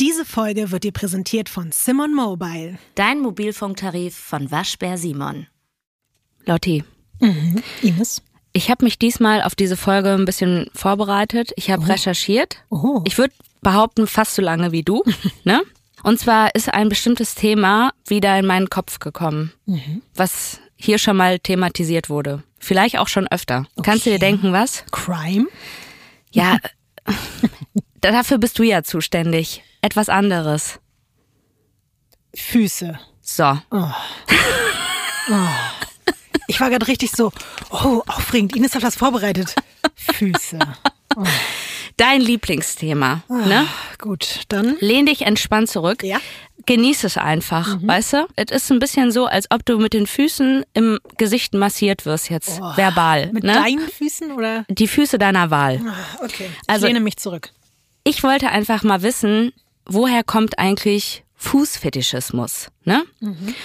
Diese 0.00 0.24
Folge 0.24 0.70
wird 0.70 0.84
dir 0.84 0.92
präsentiert 0.92 1.50
von 1.50 1.72
Simon 1.72 2.14
Mobile. 2.14 2.78
Dein 2.94 3.20
Mobilfunktarif 3.20 4.16
von 4.16 4.50
Waschbär 4.50 4.96
Simon. 4.96 5.46
Lotti, 6.46 6.84
Mhm. 7.20 7.62
Ines? 7.82 8.22
ich 8.54 8.70
habe 8.70 8.84
mich 8.86 8.98
diesmal 8.98 9.42
auf 9.42 9.54
diese 9.54 9.76
Folge 9.76 10.14
ein 10.14 10.24
bisschen 10.24 10.70
vorbereitet. 10.74 11.52
Ich 11.56 11.70
habe 11.70 11.86
recherchiert. 11.86 12.64
Oh. 12.70 13.02
Ich 13.04 13.18
würde 13.18 13.34
behaupten, 13.60 14.06
fast 14.06 14.34
so 14.36 14.40
lange 14.42 14.72
wie 14.72 14.82
du. 14.82 15.04
ne? 15.44 15.60
Und 16.02 16.18
zwar 16.18 16.54
ist 16.54 16.72
ein 16.72 16.88
bestimmtes 16.88 17.34
Thema 17.34 17.92
wieder 18.06 18.38
in 18.38 18.46
meinen 18.46 18.70
Kopf 18.70 19.00
gekommen, 19.00 19.52
was 20.14 20.60
hier 20.76 20.96
schon 20.96 21.18
mal 21.18 21.38
thematisiert 21.38 22.08
wurde. 22.08 22.42
Vielleicht 22.58 22.98
auch 22.98 23.08
schon 23.08 23.28
öfter. 23.28 23.66
Kannst 23.82 24.06
du 24.06 24.10
dir 24.10 24.18
denken, 24.18 24.50
was? 24.54 24.82
Crime? 24.92 25.46
Ja, 26.30 26.56
dafür 28.00 28.38
bist 28.38 28.58
du 28.58 28.62
ja 28.62 28.82
zuständig. 28.82 29.62
Etwas 29.82 30.08
anderes. 30.08 30.78
Füße. 32.34 32.98
So. 33.22 33.58
Ich 36.46 36.60
war 36.60 36.70
gerade 36.70 36.86
richtig 36.88 37.12
so, 37.12 37.32
oh, 37.70 38.02
aufregend. 38.06 38.56
Ines 38.56 38.74
hat 38.74 38.82
was 38.82 38.96
vorbereitet. 38.96 39.54
Füße. 39.94 40.58
Dein 41.96 42.20
Lieblingsthema, 42.20 43.22
ne? 43.28 43.66
Gut, 43.98 44.42
dann. 44.48 44.76
Lehn 44.80 45.06
dich 45.06 45.22
entspannt 45.22 45.68
zurück. 45.70 46.02
Ja. 46.02 46.18
Genieß 46.66 47.04
es 47.04 47.16
einfach, 47.16 47.78
weißt 47.82 48.12
du? 48.14 48.26
Es 48.36 48.50
ist 48.50 48.70
ein 48.70 48.78
bisschen 48.78 49.12
so, 49.12 49.26
als 49.26 49.46
ob 49.50 49.64
du 49.64 49.78
mit 49.78 49.92
den 49.92 50.06
Füßen 50.06 50.64
im 50.74 50.98
Gesicht 51.16 51.54
massiert 51.54 52.04
wirst 52.06 52.30
jetzt, 52.30 52.60
verbal. 52.60 53.30
Mit 53.32 53.44
ne? 53.44 53.52
deinen 53.54 53.88
Füßen 53.88 54.32
oder? 54.32 54.64
Die 54.68 54.88
Füße 54.88 55.18
deiner 55.18 55.50
Wahl. 55.50 55.80
Ah, 55.86 56.24
Okay. 56.24 56.50
Ich 56.62 56.68
Also- 56.68 56.86
lehne 56.86 57.00
mich 57.00 57.16
zurück. 57.16 57.50
Ich 58.04 58.22
wollte 58.22 58.48
einfach 58.50 58.82
mal 58.82 59.02
wissen, 59.02 59.52
woher 59.90 60.24
kommt 60.24 60.58
eigentlich 60.58 61.24
Fußfetischismus, 61.36 62.68
ne? 62.84 63.02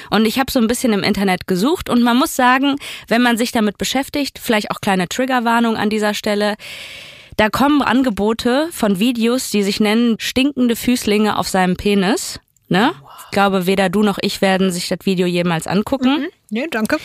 Und 0.09 0.25
ich 0.25 0.39
habe 0.39 0.51
so 0.51 0.59
ein 0.59 0.67
bisschen 0.67 0.93
im 0.93 1.03
Internet 1.03 1.45
gesucht 1.45 1.89
und 1.89 2.01
man 2.01 2.17
muss 2.17 2.35
sagen, 2.35 2.77
wenn 3.09 3.21
man 3.21 3.37
sich 3.37 3.51
damit 3.51 3.77
beschäftigt, 3.77 4.39
vielleicht 4.41 4.71
auch 4.71 4.81
kleine 4.81 5.07
Triggerwarnung 5.09 5.75
an 5.75 5.89
dieser 5.89 6.13
Stelle, 6.13 6.55
da 7.37 7.49
kommen 7.49 7.81
Angebote 7.81 8.69
von 8.71 8.99
Videos, 8.99 9.49
die 9.49 9.61
sich 9.61 9.81
nennen 9.81 10.15
stinkende 10.19 10.77
Füßlinge 10.77 11.37
auf 11.37 11.49
seinem 11.49 11.75
Penis, 11.75 12.39
ne? 12.69 12.93
Ich 13.25 13.31
glaube, 13.31 13.65
weder 13.65 13.89
du 13.89 14.03
noch 14.03 14.17
ich 14.21 14.41
werden 14.41 14.71
sich 14.71 14.87
das 14.87 14.99
Video 15.03 15.27
jemals 15.27 15.67
angucken. 15.67 16.27
Nee, 16.49 16.67
danke. 16.71 16.97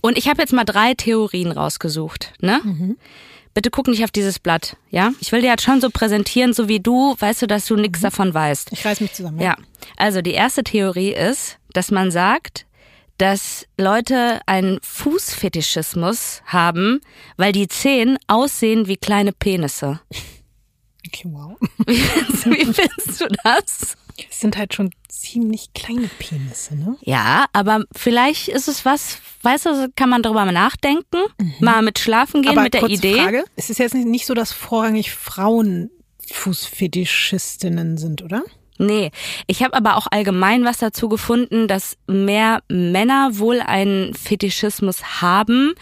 Und 0.00 0.18
ich 0.18 0.28
habe 0.28 0.40
jetzt 0.42 0.52
mal 0.52 0.64
drei 0.64 0.94
Theorien 0.94 1.52
rausgesucht, 1.52 2.32
ne? 2.40 2.96
Bitte 3.56 3.70
guck 3.70 3.88
nicht 3.88 4.04
auf 4.04 4.10
dieses 4.10 4.38
Blatt, 4.38 4.76
ja? 4.90 5.12
Ich 5.18 5.32
will 5.32 5.40
dir 5.40 5.48
jetzt 5.48 5.62
schon 5.62 5.80
so 5.80 5.88
präsentieren, 5.88 6.52
so 6.52 6.68
wie 6.68 6.78
du, 6.78 7.16
weißt 7.18 7.40
du, 7.40 7.46
dass 7.46 7.64
du 7.64 7.76
nichts 7.76 8.02
davon 8.02 8.34
weißt. 8.34 8.70
Ich 8.70 8.84
reiß 8.84 9.00
mich 9.00 9.14
zusammen. 9.14 9.40
Ja. 9.40 9.56
Also 9.96 10.20
die 10.20 10.32
erste 10.32 10.62
Theorie 10.62 11.14
ist, 11.14 11.56
dass 11.72 11.90
man 11.90 12.10
sagt, 12.10 12.66
dass 13.16 13.66
Leute 13.78 14.42
einen 14.44 14.78
Fußfetischismus 14.82 16.42
haben, 16.44 17.00
weil 17.38 17.52
die 17.52 17.66
Zehen 17.66 18.18
aussehen 18.26 18.88
wie 18.88 18.98
kleine 18.98 19.32
Penisse. 19.32 20.00
Okay, 21.08 21.28
wow. 21.32 21.56
Wie 21.86 21.92
wie 22.50 22.64
findest 22.64 23.20
du 23.20 23.28
das? 23.44 23.96
Es 24.30 24.40
sind 24.40 24.56
halt 24.56 24.74
schon 24.74 24.90
ziemlich 25.08 25.72
kleine 25.74 26.08
Penisse, 26.18 26.76
ne? 26.76 26.96
Ja, 27.02 27.46
aber 27.52 27.84
vielleicht 27.94 28.48
ist 28.48 28.68
es 28.68 28.84
was, 28.84 29.18
weißt 29.42 29.66
du, 29.66 29.88
kann 29.96 30.08
man 30.10 30.22
darüber 30.22 30.44
mal 30.44 30.52
nachdenken, 30.52 31.18
mal 31.60 31.82
mit 31.82 31.98
schlafen 31.98 32.42
gehen 32.42 32.52
Aber 32.52 32.62
mit 32.62 32.74
der 32.74 32.84
Idee. 32.84 33.14
Frage. 33.20 33.44
Es 33.56 33.70
ist 33.70 33.78
jetzt 33.78 33.94
nicht- 33.94 34.06
nicht 34.06 34.26
so, 34.26 34.34
dass 34.34 34.52
vorrangig 34.52 35.12
Frauen 35.12 35.90
Fußfetischistinnen 36.32 37.96
sind, 37.98 38.22
oder? 38.22 38.42
Nee, 38.78 39.10
ich 39.46 39.62
habe 39.62 39.74
aber 39.74 39.96
auch 39.96 40.06
allgemein 40.10 40.64
was 40.64 40.78
dazu 40.78 41.08
gefunden, 41.08 41.66
dass 41.66 41.96
mehr 42.06 42.62
Männer 42.68 43.38
wohl 43.38 43.60
einen 43.60 44.12
Fetischismus 44.14 45.22
haben. 45.22 45.74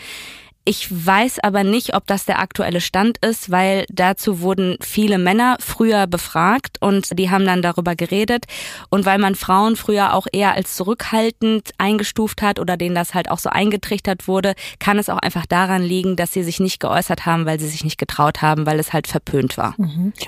Ich 0.66 0.88
weiß 0.90 1.40
aber 1.40 1.62
nicht, 1.62 1.94
ob 1.94 2.06
das 2.06 2.24
der 2.24 2.38
aktuelle 2.38 2.80
Stand 2.80 3.18
ist, 3.18 3.50
weil 3.50 3.84
dazu 3.90 4.40
wurden 4.40 4.78
viele 4.80 5.18
Männer 5.18 5.58
früher 5.60 6.06
befragt 6.06 6.78
und 6.80 7.18
die 7.18 7.28
haben 7.28 7.44
dann 7.44 7.60
darüber 7.60 7.94
geredet. 7.94 8.46
Und 8.88 9.04
weil 9.04 9.18
man 9.18 9.34
Frauen 9.34 9.76
früher 9.76 10.14
auch 10.14 10.26
eher 10.32 10.54
als 10.54 10.74
zurückhaltend 10.74 11.72
eingestuft 11.76 12.40
hat 12.40 12.58
oder 12.58 12.78
denen 12.78 12.94
das 12.94 13.12
halt 13.12 13.30
auch 13.30 13.38
so 13.38 13.50
eingetrichtert 13.50 14.26
wurde, 14.26 14.54
kann 14.78 14.98
es 14.98 15.10
auch 15.10 15.18
einfach 15.18 15.44
daran 15.44 15.82
liegen, 15.82 16.16
dass 16.16 16.32
sie 16.32 16.42
sich 16.42 16.60
nicht 16.60 16.80
geäußert 16.80 17.26
haben, 17.26 17.44
weil 17.44 17.60
sie 17.60 17.68
sich 17.68 17.84
nicht 17.84 17.98
getraut 17.98 18.40
haben, 18.40 18.64
weil 18.64 18.80
es 18.80 18.94
halt 18.94 19.06
verpönt 19.06 19.58
war. 19.58 19.74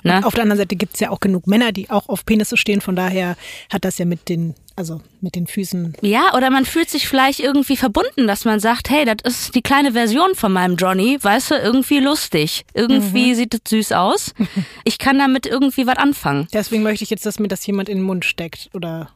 Ne? 0.02 0.16
Und 0.18 0.24
auf 0.24 0.34
der 0.34 0.42
anderen 0.42 0.58
Seite 0.58 0.76
gibt's 0.76 1.00
ja 1.00 1.10
auch 1.10 1.20
genug 1.20 1.46
Männer, 1.46 1.72
die 1.72 1.88
auch 1.88 2.10
auf 2.10 2.26
Penisse 2.26 2.58
stehen. 2.58 2.82
Von 2.82 2.94
daher 2.94 3.36
hat 3.72 3.86
das 3.86 3.96
ja 3.96 4.04
mit 4.04 4.28
den, 4.28 4.54
also 4.76 5.00
mit 5.22 5.34
den 5.34 5.46
Füßen. 5.46 5.94
Ja, 6.02 6.34
oder 6.34 6.50
man 6.50 6.64
fühlt 6.66 6.90
sich 6.90 7.08
vielleicht 7.08 7.40
irgendwie 7.40 7.76
verbunden, 7.76 8.26
dass 8.26 8.44
man 8.44 8.60
sagt, 8.60 8.90
hey, 8.90 9.04
das 9.06 9.16
ist 9.24 9.54
die 9.54 9.62
kleine 9.62 9.92
Version 9.92 10.34
von 10.34 10.52
meinem 10.52 10.76
Johnny, 10.76 11.18
weißt 11.20 11.50
du, 11.52 11.54
irgendwie 11.56 11.98
lustig. 11.98 12.64
Irgendwie 12.74 13.34
sieht 13.34 13.54
es 13.54 13.60
süß 13.68 13.92
aus. 13.92 14.34
Ich 14.84 14.98
kann 14.98 15.18
damit 15.18 15.46
irgendwie 15.46 15.86
was 15.86 15.96
anfangen. 15.96 16.46
Deswegen 16.52 16.82
möchte 16.82 17.02
ich 17.04 17.10
jetzt, 17.10 17.26
dass 17.26 17.38
mir 17.38 17.48
das 17.48 17.66
jemand 17.66 17.88
in 17.88 17.98
den 17.98 18.04
Mund 18.04 18.24
steckt. 18.24 18.70
Oder 18.72 19.10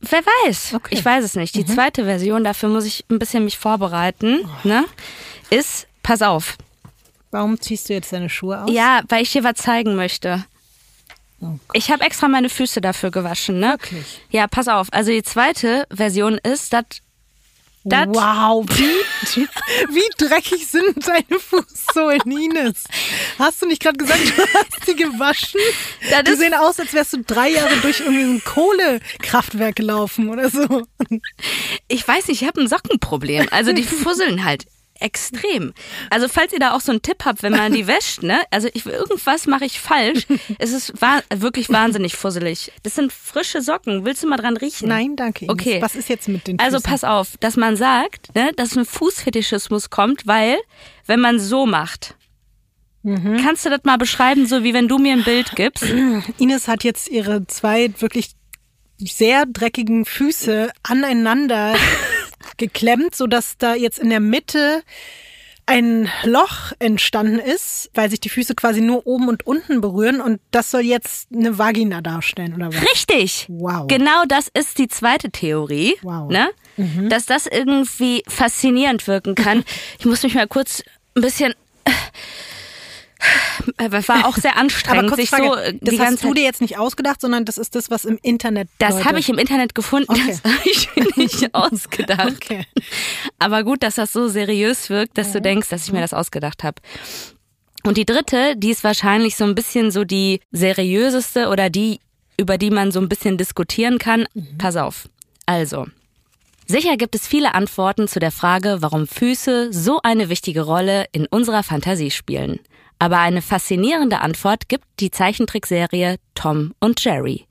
Wer 0.00 0.20
weiß? 0.44 0.74
Okay. 0.74 0.94
Ich 0.94 1.04
weiß 1.04 1.24
es 1.24 1.34
nicht. 1.34 1.56
Die 1.56 1.66
zweite 1.66 2.04
Version, 2.04 2.44
dafür 2.44 2.68
muss 2.68 2.84
ich 2.84 3.04
ein 3.10 3.18
bisschen 3.18 3.44
mich 3.44 3.58
vorbereiten, 3.58 4.48
ne? 4.62 4.84
Ist, 5.50 5.88
pass 6.04 6.22
auf. 6.22 6.56
warum 7.32 7.60
ziehst 7.60 7.88
du 7.88 7.94
jetzt 7.94 8.12
deine 8.12 8.28
Schuhe 8.28 8.62
aus? 8.62 8.70
Ja, 8.70 9.00
weil 9.08 9.22
ich 9.22 9.32
dir 9.32 9.42
was 9.42 9.54
zeigen 9.54 9.96
möchte. 9.96 10.44
Oh. 11.40 11.54
Ich 11.72 11.90
habe 11.90 12.04
extra 12.04 12.28
meine 12.28 12.48
Füße 12.48 12.80
dafür 12.80 13.10
gewaschen, 13.10 13.60
ne? 13.60 13.72
Wirklich? 13.72 14.20
Ja, 14.30 14.46
pass 14.48 14.68
auf. 14.68 14.88
Also 14.92 15.12
die 15.12 15.22
zweite 15.22 15.86
Version 15.90 16.38
ist, 16.38 16.72
dass 16.72 16.84
das 17.84 18.06
Wow, 18.08 18.66
wie, 18.68 19.42
wie 19.88 20.08
dreckig 20.18 20.66
sind 20.66 21.06
deine 21.06 21.40
Fußsohlen, 21.40 22.20
Ines? 22.26 22.84
Hast 23.38 23.62
du 23.62 23.66
nicht 23.66 23.80
gerade 23.80 23.96
gesagt, 23.96 24.20
du 24.36 24.42
hast 24.42 24.84
sie 24.84 24.94
gewaschen? 24.96 25.60
Das 26.10 26.24
die 26.24 26.34
sehen 26.34 26.54
aus, 26.54 26.78
als 26.80 26.92
wärst 26.92 27.12
du 27.14 27.22
drei 27.22 27.50
Jahre 27.50 27.76
durch 27.76 28.00
irgendwie 28.00 28.24
so 28.24 28.30
ein 28.32 28.44
Kohlekraftwerk 28.44 29.76
gelaufen 29.76 30.28
oder 30.28 30.50
so. 30.50 30.82
Ich 31.86 32.06
weiß 32.06 32.28
nicht, 32.28 32.42
ich 32.42 32.48
habe 32.48 32.60
ein 32.60 32.68
Sockenproblem. 32.68 33.48
Also 33.52 33.72
die 33.72 33.82
fusseln 33.84 34.44
halt 34.44 34.66
extrem. 35.00 35.72
Also 36.10 36.28
falls 36.28 36.52
ihr 36.52 36.58
da 36.58 36.72
auch 36.74 36.80
so 36.80 36.92
einen 36.92 37.02
Tipp 37.02 37.24
habt, 37.24 37.42
wenn 37.42 37.52
man 37.52 37.72
die 37.72 37.86
wäscht, 37.86 38.22
ne? 38.22 38.40
Also 38.50 38.68
ich, 38.74 38.86
irgendwas 38.86 39.46
mache 39.46 39.64
ich 39.64 39.80
falsch. 39.80 40.26
Es 40.58 40.72
ist 40.72 41.00
wa 41.00 41.20
wirklich 41.34 41.68
wahnsinnig 41.70 42.16
fusselig. 42.16 42.72
Das 42.82 42.94
sind 42.94 43.12
frische 43.12 43.62
Socken. 43.62 44.04
Willst 44.04 44.22
du 44.22 44.28
mal 44.28 44.36
dran 44.36 44.56
riechen? 44.56 44.88
Nein, 44.88 45.16
danke. 45.16 45.44
Ines. 45.44 45.52
Okay. 45.52 45.82
Was 45.82 45.94
ist 45.96 46.08
jetzt 46.08 46.28
mit 46.28 46.46
den 46.46 46.58
Also 46.58 46.78
Füßen? 46.78 46.90
pass 46.90 47.04
auf, 47.04 47.36
dass 47.40 47.56
man 47.56 47.76
sagt, 47.76 48.34
ne, 48.34 48.50
dass 48.56 48.76
ein 48.76 48.84
Fußfetischismus 48.84 49.90
kommt, 49.90 50.26
weil 50.26 50.56
wenn 51.06 51.20
man 51.20 51.38
so 51.40 51.66
macht, 51.66 52.14
Mhm. 53.04 53.40
kannst 53.42 53.64
du 53.64 53.70
das 53.70 53.80
mal 53.84 53.96
beschreiben, 53.96 54.46
so 54.46 54.64
wie 54.64 54.74
wenn 54.74 54.88
du 54.88 54.98
mir 54.98 55.12
ein 55.12 55.22
Bild 55.22 55.52
gibst? 55.54 55.84
Ines 56.38 56.66
hat 56.66 56.82
jetzt 56.82 57.08
ihre 57.08 57.46
zwei 57.46 57.90
wirklich 58.00 58.30
sehr 58.98 59.46
dreckigen 59.46 60.04
Füße 60.04 60.72
aneinander 60.82 61.74
geklemmt, 62.56 63.14
sodass 63.14 63.56
da 63.58 63.74
jetzt 63.74 63.98
in 63.98 64.10
der 64.10 64.20
Mitte 64.20 64.82
ein 65.68 66.08
Loch 66.24 66.72
entstanden 66.78 67.38
ist, 67.38 67.90
weil 67.92 68.08
sich 68.08 68.20
die 68.20 68.30
Füße 68.30 68.54
quasi 68.54 68.80
nur 68.80 69.06
oben 69.06 69.28
und 69.28 69.46
unten 69.46 69.82
berühren 69.82 70.22
und 70.22 70.40
das 70.50 70.70
soll 70.70 70.80
jetzt 70.80 71.28
eine 71.30 71.58
Vagina 71.58 72.00
darstellen 72.00 72.54
oder 72.54 72.68
was? 72.68 72.80
Richtig. 72.90 73.44
Wow. 73.50 73.86
Genau 73.86 74.24
das 74.26 74.48
ist 74.48 74.78
die 74.78 74.88
zweite 74.88 75.30
Theorie. 75.30 75.94
Wow. 76.00 76.30
Ne? 76.30 76.48
Dass 77.10 77.26
das 77.26 77.46
irgendwie 77.46 78.22
faszinierend 78.26 79.06
wirken 79.06 79.34
kann. 79.34 79.62
Ich 79.98 80.06
muss 80.06 80.22
mich 80.22 80.34
mal 80.34 80.46
kurz 80.46 80.82
ein 81.14 81.22
bisschen. 81.22 81.54
Äh, 83.78 83.90
War 83.90 84.26
auch 84.26 84.36
sehr 84.36 84.52
Aber 84.52 84.60
anstrengend, 84.60 85.08
kurz 85.08 85.20
sich 85.20 85.30
Frage, 85.30 85.44
so 85.44 85.54
äh, 85.56 85.72
die 85.74 85.80
das 85.84 85.96
ganze 85.96 86.12
hast 86.12 86.24
du 86.24 86.34
dir 86.34 86.44
jetzt 86.44 86.60
nicht 86.60 86.78
ausgedacht, 86.78 87.20
sondern 87.20 87.44
das 87.44 87.58
ist 87.58 87.74
das, 87.74 87.90
was 87.90 88.04
im 88.04 88.18
Internet 88.22 88.68
Das 88.78 89.04
habe 89.04 89.18
ich 89.18 89.28
im 89.28 89.38
Internet 89.38 89.74
gefunden. 89.74 90.10
Okay. 90.10 90.38
Das 90.42 90.44
habe 90.44 90.68
ich 90.68 90.96
mir 90.96 91.06
nicht 91.16 91.54
ausgedacht. 91.54 92.32
Okay. 92.36 92.66
Aber 93.38 93.64
gut, 93.64 93.82
dass 93.82 93.96
das 93.96 94.12
so 94.12 94.28
seriös 94.28 94.90
wirkt, 94.90 95.18
dass 95.18 95.32
du 95.32 95.40
denkst, 95.40 95.68
dass 95.68 95.86
ich 95.86 95.92
mir 95.92 96.00
das 96.00 96.14
ausgedacht 96.14 96.64
habe. 96.64 96.80
Und 97.84 97.96
die 97.96 98.06
dritte, 98.06 98.56
die 98.56 98.70
ist 98.70 98.84
wahrscheinlich 98.84 99.36
so 99.36 99.44
ein 99.44 99.54
bisschen 99.54 99.90
so 99.90 100.04
die 100.04 100.40
seriöseste 100.50 101.48
oder 101.48 101.70
die, 101.70 102.00
über 102.36 102.58
die 102.58 102.70
man 102.70 102.92
so 102.92 103.00
ein 103.00 103.08
bisschen 103.08 103.38
diskutieren 103.38 103.98
kann. 103.98 104.26
Pass 104.58 104.76
auf. 104.76 105.08
Also. 105.46 105.86
Sicher 106.66 106.98
gibt 106.98 107.14
es 107.14 107.26
viele 107.26 107.54
Antworten 107.54 108.08
zu 108.08 108.20
der 108.20 108.30
Frage, 108.30 108.78
warum 108.80 109.06
Füße 109.06 109.72
so 109.72 110.00
eine 110.02 110.28
wichtige 110.28 110.60
Rolle 110.62 111.06
in 111.12 111.26
unserer 111.26 111.62
Fantasie 111.62 112.10
spielen. 112.10 112.60
Aber 112.98 113.18
eine 113.18 113.42
faszinierende 113.42 114.20
Antwort 114.20 114.68
gibt 114.68 114.84
die 115.00 115.10
Zeichentrickserie 115.10 116.16
Tom 116.34 116.74
und 116.80 117.02
Jerry. 117.04 117.46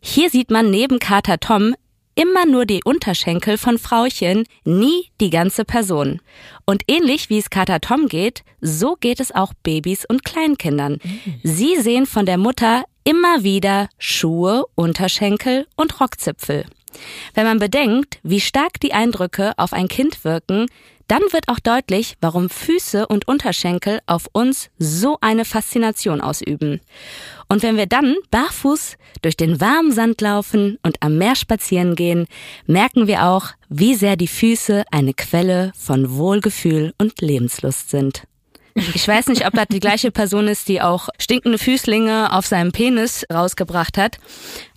Hier 0.00 0.30
sieht 0.30 0.50
man 0.50 0.70
neben 0.70 0.98
Kater 0.98 1.38
Tom 1.38 1.74
immer 2.14 2.46
nur 2.46 2.64
die 2.64 2.82
Unterschenkel 2.82 3.58
von 3.58 3.78
Frauchen, 3.78 4.44
nie 4.64 5.10
die 5.20 5.30
ganze 5.30 5.64
Person. 5.64 6.20
Und 6.64 6.82
ähnlich 6.88 7.28
wie 7.28 7.38
es 7.38 7.50
Kater 7.50 7.80
Tom 7.80 8.08
geht, 8.08 8.42
so 8.60 8.96
geht 8.98 9.20
es 9.20 9.32
auch 9.32 9.52
Babys 9.62 10.04
und 10.06 10.24
Kleinkindern. 10.24 10.98
Sie 11.42 11.76
sehen 11.76 12.06
von 12.06 12.26
der 12.26 12.38
Mutter 12.38 12.84
immer 13.04 13.44
wieder 13.44 13.88
Schuhe, 13.98 14.64
Unterschenkel 14.74 15.66
und 15.76 16.00
Rockzipfel. 16.00 16.64
Wenn 17.34 17.44
man 17.44 17.58
bedenkt, 17.58 18.18
wie 18.22 18.40
stark 18.40 18.80
die 18.80 18.94
Eindrücke 18.94 19.52
auf 19.58 19.74
ein 19.74 19.88
Kind 19.88 20.24
wirken, 20.24 20.66
dann 21.08 21.22
wird 21.30 21.48
auch 21.48 21.60
deutlich, 21.60 22.16
warum 22.20 22.50
Füße 22.50 23.06
und 23.06 23.28
Unterschenkel 23.28 24.00
auf 24.06 24.28
uns 24.32 24.70
so 24.78 25.18
eine 25.20 25.44
Faszination 25.44 26.20
ausüben. 26.20 26.80
Und 27.48 27.62
wenn 27.62 27.76
wir 27.76 27.86
dann 27.86 28.16
barfuß 28.30 28.96
durch 29.22 29.36
den 29.36 29.60
warmen 29.60 29.92
Sand 29.92 30.20
laufen 30.20 30.78
und 30.82 30.96
am 31.00 31.16
Meer 31.18 31.36
spazieren 31.36 31.94
gehen, 31.94 32.26
merken 32.66 33.06
wir 33.06 33.24
auch, 33.24 33.50
wie 33.68 33.94
sehr 33.94 34.16
die 34.16 34.28
Füße 34.28 34.84
eine 34.90 35.14
Quelle 35.14 35.72
von 35.78 36.16
Wohlgefühl 36.16 36.92
und 36.98 37.20
Lebenslust 37.20 37.90
sind. 37.90 38.24
Ich 38.74 39.08
weiß 39.08 39.28
nicht, 39.28 39.46
ob 39.46 39.54
das 39.54 39.68
die 39.70 39.80
gleiche 39.80 40.10
Person 40.10 40.48
ist, 40.48 40.68
die 40.68 40.82
auch 40.82 41.08
stinkende 41.18 41.56
Füßlinge 41.56 42.32
auf 42.32 42.46
seinem 42.46 42.72
Penis 42.72 43.24
rausgebracht 43.32 43.96
hat. 43.96 44.18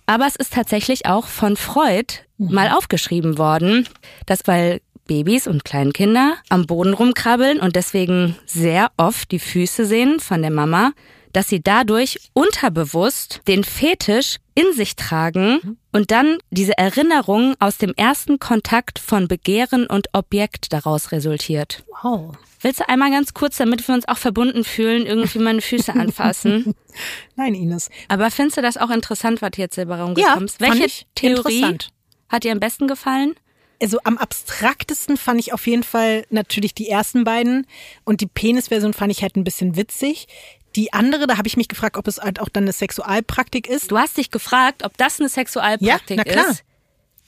Aber 0.06 0.26
es 0.26 0.36
ist 0.36 0.54
tatsächlich 0.54 1.06
auch 1.06 1.26
von 1.26 1.56
Freud 1.56 2.14
mal 2.38 2.70
aufgeschrieben 2.70 3.36
worden, 3.36 3.86
dass 4.24 4.46
weil 4.46 4.80
Babys 5.10 5.48
und 5.48 5.64
Kleinkinder 5.64 6.36
am 6.50 6.68
Boden 6.68 6.94
rumkrabbeln 6.94 7.58
und 7.58 7.74
deswegen 7.74 8.36
sehr 8.46 8.92
oft 8.96 9.32
die 9.32 9.40
Füße 9.40 9.84
sehen 9.84 10.20
von 10.20 10.40
der 10.40 10.52
Mama, 10.52 10.92
dass 11.32 11.48
sie 11.48 11.60
dadurch 11.60 12.30
unterbewusst 12.32 13.40
den 13.48 13.64
Fetisch 13.64 14.36
in 14.54 14.72
sich 14.72 14.94
tragen 14.94 15.78
und 15.90 16.12
dann 16.12 16.38
diese 16.50 16.78
Erinnerung 16.78 17.56
aus 17.58 17.76
dem 17.76 17.92
ersten 17.96 18.38
Kontakt 18.38 19.00
von 19.00 19.26
Begehren 19.26 19.88
und 19.88 20.06
Objekt 20.12 20.72
daraus 20.72 21.10
resultiert. 21.10 21.82
Wow. 22.02 22.36
Willst 22.60 22.78
du 22.78 22.88
einmal 22.88 23.10
ganz 23.10 23.34
kurz, 23.34 23.56
damit 23.56 23.88
wir 23.88 23.96
uns 23.96 24.06
auch 24.06 24.18
verbunden 24.18 24.62
fühlen, 24.62 25.06
irgendwie 25.06 25.40
meine 25.40 25.60
Füße 25.60 25.92
anfassen? 25.92 26.72
Nein, 27.34 27.56
Ines. 27.56 27.90
Aber 28.06 28.30
findest 28.30 28.58
du 28.58 28.62
das 28.62 28.76
auch 28.76 28.90
interessant, 28.90 29.42
was 29.42 29.50
du 29.50 29.60
jetzt 29.60 29.74
selber 29.74 30.00
rumgekommen 30.00 30.44
ist? 30.44 30.60
Ja, 30.60 30.68
Welche 30.68 30.84
ich 30.84 31.06
Theorie 31.16 31.56
interessant. 31.56 31.88
hat 32.28 32.44
dir 32.44 32.52
am 32.52 32.60
besten 32.60 32.86
gefallen? 32.86 33.34
Also 33.82 33.98
am 34.04 34.18
abstraktesten 34.18 35.16
fand 35.16 35.40
ich 35.40 35.52
auf 35.52 35.66
jeden 35.66 35.82
Fall 35.82 36.24
natürlich 36.30 36.74
die 36.74 36.88
ersten 36.88 37.24
beiden 37.24 37.66
und 38.04 38.20
die 38.20 38.26
Penisversion 38.26 38.92
fand 38.92 39.10
ich 39.10 39.22
halt 39.22 39.36
ein 39.36 39.44
bisschen 39.44 39.74
witzig. 39.76 40.28
Die 40.76 40.92
andere, 40.92 41.26
da 41.26 41.36
habe 41.38 41.48
ich 41.48 41.56
mich 41.56 41.66
gefragt, 41.68 41.96
ob 41.96 42.06
es 42.06 42.18
halt 42.18 42.40
auch 42.40 42.48
dann 42.48 42.64
eine 42.64 42.72
Sexualpraktik 42.72 43.66
ist. 43.68 43.90
Du 43.90 43.98
hast 43.98 44.18
dich 44.18 44.30
gefragt, 44.30 44.84
ob 44.84 44.96
das 44.98 45.18
eine 45.18 45.28
Sexualpraktik 45.28 46.18
Ja, 46.18 46.22
na 46.26 46.32
klar. 46.32 46.50
ist. 46.50 46.62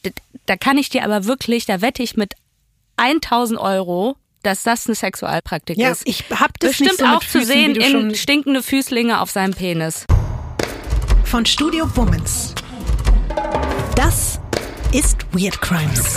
D- 0.04 0.12
Da 0.46 0.56
kann 0.56 0.76
ich 0.78 0.90
dir 0.90 1.04
aber 1.04 1.24
wirklich, 1.24 1.64
da 1.64 1.80
wette 1.80 2.02
ich 2.02 2.16
mit 2.16 2.34
1000 2.98 3.58
Euro, 3.58 4.16
dass 4.42 4.62
das 4.62 4.86
eine 4.86 4.94
Sexualpraktik 4.94 5.78
Ja, 5.78 5.90
ist. 5.90 6.02
ich 6.06 6.24
hab 6.30 6.58
das 6.60 6.70
Bestimmt 6.76 6.98
so 6.98 7.06
auch 7.06 7.14
mit 7.20 7.22
zu 7.22 7.38
Füßen, 7.38 7.46
sehen 7.46 7.74
in 7.76 8.14
stinkende 8.14 8.62
Füßlinge 8.62 9.20
auf 9.20 9.30
seinem 9.30 9.54
Penis. 9.54 10.04
von 11.24 11.46
Studio 11.46 11.88
Womans. 11.96 12.54
Das 13.96 14.38
ist 14.92 15.16
Weird 15.32 15.60
Crimes. 15.62 16.16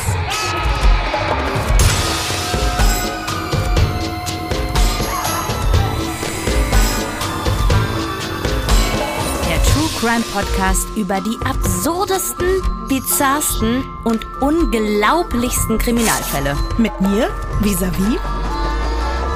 Crime 10.05 10.23
Podcast 10.33 10.87
über 10.95 11.19
die 11.19 11.35
absurdesten, 11.43 12.61
bizarrsten 12.87 13.83
und 14.03 14.23
unglaublichsten 14.39 15.79
Kriminalfälle. 15.79 16.55
Mit 16.77 17.01
mir, 17.01 17.27
vis-à-vis. 17.61 18.19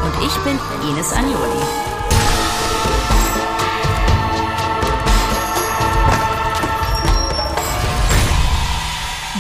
Und 0.04 0.13
ich 0.24 0.36
bin 0.44 0.60
Ines 0.88 1.12
Agnoli. 1.12 1.63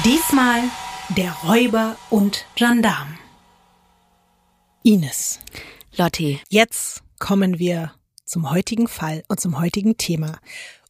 Diesmal 0.03 0.63
der 1.09 1.31
Räuber 1.47 1.95
und 2.09 2.43
Gendarm. 2.55 3.19
Ines, 4.81 5.39
Lotti, 5.95 6.41
jetzt 6.49 7.03
kommen 7.19 7.59
wir 7.59 7.91
zum 8.25 8.49
heutigen 8.49 8.87
Fall 8.87 9.23
und 9.27 9.39
zum 9.39 9.59
heutigen 9.59 9.97
Thema. 9.97 10.39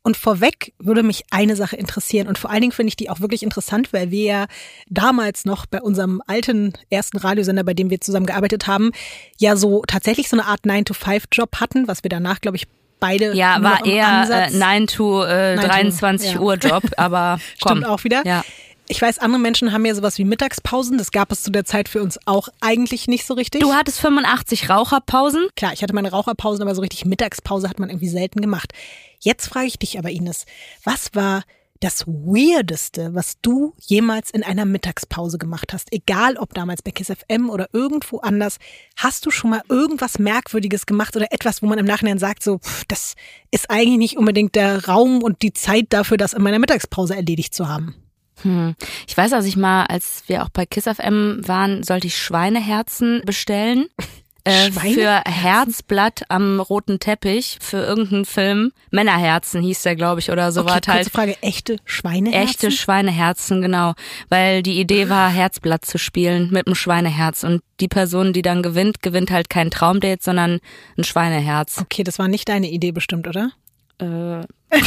Und 0.10 0.18
vorweg 0.18 0.74
würde 0.80 1.04
mich 1.04 1.26
eine 1.30 1.56
Sache 1.56 1.76
interessieren 1.76 2.28
und 2.28 2.40
vor 2.40 2.50
allen 2.50 2.62
Dingen 2.62 2.72
finde 2.72 2.88
ich 2.88 2.96
die 2.96 3.12
auch 3.12 3.20
wirklich 3.20 3.44
interessant, 3.44 3.94
weil 3.94 4.10
wir 4.10 4.24
ja 4.24 4.46
damals 4.88 5.46
noch 5.46 5.68
bei 5.68 5.84
unserem 5.84 6.20
alten 6.26 6.74
ersten 6.90 7.20
Radiosender, 7.20 7.64
bei 7.64 7.76
dem 7.76 7.92
wir 7.92 8.02
zusammen 8.02 8.26
gearbeitet 8.26 8.66
haben, 8.66 8.90
ja 9.38 9.56
so 9.56 9.84
tatsächlich 9.86 10.28
so 10.28 10.36
eine 10.36 10.48
Art 10.48 10.62
9-to-5-Job 10.62 11.58
hatten, 11.58 11.88
was 11.88 12.04
wir 12.04 12.10
danach, 12.10 12.42
glaube 12.42 12.58
ich, 12.58 12.66
beide 13.00 13.36
ja, 13.36 13.62
war 13.62 13.86
eher 13.86 14.08
Ansatz- 14.08 14.56
äh, 14.56 14.58
9 14.58 14.88
to 14.88 15.24
äh, 15.26 15.56
9 15.58 15.62
to, 15.62 15.68
23 15.68 16.34
ja. 16.34 16.40
Uhr 16.40 16.56
Job, 16.56 16.84
aber 16.98 17.40
komm. 17.62 17.78
Stimmt 17.78 17.86
auch 17.86 18.04
wieder. 18.04 18.26
Ja. 18.26 18.44
Ich 18.92 19.00
weiß, 19.00 19.20
andere 19.20 19.40
Menschen 19.40 19.72
haben 19.72 19.86
ja 19.86 19.94
sowas 19.94 20.18
wie 20.18 20.26
Mittagspausen. 20.26 20.98
Das 20.98 21.12
gab 21.12 21.32
es 21.32 21.44
zu 21.44 21.52
der 21.52 21.64
Zeit 21.64 21.88
für 21.88 22.02
uns 22.02 22.18
auch 22.26 22.50
eigentlich 22.60 23.08
nicht 23.08 23.24
so 23.24 23.36
richtig. 23.36 23.62
Du 23.62 23.74
hattest 23.74 24.00
85 24.00 24.68
Raucherpausen. 24.68 25.48
Klar, 25.56 25.74
ich 25.74 25.84
hatte 25.84 25.94
meine 25.94 26.10
Raucherpausen, 26.10 26.64
aber 26.64 26.74
so 26.74 26.82
richtig 26.82 27.06
Mittagspause 27.06 27.70
hat 27.70 27.78
man 27.78 27.90
irgendwie 27.90 28.10
selten 28.10 28.42
gemacht. 28.42 28.74
Jetzt 29.20 29.48
frage 29.48 29.68
ich 29.68 29.78
dich 29.78 30.00
aber, 30.00 30.10
Ines, 30.10 30.48
was 30.84 31.14
war 31.14 31.44
das 31.82 32.08
Weirdeste, 32.08 33.14
was 33.14 33.36
du 33.44 33.76
jemals 33.78 34.32
in 34.32 34.44
einer 34.44 34.66
Mittagspause 34.66 35.38
gemacht 35.38 35.72
hast? 35.72 35.94
Egal, 35.94 36.38
ob 36.38 36.56
damals 36.56 36.82
bei 36.82 36.90
Kiss 36.90 37.12
FM 37.12 37.52
oder 37.52 37.70
irgendwo 37.74 38.18
anders. 38.22 38.58
Hast 38.98 39.24
du 39.24 39.30
schon 39.30 39.52
mal 39.52 39.62
irgendwas 39.70 40.18
Merkwürdiges 40.18 40.88
gemacht 40.88 41.16
oder 41.16 41.28
etwas, 41.32 41.62
wo 41.62 41.68
man 41.68 41.78
im 41.78 41.86
Nachhinein 41.86 42.18
sagt, 42.18 42.42
so, 42.42 42.58
pff, 42.58 42.86
das 42.88 43.14
ist 43.52 43.70
eigentlich 43.70 44.00
nicht 44.00 44.18
unbedingt 44.18 44.56
der 44.56 44.88
Raum 44.88 45.22
und 45.22 45.44
die 45.44 45.54
Zeit 45.54 45.86
dafür, 45.90 46.18
das 46.18 46.34
in 46.34 46.42
meiner 46.42 46.58
Mittagspause 46.58 47.16
erledigt 47.16 47.54
zu 47.54 47.70
haben? 47.70 48.09
Hm. 48.44 48.76
Ich 49.08 49.16
weiß, 49.18 49.34
als 49.34 49.46
ich 49.46 49.58
mal, 49.58 49.86
als 49.86 50.24
wir 50.28 50.44
auch 50.44 50.50
bei 50.50 50.66
Kiss 50.66 50.86
FM 50.86 51.42
waren, 51.48 51.84
sollte 51.84 52.08
ich 52.08 52.18
Schweineherzen 52.18 53.22
bestellen. 53.26 53.88
Äh, 54.46 54.72
für? 54.72 55.22
Herzblatt 55.26 56.24
am 56.30 56.60
roten 56.60 57.00
Teppich 57.00 57.58
für 57.60 57.78
irgendeinen 57.78 58.26
Film. 58.26 58.72
Männerherzen 58.90 59.62
hieß 59.62 59.84
der, 59.84 59.96
glaube 59.96 60.22
ich, 60.22 60.32
oder 60.32 60.52
so 60.52 60.62
Okay, 60.62 60.70
war 60.70 60.76
kurze 60.76 60.92
halt. 60.94 61.10
Frage, 61.10 61.38
echte 61.42 61.76
Schweineherzen? 61.84 62.50
Echte 62.50 62.72
Schweineherzen, 62.72 63.62
genau. 63.62 63.94
Weil 64.30 64.64
die 64.64 64.80
Idee 64.80 65.10
war, 65.10 65.30
Herzblatt 65.30 65.86
zu 65.86 65.98
spielen 65.98 66.50
mit 66.52 66.68
einem 66.68 66.76
Schweineherz. 66.76 67.44
Und 67.44 67.62
die 67.80 67.90
Person, 67.90 68.34
die 68.34 68.42
dann 68.42 68.64
gewinnt, 68.64 69.02
gewinnt 69.02 69.30
halt 69.30 69.50
kein 69.50 69.72
Traumdate, 69.72 70.24
sondern 70.24 70.60
ein 70.98 71.04
Schweineherz. 71.04 71.78
Okay, 71.80 72.04
das 72.04 72.18
war 72.18 72.30
nicht 72.30 72.48
deine 72.48 72.70
Idee 72.72 72.94
bestimmt, 72.94 73.28
oder? 73.28 73.52
Äh, 74.00 74.46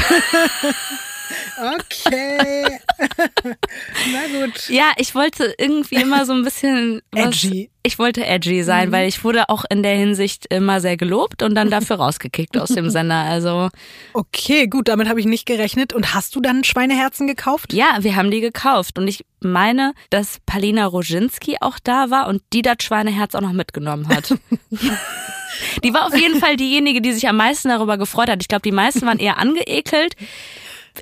Okay. 1.58 2.78
Na 4.12 4.44
gut. 4.46 4.68
ja, 4.68 4.92
ich 4.96 5.14
wollte 5.14 5.54
irgendwie 5.58 5.96
immer 5.96 6.26
so 6.26 6.32
ein 6.32 6.42
bisschen 6.44 7.02
was, 7.10 7.26
Edgy. 7.44 7.70
Ich 7.84 7.98
wollte 7.98 8.24
edgy 8.24 8.62
sein, 8.62 8.92
weil 8.92 9.08
ich 9.08 9.24
wurde 9.24 9.48
auch 9.48 9.64
in 9.68 9.82
der 9.82 9.96
Hinsicht 9.96 10.46
immer 10.50 10.80
sehr 10.80 10.96
gelobt 10.96 11.42
und 11.42 11.54
dann 11.54 11.68
dafür 11.68 11.96
rausgekickt 11.96 12.56
aus 12.56 12.68
dem 12.70 12.90
Sender. 12.90 13.16
Also 13.24 13.70
Okay, 14.12 14.68
gut, 14.68 14.88
damit 14.88 15.08
habe 15.08 15.18
ich 15.20 15.26
nicht 15.26 15.46
gerechnet. 15.46 15.92
Und 15.92 16.14
hast 16.14 16.34
du 16.36 16.40
dann 16.40 16.64
Schweineherzen 16.64 17.26
gekauft? 17.26 17.72
ja, 17.72 17.98
wir 18.00 18.14
haben 18.16 18.30
die 18.30 18.40
gekauft 18.40 18.98
und 18.98 19.08
ich 19.08 19.24
meine, 19.40 19.94
dass 20.10 20.38
Palina 20.46 20.86
Roginski 20.86 21.56
auch 21.60 21.78
da 21.82 22.10
war 22.10 22.28
und 22.28 22.42
die 22.52 22.62
das 22.62 22.76
Schweineherz 22.82 23.34
auch 23.34 23.40
noch 23.40 23.52
mitgenommen 23.52 24.08
hat. 24.08 24.34
die 25.84 25.92
war 25.92 26.06
auf 26.06 26.16
jeden 26.16 26.38
Fall 26.38 26.56
diejenige, 26.56 27.00
die 27.00 27.12
sich 27.12 27.28
am 27.28 27.36
meisten 27.36 27.68
darüber 27.68 27.98
gefreut 27.98 28.30
hat. 28.30 28.40
Ich 28.42 28.48
glaube, 28.48 28.62
die 28.62 28.72
meisten 28.72 29.06
waren 29.06 29.18
eher 29.18 29.38
angeekelt. 29.38 30.14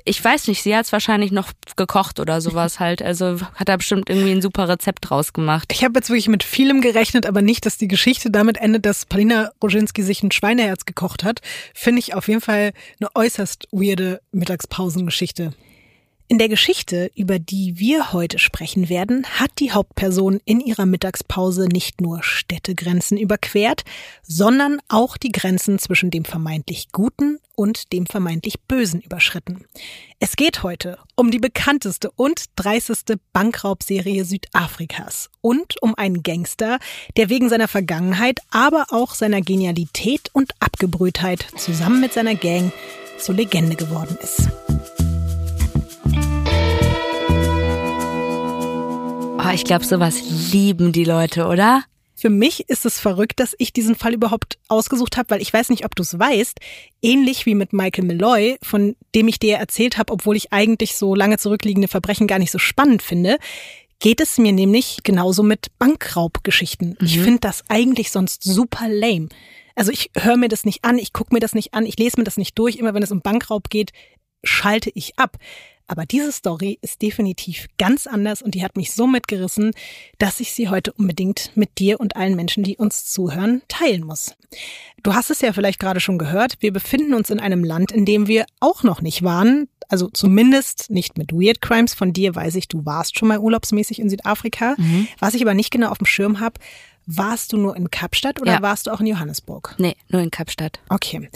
Ich 0.05 0.23
weiß 0.23 0.47
nicht, 0.47 0.63
sie 0.63 0.75
hat 0.75 0.85
es 0.85 0.91
wahrscheinlich 0.91 1.31
noch 1.31 1.51
gekocht 1.75 2.19
oder 2.19 2.41
sowas 2.41 2.79
halt. 2.79 3.01
Also 3.01 3.39
hat 3.55 3.69
da 3.69 3.77
bestimmt 3.77 4.09
irgendwie 4.09 4.31
ein 4.31 4.41
super 4.41 4.69
Rezept 4.69 5.09
draus 5.09 5.33
gemacht. 5.33 5.69
Ich 5.71 5.83
habe 5.83 5.99
jetzt 5.99 6.09
wirklich 6.09 6.27
mit 6.27 6.43
vielem 6.43 6.81
gerechnet, 6.81 7.25
aber 7.25 7.41
nicht, 7.41 7.65
dass 7.65 7.77
die 7.77 7.87
Geschichte 7.87 8.31
damit 8.31 8.57
endet, 8.57 8.85
dass 8.85 9.05
Palina 9.05 9.51
Roginski 9.61 10.03
sich 10.03 10.23
ein 10.23 10.31
Schweineherz 10.31 10.85
gekocht 10.85 11.23
hat. 11.23 11.41
Finde 11.73 11.99
ich 11.99 12.13
auf 12.13 12.27
jeden 12.27 12.41
Fall 12.41 12.71
eine 12.99 13.09
äußerst 13.15 13.67
weirde 13.71 14.21
Mittagspausengeschichte. 14.31 15.53
In 16.31 16.37
der 16.37 16.47
Geschichte, 16.47 17.11
über 17.13 17.39
die 17.39 17.77
wir 17.77 18.13
heute 18.13 18.39
sprechen 18.39 18.87
werden, 18.87 19.25
hat 19.37 19.51
die 19.59 19.73
Hauptperson 19.73 20.39
in 20.45 20.61
ihrer 20.61 20.85
Mittagspause 20.85 21.67
nicht 21.67 21.99
nur 21.99 22.23
Städtegrenzen 22.23 23.17
überquert, 23.17 23.83
sondern 24.23 24.79
auch 24.87 25.17
die 25.17 25.33
Grenzen 25.33 25.77
zwischen 25.77 26.09
dem 26.09 26.23
vermeintlich 26.23 26.93
Guten 26.93 27.39
und 27.55 27.91
dem 27.91 28.05
vermeintlich 28.05 28.61
Bösen 28.61 29.01
überschritten. 29.01 29.65
Es 30.21 30.37
geht 30.37 30.63
heute 30.63 30.99
um 31.17 31.31
die 31.31 31.39
bekannteste 31.39 32.09
und 32.11 32.45
dreisteste 32.55 33.19
Bankraubserie 33.33 34.23
Südafrikas 34.23 35.29
und 35.41 35.83
um 35.83 35.95
einen 35.95 36.23
Gangster, 36.23 36.79
der 37.17 37.27
wegen 37.27 37.49
seiner 37.49 37.67
Vergangenheit, 37.67 38.39
aber 38.51 38.85
auch 38.91 39.15
seiner 39.15 39.41
Genialität 39.41 40.29
und 40.31 40.53
Abgebrühtheit 40.61 41.45
zusammen 41.57 41.99
mit 41.99 42.13
seiner 42.13 42.35
Gang 42.35 42.71
zur 43.17 43.35
Legende 43.35 43.75
geworden 43.75 44.17
ist. 44.23 44.47
Oh, 49.43 49.49
ich 49.53 49.63
glaube, 49.63 49.83
sowas 49.83 50.21
lieben 50.51 50.91
die 50.91 51.03
Leute, 51.03 51.47
oder? 51.47 51.83
Für 52.13 52.29
mich 52.29 52.69
ist 52.69 52.85
es 52.85 52.99
verrückt, 52.99 53.39
dass 53.39 53.55
ich 53.57 53.73
diesen 53.73 53.95
Fall 53.95 54.13
überhaupt 54.13 54.59
ausgesucht 54.67 55.17
habe, 55.17 55.31
weil 55.31 55.41
ich 55.41 55.51
weiß 55.51 55.69
nicht, 55.69 55.83
ob 55.83 55.95
du 55.95 56.03
es 56.03 56.19
weißt, 56.19 56.59
ähnlich 57.01 57.47
wie 57.47 57.55
mit 57.55 57.73
Michael 57.73 58.05
Malloy, 58.05 58.57
von 58.61 58.95
dem 59.15 59.27
ich 59.27 59.39
dir 59.39 59.57
erzählt 59.57 59.97
habe, 59.97 60.13
obwohl 60.13 60.35
ich 60.35 60.53
eigentlich 60.53 60.95
so 60.95 61.15
lange 61.15 61.39
zurückliegende 61.39 61.87
Verbrechen 61.87 62.27
gar 62.27 62.37
nicht 62.37 62.51
so 62.51 62.59
spannend 62.59 63.01
finde, 63.01 63.37
geht 63.99 64.21
es 64.21 64.37
mir 64.37 64.51
nämlich 64.51 64.99
genauso 65.03 65.41
mit 65.41 65.67
Bankraubgeschichten. 65.79 66.89
Mhm. 66.89 67.05
Ich 67.05 67.19
finde 67.19 67.39
das 67.39 67.63
eigentlich 67.67 68.11
sonst 68.11 68.43
super 68.43 68.87
lame. 68.87 69.29
Also 69.75 69.91
ich 69.91 70.11
höre 70.15 70.37
mir 70.37 70.49
das 70.49 70.65
nicht 70.65 70.83
an, 70.83 70.99
ich 70.99 71.13
gucke 71.13 71.33
mir 71.33 71.39
das 71.39 71.53
nicht 71.53 71.73
an, 71.73 71.87
ich 71.87 71.97
lese 71.97 72.19
mir 72.19 72.25
das 72.25 72.37
nicht 72.37 72.59
durch. 72.59 72.75
Immer 72.75 72.93
wenn 72.93 73.01
es 73.01 73.11
um 73.11 73.21
Bankraub 73.21 73.71
geht, 73.71 73.91
schalte 74.43 74.91
ich 74.93 75.17
ab. 75.17 75.37
Aber 75.91 76.05
diese 76.05 76.31
Story 76.31 76.79
ist 76.81 77.01
definitiv 77.01 77.67
ganz 77.77 78.07
anders 78.07 78.41
und 78.41 78.55
die 78.55 78.63
hat 78.63 78.77
mich 78.77 78.93
so 78.93 79.07
mitgerissen, 79.07 79.71
dass 80.19 80.39
ich 80.39 80.53
sie 80.53 80.69
heute 80.69 80.93
unbedingt 80.93 81.51
mit 81.55 81.79
dir 81.79 81.99
und 81.99 82.15
allen 82.15 82.37
Menschen, 82.37 82.63
die 82.63 82.77
uns 82.77 83.07
zuhören, 83.07 83.61
teilen 83.67 84.05
muss. 84.05 84.33
Du 85.03 85.13
hast 85.13 85.29
es 85.31 85.41
ja 85.41 85.51
vielleicht 85.51 85.81
gerade 85.81 85.99
schon 85.99 86.17
gehört, 86.17 86.55
wir 86.61 86.71
befinden 86.71 87.13
uns 87.13 87.29
in 87.29 87.41
einem 87.41 87.65
Land, 87.65 87.91
in 87.91 88.05
dem 88.05 88.27
wir 88.27 88.45
auch 88.61 88.83
noch 88.83 89.01
nicht 89.01 89.23
waren. 89.23 89.67
Also 89.89 90.07
zumindest 90.07 90.89
nicht 90.91 91.17
mit 91.17 91.33
Weird 91.33 91.61
Crimes. 91.61 91.93
Von 91.93 92.13
dir 92.13 92.33
weiß 92.33 92.55
ich, 92.55 92.69
du 92.69 92.85
warst 92.85 93.19
schon 93.19 93.27
mal 93.27 93.39
urlaubsmäßig 93.39 93.99
in 93.99 94.09
Südafrika. 94.09 94.75
Mhm. 94.77 95.09
Was 95.19 95.33
ich 95.33 95.41
aber 95.41 95.53
nicht 95.53 95.71
genau 95.71 95.89
auf 95.89 95.97
dem 95.97 96.07
Schirm 96.07 96.39
habe, 96.39 96.57
warst 97.05 97.51
du 97.51 97.57
nur 97.57 97.75
in 97.75 97.91
Kapstadt 97.91 98.41
oder 98.41 98.53
ja. 98.53 98.61
warst 98.61 98.87
du 98.87 98.91
auch 98.91 99.01
in 99.01 99.07
Johannesburg? 99.07 99.75
Nee, 99.77 99.97
nur 100.07 100.21
in 100.21 100.31
Kapstadt. 100.31 100.79
Okay. 100.87 101.29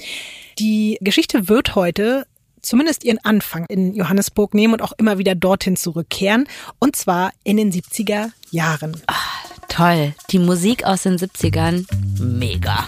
Die 0.59 0.97
Geschichte 1.01 1.49
wird 1.49 1.75
heute 1.75 2.25
zumindest 2.65 3.03
ihren 3.03 3.19
Anfang 3.23 3.65
in 3.69 3.93
Johannesburg 3.93 4.53
nehmen 4.53 4.73
und 4.73 4.81
auch 4.81 4.93
immer 4.97 5.17
wieder 5.17 5.35
dorthin 5.35 5.77
zurückkehren. 5.77 6.47
Und 6.79 6.95
zwar 6.95 7.31
in 7.43 7.57
den 7.57 7.71
70er 7.71 8.31
Jahren. 8.51 9.01
Ach, 9.07 9.45
toll. 9.67 10.13
Die 10.31 10.39
Musik 10.39 10.85
aus 10.85 11.03
den 11.03 11.17
70ern, 11.17 11.85
mega. 12.19 12.87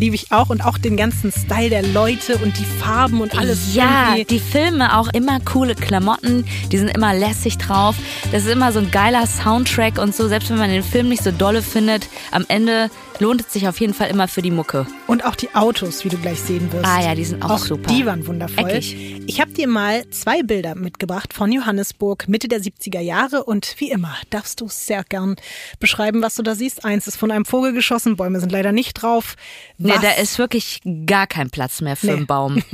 Liebe 0.00 0.16
ich 0.16 0.32
auch 0.32 0.50
und 0.50 0.64
auch 0.64 0.76
den 0.76 0.96
ganzen 0.96 1.30
Style 1.30 1.70
der 1.70 1.82
Leute 1.82 2.38
und 2.38 2.58
die 2.58 2.64
Farben 2.64 3.20
und 3.20 3.38
alles. 3.38 3.74
Ja, 3.74 4.16
irgendwie. 4.16 4.24
die 4.24 4.40
Filme 4.40 4.98
auch 4.98 5.08
immer 5.12 5.38
coole 5.40 5.76
Klamotten, 5.76 6.44
die 6.72 6.78
sind 6.78 6.88
immer 6.88 7.14
lässig 7.14 7.58
drauf. 7.58 7.94
Das 8.32 8.44
ist 8.44 8.50
immer 8.50 8.72
so 8.72 8.80
ein 8.80 8.90
geiler 8.90 9.26
Soundtrack 9.26 9.98
und 9.98 10.14
so, 10.14 10.26
selbst 10.26 10.50
wenn 10.50 10.58
man 10.58 10.70
den 10.70 10.82
Film 10.82 11.08
nicht 11.08 11.22
so 11.22 11.30
dolle 11.30 11.62
findet, 11.62 12.08
am 12.32 12.44
Ende 12.48 12.90
lohnt 13.20 13.42
es 13.42 13.52
sich 13.52 13.68
auf 13.68 13.80
jeden 13.80 13.94
Fall 13.94 14.10
immer 14.10 14.28
für 14.28 14.42
die 14.42 14.50
Mucke. 14.50 14.86
Und 15.06 15.24
auch 15.24 15.34
die 15.34 15.54
Autos, 15.54 16.04
wie 16.04 16.08
du 16.08 16.18
gleich 16.18 16.40
sehen 16.40 16.72
wirst. 16.72 16.86
Ah 16.86 17.02
ja, 17.02 17.14
die 17.14 17.24
sind 17.24 17.42
auch, 17.42 17.50
auch 17.50 17.58
super. 17.58 17.92
Die 17.92 18.06
waren 18.06 18.26
wundervoll. 18.26 18.68
Eckig. 18.70 19.22
Ich 19.26 19.40
habe 19.40 19.52
dir 19.52 19.68
mal 19.68 20.08
zwei 20.10 20.42
Bilder 20.42 20.74
mitgebracht 20.74 21.32
von 21.32 21.50
Johannesburg 21.50 22.28
Mitte 22.28 22.48
der 22.48 22.60
70er 22.60 23.00
Jahre 23.00 23.44
und 23.44 23.74
wie 23.78 23.90
immer 23.90 24.16
darfst 24.30 24.60
du 24.60 24.68
sehr 24.68 25.04
gern 25.04 25.36
beschreiben, 25.80 26.22
was 26.22 26.34
du 26.34 26.42
da 26.42 26.54
siehst. 26.54 26.84
Eins 26.84 27.06
ist 27.06 27.16
von 27.16 27.30
einem 27.30 27.44
Vogel 27.44 27.72
geschossen, 27.72 28.16
Bäume 28.16 28.40
sind 28.40 28.52
leider 28.52 28.72
nicht 28.72 28.94
drauf. 28.94 29.36
Was? 29.78 29.96
Nee, 29.96 30.02
da 30.02 30.12
ist 30.20 30.38
wirklich 30.38 30.80
gar 31.06 31.26
kein 31.26 31.50
Platz 31.50 31.80
mehr 31.80 31.96
für 31.96 32.06
nee. 32.06 32.12
einen 32.12 32.26
Baum. 32.26 32.62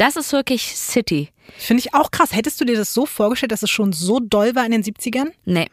Das 0.00 0.16
ist 0.16 0.32
wirklich 0.32 0.76
City. 0.76 1.28
Finde 1.58 1.82
ich 1.82 1.92
auch 1.92 2.10
krass. 2.10 2.32
Hättest 2.32 2.58
du 2.58 2.64
dir 2.64 2.74
das 2.74 2.94
so 2.94 3.04
vorgestellt, 3.04 3.52
dass 3.52 3.62
es 3.62 3.68
schon 3.68 3.92
so 3.92 4.18
doll 4.18 4.54
war 4.54 4.64
in 4.64 4.72
den 4.72 4.82
70ern? 4.82 5.26
Nee. 5.44 5.68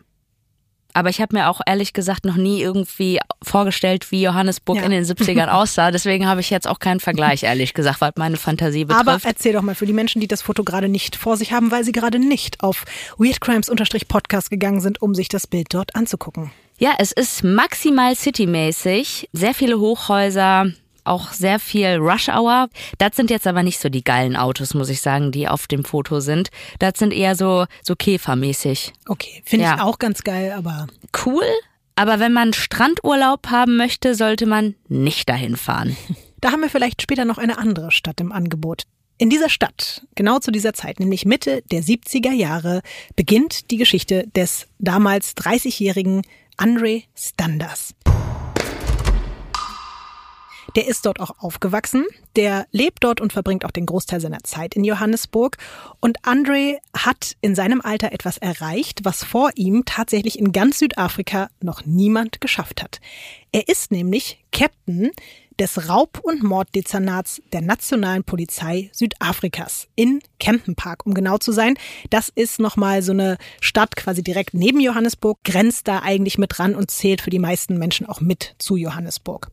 Aber 0.97 1.11
ich 1.11 1.21
habe 1.21 1.35
mir 1.35 1.47
auch 1.47 1.61
ehrlich 1.67 1.93
gesagt 1.93 2.25
noch 2.25 2.37
nie 2.37 2.59
irgendwie 2.59 3.19
vorgestellt, 3.43 4.11
wie 4.11 4.23
Johannesburg 4.23 4.77
ja. 4.77 4.83
in 4.83 4.89
den 4.89 5.03
70ern 5.05 5.47
aussah. 5.51 5.91
Deswegen 5.91 6.25
habe 6.25 6.41
ich 6.41 6.49
jetzt 6.49 6.67
auch 6.67 6.79
keinen 6.79 6.99
Vergleich, 6.99 7.43
ehrlich 7.43 7.75
gesagt, 7.75 8.01
was 8.01 8.13
meine 8.15 8.35
Fantasie 8.35 8.83
betrifft. 8.83 9.07
Aber 9.07 9.19
erzähl 9.23 9.53
doch 9.53 9.61
mal 9.61 9.75
für 9.75 9.85
die 9.85 9.93
Menschen, 9.93 10.21
die 10.21 10.27
das 10.27 10.41
Foto 10.41 10.63
gerade 10.63 10.89
nicht 10.89 11.15
vor 11.15 11.37
sich 11.37 11.53
haben, 11.53 11.69
weil 11.69 11.83
sie 11.83 11.91
gerade 11.91 12.17
nicht 12.17 12.63
auf 12.63 12.83
weirdcrimes-podcast 13.19 14.49
gegangen 14.49 14.81
sind, 14.81 14.99
um 14.99 15.13
sich 15.13 15.27
das 15.27 15.45
Bild 15.45 15.67
dort 15.71 15.95
anzugucken. 15.95 16.49
Ja, 16.79 16.93
es 16.97 17.11
ist 17.11 17.43
maximal 17.43 18.15
citymäßig. 18.15 19.29
Sehr 19.33 19.53
viele 19.53 19.79
Hochhäuser, 19.79 20.71
auch 21.07 21.31
sehr 21.31 21.59
viel 21.59 21.95
Rush 21.97 22.29
Hour. 22.29 22.69
Das 22.97 23.15
sind 23.15 23.29
jetzt 23.29 23.47
aber 23.47 23.63
nicht 23.63 23.79
so 23.79 23.89
die 23.89 24.03
geilen 24.03 24.35
Autos, 24.35 24.73
muss 24.73 24.89
ich 24.89 25.01
sagen, 25.01 25.31
die 25.31 25.47
auf 25.47 25.67
dem 25.67 25.83
Foto 25.83 26.19
sind. 26.19 26.49
Das 26.79 26.93
sind 26.97 27.13
eher 27.13 27.35
so, 27.35 27.65
so 27.83 27.95
Käfermäßig. 27.95 28.93
Okay, 29.07 29.41
finde 29.45 29.65
ja. 29.65 29.75
ich 29.75 29.81
auch 29.81 29.99
ganz 29.99 30.23
geil, 30.23 30.53
aber. 30.55 30.87
Cool, 31.25 31.45
aber 31.95 32.19
wenn 32.19 32.31
man 32.31 32.53
Strandurlaub 32.53 33.47
haben 33.47 33.75
möchte, 33.75 34.13
sollte 34.13 34.45
man 34.45 34.75
nicht 34.87 35.27
dahin 35.27 35.57
fahren. 35.57 35.97
Da 36.39 36.51
haben 36.51 36.61
wir 36.61 36.69
vielleicht 36.69 37.01
später 37.01 37.25
noch 37.25 37.39
eine 37.39 37.57
andere 37.57 37.89
Stadt 37.89 38.21
im 38.21 38.31
Angebot. 38.31 38.83
In 39.17 39.31
dieser 39.31 39.49
Stadt, 39.49 40.05
genau 40.13 40.37
zu 40.37 40.51
dieser 40.51 40.73
Zeit, 40.73 40.99
nämlich 40.99 41.25
Mitte 41.25 41.63
der 41.71 41.81
70er 41.81 42.31
Jahre, 42.31 42.83
beginnt 43.15 43.71
die 43.71 43.77
Geschichte 43.77 44.27
des 44.35 44.67
damals 44.77 45.35
30-jährigen 45.35 46.21
Andre 46.55 47.01
Standers. 47.15 47.95
Der 50.77 50.87
ist 50.87 51.07
dort 51.07 51.19
auch 51.19 51.31
aufgewachsen. 51.39 52.05
Der 52.35 52.67
lebt 52.71 53.03
dort 53.03 53.19
und 53.19 53.33
verbringt 53.33 53.65
auch 53.65 53.71
den 53.71 53.87
Großteil 53.87 54.21
seiner 54.21 54.43
Zeit 54.43 54.75
in 54.75 54.83
Johannesburg. 54.83 55.57
Und 56.01 56.19
Andre 56.21 56.77
hat 56.95 57.35
in 57.41 57.55
seinem 57.55 57.81
Alter 57.81 58.11
etwas 58.11 58.37
erreicht, 58.37 58.99
was 59.01 59.23
vor 59.23 59.49
ihm 59.55 59.85
tatsächlich 59.85 60.37
in 60.37 60.51
ganz 60.51 60.77
Südafrika 60.77 61.49
noch 61.63 61.87
niemand 61.87 62.41
geschafft 62.41 62.83
hat. 62.83 63.01
Er 63.51 63.67
ist 63.67 63.91
nämlich 63.91 64.45
Captain 64.51 65.09
des 65.59 65.89
Raub- 65.89 66.19
und 66.21 66.43
Morddezernats 66.43 67.41
der 67.53 67.61
Nationalen 67.61 68.23
Polizei 68.23 68.91
Südafrikas 68.93 69.87
in 69.95 70.19
Kempton 70.39 70.75
Park, 70.75 71.07
um 71.07 71.15
genau 71.15 71.39
zu 71.39 71.51
sein. 71.51 71.73
Das 72.11 72.29
ist 72.29 72.59
nochmal 72.59 73.01
so 73.01 73.13
eine 73.13 73.39
Stadt 73.61 73.95
quasi 73.95 74.21
direkt 74.21 74.53
neben 74.53 74.79
Johannesburg, 74.79 75.39
grenzt 75.43 75.87
da 75.87 76.03
eigentlich 76.03 76.37
mit 76.37 76.55
dran 76.55 76.75
und 76.75 76.91
zählt 76.91 77.21
für 77.21 77.31
die 77.31 77.39
meisten 77.39 77.79
Menschen 77.79 78.05
auch 78.05 78.21
mit 78.21 78.53
zu 78.59 78.75
Johannesburg. 78.75 79.49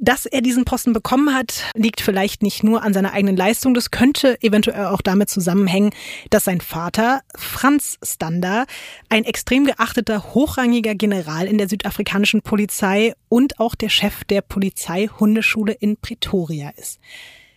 Dass 0.00 0.26
er 0.26 0.42
diesen 0.42 0.64
Posten 0.64 0.92
bekommen 0.92 1.34
hat, 1.34 1.64
liegt 1.74 2.00
vielleicht 2.00 2.42
nicht 2.42 2.62
nur 2.62 2.84
an 2.84 2.94
seiner 2.94 3.12
eigenen 3.12 3.36
Leistung. 3.36 3.74
Das 3.74 3.90
könnte 3.90 4.40
eventuell 4.42 4.86
auch 4.86 5.02
damit 5.02 5.28
zusammenhängen, 5.28 5.90
dass 6.30 6.44
sein 6.44 6.60
Vater, 6.60 7.22
Franz 7.34 7.98
Stander, 8.04 8.66
ein 9.08 9.24
extrem 9.24 9.64
geachteter, 9.64 10.34
hochrangiger 10.34 10.94
General 10.94 11.46
in 11.48 11.58
der 11.58 11.68
südafrikanischen 11.68 12.42
Polizei 12.42 13.14
und 13.28 13.58
auch 13.58 13.74
der 13.74 13.88
Chef 13.88 14.22
der 14.22 14.40
Polizeihundeschule 14.40 15.72
in 15.72 15.96
Pretoria 15.96 16.70
ist. 16.76 17.00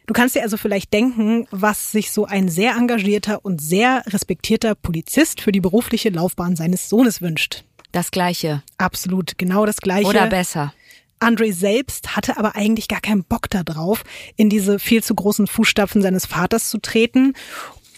Du 0.07 0.13
kannst 0.13 0.35
dir 0.35 0.41
also 0.41 0.57
vielleicht 0.57 0.91
denken, 0.93 1.47
was 1.51 1.91
sich 1.91 2.11
so 2.11 2.25
ein 2.25 2.49
sehr 2.49 2.75
engagierter 2.75 3.45
und 3.45 3.61
sehr 3.61 4.03
respektierter 4.07 4.73
Polizist 4.73 5.41
für 5.41 5.51
die 5.51 5.61
berufliche 5.61 6.09
Laufbahn 6.09 6.55
seines 6.55 6.89
Sohnes 6.89 7.21
wünscht. 7.21 7.63
Das 7.91 8.09
Gleiche. 8.09 8.63
Absolut, 8.77 9.37
genau 9.37 9.65
das 9.65 9.77
Gleiche. 9.77 10.07
Oder 10.07 10.27
besser. 10.27 10.73
Andre 11.21 11.53
selbst 11.53 12.15
hatte 12.15 12.37
aber 12.37 12.55
eigentlich 12.55 12.87
gar 12.87 13.01
keinen 13.01 13.23
Bock 13.23 13.49
darauf, 13.49 14.03
in 14.35 14.49
diese 14.49 14.79
viel 14.79 15.03
zu 15.03 15.15
großen 15.15 15.47
Fußstapfen 15.47 16.01
seines 16.01 16.25
Vaters 16.25 16.69
zu 16.69 16.79
treten. 16.79 17.33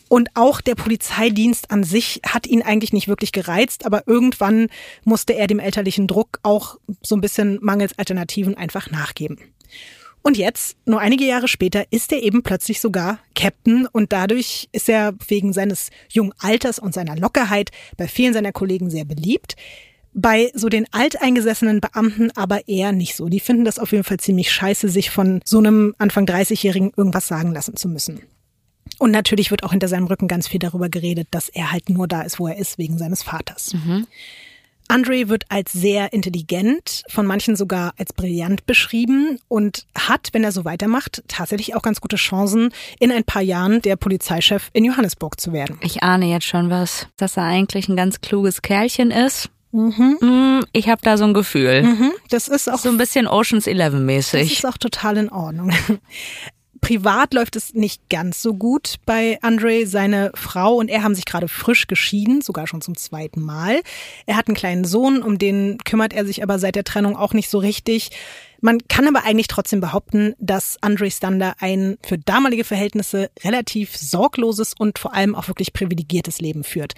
Und 0.10 0.30
auch 0.36 0.62
der 0.62 0.76
Polizeidienst 0.76 1.72
an 1.72 1.84
sich 1.84 2.22
hat 2.24 2.46
ihn 2.46 2.62
eigentlich 2.62 2.94
nicht 2.94 3.08
wirklich 3.08 3.32
gereizt, 3.32 3.86
aber 3.86 4.08
irgendwann 4.08 4.68
musste 5.04 5.34
er 5.34 5.48
dem 5.48 5.60
elterlichen 5.60 6.08
Druck 6.08 6.40
auch 6.44 6.78
so 7.02 7.16
ein 7.16 7.22
bisschen 7.22 7.58
mangels 7.62 7.98
Alternativen 7.98 8.56
einfach 8.56 8.92
nachgeben. 8.92 9.40
Und 10.22 10.38
jetzt, 10.38 10.78
nur 10.86 11.02
einige 11.02 11.26
Jahre 11.26 11.50
später, 11.50 11.84
ist 11.92 12.14
er 12.14 12.24
eben 12.24 12.44
plötzlich 12.44 12.80
sogar 12.80 13.20
Captain 13.36 13.88
und 13.88 14.14
dadurch 14.14 14.70
ist 14.72 14.88
er 14.88 15.14
wegen 15.28 15.52
seines 15.52 15.90
jungen 16.10 16.34
Alters 16.40 16.80
und 16.80 16.94
seiner 16.94 17.18
Lockerheit 17.18 17.72
bei 17.98 18.08
vielen 18.08 18.34
seiner 18.34 18.54
Kollegen 18.54 18.90
sehr 18.90 19.04
beliebt. 19.04 19.56
Bei 20.14 20.52
so 20.54 20.70
den 20.70 20.86
alteingesessenen 20.92 21.82
Beamten 21.82 22.32
aber 22.36 22.68
eher 22.68 22.92
nicht 22.92 23.16
so. 23.16 23.30
Die 23.30 23.40
finden 23.40 23.66
das 23.66 23.80
auf 23.80 23.92
jeden 23.92 24.04
Fall 24.04 24.20
ziemlich 24.20 24.52
scheiße, 24.52 24.90
sich 24.90 25.10
von 25.10 25.42
so 25.44 25.58
einem 25.58 25.96
Anfang 25.98 26.26
30-Jährigen 26.26 26.92
irgendwas 26.96 27.28
sagen 27.28 27.54
lassen 27.54 27.76
zu 27.76 27.90
müssen. 27.90 28.22
Und 29.00 29.12
natürlich 29.12 29.50
wird 29.50 29.64
auch 29.64 29.72
hinter 29.72 29.88
seinem 29.88 30.06
Rücken 30.06 30.28
ganz 30.28 30.48
viel 30.48 30.60
darüber 30.60 30.90
geredet, 30.90 31.28
dass 31.32 31.50
er 31.50 31.72
halt 31.72 31.90
nur 31.90 32.08
da 32.08 32.22
ist, 32.22 32.40
wo 32.40 32.48
er 32.48 32.58
ist, 32.58 32.78
wegen 32.78 32.98
seines 32.98 33.24
Vaters. 33.24 33.74
Mhm. 33.74 34.08
Andre 34.88 35.30
wird 35.30 35.46
als 35.50 35.72
sehr 35.72 36.14
intelligent, 36.14 37.04
von 37.08 37.26
manchen 37.26 37.56
sogar 37.56 37.94
als 37.98 38.14
brillant 38.14 38.66
beschrieben 38.66 39.40
und 39.48 39.86
hat, 39.98 40.30
wenn 40.34 40.44
er 40.44 40.52
so 40.52 40.66
weitermacht, 40.66 41.24
tatsächlich 41.28 41.76
auch 41.76 41.82
ganz 41.82 42.02
gute 42.02 42.18
Chancen, 42.18 42.70
in 43.00 43.12
ein 43.12 43.24
paar 43.24 43.42
Jahren 43.42 43.82
der 43.82 43.96
Polizeichef 43.96 44.70
in 44.74 44.86
Johannesburg 44.86 45.40
zu 45.40 45.54
werden. 45.54 45.78
Ich 45.82 46.04
ahne 46.04 46.26
jetzt 46.26 46.46
schon 46.46 46.70
was, 46.70 47.08
dass 47.18 47.38
er 47.38 47.44
eigentlich 47.44 47.88
ein 47.88 47.96
ganz 47.96 48.22
kluges 48.22 48.62
Kerlchen 48.62 49.10
ist 49.10 49.50
Mhm. 49.74 50.18
Mm, 50.22 50.66
ich 50.72 50.88
habe 50.88 51.02
da 51.04 51.18
so 51.18 51.26
ein 51.26 51.34
Gefühl. 51.34 51.84
Mhm. 51.84 52.12
Das 52.30 52.48
ist 52.48 52.72
auch 52.72 52.78
so 52.78 52.90
ein 52.90 52.98
bisschen 52.98 53.28
Ocean's 53.28 53.68
Eleven 53.68 54.06
mäßig. 54.06 54.50
Das 54.50 54.60
ist 54.60 54.66
auch 54.66 54.78
total 54.78 55.18
in 55.18 55.30
Ordnung. 55.30 55.72
Privat 56.80 57.34
läuft 57.34 57.56
es 57.56 57.74
nicht 57.74 58.10
ganz 58.10 58.42
so 58.42 58.54
gut 58.54 58.96
bei 59.06 59.40
Andre. 59.42 59.88
Seine 59.88 60.32
Frau 60.36 60.76
und 60.76 60.90
er 60.90 61.02
haben 61.02 61.16
sich 61.16 61.26
gerade 61.26 61.48
frisch 61.48 61.88
geschieden, 61.88 62.42
sogar 62.42 62.68
schon 62.68 62.82
zum 62.82 62.98
zweiten 62.98 63.42
Mal. 63.42 63.82
Er 64.26 64.36
hat 64.36 64.48
einen 64.48 64.56
kleinen 64.56 64.84
Sohn, 64.84 65.24
um 65.24 65.40
den 65.40 65.78
kümmert 65.86 66.14
er 66.14 66.26
sich 66.26 66.44
aber 66.44 66.60
seit 66.60 66.76
der 66.76 66.84
Trennung 66.84 67.16
auch 67.16 67.34
nicht 67.34 67.50
so 67.50 67.58
richtig. 67.58 68.10
Man 68.60 68.80
kann 68.90 69.08
aber 69.08 69.26
eigentlich 69.26 69.48
trotzdem 69.48 69.80
behaupten, 69.80 70.36
dass 70.40 70.78
Andre 70.82 71.10
Stander 71.10 71.56
ein 71.60 71.98
für 72.06 72.18
damalige 72.18 72.66
Verhältnisse 72.66 73.32
relativ 73.44 73.96
sorgloses 73.96 74.74
und 74.78 75.00
vor 75.00 75.14
allem 75.14 75.36
auch 75.36 75.48
wirklich 75.48 75.74
privilegiertes 75.74 76.42
Leben 76.42 76.64
führt 76.64 76.96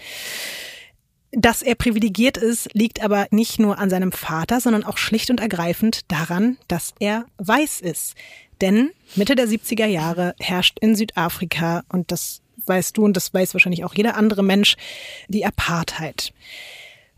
Dass 1.37 1.61
er 1.61 1.75
privilegiert 1.75 2.37
ist, 2.37 2.69
liegt 2.73 3.03
aber 3.03 3.27
nicht 3.29 3.59
nur 3.59 3.77
an 3.77 3.89
seinem 3.89 4.13
Vater, 4.13 4.61
sondern 4.61 4.85
auch 4.85 4.97
schlicht 4.97 5.29
und 5.29 5.41
ergreifend 5.41 6.09
daran, 6.09 6.57
dass 6.69 6.93
er 6.99 7.25
weiß 7.37 7.81
ist. 7.81 8.15
Denn 8.61 8.91
Mitte 9.15 9.35
der 9.35 9.47
70er 9.47 9.85
Jahre 9.85 10.33
herrscht 10.39 10.79
in 10.79 10.95
Südafrika, 10.95 11.83
und 11.89 12.11
das 12.11 12.41
weißt 12.65 12.95
du 12.95 13.03
und 13.03 13.17
das 13.17 13.33
weiß 13.33 13.53
wahrscheinlich 13.53 13.83
auch 13.83 13.93
jeder 13.93 14.15
andere 14.15 14.43
Mensch, 14.43 14.77
die 15.27 15.45
Apartheid. 15.45 16.33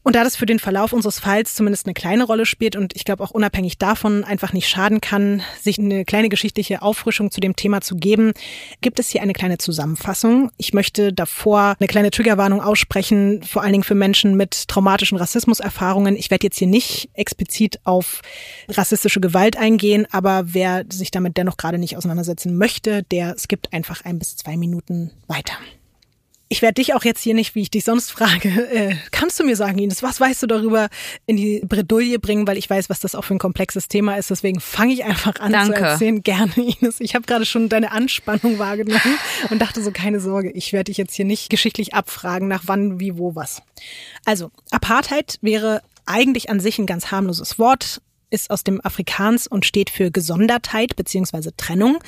Und 0.08 0.16
da 0.16 0.24
das 0.24 0.38
für 0.38 0.46
den 0.46 0.60
Verlauf 0.60 0.94
unseres 0.94 1.20
Falls 1.20 1.54
zumindest 1.54 1.86
eine 1.86 1.94
kleine 1.94 2.24
Rolle 2.24 2.46
spielt 2.46 2.78
und 2.78 2.96
ich 2.96 3.04
glaube 3.04 3.22
auch 3.26 3.32
unabhängig 3.32 3.78
davon 3.78 4.24
einfach 4.24 4.54
nicht 4.54 4.70
schaden 4.70 5.02
kann, 5.02 5.42
sich 5.62 5.80
eine 5.80 6.06
kleine 6.06 6.30
geschichtliche 6.30 6.82
Auffrischung 6.82 7.30
zu 7.30 7.42
dem 7.42 7.58
Thema 7.58 7.82
zu 7.82 7.98
geben, 7.98 8.32
gibt 8.80 9.00
es 9.00 9.10
hier 9.10 9.22
eine 9.22 9.34
kleine 9.34 9.58
Zusammenfassung. 9.58 10.50
Ich 10.56 10.74
möchte 10.74 11.12
davor 11.12 11.76
eine 11.78 11.88
kleine 11.90 12.10
Triggerwarnung 12.10 12.62
aussprechen, 12.62 13.44
vor 13.44 13.64
allen 13.64 13.74
Dingen 13.74 13.84
für 13.84 13.96
Menschen 13.96 14.38
mit 14.38 14.70
traumatischen 14.70 15.18
Rassismuserfahrungen. 15.18 16.16
Ich 16.16 16.32
werde 16.32 16.48
jetzt 16.48 16.58
hier 16.58 16.68
nicht 16.68 17.10
explizit 17.14 17.82
auf 17.84 18.22
rassistische 18.70 19.20
Gewalt 19.20 19.58
eingehen, 19.58 20.08
aber 20.12 20.44
wer 20.46 20.86
sich 20.90 21.12
damit 21.12 21.36
dennoch 21.36 21.58
gerade 21.58 21.80
nicht 21.80 21.98
auseinandersetzen 21.98 22.58
möchte, 22.58 23.04
der 23.04 23.38
skippt 23.38 23.74
einfach 23.74 24.06
ein 24.06 24.20
bis 24.20 24.38
zwei 24.38 24.56
Minuten 24.56 25.12
weiter. 25.28 25.58
Ich 26.50 26.62
werde 26.62 26.76
dich 26.76 26.94
auch 26.94 27.04
jetzt 27.04 27.22
hier 27.22 27.34
nicht, 27.34 27.56
wie 27.56 27.62
ich 27.62 27.72
dich 27.72 27.84
sonst 27.84 28.12
frage, 28.12 28.50
äh, 28.72 28.96
kannst 29.12 29.40
du 29.40 29.44
mir 29.44 29.56
sagen, 29.56 29.80
Ines, 29.80 30.04
was 30.04 30.20
weißt 30.20 30.44
du 30.44 30.48
darüber 30.48 30.90
in 31.26 31.38
die 31.38 31.62
Bredouille 31.66 32.20
bringen, 32.20 32.48
weil 32.48 32.58
ich 32.58 32.70
weiß, 32.70 32.90
was 32.90 33.00
das 33.00 33.16
auch 33.16 33.24
für 33.24 33.36
ein 33.36 33.40
komplexes 33.40 33.88
Thema 33.88 34.16
ist. 34.16 34.30
Deswegen 34.30 34.60
fange 34.60 34.94
ich 34.94 35.04
einfach 35.04 35.40
an 35.40 35.52
Danke. 35.52 35.76
zu 35.76 35.84
erzählen. 35.84 36.22
Gerne, 36.22 36.54
Ines. 36.56 37.00
Ich 37.00 37.16
habe 37.16 37.26
gerade 37.26 37.46
schon 37.46 37.70
deine 37.70 37.92
Anspannung 37.92 38.60
wahrgenommen 38.60 39.20
und 39.50 39.62
dachte 39.62 39.84
so, 39.84 39.92
keine 39.92 40.20
Sorge, 40.20 40.52
ich 40.52 40.74
werde 40.74 40.86
dich 40.86 40.98
jetzt 40.98 41.16
hier 41.16 41.26
nicht 41.26 41.50
geschichtlich 41.50 41.94
abfragen, 41.94 42.48
nach 42.48 42.64
wann, 42.66 43.00
wie, 43.00 43.18
wo, 43.18 43.36
was. 43.36 43.62
Also, 44.26 44.52
Apartheid 44.72 45.38
wäre 45.42 45.82
eigentlich 46.06 46.50
an 46.50 46.60
sich 46.60 46.80
ein 46.80 46.86
ganz 46.86 47.12
harmloses 47.12 47.60
Wort, 47.60 48.02
ist 48.30 48.50
aus 48.50 48.64
dem 48.64 48.84
Afrikaans 48.84 49.48
und 49.48 49.66
steht 49.66 49.90
für 49.90 50.12
Gesondertheit 50.12 50.96
beziehungsweise 50.96 51.56
Trennung. 51.56 52.00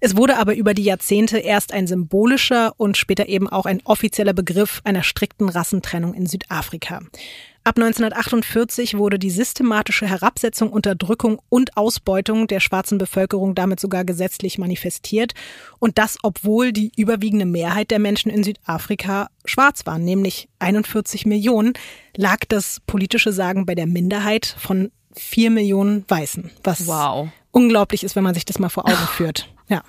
Es 0.00 0.16
wurde 0.16 0.38
aber 0.38 0.54
über 0.54 0.72
die 0.72 0.84
Jahrzehnte 0.84 1.38
erst 1.38 1.72
ein 1.72 1.86
symbolischer 1.86 2.72
und 2.78 2.96
später 2.96 3.28
eben 3.28 3.48
auch 3.48 3.66
ein 3.66 3.82
offizieller 3.84 4.32
Begriff 4.32 4.80
einer 4.84 5.02
strikten 5.02 5.48
Rassentrennung 5.50 6.14
in 6.14 6.26
Südafrika. 6.26 7.00
Ab 7.62 7.76
1948 7.76 8.96
wurde 8.96 9.18
die 9.18 9.28
systematische 9.28 10.06
Herabsetzung, 10.06 10.70
Unterdrückung 10.70 11.42
und 11.50 11.76
Ausbeutung 11.76 12.46
der 12.46 12.60
schwarzen 12.60 12.96
Bevölkerung 12.96 13.54
damit 13.54 13.78
sogar 13.80 14.06
gesetzlich 14.06 14.56
manifestiert. 14.56 15.34
Und 15.78 15.98
das, 15.98 16.16
obwohl 16.22 16.72
die 16.72 16.90
überwiegende 16.96 17.44
Mehrheit 17.44 17.90
der 17.90 17.98
Menschen 17.98 18.30
in 18.30 18.42
Südafrika 18.42 19.28
schwarz 19.44 19.84
waren, 19.84 20.02
nämlich 20.04 20.48
41 20.60 21.26
Millionen, 21.26 21.74
lag 22.16 22.38
das 22.48 22.80
politische 22.86 23.32
Sagen 23.34 23.66
bei 23.66 23.74
der 23.74 23.86
Minderheit 23.86 24.46
von 24.58 24.90
vier 25.12 25.50
Millionen 25.50 26.06
Weißen, 26.08 26.50
was 26.64 26.86
Wow. 26.86 27.28
unglaublich 27.50 28.04
ist, 28.04 28.16
wenn 28.16 28.24
man 28.24 28.34
sich 28.34 28.46
das 28.46 28.58
mal 28.58 28.70
vor 28.70 28.86
Augen 28.88 28.96
führt. 29.16 29.52
Ja, 29.70 29.84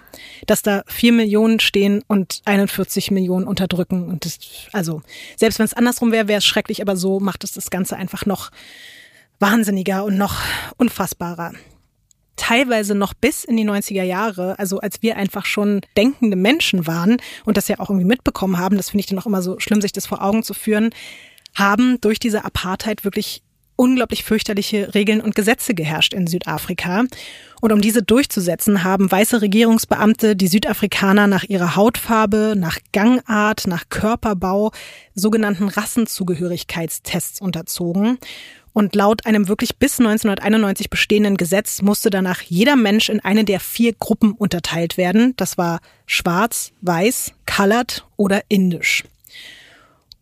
dass 0.46 0.62
da 0.62 0.84
vier 0.86 1.12
Millionen 1.12 1.60
stehen 1.60 2.04
und 2.08 2.44
41 2.46 3.10
Millionen 3.10 3.48
unterdrücken 3.48 4.10
und 4.10 4.26
das, 4.26 4.38
also 4.74 5.02
selbst 5.36 5.58
wenn 5.58 5.66
es 5.66 5.74
andersrum 5.74 6.12
wäre, 6.12 6.28
wäre 6.28 6.38
es 6.38 6.46
schrecklich, 6.46 6.84
aber 6.84 6.96
so 6.96 7.20
macht 7.20 7.44
es 7.44 7.54
das 7.54 7.72
Ganze 7.72 7.98
einfach 7.98 8.28
noch 8.28 8.52
wahnsinniger 9.40 10.06
und 10.06 10.20
noch 10.20 10.36
unfassbarer. 10.78 11.54
Teilweise 12.36 12.94
noch 12.94 13.16
bis 13.16 13.44
in 13.44 13.58
die 13.58 13.68
90er 13.68 14.04
Jahre, 14.04 14.60
also 14.60 14.80
als 14.80 15.02
wir 15.02 15.18
einfach 15.18 15.46
schon 15.46 15.82
denkende 15.98 16.38
Menschen 16.38 16.86
waren 16.86 17.18
und 17.46 17.58
das 17.58 17.68
ja 17.68 17.80
auch 17.80 17.90
irgendwie 17.90 18.08
mitbekommen 18.08 18.60
haben, 18.60 18.78
das 18.78 18.92
finde 18.92 19.00
ich 19.02 19.08
dann 19.08 19.18
auch 19.18 19.26
immer 19.26 19.42
so 19.42 19.60
schlimm, 19.60 19.82
sich 19.82 19.94
das 19.94 20.06
vor 20.06 20.24
Augen 20.24 20.44
zu 20.44 20.54
führen, 20.54 20.92
haben 21.56 22.00
durch 22.02 22.20
diese 22.20 22.46
Apartheid 22.46 23.04
wirklich 23.04 23.42
unglaublich 23.76 24.24
fürchterliche 24.24 24.94
Regeln 24.94 25.22
und 25.22 25.36
Gesetze 25.36 25.74
geherrscht 25.74 26.14
in 26.14 26.28
Südafrika. 26.28 27.04
Und 27.62 27.72
um 27.72 27.82
diese 27.82 28.04
durchzusetzen, 28.04 28.84
haben 28.84 29.12
weiße 29.12 29.42
Regierungsbeamte 29.42 30.36
die 30.36 30.48
Südafrikaner 30.48 31.28
nach 31.28 31.44
ihrer 31.44 31.76
Hautfarbe, 31.76 32.56
nach 32.58 32.78
Gangart, 32.92 33.68
nach 33.68 33.86
Körperbau 33.90 34.72
sogenannten 35.16 35.68
Rassenzugehörigkeitstests 35.68 37.42
unterzogen. 37.42 38.18
Und 38.74 38.96
laut 38.96 39.26
einem 39.26 39.48
wirklich 39.48 39.78
bis 39.78 40.00
1991 40.00 40.90
bestehenden 40.90 41.36
Gesetz 41.36 41.82
musste 41.82 42.10
danach 42.10 42.42
jeder 42.42 42.76
Mensch 42.78 43.10
in 43.10 43.20
eine 43.20 43.44
der 43.44 43.60
vier 43.60 43.94
Gruppen 43.94 44.32
unterteilt 44.32 44.98
werden. 44.98 45.34
Das 45.36 45.58
war 45.58 45.82
schwarz, 46.06 46.72
weiß, 46.82 47.34
colored 47.46 48.06
oder 48.16 48.42
indisch. 48.48 49.04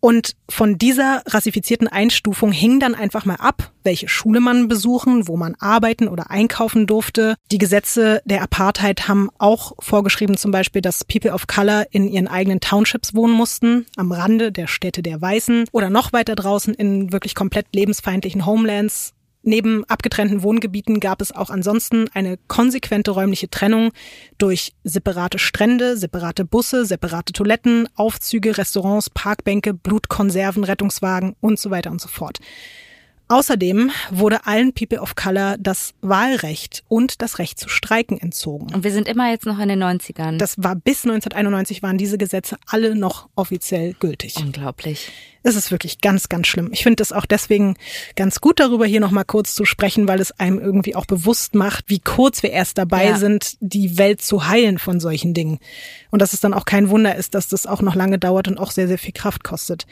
Und 0.00 0.34
von 0.48 0.78
dieser 0.78 1.22
rassifizierten 1.26 1.86
Einstufung 1.86 2.52
hing 2.52 2.80
dann 2.80 2.94
einfach 2.94 3.26
mal 3.26 3.36
ab, 3.36 3.70
welche 3.84 4.08
Schule 4.08 4.40
man 4.40 4.66
besuchen, 4.66 5.28
wo 5.28 5.36
man 5.36 5.54
arbeiten 5.58 6.08
oder 6.08 6.30
einkaufen 6.30 6.86
durfte. 6.86 7.36
Die 7.52 7.58
Gesetze 7.58 8.22
der 8.24 8.42
Apartheid 8.42 9.08
haben 9.08 9.28
auch 9.38 9.72
vorgeschrieben, 9.78 10.36
zum 10.36 10.50
Beispiel, 10.50 10.82
dass 10.82 11.04
People 11.04 11.32
of 11.32 11.46
Color 11.46 11.86
in 11.90 12.08
ihren 12.08 12.28
eigenen 12.28 12.60
Townships 12.60 13.14
wohnen 13.14 13.34
mussten, 13.34 13.86
am 13.96 14.10
Rande 14.10 14.52
der 14.52 14.66
Städte 14.66 15.02
der 15.02 15.20
Weißen 15.20 15.66
oder 15.72 15.90
noch 15.90 16.12
weiter 16.12 16.34
draußen 16.34 16.74
in 16.74 17.12
wirklich 17.12 17.34
komplett 17.34 17.66
lebensfeindlichen 17.72 18.46
Homelands 18.46 19.12
Neben 19.42 19.84
abgetrennten 19.84 20.42
Wohngebieten 20.42 21.00
gab 21.00 21.22
es 21.22 21.32
auch 21.32 21.48
ansonsten 21.48 22.08
eine 22.12 22.38
konsequente 22.46 23.10
räumliche 23.10 23.48
Trennung 23.48 23.90
durch 24.36 24.72
separate 24.84 25.38
Strände, 25.38 25.96
separate 25.96 26.44
Busse, 26.44 26.84
separate 26.84 27.32
Toiletten, 27.32 27.88
Aufzüge, 27.94 28.58
Restaurants, 28.58 29.08
Parkbänke, 29.08 29.72
Blutkonserven, 29.72 30.64
Rettungswagen 30.64 31.36
und 31.40 31.58
so 31.58 31.70
weiter 31.70 31.90
und 31.90 32.00
so 32.02 32.08
fort. 32.08 32.38
Außerdem 33.30 33.92
wurde 34.10 34.44
allen 34.44 34.72
People 34.72 35.00
of 35.00 35.14
Color 35.14 35.56
das 35.58 35.94
Wahlrecht 36.00 36.82
und 36.88 37.22
das 37.22 37.38
Recht 37.38 37.60
zu 37.60 37.68
streiken 37.68 38.18
entzogen. 38.20 38.74
Und 38.74 38.82
wir 38.82 38.90
sind 38.90 39.06
immer 39.06 39.30
jetzt 39.30 39.46
noch 39.46 39.60
in 39.60 39.68
den 39.68 39.80
90ern. 39.80 40.36
Das 40.36 40.56
war 40.58 40.74
bis 40.74 41.04
1991 41.04 41.80
waren 41.80 41.96
diese 41.96 42.18
Gesetze 42.18 42.56
alle 42.66 42.96
noch 42.96 43.28
offiziell 43.36 43.94
gültig. 44.00 44.34
Unglaublich. 44.36 45.12
Es 45.44 45.54
ist 45.54 45.70
wirklich 45.70 46.00
ganz, 46.00 46.28
ganz 46.28 46.48
schlimm. 46.48 46.70
Ich 46.72 46.82
finde 46.82 47.04
es 47.04 47.12
auch 47.12 47.24
deswegen 47.24 47.76
ganz 48.16 48.40
gut 48.40 48.58
darüber 48.58 48.84
hier 48.84 48.98
nochmal 49.00 49.24
kurz 49.24 49.54
zu 49.54 49.64
sprechen, 49.64 50.08
weil 50.08 50.20
es 50.20 50.32
einem 50.40 50.58
irgendwie 50.58 50.96
auch 50.96 51.06
bewusst 51.06 51.54
macht, 51.54 51.84
wie 51.86 52.00
kurz 52.00 52.42
wir 52.42 52.50
erst 52.50 52.78
dabei 52.78 53.06
Ja. 53.10 53.16
sind, 53.16 53.56
die 53.60 53.96
Welt 53.96 54.20
zu 54.22 54.48
heilen 54.48 54.78
von 54.78 54.98
solchen 54.98 55.34
Dingen. 55.34 55.60
Und 56.10 56.20
dass 56.20 56.32
es 56.32 56.40
dann 56.40 56.52
auch 56.52 56.64
kein 56.64 56.90
Wunder 56.90 57.14
ist, 57.14 57.34
dass 57.36 57.46
das 57.46 57.66
auch 57.66 57.80
noch 57.80 57.94
lange 57.94 58.18
dauert 58.18 58.48
und 58.48 58.58
auch 58.58 58.72
sehr, 58.72 58.88
sehr 58.88 58.98
viel 58.98 59.12
Kraft 59.12 59.44
kostet. 59.44 59.86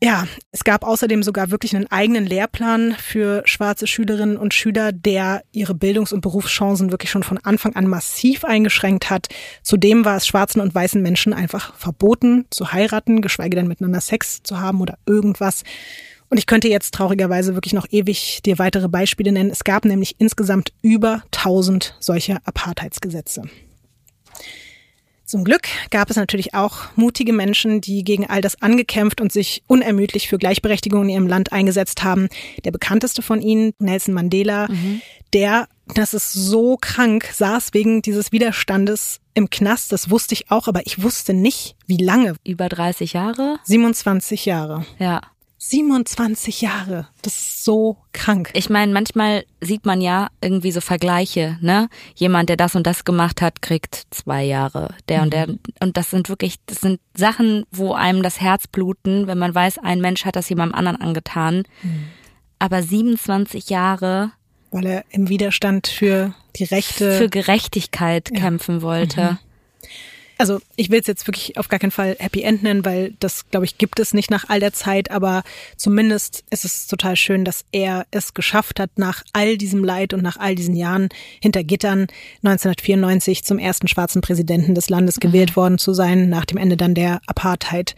Ja, 0.00 0.28
es 0.52 0.62
gab 0.62 0.84
außerdem 0.84 1.24
sogar 1.24 1.50
wirklich 1.50 1.74
einen 1.74 1.90
eigenen 1.90 2.24
Lehrplan 2.24 2.94
für 3.00 3.42
schwarze 3.46 3.88
Schülerinnen 3.88 4.36
und 4.36 4.54
Schüler, 4.54 4.92
der 4.92 5.42
ihre 5.50 5.74
Bildungs- 5.74 6.12
und 6.12 6.20
Berufschancen 6.20 6.92
wirklich 6.92 7.10
schon 7.10 7.24
von 7.24 7.38
Anfang 7.38 7.74
an 7.74 7.88
massiv 7.88 8.44
eingeschränkt 8.44 9.10
hat. 9.10 9.26
Zudem 9.62 10.04
war 10.04 10.16
es 10.16 10.26
schwarzen 10.26 10.60
und 10.60 10.72
weißen 10.72 11.02
Menschen 11.02 11.32
einfach 11.32 11.74
verboten 11.74 12.46
zu 12.50 12.72
heiraten, 12.72 13.22
geschweige 13.22 13.56
denn 13.56 13.66
miteinander 13.66 14.00
Sex 14.00 14.40
zu 14.44 14.60
haben 14.60 14.80
oder 14.80 14.98
irgendwas. 15.04 15.64
Und 16.30 16.38
ich 16.38 16.46
könnte 16.46 16.68
jetzt 16.68 16.94
traurigerweise 16.94 17.54
wirklich 17.54 17.72
noch 17.72 17.86
ewig 17.90 18.40
dir 18.44 18.58
weitere 18.60 18.88
Beispiele 18.88 19.32
nennen. 19.32 19.50
Es 19.50 19.64
gab 19.64 19.84
nämlich 19.84 20.14
insgesamt 20.18 20.72
über 20.80 21.24
1000 21.32 21.96
solcher 21.98 22.38
Apartheidsgesetze. 22.44 23.42
Zum 25.28 25.44
Glück 25.44 25.68
gab 25.90 26.08
es 26.08 26.16
natürlich 26.16 26.54
auch 26.54 26.84
mutige 26.96 27.34
Menschen, 27.34 27.82
die 27.82 28.02
gegen 28.02 28.26
all 28.26 28.40
das 28.40 28.62
angekämpft 28.62 29.20
und 29.20 29.30
sich 29.30 29.62
unermüdlich 29.66 30.26
für 30.26 30.38
Gleichberechtigung 30.38 31.02
in 31.02 31.08
ihrem 31.10 31.26
Land 31.26 31.52
eingesetzt 31.52 32.02
haben. 32.02 32.30
Der 32.64 32.70
bekannteste 32.70 33.20
von 33.20 33.42
ihnen, 33.42 33.74
Nelson 33.78 34.14
Mandela, 34.14 34.68
der, 35.34 35.68
das 35.94 36.14
ist 36.14 36.32
so 36.32 36.78
krank, 36.80 37.28
saß 37.30 37.74
wegen 37.74 38.00
dieses 38.00 38.32
Widerstandes 38.32 39.20
im 39.34 39.50
Knast. 39.50 39.92
Das 39.92 40.08
wusste 40.08 40.32
ich 40.32 40.50
auch, 40.50 40.66
aber 40.66 40.86
ich 40.86 41.02
wusste 41.02 41.34
nicht, 41.34 41.76
wie 41.86 41.98
lange. 41.98 42.36
Über 42.46 42.70
30 42.70 43.12
Jahre? 43.12 43.58
27 43.64 44.46
Jahre. 44.46 44.86
Ja. 44.98 45.20
27 45.58 46.60
Jahre. 46.60 47.08
Das 47.22 47.34
ist 47.34 47.64
so 47.64 47.98
krank. 48.12 48.50
Ich 48.54 48.70
meine, 48.70 48.92
manchmal 48.92 49.44
sieht 49.60 49.84
man 49.84 50.00
ja 50.00 50.28
irgendwie 50.40 50.70
so 50.70 50.80
Vergleiche, 50.80 51.58
ne? 51.60 51.88
Jemand, 52.14 52.48
der 52.48 52.56
das 52.56 52.76
und 52.76 52.86
das 52.86 53.04
gemacht 53.04 53.42
hat, 53.42 53.60
kriegt 53.60 54.06
zwei 54.10 54.44
Jahre. 54.44 54.94
Der 55.08 55.22
und 55.22 55.32
der. 55.32 55.48
Und 55.80 55.96
das 55.96 56.10
sind 56.10 56.28
wirklich, 56.28 56.56
das 56.66 56.80
sind 56.80 57.00
Sachen, 57.14 57.64
wo 57.72 57.92
einem 57.92 58.22
das 58.22 58.40
Herz 58.40 58.68
bluten, 58.68 59.26
wenn 59.26 59.38
man 59.38 59.54
weiß, 59.54 59.78
ein 59.78 60.00
Mensch 60.00 60.24
hat 60.24 60.36
das 60.36 60.48
jemandem 60.48 60.78
anderen 60.78 61.00
angetan. 61.00 61.64
Aber 62.60 62.82
27 62.82 63.68
Jahre 63.68 64.32
Weil 64.70 64.86
er 64.86 65.04
im 65.10 65.28
Widerstand 65.28 65.88
für 65.88 66.34
die 66.56 66.64
Rechte. 66.64 67.18
für 67.18 67.28
Gerechtigkeit 67.28 68.30
kämpfen 68.32 68.80
wollte. 68.82 69.38
Also 70.38 70.60
ich 70.76 70.90
will 70.90 71.00
es 71.00 71.06
jetzt 71.08 71.26
wirklich 71.26 71.56
auf 71.58 71.68
gar 71.68 71.80
keinen 71.80 71.90
Fall 71.90 72.16
Happy 72.18 72.42
End 72.42 72.62
nennen, 72.62 72.84
weil 72.84 73.14
das, 73.18 73.50
glaube 73.50 73.66
ich, 73.66 73.76
gibt 73.76 73.98
es 73.98 74.14
nicht 74.14 74.30
nach 74.30 74.48
all 74.48 74.60
der 74.60 74.72
Zeit, 74.72 75.10
aber 75.10 75.42
zumindest 75.76 76.44
ist 76.50 76.64
es 76.64 76.86
total 76.86 77.16
schön, 77.16 77.44
dass 77.44 77.64
er 77.72 78.06
es 78.12 78.34
geschafft 78.34 78.78
hat, 78.78 78.90
nach 78.96 79.24
all 79.32 79.58
diesem 79.58 79.82
Leid 79.84 80.14
und 80.14 80.22
nach 80.22 80.38
all 80.38 80.54
diesen 80.54 80.76
Jahren 80.76 81.08
hinter 81.42 81.64
Gittern 81.64 82.06
1994 82.44 83.44
zum 83.44 83.58
ersten 83.58 83.88
schwarzen 83.88 84.22
Präsidenten 84.22 84.74
des 84.74 84.88
Landes 84.88 85.18
gewählt 85.18 85.56
worden 85.56 85.78
zu 85.78 85.92
sein, 85.92 86.28
nach 86.28 86.44
dem 86.44 86.56
Ende 86.56 86.76
dann 86.76 86.94
der 86.94 87.20
Apartheid. 87.26 87.96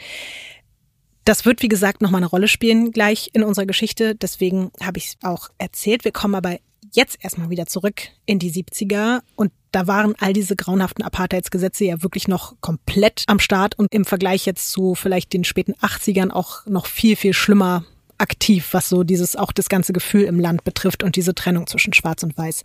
Das 1.24 1.44
wird, 1.44 1.62
wie 1.62 1.68
gesagt, 1.68 2.00
nochmal 2.00 2.20
eine 2.20 2.26
Rolle 2.26 2.48
spielen 2.48 2.90
gleich 2.90 3.30
in 3.34 3.44
unserer 3.44 3.66
Geschichte. 3.66 4.14
Deswegen 4.14 4.70
habe 4.82 4.98
ich 4.98 5.08
es 5.08 5.16
auch 5.22 5.50
erzählt. 5.58 6.04
Wir 6.04 6.12
kommen 6.12 6.34
aber 6.34 6.56
jetzt 6.92 7.18
erstmal 7.20 7.50
wieder 7.50 7.66
zurück 7.66 8.02
in 8.26 8.38
die 8.38 8.52
70er 8.52 9.20
und 9.36 9.52
da 9.72 9.86
waren 9.86 10.14
all 10.18 10.32
diese 10.32 10.56
grauenhaften 10.56 11.04
Apartheidsgesetze 11.04 11.84
ja 11.84 12.02
wirklich 12.02 12.28
noch 12.28 12.54
komplett 12.60 13.24
am 13.26 13.38
Start 13.38 13.78
und 13.78 13.88
im 13.92 14.04
Vergleich 14.04 14.46
jetzt 14.46 14.70
zu 14.70 14.94
vielleicht 14.94 15.32
den 15.32 15.44
späten 15.44 15.74
80ern 15.74 16.30
auch 16.30 16.66
noch 16.66 16.86
viel, 16.86 17.16
viel 17.16 17.34
schlimmer 17.34 17.84
aktiv, 18.18 18.68
was 18.72 18.88
so 18.88 19.04
dieses 19.04 19.36
auch 19.36 19.52
das 19.52 19.68
ganze 19.68 19.92
Gefühl 19.92 20.24
im 20.24 20.40
Land 20.40 20.64
betrifft 20.64 21.02
und 21.02 21.16
diese 21.16 21.34
Trennung 21.34 21.66
zwischen 21.66 21.92
Schwarz 21.92 22.22
und 22.22 22.36
Weiß. 22.36 22.62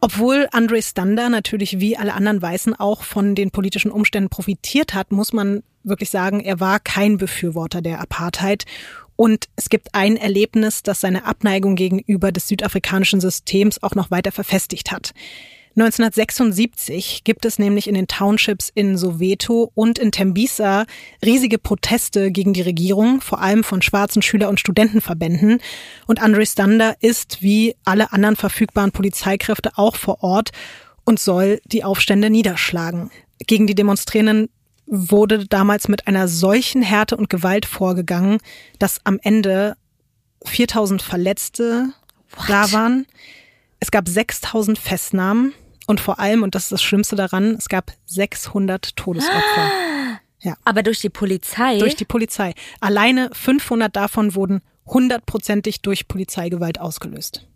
Obwohl 0.00 0.48
Andre 0.52 0.82
Stander 0.82 1.30
natürlich 1.30 1.80
wie 1.80 1.96
alle 1.96 2.12
anderen 2.12 2.42
Weißen 2.42 2.74
auch 2.74 3.04
von 3.04 3.34
den 3.34 3.50
politischen 3.50 3.90
Umständen 3.90 4.28
profitiert 4.28 4.92
hat, 4.92 5.12
muss 5.12 5.32
man 5.32 5.62
wirklich 5.82 6.10
sagen, 6.10 6.40
er 6.40 6.60
war 6.60 6.78
kein 6.78 7.16
Befürworter 7.16 7.80
der 7.80 8.00
Apartheid. 8.00 8.64
Und 9.16 9.46
es 9.56 9.68
gibt 9.68 9.94
ein 9.94 10.16
Erlebnis, 10.16 10.82
das 10.82 11.00
seine 11.00 11.24
Abneigung 11.24 11.76
gegenüber 11.76 12.32
des 12.32 12.48
südafrikanischen 12.48 13.20
Systems 13.20 13.82
auch 13.82 13.94
noch 13.94 14.10
weiter 14.10 14.32
verfestigt 14.32 14.90
hat. 14.90 15.12
1976 15.76 17.24
gibt 17.24 17.44
es 17.44 17.58
nämlich 17.58 17.88
in 17.88 17.96
den 17.96 18.06
Townships 18.06 18.70
in 18.72 18.96
Soweto 18.96 19.72
und 19.74 19.98
in 19.98 20.12
Tembisa 20.12 20.84
riesige 21.24 21.58
Proteste 21.58 22.30
gegen 22.30 22.52
die 22.52 22.62
Regierung, 22.62 23.20
vor 23.20 23.40
allem 23.40 23.64
von 23.64 23.82
schwarzen 23.82 24.22
Schüler- 24.22 24.48
und 24.48 24.60
Studentenverbänden. 24.60 25.58
Und 26.06 26.22
Andre 26.22 26.46
Stander 26.46 26.94
ist 27.00 27.42
wie 27.42 27.74
alle 27.84 28.12
anderen 28.12 28.36
verfügbaren 28.36 28.92
Polizeikräfte 28.92 29.72
auch 29.74 29.96
vor 29.96 30.22
Ort 30.22 30.50
und 31.04 31.18
soll 31.18 31.60
die 31.64 31.82
Aufstände 31.82 32.30
niederschlagen. 32.30 33.10
Gegen 33.44 33.66
die 33.66 33.74
Demonstrierenden 33.74 34.50
wurde 34.86 35.46
damals 35.46 35.88
mit 35.88 36.06
einer 36.06 36.28
solchen 36.28 36.82
Härte 36.82 37.16
und 37.16 37.30
Gewalt 37.30 37.66
vorgegangen, 37.66 38.38
dass 38.78 39.00
am 39.04 39.18
Ende 39.22 39.76
4000 40.44 41.02
Verletzte 41.02 41.88
What? 42.36 42.48
da 42.48 42.72
waren. 42.72 43.06
Es 43.80 43.90
gab 43.90 44.08
6000 44.08 44.78
Festnahmen 44.78 45.52
und 45.86 46.00
vor 46.00 46.18
allem, 46.18 46.42
und 46.42 46.54
das 46.54 46.64
ist 46.64 46.72
das 46.72 46.82
Schlimmste 46.82 47.16
daran, 47.16 47.54
es 47.56 47.68
gab 47.68 47.92
600 48.06 48.96
Todesopfer. 48.96 49.70
Ja. 50.40 50.56
Aber 50.64 50.82
durch 50.82 51.00
die 51.00 51.08
Polizei? 51.08 51.78
Durch 51.78 51.96
die 51.96 52.04
Polizei. 52.04 52.54
Alleine 52.80 53.30
500 53.32 53.94
davon 53.94 54.34
wurden 54.34 54.60
hundertprozentig 54.86 55.80
durch 55.80 56.06
Polizeigewalt 56.06 56.78
ausgelöst. 56.78 57.46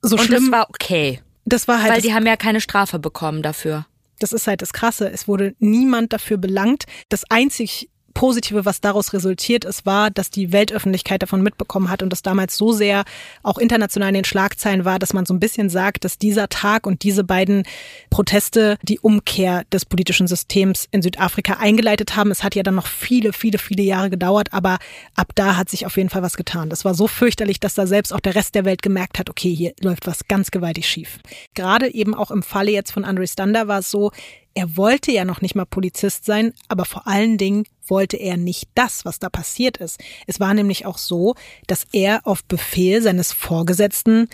So 0.00 0.16
und 0.16 0.22
schlimm, 0.24 0.50
das 0.50 0.52
war 0.52 0.70
okay. 0.70 1.20
Das 1.44 1.66
war 1.66 1.82
halt. 1.82 1.92
Weil 1.92 2.02
die 2.02 2.14
haben 2.14 2.26
ja 2.26 2.36
keine 2.36 2.60
Strafe 2.60 2.98
bekommen 2.98 3.42
dafür. 3.42 3.86
Das 4.18 4.32
ist 4.32 4.46
halt 4.46 4.62
das 4.62 4.72
Krasse. 4.72 5.10
Es 5.10 5.28
wurde 5.28 5.54
niemand 5.58 6.12
dafür 6.12 6.36
belangt. 6.36 6.84
Das 7.08 7.24
einzig 7.30 7.90
Positive, 8.14 8.64
was 8.64 8.80
daraus 8.80 9.12
resultiert 9.12 9.64
ist, 9.64 9.84
war, 9.86 10.10
dass 10.10 10.30
die 10.30 10.52
Weltöffentlichkeit 10.52 11.22
davon 11.22 11.42
mitbekommen 11.42 11.90
hat 11.90 12.02
und 12.02 12.10
das 12.10 12.22
damals 12.22 12.56
so 12.56 12.72
sehr 12.72 13.04
auch 13.42 13.58
international 13.58 14.08
in 14.10 14.14
den 14.14 14.24
Schlagzeilen 14.24 14.84
war, 14.84 14.98
dass 14.98 15.12
man 15.12 15.26
so 15.26 15.34
ein 15.34 15.40
bisschen 15.40 15.68
sagt, 15.68 16.04
dass 16.04 16.16
dieser 16.16 16.48
Tag 16.48 16.86
und 16.86 17.02
diese 17.02 17.24
beiden 17.24 17.64
Proteste 18.10 18.78
die 18.82 19.00
Umkehr 19.00 19.64
des 19.72 19.84
politischen 19.84 20.28
Systems 20.28 20.86
in 20.92 21.02
Südafrika 21.02 21.54
eingeleitet 21.54 22.16
haben. 22.16 22.30
Es 22.30 22.44
hat 22.44 22.54
ja 22.54 22.62
dann 22.62 22.76
noch 22.76 22.86
viele, 22.86 23.32
viele, 23.32 23.58
viele 23.58 23.82
Jahre 23.82 24.10
gedauert, 24.10 24.52
aber 24.52 24.78
ab 25.16 25.32
da 25.34 25.56
hat 25.56 25.68
sich 25.68 25.84
auf 25.84 25.96
jeden 25.96 26.08
Fall 26.08 26.22
was 26.22 26.36
getan. 26.36 26.70
Das 26.70 26.84
war 26.84 26.94
so 26.94 27.08
fürchterlich, 27.08 27.58
dass 27.58 27.74
da 27.74 27.86
selbst 27.86 28.12
auch 28.12 28.20
der 28.20 28.36
Rest 28.36 28.54
der 28.54 28.64
Welt 28.64 28.82
gemerkt 28.82 29.18
hat, 29.18 29.28
okay, 29.28 29.54
hier 29.54 29.74
läuft 29.80 30.06
was 30.06 30.28
ganz 30.28 30.52
gewaltig 30.52 30.88
schief. 30.88 31.18
Gerade 31.54 31.92
eben 31.92 32.14
auch 32.14 32.30
im 32.30 32.42
Falle 32.44 32.70
jetzt 32.70 32.92
von 32.92 33.04
Andre 33.04 33.26
Stander 33.26 33.66
war 33.66 33.80
es 33.80 33.90
so, 33.90 34.12
er 34.54 34.76
wollte 34.76 35.12
ja 35.12 35.24
noch 35.24 35.40
nicht 35.40 35.54
mal 35.54 35.66
Polizist 35.66 36.24
sein, 36.24 36.52
aber 36.68 36.84
vor 36.84 37.06
allen 37.06 37.38
Dingen 37.38 37.64
wollte 37.86 38.16
er 38.16 38.36
nicht 38.36 38.68
das, 38.74 39.04
was 39.04 39.18
da 39.18 39.28
passiert 39.28 39.76
ist. 39.78 40.00
Es 40.26 40.40
war 40.40 40.54
nämlich 40.54 40.86
auch 40.86 40.98
so, 40.98 41.34
dass 41.66 41.86
er 41.92 42.26
auf 42.26 42.44
Befehl 42.44 43.02
seines 43.02 43.32
Vorgesetzten 43.32 44.28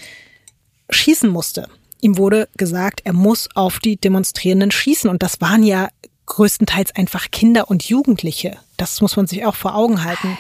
schießen 0.91 1.29
musste. 1.29 1.69
Ihm 2.01 2.19
wurde 2.19 2.49
gesagt, 2.57 3.03
er 3.05 3.13
muss 3.13 3.49
auf 3.55 3.79
die 3.79 3.97
Demonstrierenden 3.97 4.71
schießen. 4.71 5.11
Und 5.11 5.23
das 5.23 5.41
waren 5.41 5.63
ja 5.63 5.89
größtenteils 6.27 6.95
einfach 6.95 7.31
Kinder 7.31 7.69
und 7.69 7.89
Jugendliche. 7.89 8.59
Das 8.77 9.01
muss 9.01 9.17
man 9.17 9.27
sich 9.27 9.45
auch 9.45 9.57
vor 9.57 9.75
Augen 9.75 10.05
halten. 10.05 10.39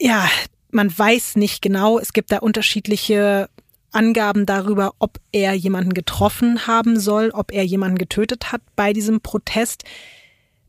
Ja, 0.00 0.28
man 0.70 0.96
weiß 0.96 1.36
nicht 1.36 1.62
genau. 1.62 1.98
Es 1.98 2.12
gibt 2.12 2.30
da 2.30 2.38
unterschiedliche 2.38 3.48
Angaben 3.96 4.46
darüber, 4.46 4.94
ob 4.98 5.18
er 5.32 5.54
jemanden 5.54 5.94
getroffen 5.94 6.66
haben 6.66 7.00
soll, 7.00 7.30
ob 7.30 7.50
er 7.52 7.64
jemanden 7.64 7.98
getötet 7.98 8.52
hat 8.52 8.60
bei 8.76 8.92
diesem 8.92 9.20
Protest. 9.20 9.84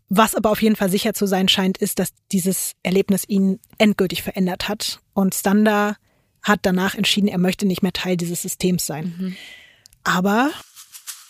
Was 0.10 0.36
aber 0.36 0.50
auf 0.50 0.62
jeden 0.62 0.78
Fall 0.78 0.90
sicher 0.90 1.14
zu 1.14 1.28
sein 1.28 1.50
scheint, 1.50 1.78
ist, 1.78 2.00
dass 2.00 2.10
dieses 2.32 2.74
Erlebnis 2.82 3.26
ihn 3.28 3.60
endgültig 3.78 4.24
verändert 4.24 4.70
hat. 4.70 5.02
Und 5.14 5.36
Stander 5.36 5.98
hat 6.42 6.62
danach 6.62 6.96
entschieden, 6.96 7.28
er 7.28 7.38
möchte 7.38 7.66
nicht 7.66 7.84
mehr 7.84 7.94
Teil 7.94 8.16
dieses 8.16 8.42
Systems 8.42 8.86
sein. 8.86 9.14
Mhm. 9.18 9.36
Aber 10.06 10.50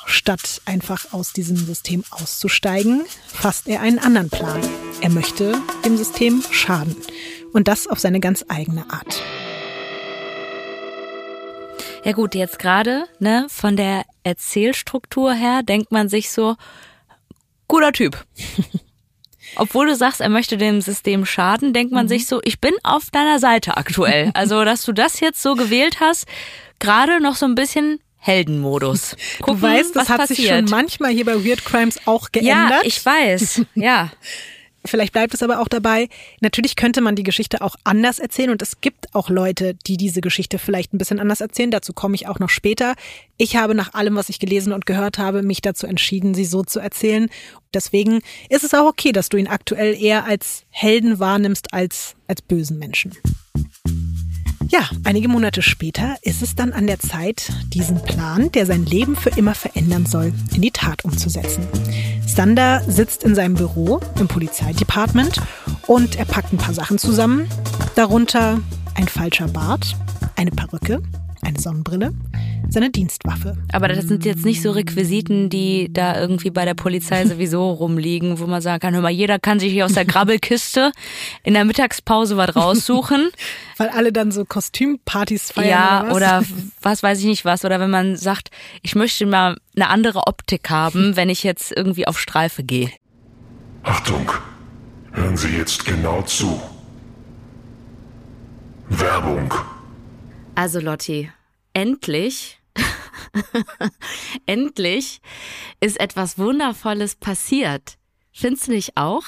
statt 0.05 0.61
einfach 0.65 1.11
aus 1.13 1.33
diesem 1.33 1.57
System 1.57 2.03
auszusteigen, 2.11 3.05
fasst 3.27 3.67
er 3.67 3.81
einen 3.81 3.97
anderen 3.99 4.29
Plan. 4.29 4.61
Er 5.01 5.09
möchte 5.09 5.59
dem 5.83 5.97
System 5.97 6.43
schaden. 6.51 6.95
Und 7.53 7.67
das 7.67 7.87
auf 7.87 7.99
seine 7.99 8.19
ganz 8.19 8.45
eigene 8.47 8.89
Art. 8.91 9.23
Ja 12.03 12.11
gut, 12.13 12.35
jetzt 12.35 12.59
gerade, 12.59 13.05
ne, 13.19 13.47
von 13.49 13.75
der 13.75 14.05
Erzählstruktur 14.23 15.33
her 15.33 15.61
denkt 15.63 15.91
man 15.91 16.09
sich 16.09 16.31
so, 16.31 16.55
guter 17.67 17.91
Typ. 17.91 18.25
Obwohl 19.55 19.87
du 19.87 19.95
sagst, 19.95 20.21
er 20.21 20.29
möchte 20.29 20.57
dem 20.57 20.81
System 20.81 21.25
schaden, 21.25 21.73
denkt 21.73 21.91
man 21.93 22.05
mhm. 22.05 22.09
sich 22.09 22.27
so, 22.27 22.41
ich 22.43 22.59
bin 22.59 22.73
auf 22.83 23.09
deiner 23.11 23.39
Seite 23.39 23.77
aktuell. 23.77 24.31
Also, 24.37 24.63
dass 24.65 24.83
du 24.83 24.91
das 24.91 25.19
jetzt 25.19 25.41
so 25.41 25.55
gewählt 25.55 25.99
hast, 25.99 26.27
gerade 26.79 27.19
noch 27.21 27.35
so 27.35 27.45
ein 27.45 27.55
bisschen 27.55 27.99
Heldenmodus. 28.17 29.15
Gucken, 29.39 29.61
du 29.61 29.61
weißt, 29.61 29.95
das 29.95 30.09
hat 30.09 30.17
passiert. 30.17 30.37
sich 30.37 30.47
schon 30.49 30.65
manchmal 30.65 31.11
hier 31.11 31.25
bei 31.25 31.43
Weird 31.43 31.65
Crimes 31.65 31.99
auch 32.05 32.31
geändert. 32.31 32.69
Ja, 32.69 32.81
ich 32.83 33.03
weiß. 33.03 33.61
Ja. 33.75 34.11
Vielleicht 34.87 35.13
bleibt 35.13 35.33
es 35.33 35.43
aber 35.43 35.59
auch 35.59 35.67
dabei. 35.67 36.09
Natürlich 36.41 36.75
könnte 36.75 37.01
man 37.01 37.15
die 37.15 37.23
Geschichte 37.23 37.61
auch 37.61 37.75
anders 37.83 38.19
erzählen 38.19 38.49
und 38.49 38.61
es 38.61 38.81
gibt 38.81 39.13
auch 39.13 39.29
Leute, 39.29 39.75
die 39.75 39.97
diese 39.97 40.21
Geschichte 40.21 40.59
vielleicht 40.59 40.93
ein 40.93 40.97
bisschen 40.97 41.19
anders 41.19 41.41
erzählen. 41.41 41.71
Dazu 41.71 41.93
komme 41.93 42.15
ich 42.15 42.27
auch 42.27 42.39
noch 42.39 42.49
später. 42.49 42.95
Ich 43.37 43.55
habe 43.55 43.75
nach 43.75 43.93
allem, 43.93 44.15
was 44.15 44.29
ich 44.29 44.39
gelesen 44.39 44.73
und 44.73 44.85
gehört 44.85 45.17
habe, 45.17 45.43
mich 45.43 45.61
dazu 45.61 45.87
entschieden, 45.87 46.33
sie 46.33 46.45
so 46.45 46.63
zu 46.63 46.79
erzählen. 46.79 47.29
Deswegen 47.73 48.21
ist 48.49 48.63
es 48.63 48.73
auch 48.73 48.87
okay, 48.87 49.11
dass 49.11 49.29
du 49.29 49.37
ihn 49.37 49.47
aktuell 49.47 49.95
eher 50.01 50.25
als 50.25 50.63
Helden 50.69 51.19
wahrnimmst 51.19 51.73
als 51.73 52.15
als 52.27 52.41
bösen 52.41 52.77
Menschen. 52.77 53.13
Ja, 54.69 54.89
einige 55.05 55.29
Monate 55.29 55.61
später 55.61 56.17
ist 56.23 56.41
es 56.41 56.55
dann 56.55 56.73
an 56.73 56.87
der 56.87 56.99
Zeit, 56.99 57.51
diesen 57.73 58.03
Plan, 58.03 58.51
der 58.51 58.65
sein 58.65 58.85
Leben 58.85 59.15
für 59.15 59.29
immer 59.29 59.55
verändern 59.55 60.05
soll, 60.05 60.33
in 60.53 60.61
die 60.61 60.71
Tat 60.71 61.05
umzusetzen. 61.05 61.65
Stander 62.27 62.81
sitzt 62.87 63.23
in 63.23 63.33
seinem 63.35 63.55
Büro 63.55 63.99
im 64.19 64.27
Polizeidepartement 64.27 65.41
und 65.87 66.17
er 66.17 66.25
packt 66.25 66.53
ein 66.53 66.57
paar 66.57 66.73
Sachen 66.73 66.97
zusammen, 66.97 67.47
darunter 67.95 68.59
ein 68.95 69.07
falscher 69.07 69.47
Bart, 69.47 69.95
eine 70.35 70.51
Perücke, 70.51 71.01
eine 71.41 71.59
Sonnenbrille, 71.59 72.13
seine 72.69 72.89
Dienstwaffe. 72.89 73.57
Aber 73.71 73.87
das 73.87 74.07
sind 74.07 74.25
jetzt 74.25 74.45
nicht 74.45 74.61
so 74.61 74.71
Requisiten, 74.71 75.49
die 75.49 75.91
da 75.91 76.19
irgendwie 76.19 76.49
bei 76.49 76.65
der 76.65 76.73
Polizei 76.73 77.25
sowieso 77.27 77.71
rumliegen, 77.71 78.39
wo 78.39 78.47
man 78.47 78.61
sagen 78.61 78.79
kann, 78.79 78.93
hör 78.93 79.01
mal, 79.01 79.09
jeder 79.09 79.39
kann 79.39 79.59
sich 79.59 79.71
hier 79.71 79.85
aus 79.85 79.93
der 79.93 80.05
Grabbelkiste 80.05 80.91
in 81.43 81.53
der 81.53 81.65
Mittagspause 81.65 82.37
was 82.37 82.55
raussuchen. 82.55 83.29
Weil 83.77 83.89
alle 83.89 84.11
dann 84.11 84.31
so 84.31 84.45
Kostümpartys 84.45 85.51
feiern. 85.51 85.69
Ja, 85.69 86.11
oder 86.11 86.41
was? 86.41 86.51
oder 86.51 86.61
was 86.81 87.03
weiß 87.03 87.19
ich 87.19 87.25
nicht 87.25 87.45
was. 87.45 87.65
Oder 87.65 87.79
wenn 87.79 87.89
man 87.89 88.15
sagt, 88.15 88.49
ich 88.81 88.95
möchte 88.95 89.25
mal 89.25 89.57
eine 89.75 89.89
andere 89.89 90.27
Optik 90.27 90.69
haben, 90.69 91.15
wenn 91.15 91.29
ich 91.29 91.43
jetzt 91.43 91.71
irgendwie 91.71 92.07
auf 92.07 92.19
Streife 92.19 92.63
gehe. 92.63 92.91
Achtung, 93.83 94.31
hören 95.13 95.37
Sie 95.37 95.49
jetzt 95.49 95.85
genau 95.85 96.21
zu. 96.23 96.59
Werbung. 98.89 99.53
Also 100.55 100.79
Lotti, 100.79 101.29
endlich, 101.73 102.56
endlich 104.45 105.21
ist 105.79 105.99
etwas 105.99 106.37
Wundervolles 106.37 107.15
passiert. 107.15 107.97
Findest 108.31 108.67
du 108.67 108.71
nicht 108.71 108.97
auch? 108.97 109.23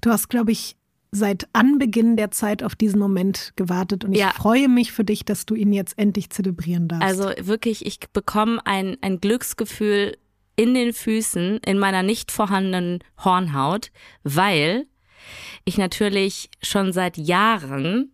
Du 0.00 0.10
hast, 0.10 0.28
glaube 0.28 0.52
ich, 0.52 0.76
seit 1.12 1.48
Anbeginn 1.52 2.16
der 2.16 2.30
Zeit 2.30 2.62
auf 2.62 2.76
diesen 2.76 3.00
Moment 3.00 3.52
gewartet 3.56 4.04
und 4.04 4.12
ich 4.12 4.20
ja. 4.20 4.30
freue 4.30 4.68
mich 4.68 4.92
für 4.92 5.04
dich, 5.04 5.24
dass 5.24 5.44
du 5.46 5.54
ihn 5.54 5.72
jetzt 5.72 5.98
endlich 5.98 6.30
zelebrieren 6.30 6.88
darfst. 6.88 7.04
Also 7.04 7.32
wirklich, 7.46 7.84
ich 7.84 7.98
bekomme 8.12 8.64
ein, 8.64 8.96
ein 9.00 9.20
Glücksgefühl 9.20 10.16
in 10.56 10.74
den 10.74 10.92
Füßen, 10.92 11.58
in 11.58 11.78
meiner 11.78 12.02
nicht 12.02 12.30
vorhandenen 12.30 13.00
Hornhaut, 13.24 13.90
weil 14.22 14.86
ich 15.64 15.78
natürlich 15.78 16.50
schon 16.62 16.92
seit 16.92 17.16
Jahren 17.16 18.12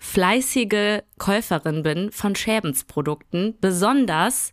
fleißige 0.00 1.00
Käuferin 1.18 1.82
bin 1.82 2.12
von 2.12 2.36
Schäbensprodukten, 2.36 3.56
besonders 3.60 4.52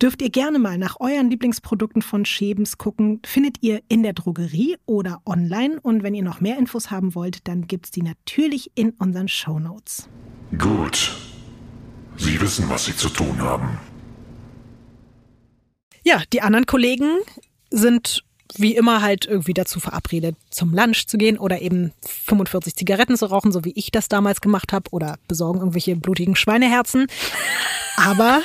dürft 0.00 0.22
ihr 0.22 0.30
gerne 0.30 0.58
mal 0.58 0.78
nach 0.78 0.96
euren 1.00 1.30
Lieblingsprodukten 1.30 2.02
von 2.02 2.24
Schebens 2.24 2.78
gucken. 2.78 3.20
Findet 3.24 3.62
ihr 3.62 3.82
in 3.88 4.02
der 4.02 4.12
Drogerie 4.12 4.76
oder 4.86 5.20
online. 5.26 5.80
Und 5.80 6.02
wenn 6.02 6.14
ihr 6.14 6.22
noch 6.22 6.40
mehr 6.40 6.58
Infos 6.58 6.90
haben 6.90 7.14
wollt, 7.14 7.46
dann 7.48 7.66
gibt 7.66 7.86
es 7.86 7.90
die 7.90 8.02
natürlich 8.02 8.70
in 8.74 8.90
unseren 8.90 9.28
Show 9.28 9.58
Notes. 9.58 10.08
Gut. 10.56 11.16
Sie 12.16 12.40
wissen, 12.40 12.68
was 12.68 12.86
Sie 12.86 12.96
zu 12.96 13.08
tun 13.08 13.40
haben. 13.40 13.78
Ja, 16.04 16.22
die 16.32 16.42
anderen 16.42 16.66
Kollegen 16.66 17.18
sind 17.70 18.24
wie 18.56 18.74
immer 18.74 19.02
halt 19.02 19.26
irgendwie 19.26 19.54
dazu 19.54 19.80
verabredet, 19.80 20.36
zum 20.50 20.74
Lunch 20.74 21.06
zu 21.06 21.18
gehen 21.18 21.38
oder 21.38 21.60
eben 21.60 21.92
45 22.24 22.74
Zigaretten 22.74 23.16
zu 23.16 23.26
rauchen, 23.26 23.52
so 23.52 23.64
wie 23.64 23.72
ich 23.76 23.90
das 23.90 24.08
damals 24.08 24.40
gemacht 24.40 24.72
habe, 24.72 24.90
oder 24.90 25.18
besorgen 25.28 25.60
irgendwelche 25.60 25.96
blutigen 25.96 26.36
Schweineherzen. 26.36 27.06
Aber 27.96 28.42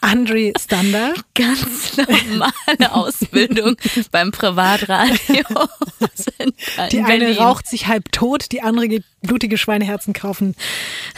Andre 0.00 0.52
Stander. 0.58 1.14
Ganz 1.34 1.96
normale 1.96 2.92
Ausbildung 2.92 3.76
beim 4.10 4.32
Privatradio. 4.32 5.44
Die 6.92 7.02
eine 7.02 7.36
raucht 7.38 7.66
sich 7.66 7.86
halb 7.86 8.12
tot, 8.12 8.52
die 8.52 8.62
andere 8.62 8.88
geht 8.88 9.04
blutige 9.22 9.58
Schweineherzen 9.58 10.12
kaufen. 10.12 10.54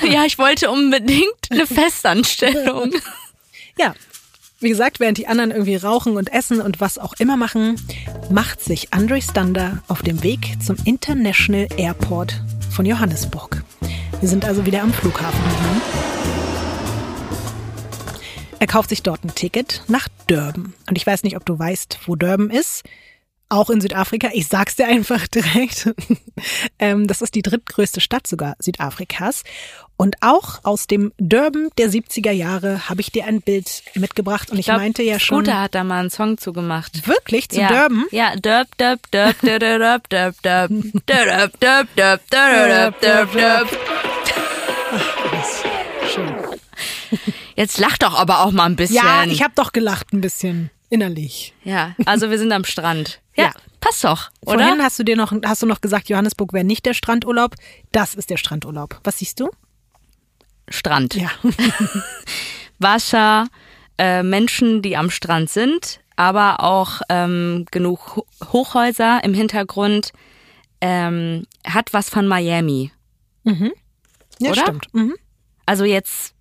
Ja, 0.02 0.24
ich 0.24 0.38
wollte 0.38 0.70
unbedingt 0.70 1.24
eine 1.50 1.66
Festanstellung. 1.66 2.92
Ja, 3.78 3.94
wie 4.60 4.68
gesagt, 4.68 4.98
während 4.98 5.18
die 5.18 5.28
anderen 5.28 5.52
irgendwie 5.52 5.76
rauchen 5.76 6.16
und 6.16 6.32
essen 6.32 6.60
und 6.60 6.80
was 6.80 6.98
auch 6.98 7.14
immer 7.18 7.36
machen, 7.36 7.80
macht 8.30 8.60
sich 8.60 8.92
Andre 8.92 9.22
Stander 9.22 9.82
auf 9.86 10.02
dem 10.02 10.22
Weg 10.24 10.56
zum 10.60 10.76
International 10.84 11.68
Airport 11.76 12.40
von 12.70 12.84
Johannesburg. 12.84 13.62
Wir 14.20 14.28
sind 14.28 14.44
also 14.44 14.66
wieder 14.66 14.82
am 14.82 14.92
Flughafen. 14.92 15.40
Er 18.58 18.66
kauft 18.66 18.88
sich 18.88 19.04
dort 19.04 19.22
ein 19.22 19.34
Ticket 19.34 19.84
nach 19.86 20.08
Durban. 20.26 20.74
Und 20.88 20.98
ich 20.98 21.06
weiß 21.06 21.22
nicht, 21.22 21.36
ob 21.36 21.46
du 21.46 21.56
weißt, 21.56 22.00
wo 22.06 22.16
Durban 22.16 22.50
ist 22.50 22.82
auch 23.48 23.70
in 23.70 23.80
Südafrika. 23.80 24.30
Ich 24.32 24.48
sag's 24.48 24.76
dir 24.76 24.86
einfach 24.86 25.26
direkt. 25.28 25.90
ähm, 26.78 27.06
das 27.06 27.22
ist 27.22 27.34
die 27.34 27.42
drittgrößte 27.42 28.00
Stadt 28.00 28.26
sogar 28.26 28.56
Südafrikas. 28.58 29.42
Und 30.00 30.14
auch 30.20 30.60
aus 30.62 30.86
dem 30.86 31.12
Durban 31.18 31.70
der 31.76 31.90
70er 31.90 32.30
Jahre 32.30 32.88
habe 32.88 33.00
ich 33.00 33.10
dir 33.10 33.26
ein 33.26 33.42
Bild 33.42 33.82
mitgebracht. 33.94 34.48
Und 34.48 34.54
ich, 34.54 34.60
ich 34.60 34.66
glaub, 34.66 34.78
meinte 34.78 35.02
ja 35.02 35.18
schon. 35.18 35.44
Scooter 35.44 35.60
hat 35.60 35.74
da 35.74 35.82
mal 35.82 35.98
einen 35.98 36.10
Song 36.10 36.38
zugemacht. 36.38 37.08
Wirklich? 37.08 37.48
Zu 37.48 37.60
ja. 37.60 37.66
Durban? 37.66 38.04
Ja, 38.12 38.36
Durb, 38.36 38.68
Durb, 38.78 39.10
Durb, 39.10 39.40
Durb, 39.40 39.58
Durb, 39.60 40.08
Durb, 40.08 40.40
Durb, 40.40 40.70
Durb, 41.04 41.60
Durb, 41.60 41.88
Durb, 41.96 42.30
Durb, 42.30 43.00
Durb, 43.00 43.32
Durb. 43.32 43.78
Schön. 46.14 46.36
Jetzt 47.56 47.78
lach 47.78 47.98
doch 47.98 48.14
aber 48.14 48.44
auch 48.44 48.52
mal 48.52 48.66
ein 48.66 48.76
bisschen. 48.76 49.04
Ja, 49.04 49.24
ich 49.24 49.42
habe 49.42 49.54
doch 49.56 49.72
gelacht 49.72 50.12
ein 50.12 50.20
bisschen. 50.20 50.70
Innerlich. 50.90 51.54
Ja, 51.64 51.96
also 52.06 52.30
wir 52.30 52.38
sind 52.38 52.52
am 52.52 52.64
Strand. 52.64 53.20
Ja, 53.34 53.46
ja. 53.46 53.52
passt 53.80 54.04
doch, 54.04 54.30
oder? 54.42 54.60
Vorhin 54.60 54.80
hast 54.80 55.00
du 55.00 55.02
dir 55.02 55.16
noch, 55.16 55.32
hast 55.44 55.62
du 55.62 55.66
noch 55.66 55.80
gesagt, 55.80 56.08
Johannesburg 56.08 56.52
wäre 56.52 56.64
nicht 56.64 56.86
der 56.86 56.94
Strandurlaub. 56.94 57.56
Das 57.90 58.14
ist 58.14 58.30
der 58.30 58.36
Strandurlaub. 58.36 59.00
Was 59.02 59.18
siehst 59.18 59.40
du? 59.40 59.50
Strand. 60.70 61.14
Ja. 61.14 61.30
Wasser, 62.78 63.46
äh, 63.98 64.22
Menschen, 64.22 64.82
die 64.82 64.96
am 64.96 65.10
Strand 65.10 65.50
sind, 65.50 66.00
aber 66.16 66.62
auch 66.62 67.00
ähm, 67.08 67.66
genug 67.70 68.24
Hochhäuser 68.52 69.22
im 69.24 69.34
Hintergrund. 69.34 70.12
Ähm, 70.80 71.46
hat 71.66 71.92
was 71.92 72.08
von 72.08 72.28
Miami. 72.28 72.92
Mhm. 73.42 73.72
Ja, 74.38 74.52
oder? 74.52 74.62
stimmt. 74.62 74.94
Mhm. 74.94 75.14
Also 75.66 75.84
jetzt 75.84 76.34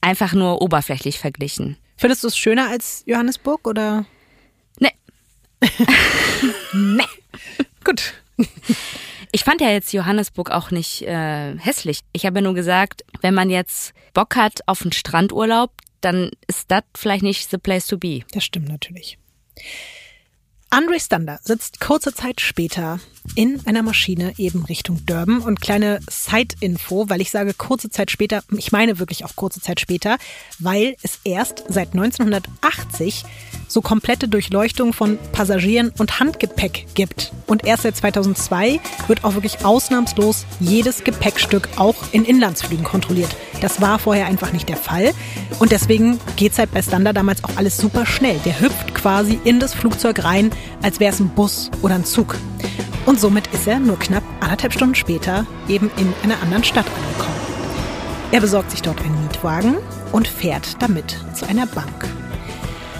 einfach 0.00 0.32
nur 0.32 0.62
oberflächlich 0.62 1.18
verglichen. 1.18 1.76
Findest 1.96 2.24
du 2.24 2.28
es 2.28 2.36
schöner 2.36 2.68
als 2.68 3.02
Johannesburg 3.06 3.66
oder? 3.66 4.04
Nee. 4.78 4.92
nee. 6.72 7.04
Gut. 7.84 8.14
Ich 9.36 9.44
fand 9.44 9.60
ja 9.60 9.68
jetzt 9.68 9.92
Johannesburg 9.92 10.50
auch 10.50 10.70
nicht 10.70 11.02
äh, 11.02 11.58
hässlich. 11.58 12.00
Ich 12.12 12.24
habe 12.24 12.38
ja 12.38 12.42
nur 12.42 12.54
gesagt, 12.54 13.04
wenn 13.20 13.34
man 13.34 13.50
jetzt 13.50 13.92
Bock 14.14 14.34
hat 14.34 14.60
auf 14.64 14.80
einen 14.80 14.92
Strandurlaub, 14.92 15.72
dann 16.00 16.30
ist 16.46 16.70
das 16.70 16.84
vielleicht 16.96 17.22
nicht 17.22 17.50
the 17.50 17.58
place 17.58 17.86
to 17.86 17.98
be. 17.98 18.20
Das 18.32 18.44
stimmt 18.44 18.70
natürlich. 18.70 19.18
Andre 20.70 20.98
Stander 20.98 21.38
sitzt 21.42 21.80
kurze 21.80 22.14
Zeit 22.14 22.40
später 22.40 22.98
in 23.34 23.60
einer 23.66 23.82
Maschine 23.82 24.32
eben 24.38 24.64
Richtung 24.64 25.04
Durban. 25.04 25.40
Und 25.40 25.60
kleine 25.60 26.00
Side-Info, 26.08 27.10
weil 27.10 27.20
ich 27.20 27.30
sage 27.30 27.52
kurze 27.52 27.90
Zeit 27.90 28.10
später, 28.10 28.42
ich 28.56 28.72
meine 28.72 28.98
wirklich 28.98 29.26
auch 29.26 29.36
kurze 29.36 29.60
Zeit 29.60 29.80
später, 29.80 30.16
weil 30.60 30.96
es 31.02 31.20
erst 31.24 31.62
seit 31.68 31.92
1980 31.92 33.24
so 33.68 33.80
komplette 33.80 34.28
Durchleuchtung 34.28 34.92
von 34.92 35.18
Passagieren 35.32 35.92
und 35.98 36.20
Handgepäck 36.20 36.86
gibt. 36.94 37.32
Und 37.46 37.66
erst 37.66 37.82
seit 37.82 37.96
2002 37.96 38.80
wird 39.06 39.24
auch 39.24 39.34
wirklich 39.34 39.64
ausnahmslos 39.64 40.46
jedes 40.60 41.04
Gepäckstück 41.04 41.68
auch 41.76 41.96
in 42.12 42.24
Inlandsflügen 42.24 42.84
kontrolliert. 42.84 43.34
Das 43.60 43.80
war 43.80 43.98
vorher 43.98 44.26
einfach 44.26 44.52
nicht 44.52 44.68
der 44.68 44.76
Fall. 44.76 45.12
Und 45.58 45.72
deswegen 45.72 46.20
geht's 46.36 46.58
halt 46.58 46.72
bei 46.72 46.82
Standard 46.82 47.16
damals 47.16 47.44
auch 47.44 47.56
alles 47.56 47.76
super 47.76 48.06
schnell. 48.06 48.38
Der 48.44 48.60
hüpft 48.60 48.94
quasi 48.94 49.38
in 49.44 49.60
das 49.60 49.74
Flugzeug 49.74 50.24
rein, 50.24 50.50
als 50.82 51.00
wäre 51.00 51.12
es 51.12 51.20
ein 51.20 51.30
Bus 51.30 51.70
oder 51.82 51.94
ein 51.94 52.04
Zug. 52.04 52.36
Und 53.06 53.20
somit 53.20 53.46
ist 53.48 53.66
er 53.66 53.78
nur 53.78 53.98
knapp 53.98 54.24
anderthalb 54.40 54.72
Stunden 54.72 54.94
später 54.94 55.46
eben 55.68 55.90
in 55.96 56.12
einer 56.22 56.42
anderen 56.42 56.64
Stadt 56.64 56.86
angekommen. 56.86 57.36
Er 58.32 58.40
besorgt 58.40 58.72
sich 58.72 58.82
dort 58.82 59.00
einen 59.00 59.22
Mietwagen 59.22 59.76
und 60.12 60.26
fährt 60.26 60.82
damit 60.82 61.16
zu 61.34 61.46
einer 61.46 61.66
Bank. 61.66 62.08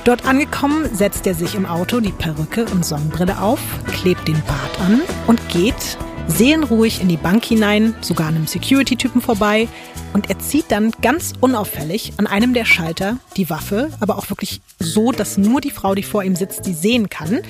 Dort 0.07 0.25
angekommen, 0.25 0.89
setzt 0.95 1.27
er 1.27 1.35
sich 1.35 1.57
im 1.57 1.67
Auto 1.67 1.99
die 1.99 2.13
Perücke 2.13 2.65
und 2.67 2.85
Sonnenbrille 2.85 3.41
auf, 3.43 3.59
klebt 3.89 4.29
den 4.29 4.41
Bart 4.47 4.81
an 4.81 5.03
und 5.27 5.49
geht 5.49 5.99
seelenruhig 6.29 7.01
in 7.01 7.09
die 7.09 7.17
Bank 7.17 7.45
hinein, 7.45 7.93
sogar 8.03 8.29
an 8.29 8.37
einem 8.37 8.47
Security-Typen 8.47 9.21
vorbei. 9.21 9.67
Und 10.13 10.31
er 10.31 10.39
zieht 10.39 10.71
dann 10.71 10.93
ganz 11.03 11.33
unauffällig 11.41 12.13
an 12.19 12.29
einem 12.29 12.55
der 12.55 12.65
Schalter 12.65 13.19
die 13.37 13.51
Waffe, 13.51 13.91
aber 13.99 14.17
auch 14.17 14.31
wirklich 14.31 14.61
so, 14.79 15.11
dass 15.11 15.39
nur 15.39 15.61
die 15.61 15.73
Frau, 15.73 15.97
die 15.97 16.05
vor 16.05 16.23
ihm 16.23 16.37
sitzt, 16.37 16.67
die 16.67 16.75
sehen 16.75 17.11
kann. 17.11 17.41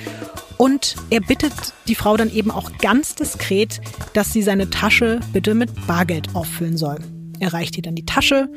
Und 0.57 0.95
er 1.11 1.21
bittet 1.21 1.53
die 1.87 1.93
Frau 1.93 2.17
dann 2.17 2.33
eben 2.33 2.49
auch 2.49 2.71
ganz 2.79 3.13
diskret, 3.13 3.81
dass 4.13 4.33
sie 4.33 4.41
seine 4.41 4.71
Tasche 4.71 5.19
bitte 5.31 5.53
mit 5.53 5.85
Bargeld 5.85 6.33
auffüllen 6.33 6.77
soll. 6.77 6.97
Er 7.39 7.53
reicht 7.53 7.77
ihr 7.77 7.83
dann 7.83 7.93
die 7.93 8.05
Tasche 8.07 8.49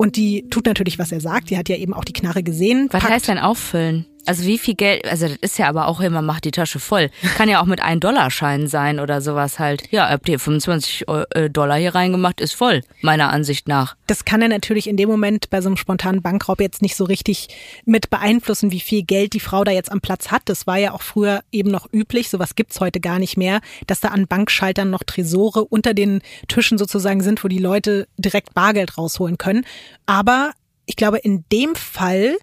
und 0.00 0.16
die 0.16 0.48
tut 0.48 0.64
natürlich, 0.64 0.98
was 0.98 1.12
er 1.12 1.20
sagt. 1.20 1.50
Die 1.50 1.58
hat 1.58 1.68
ja 1.68 1.76
eben 1.76 1.92
auch 1.92 2.06
die 2.06 2.14
Knarre 2.14 2.42
gesehen. 2.42 2.88
Was 2.90 3.02
heißt 3.02 3.28
denn 3.28 3.36
auffüllen? 3.36 4.06
Also 4.26 4.44
wie 4.44 4.58
viel 4.58 4.74
Geld, 4.74 5.06
also 5.06 5.28
das 5.28 5.36
ist 5.40 5.58
ja 5.58 5.68
aber 5.68 5.88
auch 5.88 6.00
immer, 6.00 6.22
macht 6.22 6.44
die 6.44 6.50
Tasche 6.50 6.78
voll. 6.78 7.10
Kann 7.36 7.48
ja 7.48 7.60
auch 7.60 7.66
mit 7.66 7.80
1 7.80 8.00
Dollar 8.00 8.30
Schein 8.30 8.66
sein 8.66 9.00
oder 9.00 9.20
sowas 9.20 9.58
halt. 9.58 9.90
Ja, 9.90 10.08
habt 10.08 10.28
ihr 10.28 10.38
25 10.38 11.06
äh, 11.08 11.50
Dollar 11.50 11.78
hier 11.78 11.94
reingemacht, 11.94 12.40
ist 12.40 12.54
voll, 12.54 12.82
meiner 13.00 13.30
Ansicht 13.30 13.68
nach. 13.68 13.96
Das 14.06 14.24
kann 14.24 14.42
er 14.42 14.48
natürlich 14.48 14.88
in 14.88 14.96
dem 14.96 15.08
Moment 15.08 15.50
bei 15.50 15.60
so 15.60 15.68
einem 15.68 15.76
spontanen 15.76 16.22
Bankraub 16.22 16.60
jetzt 16.60 16.82
nicht 16.82 16.96
so 16.96 17.04
richtig 17.04 17.48
mit 17.84 18.10
beeinflussen, 18.10 18.70
wie 18.70 18.80
viel 18.80 19.02
Geld 19.02 19.32
die 19.32 19.40
Frau 19.40 19.64
da 19.64 19.72
jetzt 19.72 19.90
am 19.90 20.00
Platz 20.00 20.30
hat. 20.30 20.42
Das 20.46 20.66
war 20.66 20.76
ja 20.76 20.92
auch 20.92 21.02
früher 21.02 21.40
eben 21.50 21.70
noch 21.70 21.88
üblich, 21.92 22.28
sowas 22.28 22.54
gibt's 22.54 22.80
heute 22.80 23.00
gar 23.00 23.18
nicht 23.18 23.36
mehr, 23.36 23.60
dass 23.86 24.00
da 24.00 24.08
an 24.08 24.26
Bankschaltern 24.26 24.90
noch 24.90 25.02
Tresore 25.04 25.64
unter 25.64 25.94
den 25.94 26.20
Tischen 26.48 26.78
sozusagen 26.78 27.22
sind, 27.22 27.42
wo 27.42 27.48
die 27.48 27.58
Leute 27.58 28.06
direkt 28.16 28.54
Bargeld 28.54 28.98
rausholen 28.98 29.38
können. 29.38 29.64
Aber 30.06 30.52
ich 30.90 30.96
glaube, 30.96 31.18
in 31.18 31.44
dem 31.52 31.76
Fall 31.76 32.36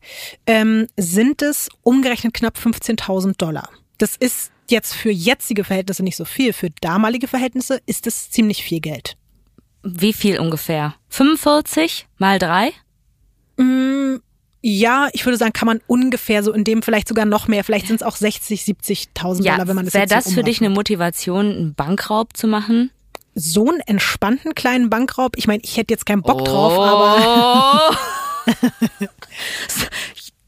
ähm, 0.45 0.88
sind 0.95 1.41
es 1.41 1.67
umgerechnet 1.83 2.33
knapp 2.33 2.57
15.000 2.57 3.36
Dollar. 3.38 3.67
Das 3.97 4.15
ist 4.15 4.51
jetzt 4.69 4.93
für 4.95 5.12
jetzige 5.12 5.65
Verhältnisse 5.65 6.01
nicht 6.01 6.15
so 6.15 6.23
viel. 6.23 6.53
Für 6.53 6.69
damalige 6.79 7.27
Verhältnisse 7.27 7.81
ist 7.86 8.07
es 8.07 8.31
ziemlich 8.31 8.63
viel 8.63 8.79
Geld. 8.79 9.17
Wie 9.83 10.13
viel 10.13 10.39
ungefähr? 10.39 10.95
45 11.10 12.07
mal 12.19 12.39
drei? 12.39 12.71
Mm, 13.57 14.15
ja, 14.62 15.10
ich 15.12 15.25
würde 15.25 15.38
sagen, 15.38 15.51
kann 15.51 15.65
man 15.65 15.81
ungefähr 15.86 16.41
so 16.41 16.53
in 16.53 16.63
dem 16.63 16.81
vielleicht 16.83 17.10
sogar 17.10 17.25
noch 17.25 17.49
mehr. 17.49 17.65
Vielleicht 17.65 17.88
sind 17.88 17.97
es 17.97 18.03
auch 18.03 18.15
60, 18.15 18.62
70.000 18.62 19.43
Ja, 19.43 19.55
Dollar, 19.55 19.67
wenn 19.67 19.75
man 19.75 19.83
das 19.83 19.93
wäre 19.93 20.03
jetzt 20.03 20.12
so 20.12 20.15
das 20.15 20.33
für 20.33 20.43
dich 20.43 20.62
eine. 20.62 20.69
Motivation, 20.69 21.51
einen 21.51 21.73
Bankraub 21.73 22.38
zu 22.38 22.47
machen? 22.47 22.91
so 23.39 23.69
einen 23.69 23.81
entspannten 23.81 24.55
kleinen 24.55 24.89
Bankraub. 24.89 25.38
Ich 25.38 25.45
meine, 25.47 25.62
ich 25.63 25.77
hätte 25.77 25.93
jetzt 25.93 26.07
keinen 26.07 26.23
Bock 26.23 26.43
drauf, 26.43 26.73
aber 26.79 27.95
so 29.67 29.87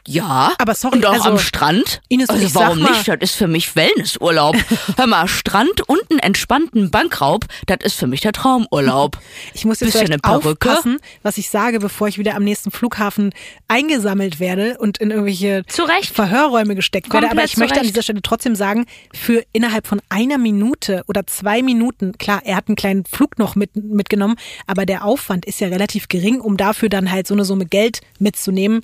Ja, 0.09 0.53
Aber 0.57 0.73
sorry, 0.73 0.97
und 0.97 1.05
auch 1.05 1.13
also, 1.13 1.29
am 1.29 1.39
Strand. 1.39 2.01
Ines, 2.09 2.29
also 2.29 2.55
warum 2.55 2.79
mal- 2.79 2.91
nicht? 2.91 3.07
Das 3.07 3.17
ist 3.21 3.35
für 3.35 3.47
mich 3.47 3.75
Wellnessurlaub. 3.75 4.55
Hör 4.97 5.07
mal, 5.07 5.27
Strand 5.27 5.87
und 5.87 5.99
einen 6.09 6.19
entspannten 6.19 6.89
Bankraub, 6.89 7.45
das 7.67 7.77
ist 7.83 7.95
für 7.95 8.07
mich 8.07 8.21
der 8.21 8.31
Traumurlaub. 8.31 9.19
ich 9.53 9.65
muss 9.65 9.79
jetzt 9.81 9.93
Bisschen 9.93 10.23
aufpassen, 10.23 10.97
was 11.21 11.37
ich 11.37 11.49
sage, 11.49 11.79
bevor 11.79 12.07
ich 12.07 12.17
wieder 12.17 12.35
am 12.35 12.43
nächsten 12.43 12.71
Flughafen 12.71 13.33
eingesammelt 13.67 14.39
werde 14.39 14.77
und 14.79 14.97
in 14.97 15.11
irgendwelche 15.11 15.63
Zu 15.67 15.83
Recht. 15.83 16.13
Verhörräume 16.15 16.75
gesteckt 16.75 17.13
werde. 17.13 17.27
Aber 17.27 17.35
Komplett 17.35 17.51
ich 17.51 17.57
möchte 17.57 17.75
zu 17.75 17.81
an 17.81 17.87
dieser 17.87 18.01
Stelle 18.03 18.21
trotzdem 18.21 18.55
sagen, 18.55 18.85
für 19.13 19.43
innerhalb 19.53 19.85
von 19.85 20.01
einer 20.09 20.37
Minute 20.37 21.03
oder 21.07 21.27
zwei 21.27 21.61
Minuten, 21.61 22.17
klar, 22.17 22.41
er 22.43 22.55
hat 22.55 22.67
einen 22.67 22.75
kleinen 22.75 23.05
Flug 23.05 23.37
noch 23.37 23.55
mit, 23.55 23.75
mitgenommen, 23.75 24.37
aber 24.65 24.85
der 24.85 25.05
Aufwand 25.05 25.45
ist 25.45 25.59
ja 25.59 25.67
relativ 25.67 26.07
gering, 26.07 26.41
um 26.41 26.57
dafür 26.57 26.89
dann 26.89 27.11
halt 27.11 27.27
so 27.27 27.35
eine 27.35 27.45
Summe 27.45 27.65
Geld 27.65 28.01
mitzunehmen. 28.17 28.81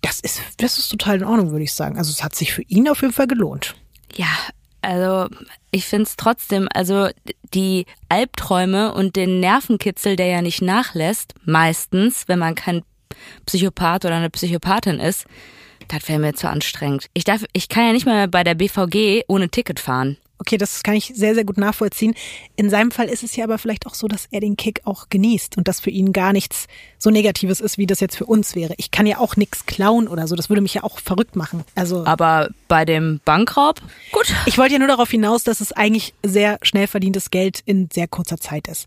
Das 0.00 0.20
ist, 0.20 0.40
das 0.58 0.78
ist 0.78 0.88
total 0.88 1.16
in 1.16 1.24
Ordnung, 1.24 1.50
würde 1.50 1.64
ich 1.64 1.72
sagen. 1.72 1.98
Also 1.98 2.10
es 2.10 2.22
hat 2.22 2.34
sich 2.34 2.52
für 2.52 2.62
ihn 2.62 2.88
auf 2.88 3.02
jeden 3.02 3.12
Fall 3.12 3.26
gelohnt. 3.26 3.74
Ja, 4.14 4.28
also 4.80 5.28
ich 5.70 5.86
find's 5.86 6.16
trotzdem, 6.16 6.68
also 6.72 7.08
die 7.52 7.86
Albträume 8.08 8.94
und 8.94 9.16
den 9.16 9.40
Nervenkitzel, 9.40 10.16
der 10.16 10.26
ja 10.26 10.42
nicht 10.42 10.62
nachlässt, 10.62 11.34
meistens, 11.44 12.28
wenn 12.28 12.38
man 12.38 12.54
kein 12.54 12.82
Psychopath 13.46 14.04
oder 14.04 14.16
eine 14.16 14.30
Psychopathin 14.30 15.00
ist, 15.00 15.26
das 15.88 16.08
wäre 16.08 16.18
mir 16.18 16.34
zu 16.34 16.48
anstrengend. 16.48 17.06
Ich 17.14 17.24
darf, 17.24 17.44
ich 17.52 17.68
kann 17.68 17.86
ja 17.86 17.92
nicht 17.92 18.06
mal 18.06 18.28
bei 18.28 18.44
der 18.44 18.54
BVG 18.54 19.24
ohne 19.26 19.48
Ticket 19.48 19.80
fahren. 19.80 20.18
Okay, 20.40 20.56
das 20.56 20.84
kann 20.84 20.94
ich 20.94 21.12
sehr, 21.14 21.34
sehr 21.34 21.44
gut 21.44 21.58
nachvollziehen. 21.58 22.14
In 22.54 22.70
seinem 22.70 22.92
Fall 22.92 23.08
ist 23.08 23.24
es 23.24 23.34
ja 23.34 23.44
aber 23.44 23.58
vielleicht 23.58 23.86
auch 23.86 23.94
so, 23.94 24.06
dass 24.06 24.26
er 24.30 24.40
den 24.40 24.56
Kick 24.56 24.82
auch 24.84 25.08
genießt 25.08 25.56
und 25.56 25.66
das 25.66 25.80
für 25.80 25.90
ihn 25.90 26.12
gar 26.12 26.32
nichts 26.32 26.68
so 26.98 27.10
Negatives 27.10 27.60
ist, 27.60 27.78
wie 27.78 27.86
das 27.86 28.00
jetzt 28.00 28.16
für 28.16 28.26
uns 28.26 28.54
wäre. 28.54 28.74
Ich 28.76 28.90
kann 28.90 29.06
ja 29.06 29.18
auch 29.18 29.36
nichts 29.36 29.66
klauen 29.66 30.08
oder 30.08 30.26
so. 30.26 30.36
Das 30.36 30.48
würde 30.48 30.60
mich 30.60 30.74
ja 30.74 30.84
auch 30.84 30.98
verrückt 30.98 31.36
machen. 31.36 31.64
Also 31.74 32.04
Aber 32.04 32.48
bei 32.66 32.84
dem 32.84 33.20
Bankraub, 33.24 33.80
gut. 34.12 34.26
ich 34.46 34.58
wollte 34.58 34.74
ja 34.74 34.78
nur 34.78 34.88
darauf 34.88 35.10
hinaus, 35.10 35.44
dass 35.44 35.60
es 35.60 35.72
eigentlich 35.72 36.14
sehr 36.24 36.58
schnell 36.62 36.86
verdientes 36.86 37.30
Geld 37.30 37.62
in 37.64 37.88
sehr 37.92 38.08
kurzer 38.08 38.38
Zeit 38.38 38.68
ist. 38.68 38.86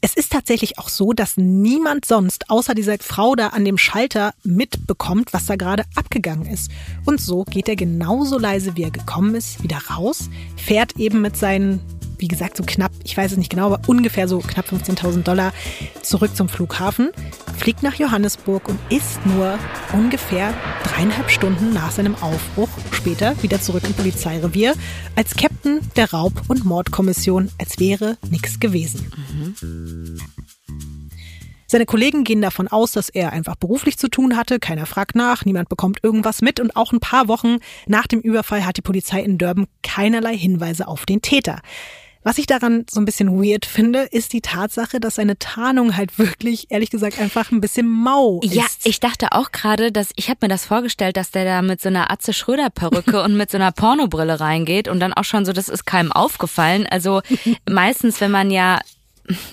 Es 0.00 0.14
ist 0.14 0.32
tatsächlich 0.32 0.78
auch 0.78 0.88
so, 0.88 1.12
dass 1.12 1.36
niemand 1.36 2.04
sonst 2.04 2.50
außer 2.50 2.74
dieser 2.74 2.96
Frau 2.98 3.34
da 3.34 3.48
an 3.48 3.64
dem 3.64 3.78
Schalter 3.78 4.32
mitbekommt, 4.44 5.32
was 5.32 5.46
da 5.46 5.56
gerade 5.56 5.84
abgegangen 5.94 6.46
ist. 6.46 6.70
Und 7.04 7.20
so 7.20 7.44
geht 7.44 7.68
er 7.68 7.76
genauso 7.76 8.38
leise, 8.38 8.76
wie 8.76 8.84
er 8.84 8.90
gekommen 8.90 9.34
ist, 9.34 9.62
wieder 9.62 9.78
raus, 9.90 10.30
fährt 10.56 10.96
eben 10.96 11.20
mit 11.20 11.36
seinen, 11.36 11.80
wie 12.18 12.28
gesagt, 12.28 12.56
so 12.56 12.64
knapp, 12.66 12.92
ich 13.04 13.16
weiß 13.16 13.32
es 13.32 13.38
nicht 13.38 13.50
genau, 13.50 13.66
aber 13.66 13.80
ungefähr 13.86 14.28
so 14.28 14.38
knapp 14.40 14.70
15.000 14.70 15.22
Dollar 15.22 15.52
zurück 16.02 16.36
zum 16.36 16.48
Flughafen, 16.48 17.10
fliegt 17.56 17.82
nach 17.82 17.94
Johannesburg 17.94 18.68
und 18.68 18.78
ist 18.90 19.24
nur 19.26 19.58
ungefähr 19.92 20.54
dreieinhalb 20.84 21.30
Stunden 21.30 21.72
nach 21.72 21.90
seinem 21.90 22.14
Aufbruch 22.16 22.68
später 22.92 23.40
wieder 23.42 23.60
zurück 23.60 23.84
im 23.86 23.94
Polizeirevier 23.94 24.74
als 25.16 25.36
Captain 25.36 25.80
der 25.96 26.12
Raub- 26.12 26.42
und 26.48 26.64
Mordkommission, 26.64 27.50
als 27.58 27.78
wäre 27.78 28.18
nichts 28.30 28.60
gewesen. 28.60 29.10
Seine 31.70 31.84
Kollegen 31.84 32.24
gehen 32.24 32.40
davon 32.40 32.66
aus, 32.66 32.92
dass 32.92 33.10
er 33.10 33.32
einfach 33.32 33.54
beruflich 33.54 33.98
zu 33.98 34.08
tun 34.08 34.38
hatte. 34.38 34.58
Keiner 34.58 34.86
fragt 34.86 35.14
nach, 35.14 35.44
niemand 35.44 35.68
bekommt 35.68 36.02
irgendwas 36.02 36.40
mit. 36.40 36.60
Und 36.60 36.74
auch 36.76 36.92
ein 36.92 37.00
paar 37.00 37.28
Wochen 37.28 37.58
nach 37.86 38.06
dem 38.06 38.20
Überfall 38.20 38.64
hat 38.64 38.78
die 38.78 38.82
Polizei 38.82 39.20
in 39.22 39.36
Durban 39.36 39.66
keinerlei 39.82 40.34
Hinweise 40.34 40.88
auf 40.88 41.04
den 41.04 41.20
Täter. 41.20 41.60
Was 42.28 42.36
ich 42.36 42.44
daran 42.44 42.84
so 42.90 43.00
ein 43.00 43.06
bisschen 43.06 43.42
weird 43.42 43.64
finde, 43.64 44.00
ist 44.00 44.34
die 44.34 44.42
Tatsache, 44.42 45.00
dass 45.00 45.14
seine 45.14 45.38
Tarnung 45.38 45.96
halt 45.96 46.18
wirklich, 46.18 46.66
ehrlich 46.68 46.90
gesagt, 46.90 47.18
einfach 47.18 47.50
ein 47.52 47.62
bisschen 47.62 47.88
mau 47.88 48.40
ist. 48.42 48.52
Ja, 48.52 48.66
ich 48.84 49.00
dachte 49.00 49.32
auch 49.32 49.50
gerade, 49.50 49.92
dass 49.92 50.10
ich 50.14 50.28
habe 50.28 50.40
mir 50.42 50.48
das 50.48 50.66
vorgestellt, 50.66 51.16
dass 51.16 51.30
der 51.30 51.46
da 51.46 51.62
mit 51.62 51.80
so 51.80 51.88
einer 51.88 52.10
Atze 52.10 52.34
Schröder 52.34 52.68
Perücke 52.68 53.22
und 53.24 53.38
mit 53.38 53.50
so 53.50 53.56
einer 53.56 53.72
Pornobrille 53.72 54.40
reingeht 54.40 54.88
und 54.88 55.00
dann 55.00 55.14
auch 55.14 55.24
schon 55.24 55.46
so, 55.46 55.54
das 55.54 55.70
ist 55.70 55.86
keinem 55.86 56.12
aufgefallen. 56.12 56.86
Also 56.86 57.22
meistens, 57.66 58.20
wenn 58.20 58.30
man 58.30 58.50
ja 58.50 58.78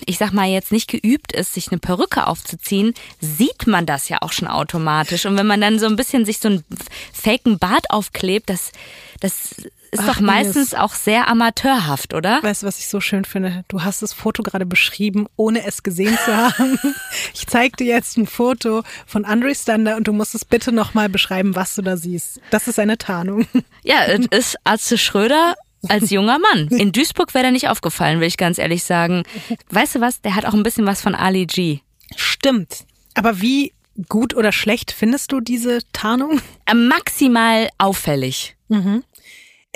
ich 0.06 0.18
sag 0.18 0.32
mal 0.32 0.46
jetzt 0.46 0.72
nicht 0.72 0.88
geübt 0.88 1.32
ist, 1.32 1.54
sich 1.54 1.70
eine 1.70 1.78
Perücke 1.78 2.26
aufzuziehen, 2.26 2.92
sieht 3.20 3.66
man 3.66 3.86
das 3.86 4.08
ja 4.10 4.18
auch 4.20 4.32
schon 4.32 4.48
automatisch. 4.48 5.24
Und 5.24 5.36
wenn 5.36 5.46
man 5.46 5.60
dann 5.62 5.78
so 5.78 5.86
ein 5.86 5.96
bisschen 5.96 6.24
sich 6.24 6.38
so 6.38 6.48
einen 6.48 6.64
faken 7.12 7.58
Bart 7.58 7.90
aufklebt, 7.90 8.48
das, 8.48 8.72
das 9.20 9.54
ist 10.00 10.04
Ach, 10.08 10.14
doch 10.14 10.20
Ines. 10.20 10.26
meistens 10.32 10.74
auch 10.74 10.94
sehr 10.94 11.28
amateurhaft, 11.28 12.14
oder? 12.14 12.42
Weißt 12.42 12.62
du, 12.62 12.66
was 12.66 12.78
ich 12.78 12.88
so 12.88 13.00
schön 13.00 13.24
finde? 13.24 13.64
Du 13.68 13.82
hast 13.82 14.02
das 14.02 14.12
Foto 14.12 14.42
gerade 14.42 14.66
beschrieben, 14.66 15.26
ohne 15.36 15.64
es 15.66 15.82
gesehen 15.82 16.16
zu 16.24 16.36
haben. 16.36 16.78
Ich 17.34 17.46
zeig 17.46 17.76
dir 17.76 17.86
jetzt 17.86 18.16
ein 18.16 18.26
Foto 18.26 18.82
von 19.06 19.24
Andre 19.24 19.54
Stander 19.54 19.96
und 19.96 20.08
du 20.08 20.12
musst 20.12 20.34
es 20.34 20.44
bitte 20.44 20.72
nochmal 20.72 21.08
beschreiben, 21.08 21.54
was 21.54 21.74
du 21.74 21.82
da 21.82 21.96
siehst. 21.96 22.40
Das 22.50 22.68
ist 22.68 22.78
eine 22.78 22.98
Tarnung. 22.98 23.46
Ja, 23.82 24.04
es 24.04 24.26
ist 24.26 24.56
Atze 24.64 24.98
Schröder 24.98 25.54
als 25.88 26.10
junger 26.10 26.38
Mann. 26.38 26.68
In 26.70 26.92
Duisburg 26.92 27.34
wäre 27.34 27.42
der 27.42 27.52
nicht 27.52 27.68
aufgefallen, 27.68 28.20
will 28.20 28.28
ich 28.28 28.36
ganz 28.36 28.58
ehrlich 28.58 28.84
sagen. 28.84 29.22
Weißt 29.70 29.96
du 29.96 30.00
was? 30.00 30.20
Der 30.22 30.34
hat 30.34 30.44
auch 30.46 30.54
ein 30.54 30.62
bisschen 30.62 30.86
was 30.86 31.00
von 31.00 31.14
Ali 31.14 31.46
G. 31.46 31.80
Stimmt. 32.16 32.84
Aber 33.14 33.40
wie 33.40 33.72
gut 34.08 34.34
oder 34.34 34.52
schlecht 34.52 34.92
findest 34.92 35.32
du 35.32 35.40
diese 35.40 35.80
Tarnung? 35.92 36.40
Äh, 36.66 36.74
Maximal 36.74 37.68
auffällig. 37.78 38.56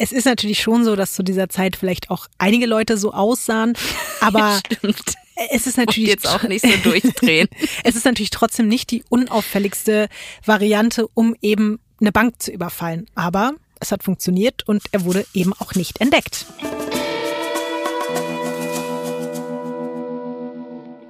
Es 0.01 0.13
ist 0.13 0.25
natürlich 0.25 0.63
schon 0.63 0.83
so, 0.83 0.97
dass 0.97 1.13
zu 1.13 1.23
dieser 1.23 1.51
Zeit 1.51 1.77
vielleicht 1.77 2.11
auch 2.11 2.27
einige 2.39 2.65
Leute 2.65 2.97
so 2.97 3.13
aussahen, 3.13 3.75
aber 4.21 4.59
Stimmt. 4.67 5.15
es 5.51 5.67
ist 5.67 5.77
Und 5.77 5.87
natürlich 5.87 6.09
jetzt 6.09 6.27
auch 6.27 6.43
nicht 6.45 6.65
so 6.65 6.75
durchdrehen. 6.83 7.49
es 7.85 7.97
ist 7.97 8.07
natürlich 8.07 8.31
trotzdem 8.31 8.67
nicht 8.67 8.91
die 8.91 9.05
unauffälligste 9.11 10.09
Variante, 10.45 11.07
um 11.13 11.37
eben 11.43 11.81
eine 12.01 12.13
Bank 12.13 12.41
zu 12.41 12.51
überfallen. 12.51 13.07
Aber 13.15 13.53
es 13.79 13.93
hat 13.93 14.03
funktioniert 14.03 14.67
und 14.67 14.83
er 14.91 15.05
wurde 15.05 15.27
eben 15.35 15.53
auch 15.53 15.75
nicht 15.75 16.01
entdeckt. 16.01 16.47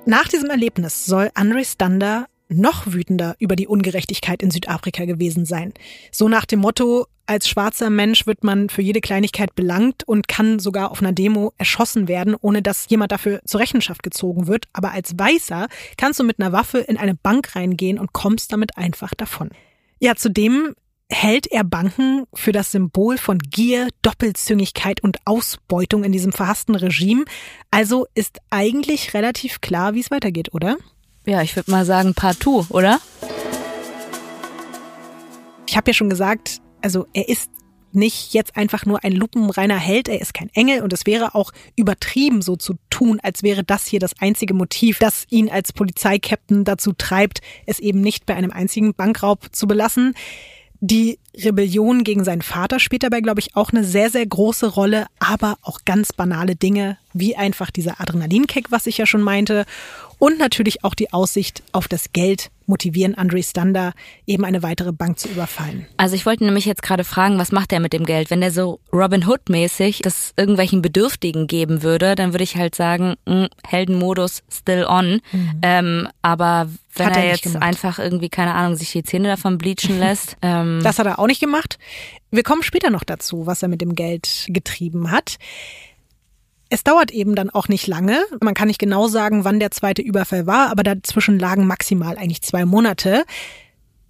Nach 0.04 0.26
diesem 0.26 0.50
Erlebnis 0.50 1.06
soll 1.06 1.30
Andre 1.34 1.64
Stander 1.64 2.26
noch 2.50 2.92
wütender 2.92 3.36
über 3.38 3.56
die 3.56 3.66
Ungerechtigkeit 3.66 4.42
in 4.42 4.50
Südafrika 4.50 5.04
gewesen 5.04 5.44
sein. 5.44 5.72
So 6.12 6.28
nach 6.28 6.44
dem 6.44 6.60
Motto, 6.60 7.06
als 7.26 7.48
schwarzer 7.48 7.90
Mensch 7.90 8.26
wird 8.26 8.42
man 8.42 8.68
für 8.68 8.82
jede 8.82 9.00
Kleinigkeit 9.00 9.54
belangt 9.54 10.02
und 10.06 10.26
kann 10.26 10.58
sogar 10.58 10.90
auf 10.90 11.00
einer 11.00 11.12
Demo 11.12 11.52
erschossen 11.58 12.08
werden, 12.08 12.34
ohne 12.40 12.60
dass 12.60 12.88
jemand 12.88 13.12
dafür 13.12 13.40
zur 13.44 13.60
Rechenschaft 13.60 14.02
gezogen 14.02 14.48
wird. 14.48 14.66
Aber 14.72 14.92
als 14.92 15.16
Weißer 15.16 15.68
kannst 15.96 16.18
du 16.18 16.24
mit 16.24 16.40
einer 16.40 16.52
Waffe 16.52 16.78
in 16.78 16.96
eine 16.96 17.14
Bank 17.14 17.54
reingehen 17.54 17.98
und 17.98 18.12
kommst 18.12 18.52
damit 18.52 18.76
einfach 18.76 19.14
davon. 19.14 19.50
Ja, 20.00 20.16
zudem 20.16 20.74
hält 21.08 21.46
er 21.48 21.64
Banken 21.64 22.24
für 22.34 22.52
das 22.52 22.72
Symbol 22.72 23.18
von 23.18 23.38
Gier, 23.38 23.88
Doppelzüngigkeit 24.02 25.02
und 25.02 25.18
Ausbeutung 25.24 26.04
in 26.04 26.12
diesem 26.12 26.32
verhassten 26.32 26.74
Regime. 26.74 27.24
Also 27.70 28.06
ist 28.14 28.38
eigentlich 28.50 29.12
relativ 29.14 29.60
klar, 29.60 29.94
wie 29.94 30.00
es 30.00 30.10
weitergeht, 30.10 30.54
oder? 30.54 30.76
Ja, 31.26 31.42
ich 31.42 31.54
würde 31.56 31.70
mal 31.70 31.84
sagen 31.84 32.14
partout, 32.14 32.66
oder? 32.70 33.00
Ich 35.66 35.76
habe 35.76 35.90
ja 35.90 35.94
schon 35.94 36.10
gesagt, 36.10 36.60
also 36.82 37.06
er 37.12 37.28
ist 37.28 37.50
nicht 37.92 38.34
jetzt 38.34 38.56
einfach 38.56 38.86
nur 38.86 39.04
ein 39.04 39.12
lupenreiner 39.12 39.76
Held, 39.76 40.08
er 40.08 40.20
ist 40.20 40.34
kein 40.34 40.50
Engel 40.54 40.82
und 40.82 40.92
es 40.92 41.06
wäre 41.06 41.34
auch 41.34 41.52
übertrieben 41.76 42.42
so 42.42 42.56
zu 42.56 42.74
tun, 42.88 43.20
als 43.22 43.42
wäre 43.42 43.64
das 43.64 43.86
hier 43.86 44.00
das 44.00 44.14
einzige 44.20 44.54
Motiv, 44.54 44.98
das 44.98 45.24
ihn 45.30 45.50
als 45.50 45.72
Polizeikapitän 45.72 46.64
dazu 46.64 46.92
treibt, 46.92 47.40
es 47.66 47.80
eben 47.80 48.00
nicht 48.00 48.26
bei 48.26 48.34
einem 48.34 48.52
einzigen 48.52 48.94
Bankraub 48.94 49.48
zu 49.52 49.66
belassen. 49.66 50.14
Die 50.82 51.18
Rebellion 51.36 52.04
gegen 52.04 52.24
seinen 52.24 52.40
Vater 52.40 52.80
spielt 52.80 53.02
dabei, 53.02 53.20
glaube 53.20 53.40
ich, 53.40 53.54
auch 53.54 53.70
eine 53.70 53.84
sehr, 53.84 54.08
sehr 54.08 54.24
große 54.24 54.66
Rolle, 54.66 55.06
aber 55.18 55.58
auch 55.62 55.80
ganz 55.84 56.12
banale 56.12 56.56
Dinge, 56.56 56.96
wie 57.12 57.36
einfach 57.36 57.70
dieser 57.70 58.00
Adrenalinkick, 58.00 58.70
was 58.70 58.86
ich 58.86 58.96
ja 58.96 59.04
schon 59.04 59.20
meinte, 59.20 59.66
und 60.20 60.38
natürlich 60.38 60.84
auch 60.84 60.94
die 60.94 61.12
Aussicht 61.12 61.64
auf 61.72 61.88
das 61.88 62.12
Geld 62.12 62.50
motivieren 62.66 63.16
Andre 63.16 63.42
Stander, 63.42 63.94
eben 64.26 64.44
eine 64.44 64.62
weitere 64.62 64.92
Bank 64.92 65.18
zu 65.18 65.26
überfallen. 65.28 65.86
Also 65.96 66.14
ich 66.14 66.24
wollte 66.24 66.44
nämlich 66.44 66.66
jetzt 66.66 66.84
gerade 66.84 67.02
fragen, 67.02 67.36
was 67.36 67.50
macht 67.50 67.72
er 67.72 67.80
mit 67.80 67.92
dem 67.92 68.06
Geld? 68.06 68.30
Wenn 68.30 68.42
er 68.42 68.52
so 68.52 68.78
Robin 68.92 69.26
Hood 69.26 69.48
mäßig 69.48 69.98
das 70.02 70.32
irgendwelchen 70.36 70.80
Bedürftigen 70.80 71.48
geben 71.48 71.82
würde, 71.82 72.14
dann 72.14 72.32
würde 72.32 72.44
ich 72.44 72.54
halt 72.54 72.76
sagen, 72.76 73.16
mh, 73.26 73.48
Heldenmodus 73.66 74.44
still 74.48 74.84
on. 74.84 75.20
Ähm, 75.62 76.06
aber 76.22 76.68
wenn 76.94 77.06
Hat 77.06 77.16
er, 77.16 77.24
er 77.24 77.30
jetzt 77.32 77.42
gemacht. 77.42 77.62
einfach 77.64 77.98
irgendwie, 77.98 78.28
keine 78.28 78.54
Ahnung, 78.54 78.76
sich 78.76 78.92
die 78.92 79.02
Zähne 79.02 79.26
davon 79.26 79.58
bleachen 79.58 79.98
lässt, 79.98 80.36
ähm, 80.40 80.78
Das 80.84 81.00
hat 81.00 81.06
er 81.06 81.18
auch 81.18 81.26
nicht 81.26 81.40
gemacht. 81.40 81.76
Wir 82.30 82.44
kommen 82.44 82.62
später 82.62 82.90
noch 82.90 83.02
dazu, 83.02 83.46
was 83.46 83.62
er 83.64 83.68
mit 83.68 83.80
dem 83.80 83.96
Geld 83.96 84.46
getrieben 84.46 85.10
hat. 85.10 85.38
Es 86.72 86.84
dauert 86.84 87.10
eben 87.10 87.34
dann 87.34 87.50
auch 87.50 87.66
nicht 87.66 87.88
lange. 87.88 88.22
Man 88.40 88.54
kann 88.54 88.68
nicht 88.68 88.78
genau 88.78 89.08
sagen, 89.08 89.44
wann 89.44 89.58
der 89.58 89.72
zweite 89.72 90.02
Überfall 90.02 90.46
war, 90.46 90.70
aber 90.70 90.84
dazwischen 90.84 91.38
lagen 91.38 91.66
maximal 91.66 92.16
eigentlich 92.16 92.42
zwei 92.42 92.64
Monate. 92.64 93.24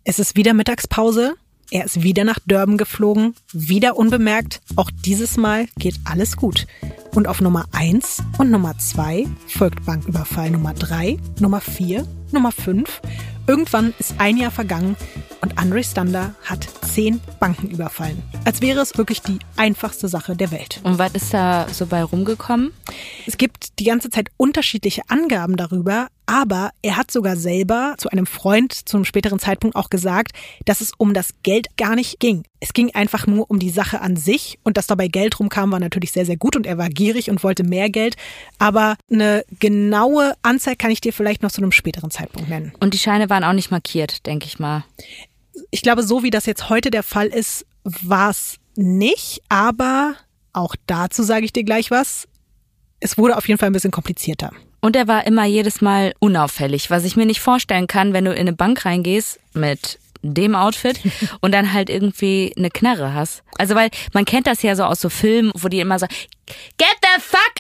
Es 0.05 0.19
ist 0.19 0.37
wieder 0.37 0.53
Mittagspause. 0.53 1.35
Er 1.71 1.85
ist 1.85 2.03
wieder 2.03 2.25
nach 2.25 2.39
Durban 2.47 2.77
geflogen, 2.77 3.35
wieder 3.53 3.97
unbemerkt. 3.97 4.61
Auch 4.77 4.91
dieses 5.05 5.37
Mal 5.37 5.69
geht 5.79 5.95
alles 6.05 6.37
gut. 6.37 6.67
Und 7.15 7.29
auf 7.29 7.41
Nummer 7.41 7.67
eins 7.73 8.23
und 8.39 8.51
Nummer 8.51 8.77
zwei 8.79 9.27
folgt 9.47 9.87
Banküberfall 9.87 10.51
Nummer 10.51 10.75
drei, 10.75 11.19
Nummer 11.39 11.61
vier, 11.61 12.07
Nummer 12.33 12.53
fünf. 12.53 13.01
Irgendwann 13.51 13.95
ist 13.99 14.15
ein 14.19 14.37
Jahr 14.37 14.53
vergangen 14.53 14.95
und 15.41 15.59
Andre 15.59 15.83
Stander 15.83 16.37
hat 16.45 16.69
zehn 16.83 17.21
Banken 17.41 17.69
überfallen. 17.69 18.23
Als 18.45 18.63
wäre 18.63 18.79
es 18.79 18.97
wirklich 18.97 19.23
die 19.23 19.41
einfachste 19.57 20.07
Sache 20.07 20.37
der 20.37 20.53
Welt. 20.53 20.81
und 20.85 21.01
was 21.01 21.15
ist 21.15 21.35
da 21.35 21.67
so 21.69 21.87
bei 21.87 22.05
rumgekommen? 22.05 22.73
Es 23.27 23.39
gibt 23.39 23.81
die 23.81 23.85
ganze 23.85 24.09
Zeit 24.09 24.29
unterschiedliche 24.37 25.03
Angaben 25.09 25.57
darüber, 25.57 26.07
aber 26.27 26.71
er 26.83 26.97
hat 26.97 27.11
sogar 27.11 27.35
selber 27.35 27.97
zu 27.99 28.09
einem 28.11 28.25
Freund 28.25 28.73
zu 28.73 28.97
einem 28.97 29.05
späteren 29.05 29.41
Zeitpunkt 29.41 29.75
auch 29.75 29.91
gesagt, 29.91 30.31
dass 30.65 30.81
es 30.81 30.93
um 30.97 31.13
das 31.13 31.35
Geld 31.43 31.77
gar 31.77 31.97
nicht 31.97 32.21
ging. 32.21 32.45
Es 32.61 32.73
ging 32.73 32.95
einfach 32.95 33.27
nur 33.27 33.51
um 33.51 33.59
die 33.59 33.71
Sache 33.71 34.01
an 34.01 34.15
sich 34.15 34.59
und 34.63 34.77
dass 34.77 34.87
dabei 34.87 35.09
Geld 35.09 35.41
rumkam, 35.41 35.73
war 35.73 35.81
natürlich 35.81 36.13
sehr, 36.13 36.27
sehr 36.27 36.37
gut 36.37 36.55
und 36.55 36.67
er 36.67 36.79
war 36.79 36.89
gierig 36.89 37.31
und 37.31 37.43
wollte 37.43 37.65
mehr 37.65 37.91
Geld. 37.91 38.17
Aber 38.59 38.97
eine 39.11 39.45
genaue 39.59 40.35
Anzahl 40.43 40.77
kann 40.77 40.93
ich 40.93 41.01
dir 41.01 41.13
vielleicht 41.13 41.43
noch 41.43 41.51
zu 41.51 41.63
einem 41.63 41.73
späteren 41.73 42.11
Zeitpunkt 42.11 42.49
nennen. 42.49 42.73
Und 42.79 42.95
die 42.95 42.99
Scheine 42.99 43.29
waren 43.29 43.40
auch 43.45 43.53
nicht 43.53 43.71
markiert, 43.71 44.27
denke 44.27 44.47
ich 44.47 44.59
mal. 44.59 44.85
Ich 45.71 45.83
glaube, 45.83 46.03
so 46.03 46.23
wie 46.23 46.31
das 46.31 46.47
jetzt 46.47 46.69
heute 46.69 46.91
der 46.91 47.03
Fall 47.03 47.27
ist, 47.27 47.67
war 47.85 48.31
es 48.31 48.57
nicht, 48.77 49.43
aber 49.49 50.15
auch 50.53 50.75
dazu 50.87 51.23
sage 51.23 51.45
ich 51.45 51.53
dir 51.53 51.65
gleich 51.65 51.91
was. 51.91 52.27
Es 53.01 53.17
wurde 53.17 53.37
auf 53.37 53.49
jeden 53.49 53.59
Fall 53.59 53.71
ein 53.71 53.73
bisschen 53.75 53.91
komplizierter. 53.91 54.53
Und 54.81 54.97
er 54.97 55.09
war 55.09 55.27
immer 55.27 55.45
jedes 55.45 55.81
Mal 55.81 56.15
unauffällig, 56.19 56.91
was 56.91 57.05
ich 57.05 57.17
mir 57.17 57.27
nicht 57.27 57.41
vorstellen 57.41 57.87
kann, 57.87 58.13
wenn 58.13 58.25
du 58.25 58.33
in 58.33 58.41
eine 58.41 58.53
Bank 58.53 58.85
reingehst 58.85 59.39
mit 59.53 59.99
dem 60.23 60.55
Outfit 60.55 61.01
und 61.41 61.53
dann 61.53 61.73
halt 61.73 61.91
irgendwie 61.91 62.53
eine 62.57 62.71
Knarre 62.71 63.15
hast. 63.15 63.43
Also 63.59 63.75
weil 63.75 63.91
man 64.13 64.25
kennt 64.25 64.47
das 64.47 64.63
ja 64.63 64.77
so 64.77 64.85
aus 64.85 65.01
so 65.01 65.09
Filmen, 65.09 65.51
wo 65.55 65.69
die 65.69 65.81
immer 65.81 65.99
so 65.99 66.07
Get 66.79 66.97
the 67.03 67.21
fuck 67.21 67.55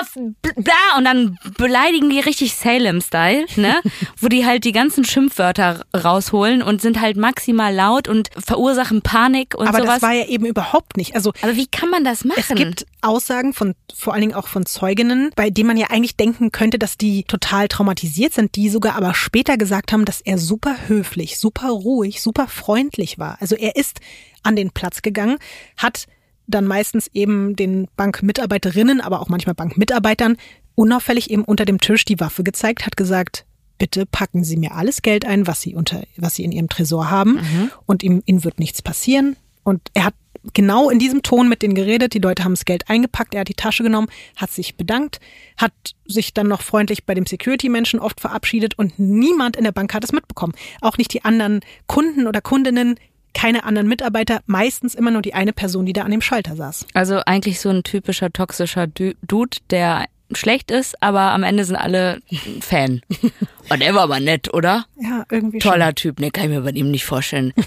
of 0.00 0.14
bla 0.56 0.98
und 0.98 1.04
dann 1.04 1.38
beleidigen 1.56 2.10
die 2.10 2.20
richtig 2.20 2.54
Salem-Style, 2.54 3.46
ne? 3.56 3.80
wo 4.20 4.28
die 4.28 4.44
halt 4.46 4.64
die 4.64 4.72
ganzen 4.72 5.04
Schimpfwörter 5.04 5.84
rausholen 5.94 6.62
und 6.62 6.80
sind 6.80 7.00
halt 7.00 7.16
maximal 7.16 7.74
laut 7.74 8.08
und 8.08 8.30
verursachen 8.38 9.02
Panik 9.02 9.54
und 9.56 9.66
Aber 9.66 9.78
sowas. 9.78 9.94
das 9.94 10.02
war 10.02 10.12
ja 10.12 10.26
eben 10.26 10.46
überhaupt 10.46 10.96
nicht. 10.96 11.14
Also 11.14 11.32
Aber 11.42 11.56
wie 11.56 11.66
kann 11.66 11.90
man 11.90 12.04
das 12.04 12.24
machen? 12.24 12.40
es 12.40 12.54
gibt 12.54 12.86
Aussagen 13.02 13.52
von 13.52 13.74
vor 13.94 14.12
allen 14.12 14.22
Dingen 14.22 14.34
auch 14.34 14.48
von 14.48 14.66
Zeuginnen, 14.66 15.30
bei 15.36 15.50
denen 15.50 15.68
man 15.68 15.76
ja 15.76 15.88
eigentlich 15.90 16.16
denken 16.16 16.52
könnte, 16.52 16.78
dass 16.78 16.96
die 16.96 17.24
total 17.24 17.68
traumatisiert 17.68 18.32
sind, 18.32 18.56
die 18.56 18.68
sogar 18.68 18.96
aber 18.96 19.14
später 19.14 19.56
gesagt 19.56 19.92
haben, 19.92 20.04
dass 20.04 20.20
er 20.20 20.38
super 20.38 20.76
höflich, 20.88 21.38
super 21.38 21.68
ruhig, 21.68 22.20
super 22.22 22.48
freundlich 22.48 23.18
war. 23.18 23.36
Also 23.40 23.54
er 23.56 23.76
ist 23.76 24.00
an 24.42 24.56
den 24.56 24.70
Platz 24.70 25.02
gegangen, 25.02 25.38
hat 25.76 26.06
dann 26.46 26.66
meistens 26.66 27.08
eben 27.12 27.56
den 27.56 27.88
Bankmitarbeiterinnen, 27.96 29.00
aber 29.00 29.20
auch 29.20 29.28
manchmal 29.28 29.54
Bankmitarbeitern 29.54 30.36
unauffällig 30.74 31.30
eben 31.30 31.44
unter 31.44 31.64
dem 31.64 31.80
Tisch 31.80 32.04
die 32.04 32.20
Waffe 32.20 32.42
gezeigt, 32.42 32.86
hat 32.86 32.96
gesagt, 32.96 33.44
bitte 33.78 34.06
packen 34.06 34.44
Sie 34.44 34.56
mir 34.56 34.74
alles 34.74 35.02
Geld 35.02 35.24
ein, 35.24 35.46
was 35.46 35.60
Sie 35.60 35.74
unter, 35.74 36.02
was 36.16 36.34
Sie 36.34 36.44
in 36.44 36.52
Ihrem 36.52 36.68
Tresor 36.68 37.10
haben 37.10 37.40
und 37.86 38.02
ihm, 38.02 38.22
Ihnen 38.26 38.44
wird 38.44 38.58
nichts 38.58 38.82
passieren. 38.82 39.36
Und 39.62 39.80
er 39.94 40.04
hat 40.04 40.14
genau 40.52 40.90
in 40.90 40.98
diesem 40.98 41.22
Ton 41.22 41.48
mit 41.48 41.62
denen 41.62 41.74
geredet. 41.74 42.14
Die 42.14 42.18
Leute 42.18 42.44
haben 42.44 42.52
das 42.52 42.64
Geld 42.64 42.88
eingepackt, 42.88 43.34
er 43.34 43.40
hat 43.40 43.48
die 43.48 43.54
Tasche 43.54 43.82
genommen, 43.82 44.08
hat 44.36 44.50
sich 44.50 44.76
bedankt, 44.76 45.20
hat 45.56 45.72
sich 46.06 46.34
dann 46.34 46.48
noch 46.48 46.62
freundlich 46.62 47.04
bei 47.04 47.14
dem 47.14 47.26
Security-Menschen 47.26 48.00
oft 48.00 48.20
verabschiedet 48.20 48.78
und 48.78 48.98
niemand 48.98 49.56
in 49.56 49.64
der 49.64 49.72
Bank 49.72 49.94
hat 49.94 50.04
es 50.04 50.12
mitbekommen. 50.12 50.54
Auch 50.80 50.98
nicht 50.98 51.12
die 51.12 51.24
anderen 51.24 51.60
Kunden 51.86 52.26
oder 52.26 52.40
Kundinnen, 52.40 52.96
keine 53.34 53.64
anderen 53.64 53.88
Mitarbeiter, 53.88 54.40
meistens 54.46 54.94
immer 54.94 55.10
nur 55.10 55.22
die 55.22 55.34
eine 55.34 55.52
Person, 55.52 55.84
die 55.86 55.92
da 55.92 56.02
an 56.02 56.10
dem 56.10 56.20
Schalter 56.22 56.56
saß. 56.56 56.86
Also 56.94 57.20
eigentlich 57.26 57.60
so 57.60 57.68
ein 57.68 57.82
typischer 57.82 58.32
toxischer 58.32 58.86
Du- 58.86 59.14
Dude, 59.22 59.58
der 59.70 60.06
schlecht 60.32 60.70
ist, 60.70 61.00
aber 61.02 61.20
am 61.32 61.42
Ende 61.42 61.64
sind 61.64 61.76
alle 61.76 62.20
Fan. 62.60 63.02
Und 63.70 63.80
er 63.82 63.94
war 63.94 64.02
aber 64.02 64.20
nett, 64.20 64.52
oder? 64.54 64.86
Ja, 65.00 65.24
irgendwie 65.30 65.60
schon. 65.60 65.70
Toller 65.72 65.94
Typ, 65.94 66.18
ne, 66.20 66.30
kann 66.30 66.44
ich 66.44 66.50
mir 66.50 66.62
bei 66.62 66.70
ihm 66.70 66.90
nicht 66.90 67.04
vorstellen. 67.04 67.52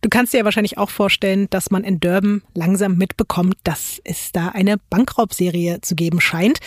Du 0.00 0.10
kannst 0.10 0.34
dir 0.34 0.38
ja 0.40 0.44
wahrscheinlich 0.44 0.76
auch 0.76 0.90
vorstellen, 0.90 1.48
dass 1.48 1.70
man 1.70 1.82
in 1.82 1.98
Durban 1.98 2.42
langsam 2.52 2.96
mitbekommt, 2.96 3.54
dass 3.64 4.02
es 4.04 4.32
da 4.32 4.48
eine 4.48 4.76
Bankraubserie 4.90 5.80
zu 5.80 5.94
geben 5.94 6.20
scheint. 6.20 6.58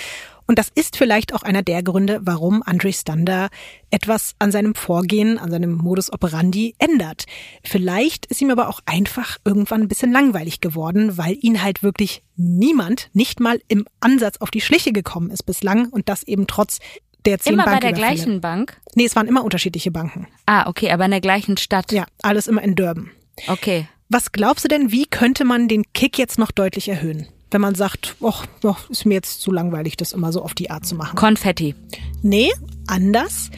Und 0.48 0.58
das 0.58 0.72
ist 0.74 0.98
vielleicht 0.98 1.34
auch 1.34 1.44
einer 1.44 1.62
der 1.62 1.84
Gründe, 1.84 2.20
warum 2.24 2.64
Andre 2.66 2.94
Stander 2.94 3.50
etwas 3.92 4.34
an 4.40 4.52
seinem 4.52 4.76
Vorgehen, 4.76 5.38
an 5.38 5.52
seinem 5.52 5.74
Modus 5.74 6.12
operandi 6.12 6.74
ändert. 6.80 7.26
Vielleicht 7.64 8.26
ist 8.28 8.42
ihm 8.42 8.50
aber 8.50 8.70
auch 8.70 8.80
einfach 8.86 9.38
irgendwann 9.46 9.82
ein 9.82 9.88
bisschen 9.90 10.12
langweilig 10.12 10.62
geworden, 10.62 11.18
weil 11.18 11.38
ihn 11.42 11.62
halt 11.62 11.84
wirklich 11.84 12.24
niemand, 12.38 13.10
nicht 13.14 13.40
mal 13.40 13.60
im 13.68 13.86
Ansatz 14.00 14.38
auf 14.38 14.50
die 14.50 14.62
Schliche 14.62 14.94
gekommen 14.94 15.32
ist 15.32 15.44
bislang 15.44 15.90
und 15.90 16.08
das 16.10 16.24
eben 16.24 16.48
trotz 16.48 16.80
der 17.26 17.40
zehn 17.40 17.54
Immer 17.54 17.66
bei 17.66 17.80
der 17.80 17.92
gleichen 17.92 18.40
Bank? 18.40 18.80
Nee, 18.96 19.06
es 19.06 19.16
waren 19.16 19.28
immer 19.28 19.44
unterschiedliche 19.44 19.92
Banken. 19.92 20.28
Ah, 20.46 20.70
okay, 20.70 20.92
aber 20.92 21.06
in 21.06 21.12
der 21.12 21.22
gleichen 21.22 21.58
Stadt. 21.58 21.92
Ja, 21.92 22.06
alles 22.22 22.48
immer 22.48 22.64
in 22.64 22.76
Durban. 22.76 23.12
Okay. 23.48 23.88
Was 24.10 24.32
glaubst 24.32 24.64
du 24.64 24.70
denn, 24.70 24.92
wie 24.92 25.06
könnte 25.06 25.44
man 25.44 25.68
den 25.68 25.84
Kick 25.94 26.18
jetzt 26.18 26.40
noch 26.40 26.52
deutlich 26.52 26.88
erhöhen? 26.88 27.28
Wenn 27.50 27.62
man 27.62 27.76
sagt, 27.76 28.18
doch, 28.62 28.90
ist 28.90 29.06
mir 29.06 29.14
jetzt 29.16 29.42
zu 29.42 29.52
langweilig, 29.52 29.96
das 29.96 30.12
immer 30.12 30.32
so 30.32 30.42
auf 30.42 30.54
die 30.54 30.70
Art 30.70 30.86
zu 30.86 30.96
machen. 30.96 31.16
Konfetti. 31.16 31.76
Nee, 32.22 32.52
anders. 32.88 33.50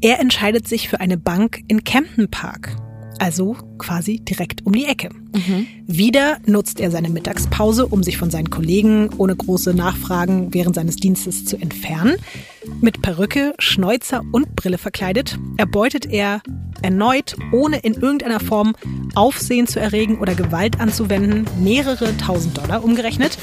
Er 0.00 0.20
entscheidet 0.20 0.66
sich 0.66 0.88
für 0.88 1.00
eine 1.00 1.18
Bank 1.18 1.62
in 1.68 1.84
Camden 1.84 2.30
Park. 2.30 2.76
also 3.18 3.56
quasi 3.84 4.20
direkt 4.20 4.64
um 4.64 4.72
die 4.72 4.86
Ecke. 4.86 5.10
Wieder 5.86 6.38
nutzt 6.46 6.80
er 6.80 6.90
seine 6.90 7.10
Mittagspause, 7.10 7.86
um 7.86 8.02
sich 8.02 8.16
von 8.16 8.30
seinen 8.30 8.50
Kollegen 8.50 9.10
ohne 9.18 9.36
große 9.36 9.74
Nachfragen 9.74 10.54
während 10.54 10.74
seines 10.74 10.96
Dienstes 10.96 11.44
zu 11.44 11.56
entfernen. 11.56 12.16
Mit 12.80 13.02
Perücke, 13.02 13.54
Schnäuzer 13.58 14.22
und 14.32 14.56
Brille 14.56 14.78
verkleidet 14.78 15.38
erbeutet 15.58 16.06
er 16.06 16.40
erneut, 16.82 17.36
ohne 17.52 17.78
in 17.78 17.94
irgendeiner 17.94 18.40
Form 18.40 18.74
Aufsehen 19.14 19.66
zu 19.66 19.80
erregen 19.80 20.18
oder 20.18 20.34
Gewalt 20.34 20.80
anzuwenden, 20.80 21.46
mehrere 21.60 22.16
tausend 22.16 22.58
Dollar 22.58 22.84
umgerechnet 22.84 23.38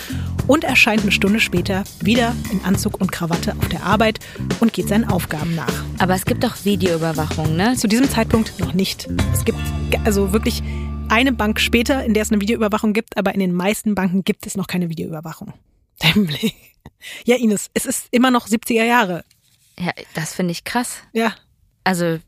und 0.48 0.64
erscheint 0.64 1.02
eine 1.02 1.12
Stunde 1.12 1.40
später 1.40 1.84
wieder 2.02 2.36
in 2.52 2.64
Anzug 2.66 3.00
und 3.00 3.12
Krawatte 3.12 3.54
auf 3.58 3.68
der 3.70 3.84
Arbeit 3.84 4.20
und 4.60 4.74
geht 4.74 4.90
seinen 4.90 5.06
Aufgaben 5.06 5.56
nach. 5.56 5.84
Aber 5.98 6.14
es 6.14 6.26
gibt 6.26 6.44
doch 6.44 6.66
Videoüberwachung, 6.66 7.56
ne? 7.56 7.76
Zu 7.76 7.88
diesem 7.88 8.10
Zeitpunkt 8.10 8.60
noch 8.60 8.74
nicht. 8.74 9.08
Es 9.34 9.46
gibt 9.46 9.60
also 10.04 10.31
wirklich 10.34 10.64
eine 11.10 11.34
Bank 11.34 11.60
später, 11.60 12.04
in 12.06 12.14
der 12.14 12.24
es 12.24 12.32
eine 12.32 12.42
Videoüberwachung 12.42 12.94
gibt, 12.94 13.18
aber 13.18 13.34
in 13.34 13.40
den 13.40 13.54
meisten 13.54 13.96
Banken 13.96 14.24
gibt 14.24 14.48
es 14.48 14.56
noch 14.56 14.68
keine 14.68 14.90
Videoüberwachung. 14.90 15.54
Blick. 16.16 16.56
Ja, 17.26 17.36
Ines, 17.36 17.70
es 17.74 17.86
ist 17.86 18.08
immer 18.12 18.32
noch 18.32 18.48
70er 18.48 18.84
Jahre. 18.84 19.24
Ja, 19.78 19.92
das 20.14 20.34
finde 20.34 20.52
ich 20.52 20.64
krass. 20.64 20.98
Ja. 21.14 21.34
Also, 21.84 22.20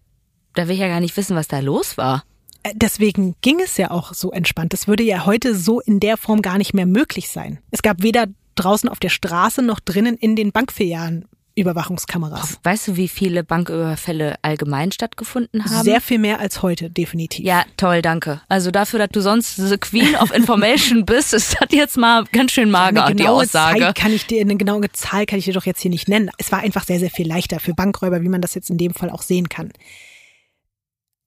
da 0.53 0.67
will 0.67 0.75
ich 0.75 0.81
ja 0.81 0.87
gar 0.87 0.99
nicht 0.99 1.15
wissen, 1.17 1.35
was 1.35 1.47
da 1.47 1.59
los 1.59 1.97
war. 1.97 2.23
Äh, 2.63 2.73
Deswegen 2.75 3.35
ging 3.41 3.59
es 3.59 3.77
ja 3.77 3.91
auch 3.91 4.13
so 4.13 4.31
entspannt. 4.31 4.73
Das 4.73 4.87
würde 4.87 5.03
ja 5.03 5.25
heute 5.25 5.55
so 5.55 5.79
in 5.79 5.99
der 5.99 6.17
Form 6.17 6.41
gar 6.41 6.57
nicht 6.57 6.73
mehr 6.73 6.85
möglich 6.85 7.29
sein. 7.29 7.59
Es 7.71 7.81
gab 7.81 8.01
weder 8.03 8.27
draußen 8.55 8.89
auf 8.89 8.99
der 8.99 9.09
Straße 9.09 9.61
noch 9.61 9.79
drinnen 9.79 10.15
in 10.17 10.35
den 10.35 10.51
Bankfilialen 10.51 11.25
Überwachungskameras. 11.55 12.59
Weißt 12.63 12.87
du, 12.87 12.95
wie 12.95 13.07
viele 13.07 13.43
Banküberfälle 13.43 14.35
allgemein 14.41 14.91
stattgefunden 14.91 15.63
haben? 15.65 15.83
Sehr 15.83 16.01
viel 16.01 16.19
mehr 16.19 16.39
als 16.39 16.61
heute, 16.61 16.89
definitiv. 16.89 17.45
Ja, 17.45 17.63
toll, 17.77 18.01
danke. 18.01 18.41
Also 18.49 18.71
dafür, 18.71 18.99
dass 18.99 19.09
du 19.09 19.21
sonst 19.21 19.55
the 19.57 19.77
Queen 19.77 20.15
of 20.15 20.33
Information 20.33 21.05
bist, 21.05 21.33
ist 21.33 21.55
das 21.59 21.69
jetzt 21.71 21.97
mal 21.97 22.23
ganz 22.31 22.51
schön 22.51 22.71
mager, 22.71 23.05
eine 23.05 23.15
die 23.15 23.27
Aussage. 23.27 23.79
Zeit 23.79 23.95
kann 23.95 24.11
ich 24.11 24.25
dir, 24.25 24.41
eine 24.41 24.55
genaue 24.55 24.91
Zahl 24.91 25.25
kann 25.25 25.39
ich 25.39 25.45
dir 25.45 25.53
doch 25.53 25.65
jetzt 25.65 25.81
hier 25.81 25.91
nicht 25.91 26.09
nennen. 26.09 26.29
Es 26.37 26.51
war 26.51 26.59
einfach 26.59 26.85
sehr, 26.85 26.99
sehr 26.99 27.11
viel 27.11 27.27
leichter 27.27 27.59
für 27.59 27.73
Bankräuber, 27.73 28.21
wie 28.21 28.29
man 28.29 28.41
das 28.41 28.55
jetzt 28.55 28.69
in 28.69 28.77
dem 28.77 28.93
Fall 28.93 29.09
auch 29.09 29.21
sehen 29.21 29.49
kann. 29.49 29.71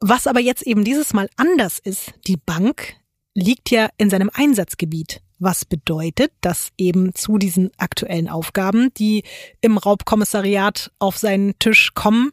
Was 0.01 0.27
aber 0.27 0.41
jetzt 0.41 0.63
eben 0.63 0.85
dieses 0.85 1.15
Mal 1.15 1.29
anders 1.37 1.79
ist, 1.79 2.13
die 2.27 2.37
Bank 2.37 2.97
liegt 3.37 3.71
ja 3.71 3.91
in 3.99 4.11
seinem 4.11 4.31
Einsatzgebiet. 4.33 5.21
Was 5.39 5.67
bedeutet, 5.67 6.33
dass 6.41 6.71
eben 6.79 7.15
zu 7.15 7.37
diesen 7.37 7.71
aktuellen 7.77 8.29
Aufgaben, 8.29 8.93
die 8.95 9.23
im 9.61 9.77
Raubkommissariat 9.77 10.91
auf 10.99 11.19
seinen 11.19 11.59
Tisch 11.59 11.93
kommen, 11.95 12.33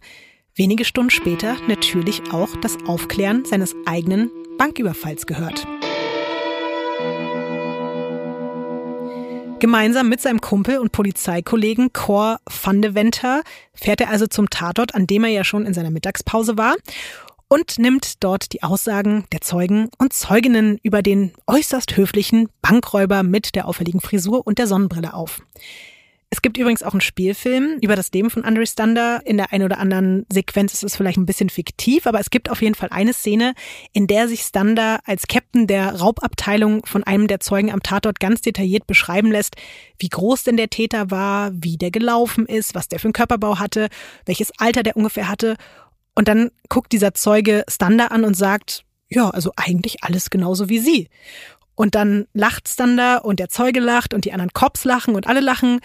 wenige 0.55 0.85
Stunden 0.85 1.09
später 1.09 1.57
natürlich 1.67 2.31
auch 2.31 2.55
das 2.61 2.77
Aufklären 2.87 3.43
seines 3.43 3.75
eigenen 3.85 4.31
Banküberfalls 4.57 5.25
gehört. 5.25 5.67
Gemeinsam 9.59 10.09
mit 10.09 10.21
seinem 10.21 10.39
Kumpel 10.39 10.77
und 10.77 10.91
Polizeikollegen 10.93 11.91
Cor 11.91 12.39
van 12.63 12.81
de 12.81 12.95
Venter 12.95 13.43
fährt 13.73 14.01
er 14.01 14.09
also 14.09 14.27
zum 14.27 14.49
Tatort, 14.49 14.95
an 14.95 15.07
dem 15.07 15.23
er 15.25 15.29
ja 15.29 15.43
schon 15.43 15.65
in 15.65 15.73
seiner 15.73 15.91
Mittagspause 15.91 16.57
war 16.57 16.75
und 17.53 17.77
nimmt 17.77 18.23
dort 18.23 18.51
die 18.53 18.63
Aussagen 18.63 19.25
der 19.31 19.41
Zeugen 19.41 19.89
und 19.99 20.11
Zeuginnen 20.11 20.79
über 20.81 21.03
den 21.03 21.33
äußerst 21.45 21.95
höflichen 21.95 22.49
Bankräuber 22.63 23.21
mit 23.21 23.53
der 23.53 23.67
auffälligen 23.67 24.01
Frisur 24.01 24.47
und 24.47 24.57
der 24.57 24.65
Sonnenbrille 24.65 25.13
auf. 25.13 25.39
Es 26.31 26.41
gibt 26.41 26.57
übrigens 26.57 26.81
auch 26.81 26.93
einen 26.93 27.01
Spielfilm 27.01 27.77
über 27.79 27.95
das 27.95 28.11
Leben 28.11 28.31
von 28.31 28.43
Andre 28.43 28.65
Stander. 28.65 29.21
In 29.23 29.37
der 29.37 29.53
einen 29.53 29.65
oder 29.65 29.77
anderen 29.77 30.25
Sequenz 30.33 30.73
ist 30.73 30.83
es 30.83 30.95
vielleicht 30.95 31.19
ein 31.19 31.27
bisschen 31.27 31.51
fiktiv, 31.51 32.07
aber 32.07 32.19
es 32.19 32.31
gibt 32.31 32.49
auf 32.49 32.63
jeden 32.63 32.73
Fall 32.73 32.89
eine 32.89 33.13
Szene, 33.13 33.53
in 33.91 34.07
der 34.07 34.27
sich 34.27 34.41
Stander 34.41 35.01
als 35.05 35.27
Captain 35.27 35.67
der 35.67 35.93
Raubabteilung 35.99 36.87
von 36.87 37.03
einem 37.03 37.27
der 37.27 37.39
Zeugen 37.39 37.71
am 37.71 37.83
Tatort 37.83 38.19
ganz 38.19 38.41
detailliert 38.41 38.87
beschreiben 38.87 39.31
lässt, 39.31 39.57
wie 39.99 40.09
groß 40.09 40.43
denn 40.43 40.57
der 40.57 40.71
Täter 40.71 41.11
war, 41.11 41.51
wie 41.53 41.77
der 41.77 41.91
gelaufen 41.91 42.47
ist, 42.47 42.73
was 42.73 42.87
der 42.87 42.97
für 42.97 43.09
einen 43.09 43.13
Körperbau 43.13 43.59
hatte, 43.59 43.89
welches 44.25 44.51
Alter 44.57 44.81
der 44.81 44.97
ungefähr 44.97 45.29
hatte. 45.29 45.55
Und 46.15 46.27
dann 46.27 46.51
guckt 46.69 46.91
dieser 46.91 47.13
Zeuge 47.13 47.63
Stander 47.67 48.11
an 48.11 48.23
und 48.23 48.35
sagt, 48.35 48.85
ja, 49.09 49.29
also 49.29 49.51
eigentlich 49.55 50.03
alles 50.03 50.29
genauso 50.29 50.69
wie 50.69 50.79
sie. 50.79 51.09
Und 51.75 51.95
dann 51.95 52.27
lacht 52.33 52.67
Stander 52.67 53.25
und 53.25 53.39
der 53.39 53.49
Zeuge 53.49 53.79
lacht 53.79 54.13
und 54.13 54.25
die 54.25 54.33
anderen 54.33 54.53
Cops 54.53 54.85
lachen 54.85 55.15
und 55.15 55.27
alle 55.27 55.39
lachen. 55.39 55.79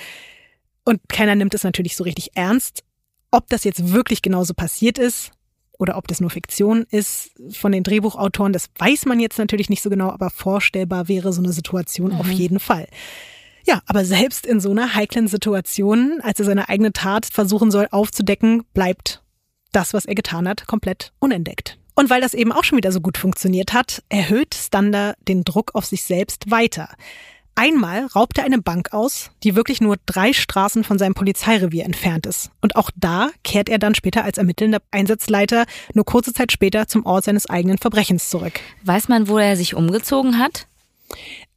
Und 0.85 1.01
keiner 1.09 1.35
nimmt 1.35 1.55
es 1.55 1.65
natürlich 1.65 1.97
so 1.97 2.05
richtig 2.05 2.37
ernst. 2.37 2.83
Ob 3.31 3.49
das 3.49 3.65
jetzt 3.65 3.93
wirklich 3.93 4.23
genauso 4.23 4.55
passiert 4.55 4.99
ist 4.99 5.33
oder 5.79 5.97
ob 5.97 6.09
das 6.09 6.21
nur 6.21 6.31
Fiktion 6.31 6.87
ist 6.91 7.31
von 7.53 7.73
den 7.73 7.85
Drehbuchautoren, 7.85 8.53
das 8.53 8.71
weiß 8.79 9.07
man 9.07 9.21
jetzt 9.21 9.39
natürlich 9.39 9.71
nicht 9.71 9.83
so 9.83 9.91
genau, 9.91 10.11
aber 10.11 10.31
vorstellbar 10.31 11.09
wäre 11.09 11.33
so 11.33 11.43
eine 11.43 11.53
Situation 11.53 12.13
auf 12.13 12.29
jeden 12.31 12.59
Fall. 12.59 12.89
Ja, 13.67 13.83
aber 13.87 14.05
selbst 14.07 14.47
in 14.47 14.61
so 14.61 14.71
einer 14.71 14.95
heiklen 14.95 15.29
Situation, 15.29 16.21
als 16.23 16.39
er 16.41 16.47
seine 16.47 16.71
eigene 16.71 16.93
Tat 16.93 17.27
versuchen 17.27 17.71
soll 17.71 17.87
aufzudecken, 17.91 18.65
bleibt 18.73 19.23
das, 19.73 19.95
was 19.95 20.05
er 20.05 20.15
getan 20.15 20.49
hat, 20.49 20.67
komplett 20.67 21.13
unentdeckt. 21.19 21.79
Und 21.95 22.11
weil 22.11 22.21
das 22.21 22.35
eben 22.35 22.53
auch 22.53 22.63
schon 22.63 22.79
wieder 22.79 22.93
so 22.93 23.01
gut 23.01 23.19
funktioniert 23.19 23.73
hat, 23.73 24.05
erhöht 24.09 24.55
Stander 24.55 25.15
den 25.27 25.43
Druck 25.43 25.75
auf 25.75 25.85
sich 25.85 26.05
selbst 26.05 26.51
weiter. 26.51 26.89
Einmal 27.57 28.07
raubt 28.07 28.39
er 28.39 28.45
eine 28.45 28.63
Bank 28.63 28.93
aus, 28.93 29.33
die 29.43 29.57
wirklich 29.57 29.81
nur 29.81 29.97
drei 30.07 30.33
Straßen 30.33 30.85
von 30.85 30.97
seinem 30.97 31.15
Polizeirevier 31.15 31.85
entfernt 31.85 32.25
ist. 32.25 32.53
Und 32.61 32.77
auch 32.77 32.93
da 32.95 33.31
kehrt 33.43 33.69
er 33.69 33.81
dann 33.81 33.97
später 33.97 34.23
als 34.23 34.39
ermittelnder 34.39 34.79
Einsatzleiter 34.93 35.67
nur 35.93 36.05
kurze 36.05 36.33
Zeit 36.33 36.53
später 36.53 36.87
zum 36.87 37.05
Ort 37.05 37.25
seines 37.25 37.51
eigenen 37.51 37.79
Verbrechens 37.79 38.31
zurück. 38.31 38.61
Weiß 38.85 39.09
man, 39.09 39.27
wo 39.27 39.39
er 39.39 39.57
sich 39.57 39.75
umgezogen 39.75 40.39
hat? 40.39 40.69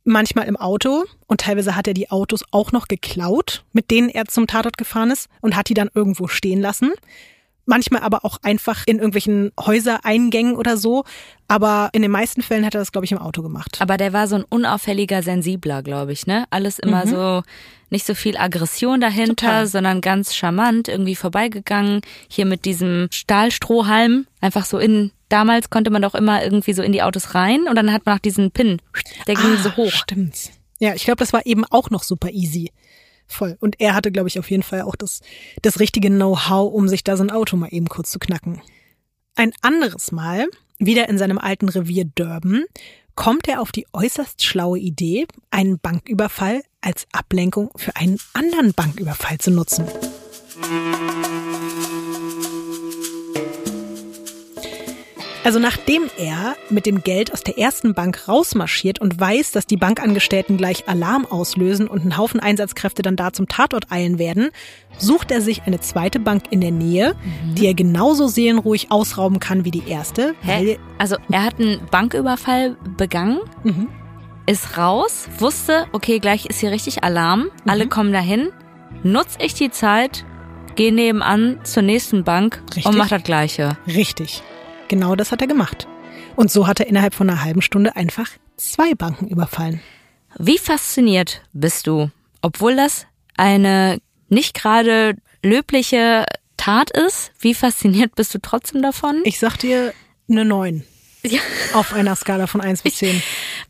Manchmal 0.04 0.48
im 0.48 0.58
Auto 0.58 1.06
und 1.28 1.42
teilweise 1.42 1.76
hat 1.76 1.88
er 1.88 1.94
die 1.94 2.10
Autos 2.10 2.44
auch 2.50 2.72
noch 2.72 2.88
geklaut, 2.88 3.64
mit 3.72 3.92
denen 3.92 4.10
er 4.10 4.26
zum 4.26 4.48
Tatort 4.48 4.80
gefahren 4.80 5.12
ist 5.12 5.30
und 5.40 5.56
hat 5.56 5.70
die 5.70 5.76
dann 5.76 5.92
irgendwo 5.94 6.28
stehen 6.28 6.62
lassen. 6.62 6.94
Manchmal 7.66 8.02
aber 8.02 8.26
auch 8.26 8.38
einfach 8.42 8.84
in 8.86 8.98
irgendwelchen 8.98 9.52
Häusereingängen 9.60 10.56
oder 10.56 10.78
so. 10.78 11.04
Aber 11.48 11.90
in 11.94 12.02
den 12.02 12.12
meisten 12.12 12.42
Fällen 12.42 12.66
hat 12.66 12.76
er 12.76 12.80
das, 12.80 12.92
glaube 12.92 13.06
ich, 13.06 13.12
im 13.12 13.18
Auto 13.18 13.42
gemacht. 13.42 13.78
Aber 13.80 13.98
der 13.98 14.14
war 14.14 14.28
so 14.28 14.36
ein 14.36 14.44
unauffälliger, 14.44 15.22
sensibler, 15.22 15.84
glaube 15.84 16.14
ich, 16.14 16.26
ne? 16.26 16.46
Alles 16.50 16.80
immer 16.80 17.06
so, 17.06 17.44
nicht 17.90 18.06
so 18.06 18.16
viel 18.16 18.38
Aggression 18.38 19.02
dahinter, 19.02 19.36
Total. 19.36 19.68
sondern 19.68 20.02
ganz 20.02 20.34
charmant 20.34 20.88
irgendwie 20.88 21.16
vorbeigegangen. 21.16 22.02
Hier 22.30 22.46
mit 22.46 22.66
diesem 22.66 23.10
Stahlstrohhalm, 23.12 24.28
einfach 24.40 24.66
so 24.66 24.78
in, 24.80 25.12
damals 25.30 25.70
konnte 25.70 25.92
man 25.92 26.02
doch 26.02 26.16
immer 26.16 26.44
irgendwie 26.44 26.74
so 26.74 26.82
in 26.82 26.94
die 26.94 27.04
Autos 27.04 27.36
rein 27.36 27.68
und 27.68 27.76
dann 27.76 27.92
hat 27.92 28.06
man 28.06 28.16
auch 28.16 28.22
diesen 28.22 28.52
Pin, 28.52 28.82
der 29.28 29.36
ging 29.36 29.58
so 29.58 29.76
hoch. 29.76 29.92
Ah, 29.94 29.98
Stimmt. 29.98 30.52
Ja, 30.80 30.96
ich 30.96 31.04
glaube, 31.04 31.18
das 31.18 31.32
war 31.32 31.46
eben 31.46 31.64
auch 31.66 31.90
noch 31.92 32.02
super 32.02 32.30
easy. 32.32 32.72
Voll. 33.32 33.58
Und 33.62 33.80
er 33.80 33.96
hatte, 33.96 34.12
glaube 34.12 34.28
ich, 34.28 34.38
auf 34.40 34.52
jeden 34.52 34.62
Fall 34.62 34.82
auch 34.82 34.98
das, 34.98 35.22
das 35.62 35.80
richtige 35.80 36.10
Know-how, 36.10 36.72
um 36.74 36.90
sich 36.90 37.04
da 37.06 37.16
so 37.16 37.24
ein 37.24 37.32
Auto 37.32 37.56
mal 37.56 37.70
eben 37.72 37.88
kurz 37.88 38.12
zu 38.12 38.20
knacken. 38.20 38.62
Ein 39.36 39.54
anderes 39.62 40.12
Mal, 40.12 40.48
wieder 40.80 41.08
in 41.08 41.18
seinem 41.18 41.38
alten 41.38 41.70
Revier 41.70 42.04
Durban, 42.04 42.66
kommt 43.16 43.48
er 43.48 43.62
auf 43.62 43.72
die 43.72 43.88
äußerst 43.94 44.44
schlaue 44.44 44.80
Idee, 44.80 45.28
einen 45.50 45.80
Banküberfall 45.80 46.62
als 46.82 47.08
Ablenkung 47.14 47.72
für 47.78 47.96
einen 47.96 48.20
anderen 48.34 48.74
Banküberfall 48.74 49.38
zu 49.38 49.52
nutzen. 49.52 49.86
Also 55.44 55.58
nachdem 55.58 56.04
er 56.20 56.56
mit 56.70 56.86
dem 56.86 57.02
Geld 57.04 57.34
aus 57.34 57.42
der 57.42 57.58
ersten 57.58 57.96
Bank 57.96 58.28
rausmarschiert 58.28 59.02
und 59.02 59.20
weiß, 59.20 59.52
dass 59.52 59.66
die 59.66 59.76
Bankangestellten 59.76 60.56
gleich 60.56 60.88
Alarm 60.88 61.26
auslösen 61.26 61.88
und 61.88 62.06
ein 62.06 62.16
Haufen 62.16 62.40
Einsatzkräfte 62.40 63.02
dann 63.02 63.16
da 63.16 63.34
zum 63.34 63.48
Tatort 63.48 63.92
eilen 63.92 64.20
werden, 64.20 64.52
sucht 65.00 65.32
er 65.32 65.42
sich 65.42 65.64
eine 65.64 65.80
zweite 65.80 66.20
Bank 66.20 66.44
in 66.52 66.62
der 66.62 66.70
Nähe, 66.70 67.16
die 67.58 67.66
er 67.66 67.74
genauso 67.74 68.28
seelenruhig 68.28 68.92
ausrauben 68.92 69.40
kann 69.40 69.66
wie 69.66 69.72
die 69.72 69.88
erste. 69.88 70.36
Hä? 70.42 70.78
Also 71.00 71.16
er 71.32 71.44
hat 71.44 71.60
einen 71.60 71.82
Banküberfall 71.90 72.78
begangen, 72.96 73.40
Mhm. 73.64 73.88
ist 74.46 74.78
raus, 74.78 75.28
wusste, 75.40 75.88
okay, 75.92 76.20
gleich 76.20 76.46
ist 76.46 76.60
hier 76.60 76.70
richtig 76.70 77.04
Alarm, 77.04 77.48
alle 77.66 77.88
kommen 77.88 78.14
dahin, 78.14 78.50
nutze 79.02 79.40
ich 79.42 79.56
die 79.56 79.72
Zeit, 79.72 80.24
gehe 80.76 80.94
nebenan 80.94 81.60
zur 81.64 81.82
nächsten 81.82 82.24
Bank 82.24 82.62
Richtig. 82.76 82.86
und 82.86 82.96
mach 82.98 83.08
das 83.10 83.24
Gleiche. 83.24 83.76
richtig, 83.88 84.44
genau 84.92 85.16
das 85.16 85.32
hat 85.32 85.42
er 85.42 85.48
gemacht. 85.48 85.88
Und 86.36 86.52
so 86.52 86.68
hat 86.68 86.80
er 86.80 86.88
innerhalb 86.88 87.16
von 87.16 87.30
einer 87.30 87.44
halben 87.44 87.62
Stunde 87.64 87.96
einfach 87.96 88.28
zwei 88.58 88.94
Banken 88.94 89.28
überfallen. 89.28 89.82
Wie 90.38 90.58
fasziniert 90.58 91.42
bist 91.54 91.88
du, 91.88 92.12
obwohl 92.42 92.76
das 92.76 93.08
eine 93.36 94.00
nicht 94.30 94.54
gerade 94.54 95.16
löbliche 95.44 96.26
Tat 96.58 96.92
ist, 96.92 97.32
wie 97.40 97.54
fasziniert 97.54 98.16
bist 98.16 98.36
du 98.36 98.40
trotzdem 98.40 98.82
davon? 98.82 99.22
Ich 99.24 99.40
sag 99.40 99.58
dir 99.58 99.94
eine 100.30 100.46
neun. 100.46 100.84
Ja. 101.24 101.40
Auf 101.74 101.94
einer 101.94 102.16
Skala 102.16 102.48
von 102.48 102.62
1 102.62 102.82
bis 102.82 102.96
10. 102.96 103.22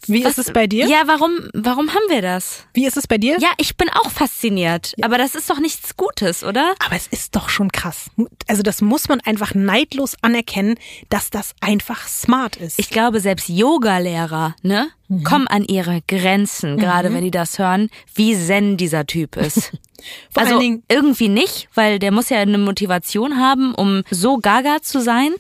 Wie 0.08 0.24
Was- 0.24 0.38
ist 0.38 0.48
es 0.48 0.54
bei 0.54 0.68
dir? 0.68 0.88
Ja, 0.88 1.04
warum, 1.06 1.32
warum 1.54 1.90
haben 1.90 2.10
wir 2.10 2.22
das? 2.22 2.66
Wie 2.74 2.86
ist 2.86 2.98
es 2.98 3.08
bei 3.08 3.18
dir? 3.18 3.38
Ja, 3.40 3.50
ich 3.58 3.76
bin 3.76 3.90
auch 3.90 4.10
fasziniert. 4.10 4.94
Aber 5.02 5.18
das 5.18 5.36
ist 5.36 5.50
doch 5.50 5.60
nichts 5.60 5.98
Gutes, 5.98 6.44
oder? 6.44 6.76
Aber 6.86 6.96
es 6.96 7.08
ist 7.08 7.36
doch 7.36 7.50
schon 7.50 7.72
krass. 7.72 8.10
Also 8.48 8.64
das 8.64 8.82
muss 8.82 9.10
man 9.10 9.20
einfach 9.22 9.54
neidlos 9.54 10.16
anerkennen, 10.22 10.76
dass 11.10 11.30
das 11.30 11.54
einfach 11.60 12.08
smart 12.08 12.56
ist. 12.56 12.80
Ich 12.80 12.90
glaube, 12.90 13.20
selbst 13.20 13.50
Yoga-Lehrer, 13.50 14.56
ne, 14.62 14.88
kommen 15.26 15.48
an 15.48 15.66
ihre 15.66 16.02
Grenzen, 16.08 16.78
gerade 16.78 17.14
wenn 17.14 17.24
die 17.24 17.32
das 17.32 17.60
hören, 17.60 17.90
wie 18.16 18.36
zen 18.36 18.78
dieser 18.78 19.06
Typ 19.06 19.36
ist. 19.36 19.72
Vor 20.34 20.44
also 20.44 20.60
irgendwie 20.88 21.28
nicht, 21.28 21.68
weil 21.76 22.00
der 22.00 22.12
muss 22.12 22.30
ja 22.30 22.40
eine 22.40 22.58
Motivation 22.58 23.38
haben, 23.38 23.76
um 23.76 24.04
so 24.10 24.38
gaga 24.38 24.82
zu 24.82 25.00
sein. 25.02 25.34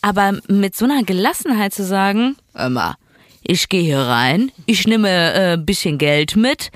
Aber 0.00 0.38
mit 0.48 0.76
so 0.76 0.84
einer 0.84 1.02
Gelassenheit 1.02 1.74
zu 1.74 1.84
sagen, 1.84 2.36
immer, 2.54 2.96
ich 3.42 3.68
gehe 3.68 3.82
hier 3.82 4.00
rein, 4.00 4.52
ich 4.66 4.86
nehme 4.86 5.08
äh, 5.08 5.52
ein 5.54 5.66
bisschen 5.66 5.98
Geld 5.98 6.36
mit. 6.36 6.70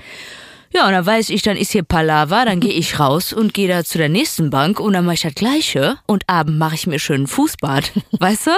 Ja, 0.75 0.87
und 0.87 0.93
dann 0.93 1.05
weiß 1.05 1.29
ich, 1.29 1.43
dann 1.43 1.55
ist 1.55 1.71
hier 1.71 1.83
Palaver, 1.83 2.45
dann 2.45 2.59
gehe 2.59 2.73
ich 2.73 2.99
raus 2.99 3.31
und 3.31 3.53
gehe 3.53 3.67
da 3.67 3.83
zu 3.83 3.99
der 3.99 4.09
nächsten 4.09 4.49
Bank 4.49 4.79
und 4.79 4.93
dann 4.93 5.05
mache 5.05 5.13
ich 5.13 5.21
das 5.21 5.35
Gleiche. 5.35 5.99
Und 6.07 6.27
abend 6.27 6.57
mache 6.57 6.73
ich 6.73 6.87
mir 6.87 6.97
schön 6.97 7.23
ein 7.23 7.27
Fußbad. 7.27 7.91
Weißt 8.19 8.47
du? 8.47 8.51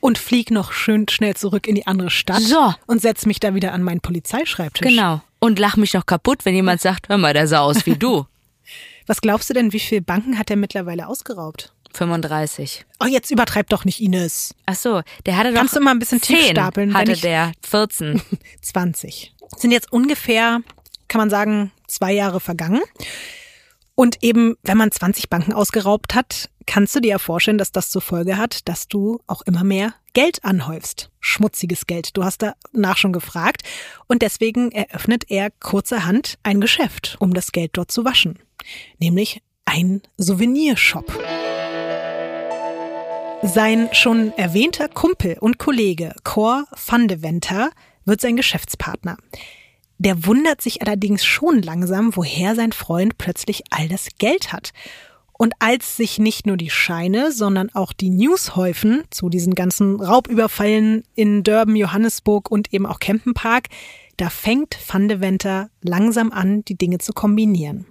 und 0.00 0.18
flieg 0.18 0.50
noch 0.50 0.72
schön 0.72 1.06
schnell 1.08 1.36
zurück 1.36 1.68
in 1.68 1.76
die 1.76 1.86
andere 1.86 2.10
Stadt 2.10 2.40
So. 2.42 2.74
und 2.86 3.00
setz 3.00 3.24
mich 3.24 3.38
da 3.38 3.54
wieder 3.54 3.72
an 3.72 3.82
meinen 3.84 4.00
Polizeischreibtisch. 4.00 4.86
Genau. 4.86 5.20
Und 5.38 5.58
lach 5.60 5.76
mich 5.76 5.94
noch 5.94 6.06
kaputt, 6.06 6.44
wenn 6.44 6.54
jemand 6.56 6.80
sagt, 6.80 7.08
hör 7.08 7.18
mal, 7.18 7.34
der 7.34 7.46
sah 7.46 7.60
aus 7.60 7.86
wie 7.86 7.94
du. 7.96 8.26
Was 9.06 9.20
glaubst 9.20 9.48
du 9.48 9.54
denn, 9.54 9.72
wie 9.72 9.80
viele 9.80 10.02
Banken 10.02 10.38
hat 10.38 10.50
er 10.50 10.56
mittlerweile 10.56 11.06
ausgeraubt? 11.06 11.72
35. 11.92 12.86
Oh, 13.00 13.06
jetzt 13.06 13.30
übertreib 13.30 13.68
doch 13.68 13.84
nicht, 13.84 14.00
Ines. 14.00 14.54
Ach 14.66 14.74
so, 14.74 15.02
der 15.26 15.36
hatte 15.36 15.50
doch 15.50 15.58
Kannst 15.58 15.76
du 15.76 15.80
mal 15.80 15.92
ein 15.92 15.98
bisschen 15.98 16.20
tief 16.20 16.38
10 16.38 16.50
stapeln, 16.52 16.88
wenn 16.90 16.96
hatte 16.96 17.16
der 17.16 17.52
14. 17.68 18.22
20. 18.62 19.34
Sind 19.56 19.72
jetzt 19.72 19.92
ungefähr, 19.92 20.60
kann 21.08 21.18
man 21.20 21.30
sagen, 21.30 21.72
zwei 21.86 22.12
Jahre 22.12 22.40
vergangen. 22.40 22.82
Und 23.94 24.22
eben, 24.22 24.56
wenn 24.62 24.78
man 24.78 24.90
20 24.90 25.28
Banken 25.28 25.52
ausgeraubt 25.52 26.14
hat, 26.14 26.48
kannst 26.66 26.94
du 26.94 27.00
dir 27.00 27.10
ja 27.10 27.18
vorstellen, 27.18 27.58
dass 27.58 27.72
das 27.72 27.90
zur 27.90 28.00
Folge 28.00 28.38
hat, 28.38 28.68
dass 28.68 28.88
du 28.88 29.20
auch 29.26 29.42
immer 29.42 29.64
mehr 29.64 29.92
Geld 30.12 30.44
anhäufst. 30.44 31.10
Schmutziges 31.20 31.86
Geld. 31.86 32.16
Du 32.16 32.24
hast 32.24 32.42
danach 32.42 32.96
schon 32.96 33.12
gefragt. 33.12 33.62
Und 34.06 34.22
deswegen 34.22 34.72
eröffnet 34.72 35.24
er 35.28 35.50
kurzerhand 35.50 36.38
ein 36.42 36.60
Geschäft, 36.60 37.16
um 37.18 37.34
das 37.34 37.52
Geld 37.52 37.72
dort 37.74 37.90
zu 37.90 38.04
waschen. 38.04 38.38
Nämlich 38.98 39.42
ein 39.64 40.02
Souvenirshop. 40.16 41.12
Sein 43.42 43.88
schon 43.92 44.32
erwähnter 44.36 44.88
Kumpel 44.88 45.38
und 45.40 45.58
Kollege 45.58 46.14
Cor 46.24 46.66
van 46.86 47.08
de 47.08 47.22
Venter 47.22 47.70
wird 48.04 48.20
sein 48.20 48.36
Geschäftspartner. 48.36 49.16
Der 49.96 50.26
wundert 50.26 50.60
sich 50.60 50.82
allerdings 50.82 51.24
schon 51.24 51.62
langsam, 51.62 52.14
woher 52.14 52.54
sein 52.54 52.72
Freund 52.72 53.16
plötzlich 53.16 53.62
all 53.70 53.88
das 53.88 54.08
Geld 54.18 54.52
hat. 54.52 54.72
Und 55.32 55.54
als 55.58 55.96
sich 55.96 56.18
nicht 56.18 56.46
nur 56.46 56.58
die 56.58 56.68
Scheine, 56.68 57.32
sondern 57.32 57.70
auch 57.70 57.94
die 57.94 58.10
News 58.10 58.56
häufen 58.56 59.04
zu 59.08 59.30
diesen 59.30 59.54
ganzen 59.54 60.00
Raubüberfallen 60.00 61.04
in 61.14 61.42
Durban, 61.42 61.76
Johannesburg 61.76 62.50
und 62.50 62.74
eben 62.74 62.84
auch 62.84 62.98
Kempenpark, 62.98 63.68
da 64.20 64.28
fängt 64.28 64.76
Van 64.86 65.08
de 65.08 65.20
Venter 65.20 65.70
langsam 65.80 66.30
an, 66.30 66.62
die 66.66 66.76
Dinge 66.76 66.98
zu 66.98 67.12
kombinieren. 67.12 67.86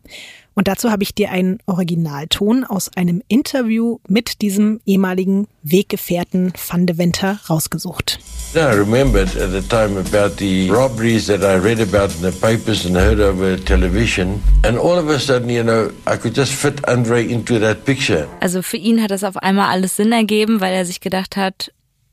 Und 0.54 0.68
dazu 0.68 0.92
habe 0.92 1.04
ich 1.04 1.16
dir 1.16 1.32
einen 1.32 1.60
Originalton 1.66 2.66
aus 2.66 2.92
einem 2.96 3.24
Interview 3.30 3.98
mit 4.08 4.42
diesem 4.42 4.82
ehemaligen 4.86 5.48
Weggefährten 5.64 6.54
Van 6.70 6.86
de 6.86 6.98
Venter 6.98 7.40
rausgesucht. 7.50 8.20
I 8.54 8.60
remembered 8.60 9.36
at 9.38 9.52
the 9.52 9.62
time 9.62 9.98
about 9.98 10.38
the 10.38 10.70
robberies 10.70 11.28
that 11.28 11.42
I 11.42 11.58
read 11.58 11.80
about 11.80 12.14
in 12.16 12.30
the 12.30 12.38
papers 12.40 12.86
and 12.86 12.96
heard 12.96 13.20
over 13.20 13.58
television. 13.58 14.42
And 14.64 14.78
all 14.78 15.00
of 15.00 15.08
a 15.08 15.18
sudden, 15.18 15.50
you 15.50 15.64
know, 15.64 15.90
I 16.06 16.18
could 16.18 16.36
just 16.36 16.52
fit 16.52 16.88
Andre 16.88 17.22
into 17.22 17.58
that 17.60 17.86
picture. 17.86 18.28
Also 18.40 18.62
für 18.62 18.78
ihn 18.78 19.02
hat 19.02 19.12
das 19.12 19.24
auf 19.24 19.38
einmal 19.38 19.70
alles 19.70 19.96
Sinn 19.96 20.12
ergeben, 20.12 20.62
weil 20.62 20.74
er 20.74 20.86
sich 20.86 21.00
gedacht 21.00 21.38
hat, 21.38 21.72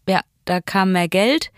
ja, 0.08 0.20
da 0.44 0.60
kam 0.60 0.92
mehr 0.92 1.08
Geld. 1.08 1.50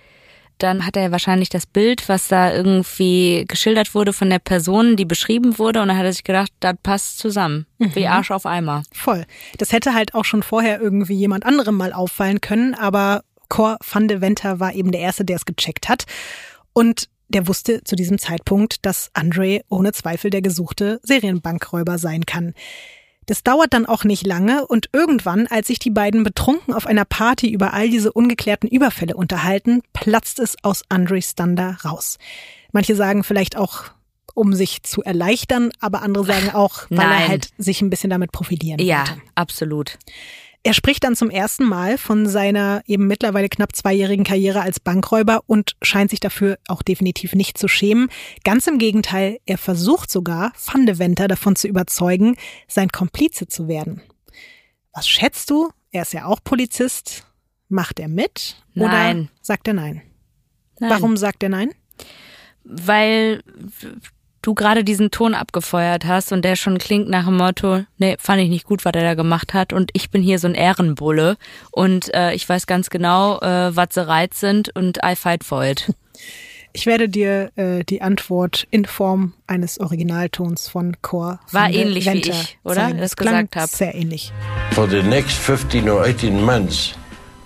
Dann 0.59 0.85
hat 0.85 0.97
er 0.97 1.13
wahrscheinlich 1.13 1.49
das 1.49 1.67
Bild, 1.67 2.09
was 2.09 2.29
da 2.29 2.53
irgendwie 2.53 3.45
geschildert 3.47 3.95
wurde 3.95 4.13
von 4.13 4.29
der 4.29 4.41
Person, 4.41 4.97
die 4.97 5.05
beschrieben 5.05 5.59
wurde, 5.59 5.81
und 5.81 5.89
dann 5.89 5.97
hat 5.97 6.05
er 6.05 6.13
sich 6.13 6.25
gedacht, 6.25 6.53
das 6.61 6.75
passt 6.83 7.19
zusammen. 7.19 7.67
Wie 7.79 8.07
Arsch 8.07 8.31
auf 8.31 8.45
Eimer. 8.45 8.83
Voll. 8.93 9.25
Das 9.59 9.73
hätte 9.73 9.95
halt 9.95 10.15
auch 10.15 10.25
schon 10.25 10.43
vorher 10.43 10.81
irgendwie 10.81 11.15
jemand 11.15 11.47
anderem 11.47 11.77
mal 11.77 11.93
auffallen 11.93 12.41
können, 12.41 12.75
aber 12.75 13.23
Cor 13.49 13.79
van 13.89 14.09
de 14.09 14.21
Venter 14.21 14.61
war 14.61 14.75
eben 14.75 14.93
der 14.93 15.01
Erste, 15.01 15.25
der 15.25 15.37
es 15.37 15.45
gecheckt 15.45 15.89
hat. 15.89 16.05
Und 16.73 17.09
der 17.29 17.47
wusste 17.47 17.85
zu 17.85 17.95
diesem 17.95 18.19
Zeitpunkt, 18.19 18.85
dass 18.87 19.11
Andre 19.13 19.61
ohne 19.69 19.93
Zweifel 19.93 20.31
der 20.31 20.43
gesuchte 20.43 20.99
Serienbankräuber 21.03 21.99
sein 21.99 22.25
kann. 22.27 22.55
Das 23.29 23.43
dauert 23.43 23.75
dann 23.75 23.85
auch 23.85 24.05
nicht 24.05 24.27
lange 24.27 24.67
und 24.67 24.89
irgendwann, 24.95 25.47
als 25.49 25.67
sich 25.67 25.79
die 25.79 25.91
beiden 25.91 26.25
betrunken 26.25 26.73
auf 26.73 26.87
einer 26.87 27.05
Party 27.05 27.51
über 27.51 27.75
all 27.75 27.91
diese 27.91 28.11
ungeklärten 28.11 28.69
Überfälle 28.71 29.15
unterhalten, 29.17 29.83
platzt 29.93 30.39
es 30.39 30.57
aus 30.63 30.83
Andres 30.89 31.35
Thunder 31.35 31.77
raus. 31.85 32.17
Manche 32.73 32.97
sagen 32.97 33.25
vielleicht 33.25 33.55
auch, 33.59 33.85
um 34.35 34.55
sich 34.55 34.83
zu 34.83 35.03
erleichtern, 35.03 35.71
aber 35.79 36.01
andere 36.01 36.25
sagen 36.25 36.51
auch, 36.55 36.87
weil 36.89 37.01
er 37.01 37.07
Nein. 37.19 37.29
halt 37.29 37.51
sich 37.59 37.83
ein 37.83 37.91
bisschen 37.91 38.09
damit 38.09 38.33
profilieren 38.33 38.81
Ja, 38.81 39.01
wollte. 39.01 39.21
absolut. 39.35 39.99
Er 40.69 40.75
spricht 40.75 41.03
dann 41.03 41.17
zum 41.17 41.31
ersten 41.31 41.65
Mal 41.65 41.97
von 41.97 42.27
seiner 42.27 42.83
eben 42.85 43.07
mittlerweile 43.07 43.49
knapp 43.49 43.75
zweijährigen 43.75 44.23
Karriere 44.23 44.61
als 44.61 44.81
Bankräuber 44.81 45.41
und 45.47 45.77
scheint 45.81 46.11
sich 46.11 46.21
dafür 46.21 46.59
auch 46.69 46.83
definitiv 46.83 47.35
nicht 47.35 47.57
zu 47.57 47.69
schämen. 47.69 48.11
Ganz 48.45 48.67
im 48.67 48.77
Gegenteil, 48.77 49.39
er 49.47 49.57
versucht 49.57 50.11
sogar, 50.11 50.53
Van 50.71 50.85
de 50.85 50.99
Venter 50.99 51.27
davon 51.27 51.57
zu 51.57 51.69
überzeugen, 51.69 52.37
sein 52.67 52.91
Komplize 52.91 53.47
zu 53.47 53.67
werden. 53.67 54.03
Was 54.93 55.09
schätzt 55.09 55.49
du? 55.49 55.71
Er 55.91 56.03
ist 56.03 56.13
ja 56.13 56.27
auch 56.27 56.41
Polizist. 56.45 57.27
Macht 57.71 57.99
er 57.99 58.09
mit? 58.09 58.63
Oder 58.77 58.89
Nein. 58.89 59.31
sagt 59.41 59.69
er 59.69 59.75
nein? 59.75 60.03
Nein. 60.81 60.91
Warum 60.91 61.17
sagt 61.17 61.43
er 61.45 61.49
nein? 61.49 61.71
Weil 62.63 63.43
du 64.49 64.55
gerade 64.55 64.83
diesen 64.83 65.11
Ton 65.11 65.35
abgefeuert 65.35 66.07
hast 66.07 66.33
und 66.33 66.43
der 66.43 66.57
schon 66.57 66.79
klingt 66.79 67.11
nach 67.11 67.27
dem 67.27 67.37
Motto, 67.37 67.85
nee, 67.99 68.17
fand 68.19 68.41
ich 68.41 68.49
nicht 68.49 68.65
gut, 68.65 68.87
was 68.87 68.95
er 68.95 69.03
da 69.03 69.13
gemacht 69.13 69.53
hat 69.53 69.75
und 69.75 69.91
ich 69.93 70.09
bin 70.09 70.23
hier 70.23 70.39
so 70.39 70.49
ein 70.49 70.55
Ehrenbulle 70.55 71.37
und 71.71 72.15
äh, 72.15 72.33
ich 72.33 72.49
weiß 72.49 72.67
ganz 72.67 72.89
genau, 72.89 73.39
äh, 73.41 73.77
was 73.77 73.89
sie 73.93 74.09
reiz 74.09 74.41
sind 74.41 74.75
und 74.75 75.01
I 75.05 75.15
fight 75.15 75.45
for 75.45 75.65
it. 75.65 75.93
Ich 76.75 76.85
werde 76.85 77.09
dir 77.09 77.51
äh, 77.57 77.83
die 77.83 78.03
Antwort 78.03 78.69
in 78.71 78.85
Form 78.85 79.33
eines 79.47 79.81
Originaltons 79.81 80.69
von 80.69 80.97
Cor 81.01 81.41
War 81.51 81.71
ähnlich 81.71 82.05
wie 82.05 82.11
Venter 82.11 82.31
ich, 82.31 82.59
oder? 82.63 82.93
Das 82.93 83.17
gesagt 83.17 83.57
hab. 83.57 83.71
Sehr 83.71 83.95
ähnlich. 83.95 84.33
For 84.73 84.87
the 84.87 85.03
next 85.03 85.33
15 85.39 85.89
or 85.89 86.05
18 86.05 86.41
months, 86.41 86.95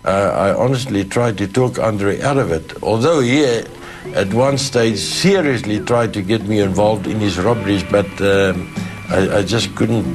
uh, 0.05 0.09
I 0.09 0.55
honestly 0.55 1.09
tried 1.09 1.39
to 1.39 1.47
talk 1.47 1.79
Andre 1.79 2.21
out 2.29 2.37
of 2.37 2.51
it. 2.51 2.75
Although 2.83 3.23
he, 3.23 3.45
uh, 3.45 3.63
at 4.15 4.33
one 4.35 4.59
stage, 4.59 4.99
seriously 4.99 5.81
tried 5.81 6.13
to 6.13 6.23
get 6.23 6.47
me 6.47 6.61
involved 6.61 7.07
in 7.07 7.21
his 7.21 7.39
robberies, 7.39 7.85
but 7.85 8.07
um, 8.21 8.69
I, 9.11 9.39
I 9.39 9.43
just 9.43 9.75
couldn't 9.75 10.07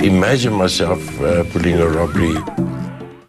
imagine 0.00 0.52
myself 0.52 1.00
uh, 1.20 1.44
pulling 1.52 1.80
a 1.80 1.86
robbery. 1.86 2.36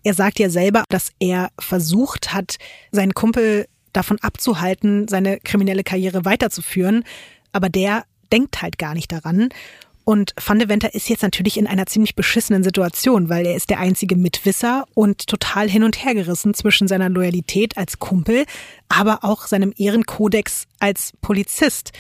Er 0.03 0.13
sagt 0.13 0.39
ja 0.39 0.49
selber, 0.49 0.83
dass 0.89 1.11
er 1.19 1.49
versucht 1.59 2.33
hat, 2.33 2.57
seinen 2.91 3.13
Kumpel 3.13 3.67
davon 3.93 4.17
abzuhalten, 4.21 5.07
seine 5.07 5.39
kriminelle 5.39 5.83
Karriere 5.83 6.25
weiterzuführen. 6.25 7.05
Aber 7.53 7.69
der 7.69 8.03
denkt 8.31 8.61
halt 8.61 8.77
gar 8.77 8.95
nicht 8.95 9.11
daran. 9.11 9.49
Und 10.05 10.33
Van 10.45 10.59
de 10.59 10.67
Venter 10.67 10.93
ist 10.93 11.07
jetzt 11.07 11.23
natürlich 11.23 11.57
in 11.57 11.67
einer 11.67 11.85
ziemlich 11.85 12.15
beschissenen 12.15 12.63
Situation, 12.63 13.29
weil 13.29 13.45
er 13.45 13.55
ist 13.55 13.69
der 13.69 13.79
einzige 13.79 14.17
Mitwisser 14.17 14.83
und 14.93 15.27
total 15.27 15.69
hin 15.69 15.83
und 15.83 16.03
her 16.03 16.13
gerissen 16.13 16.53
zwischen 16.53 16.87
seiner 16.89 17.09
Loyalität 17.09 17.77
als 17.77 17.99
Kumpel, 17.99 18.45
aber 18.89 19.23
auch 19.23 19.47
seinem 19.47 19.73
Ehrenkodex 19.77 20.65
als 20.79 21.13
Polizist. 21.21 21.91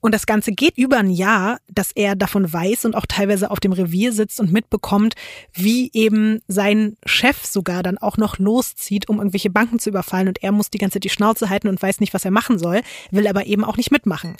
Und 0.00 0.14
das 0.14 0.26
Ganze 0.26 0.52
geht 0.52 0.78
über 0.78 0.98
ein 0.98 1.10
Jahr, 1.10 1.58
dass 1.68 1.90
er 1.92 2.14
davon 2.14 2.52
weiß 2.52 2.84
und 2.84 2.94
auch 2.94 3.06
teilweise 3.06 3.50
auf 3.50 3.58
dem 3.58 3.72
Revier 3.72 4.12
sitzt 4.12 4.38
und 4.38 4.52
mitbekommt, 4.52 5.14
wie 5.52 5.90
eben 5.92 6.40
sein 6.46 6.96
Chef 7.04 7.44
sogar 7.44 7.82
dann 7.82 7.98
auch 7.98 8.16
noch 8.16 8.38
loszieht, 8.38 9.08
um 9.08 9.18
irgendwelche 9.18 9.50
Banken 9.50 9.80
zu 9.80 9.90
überfallen. 9.90 10.28
Und 10.28 10.42
er 10.42 10.52
muss 10.52 10.70
die 10.70 10.78
ganze 10.78 10.94
Zeit 10.94 11.04
die 11.04 11.10
Schnauze 11.10 11.48
halten 11.50 11.68
und 11.68 11.82
weiß 11.82 11.98
nicht, 11.98 12.14
was 12.14 12.24
er 12.24 12.30
machen 12.30 12.58
soll, 12.58 12.82
will 13.10 13.26
aber 13.26 13.46
eben 13.46 13.64
auch 13.64 13.76
nicht 13.76 13.90
mitmachen. 13.90 14.36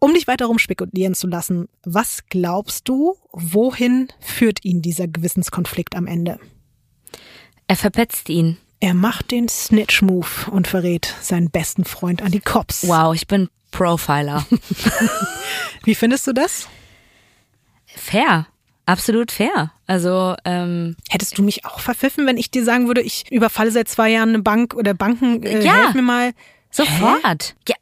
Um 0.00 0.14
dich 0.14 0.26
weiter 0.26 0.46
rumspekulieren 0.46 1.14
zu 1.14 1.26
lassen, 1.28 1.68
was 1.84 2.24
glaubst 2.30 2.88
du, 2.88 3.16
wohin 3.32 4.08
führt 4.18 4.64
ihn 4.64 4.80
dieser 4.82 5.06
Gewissenskonflikt 5.06 5.94
am 5.94 6.06
Ende? 6.06 6.40
Er 7.66 7.76
verpetzt 7.76 8.28
ihn. 8.30 8.56
Er 8.80 8.94
macht 8.94 9.30
den 9.30 9.48
Snitch-Move 9.48 10.50
und 10.50 10.66
verrät 10.66 11.14
seinen 11.20 11.50
besten 11.50 11.84
Freund 11.84 12.22
an 12.22 12.32
die 12.32 12.40
Cops. 12.40 12.88
Wow, 12.88 13.14
ich 13.14 13.26
bin 13.26 13.48
Profiler. 13.72 14.46
Wie 15.84 15.94
findest 15.94 16.26
du 16.26 16.32
das? 16.32 16.66
Fair. 17.86 18.46
absolut 18.86 19.30
fair. 19.30 19.72
Also, 19.86 20.34
ähm, 20.46 20.96
Hättest 21.10 21.36
du 21.38 21.42
mich 21.42 21.64
auch 21.66 21.78
verpfiffen, 21.80 22.26
wenn 22.26 22.38
ich 22.38 22.50
dir 22.50 22.64
sagen 22.64 22.86
würde, 22.86 23.02
ich 23.02 23.30
überfalle 23.30 23.70
seit 23.70 23.88
zwei 23.88 24.10
Jahren 24.10 24.30
eine 24.30 24.42
Bank 24.42 24.74
oder 24.74 24.94
Banken, 24.94 25.42
äh, 25.42 25.62
Ja. 25.64 25.74
helf 25.74 25.94
mir 25.94 26.02
mal. 26.02 26.32
Sofort. 26.70 27.54
Ja, 27.68 27.74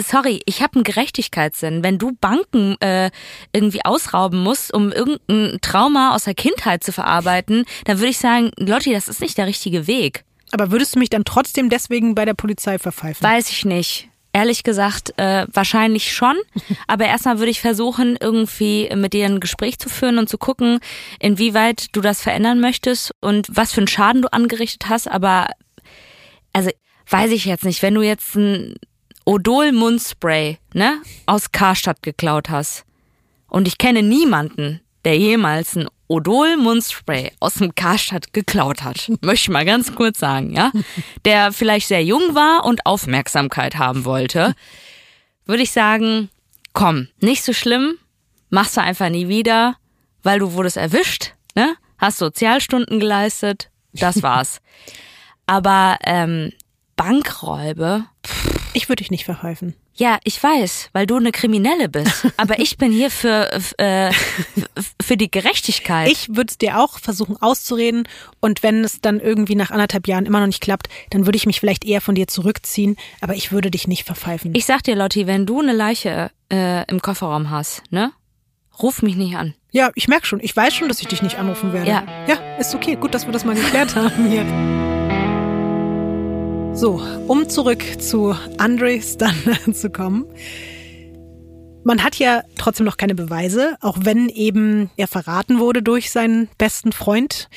sorry, 0.00 0.40
ich 0.46 0.62
habe 0.62 0.76
einen 0.76 0.84
Gerechtigkeitssinn. 0.84 1.82
Wenn 1.82 1.98
du 1.98 2.12
Banken 2.20 2.76
äh, 2.80 3.10
irgendwie 3.52 3.84
ausrauben 3.84 4.42
musst, 4.42 4.72
um 4.72 4.92
irgendein 4.92 5.58
Trauma 5.60 6.14
aus 6.14 6.24
der 6.24 6.34
Kindheit 6.34 6.84
zu 6.84 6.92
verarbeiten, 6.92 7.64
dann 7.84 7.98
würde 7.98 8.10
ich 8.10 8.18
sagen, 8.18 8.50
Lotti, 8.58 8.92
das 8.92 9.08
ist 9.08 9.20
nicht 9.20 9.38
der 9.38 9.46
richtige 9.46 9.86
Weg. 9.86 10.24
Aber 10.52 10.70
würdest 10.70 10.94
du 10.94 10.98
mich 10.98 11.10
dann 11.10 11.24
trotzdem 11.24 11.70
deswegen 11.70 12.14
bei 12.14 12.24
der 12.24 12.34
Polizei 12.34 12.78
verpfeifen? 12.78 13.26
Weiß 13.26 13.50
ich 13.50 13.64
nicht. 13.64 14.08
Ehrlich 14.34 14.64
gesagt, 14.64 15.18
äh, 15.18 15.46
wahrscheinlich 15.52 16.12
schon. 16.12 16.36
Aber 16.86 17.06
erstmal 17.06 17.38
würde 17.38 17.50
ich 17.50 17.60
versuchen, 17.60 18.16
irgendwie 18.20 18.90
mit 18.94 19.12
dir 19.12 19.26
ein 19.26 19.40
Gespräch 19.40 19.78
zu 19.78 19.88
führen 19.88 20.18
und 20.18 20.28
zu 20.28 20.38
gucken, 20.38 20.80
inwieweit 21.20 21.94
du 21.94 22.00
das 22.00 22.22
verändern 22.22 22.60
möchtest 22.60 23.12
und 23.20 23.46
was 23.50 23.72
für 23.72 23.80
einen 23.80 23.88
Schaden 23.88 24.22
du 24.22 24.32
angerichtet 24.32 24.88
hast. 24.88 25.08
Aber 25.08 25.48
also 26.52 26.70
weiß 27.08 27.30
ich 27.30 27.44
jetzt 27.44 27.64
nicht, 27.64 27.82
wenn 27.82 27.94
du 27.94 28.02
jetzt 28.02 28.34
ein 28.36 28.76
Odol 29.24 29.72
Mundspray, 29.72 30.58
ne, 30.74 31.00
aus 31.26 31.52
Karstadt 31.52 32.02
geklaut 32.02 32.50
hast 32.50 32.84
und 33.48 33.68
ich 33.68 33.78
kenne 33.78 34.02
niemanden, 34.02 34.80
der 35.04 35.18
jemals 35.18 35.76
ein 35.76 35.88
Odol 36.08 36.56
Mundspray 36.56 37.32
aus 37.40 37.54
dem 37.54 37.74
Karstadt 37.74 38.32
geklaut 38.32 38.82
hat. 38.82 39.10
Möchte 39.22 39.44
ich 39.44 39.48
mal 39.48 39.64
ganz 39.64 39.94
kurz 39.94 40.18
sagen, 40.18 40.54
ja? 40.54 40.70
Der 41.24 41.52
vielleicht 41.52 41.88
sehr 41.88 42.04
jung 42.04 42.34
war 42.34 42.64
und 42.64 42.84
Aufmerksamkeit 42.84 43.76
haben 43.78 44.04
wollte. 44.04 44.54
Würde 45.46 45.62
ich 45.62 45.70
sagen, 45.70 46.28
komm, 46.72 47.08
nicht 47.20 47.42
so 47.42 47.52
schlimm, 47.52 47.94
machst 48.50 48.76
du 48.76 48.82
einfach 48.82 49.08
nie 49.08 49.28
wieder, 49.28 49.76
weil 50.22 50.38
du 50.38 50.52
wurdest 50.52 50.76
erwischt, 50.76 51.32
ne? 51.54 51.76
Hast 51.98 52.18
Sozialstunden 52.18 53.00
geleistet, 53.00 53.70
das 53.92 54.22
war's. 54.22 54.60
Aber 55.46 55.98
ähm, 56.04 56.52
Bankräube, 56.96 58.04
Ich 58.74 58.88
würde 58.88 59.02
dich 59.02 59.10
nicht 59.10 59.24
verpfeifen. 59.24 59.74
ja, 59.94 60.18
ich 60.24 60.42
weiß, 60.42 60.88
weil 60.92 61.06
du 61.06 61.16
eine 61.16 61.32
Kriminelle 61.32 61.88
bist. 61.88 62.26
Aber 62.36 62.58
ich 62.58 62.78
bin 62.78 62.90
hier 62.92 63.10
für, 63.10 63.50
äh, 63.78 64.10
für 65.02 65.16
die 65.16 65.30
Gerechtigkeit. 65.30 66.10
Ich 66.10 66.28
würde 66.30 66.50
es 66.50 66.58
dir 66.58 66.78
auch 66.80 66.98
versuchen 66.98 67.36
auszureden 67.40 68.08
und 68.40 68.62
wenn 68.62 68.82
es 68.84 69.00
dann 69.00 69.20
irgendwie 69.20 69.54
nach 69.54 69.70
anderthalb 69.70 70.08
Jahren 70.08 70.24
immer 70.26 70.40
noch 70.40 70.46
nicht 70.46 70.62
klappt, 70.62 70.88
dann 71.10 71.26
würde 71.26 71.36
ich 71.36 71.46
mich 71.46 71.60
vielleicht 71.60 71.84
eher 71.84 72.00
von 72.00 72.14
dir 72.14 72.28
zurückziehen, 72.28 72.96
aber 73.20 73.34
ich 73.34 73.52
würde 73.52 73.70
dich 73.70 73.86
nicht 73.86 74.04
verpfeifen. 74.04 74.54
Ich 74.54 74.64
sag 74.64 74.82
dir, 74.82 74.96
Lotti, 74.96 75.26
wenn 75.26 75.44
du 75.46 75.60
eine 75.60 75.72
Leiche 75.72 76.30
äh, 76.50 76.84
im 76.90 77.02
Kofferraum 77.02 77.50
hast, 77.50 77.82
ne? 77.90 78.12
Ruf 78.82 79.02
mich 79.02 79.16
nicht 79.16 79.36
an. 79.36 79.54
ja, 79.70 79.90
ich 79.94 80.08
merke 80.08 80.26
schon, 80.26 80.40
ich 80.40 80.56
weiß 80.56 80.74
schon, 80.74 80.88
dass 80.88 81.00
ich 81.02 81.06
dich 81.08 81.20
nicht 81.20 81.36
anrufen 81.38 81.74
werde. 81.74 81.90
Ja. 81.90 82.04
Ja, 82.26 82.36
ist 82.58 82.74
okay, 82.74 82.96
gut, 82.96 83.12
dass 83.14 83.26
wir 83.26 83.32
das 83.32 83.44
mal 83.44 83.54
geklärt 83.54 83.94
haben 83.94 84.28
hier. 84.30 84.81
So, 86.74 87.00
um 87.28 87.48
zurück 87.48 87.82
zu 88.00 88.34
Andre 88.58 89.00
Stander 89.00 89.58
zu 89.72 89.90
kommen. 89.90 90.26
Man 91.84 92.02
hat 92.02 92.16
ja 92.16 92.42
trotzdem 92.56 92.86
noch 92.86 92.96
keine 92.96 93.14
Beweise, 93.14 93.76
auch 93.80 93.98
wenn 94.02 94.28
eben 94.28 94.90
er 94.96 95.06
verraten 95.06 95.58
wurde 95.58 95.82
durch 95.82 96.10
seinen 96.10 96.48
besten 96.58 96.92
Freund. 96.92 97.48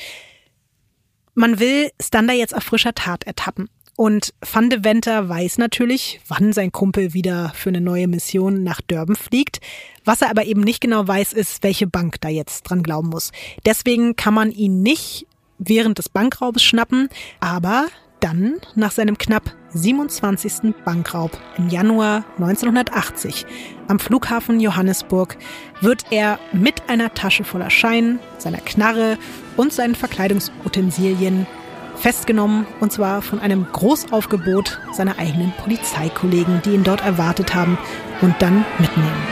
Man 1.34 1.58
will 1.58 1.90
Stander 2.00 2.34
jetzt 2.34 2.54
auf 2.54 2.62
frischer 2.62 2.94
Tat 2.94 3.24
ertappen. 3.24 3.68
Und 3.96 4.34
Van 4.42 4.68
de 4.68 4.84
Venter 4.84 5.28
weiß 5.28 5.56
natürlich, 5.56 6.20
wann 6.28 6.52
sein 6.52 6.70
Kumpel 6.70 7.14
wieder 7.14 7.52
für 7.54 7.70
eine 7.70 7.80
neue 7.80 8.08
Mission 8.08 8.62
nach 8.62 8.82
Durban 8.82 9.16
fliegt. 9.16 9.60
Was 10.04 10.20
er 10.20 10.28
aber 10.30 10.44
eben 10.44 10.60
nicht 10.60 10.82
genau 10.82 11.08
weiß, 11.08 11.32
ist, 11.32 11.62
welche 11.62 11.86
Bank 11.86 12.20
da 12.20 12.28
jetzt 12.28 12.64
dran 12.64 12.82
glauben 12.82 13.08
muss. 13.08 13.32
Deswegen 13.64 14.14
kann 14.14 14.34
man 14.34 14.52
ihn 14.52 14.82
nicht 14.82 15.26
während 15.58 15.96
des 15.96 16.10
Bankraubes 16.10 16.62
schnappen, 16.62 17.08
aber 17.40 17.86
dann 18.26 18.54
nach 18.74 18.90
seinem 18.90 19.18
knapp 19.18 19.54
27. 19.72 20.74
Bankraub 20.84 21.30
im 21.58 21.68
Januar 21.68 22.24
1980 22.38 23.46
am 23.86 24.00
Flughafen 24.00 24.58
Johannesburg 24.58 25.36
wird 25.80 26.06
er 26.10 26.40
mit 26.52 26.88
einer 26.88 27.14
Tasche 27.14 27.44
voller 27.44 27.70
Scheinen, 27.70 28.18
seiner 28.38 28.58
Knarre 28.58 29.16
und 29.56 29.72
seinen 29.72 29.94
Verkleidungsutensilien 29.94 31.46
festgenommen 31.94 32.66
und 32.80 32.92
zwar 32.92 33.22
von 33.22 33.38
einem 33.38 33.64
Großaufgebot 33.72 34.80
seiner 34.90 35.20
eigenen 35.20 35.52
Polizeikollegen, 35.52 36.62
die 36.64 36.70
ihn 36.70 36.82
dort 36.82 37.02
erwartet 37.02 37.54
haben 37.54 37.78
und 38.22 38.34
dann 38.40 38.64
mitnehmen. 38.80 39.22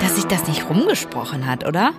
Dass 0.00 0.16
sich 0.16 0.24
das 0.24 0.48
nicht 0.48 0.68
rumgesprochen 0.68 1.46
hat, 1.46 1.64
oder? 1.64 1.92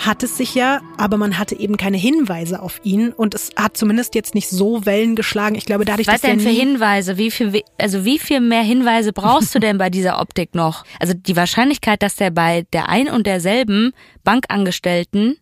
Hat 0.00 0.22
es 0.22 0.38
sich 0.38 0.54
ja, 0.54 0.80
aber 0.96 1.18
man 1.18 1.38
hatte 1.38 1.54
eben 1.58 1.76
keine 1.76 1.98
Hinweise 1.98 2.62
auf 2.62 2.80
ihn 2.84 3.12
und 3.12 3.34
es 3.34 3.50
hat 3.54 3.76
zumindest 3.76 4.14
jetzt 4.14 4.34
nicht 4.34 4.48
so 4.48 4.86
Wellen 4.86 5.14
geschlagen. 5.14 5.56
Ich 5.56 5.66
glaube, 5.66 5.84
dadurch, 5.84 6.08
Was 6.08 6.22
dass 6.22 6.30
denn 6.30 6.40
für 6.40 6.48
Hinweise? 6.48 7.18
Wie 7.18 7.30
viel, 7.30 7.62
also 7.76 8.02
wie 8.06 8.18
viel 8.18 8.40
mehr 8.40 8.62
Hinweise 8.62 9.12
brauchst 9.12 9.54
du 9.54 9.58
denn 9.58 9.76
bei 9.76 9.90
dieser 9.90 10.18
Optik 10.18 10.54
noch? 10.54 10.84
Also 10.98 11.12
die 11.12 11.36
Wahrscheinlichkeit, 11.36 12.02
dass 12.02 12.16
der 12.16 12.30
bei 12.30 12.64
der 12.72 12.88
ein 12.88 13.08
und 13.10 13.26
derselben 13.26 13.92
Bankangestellten 14.24 15.36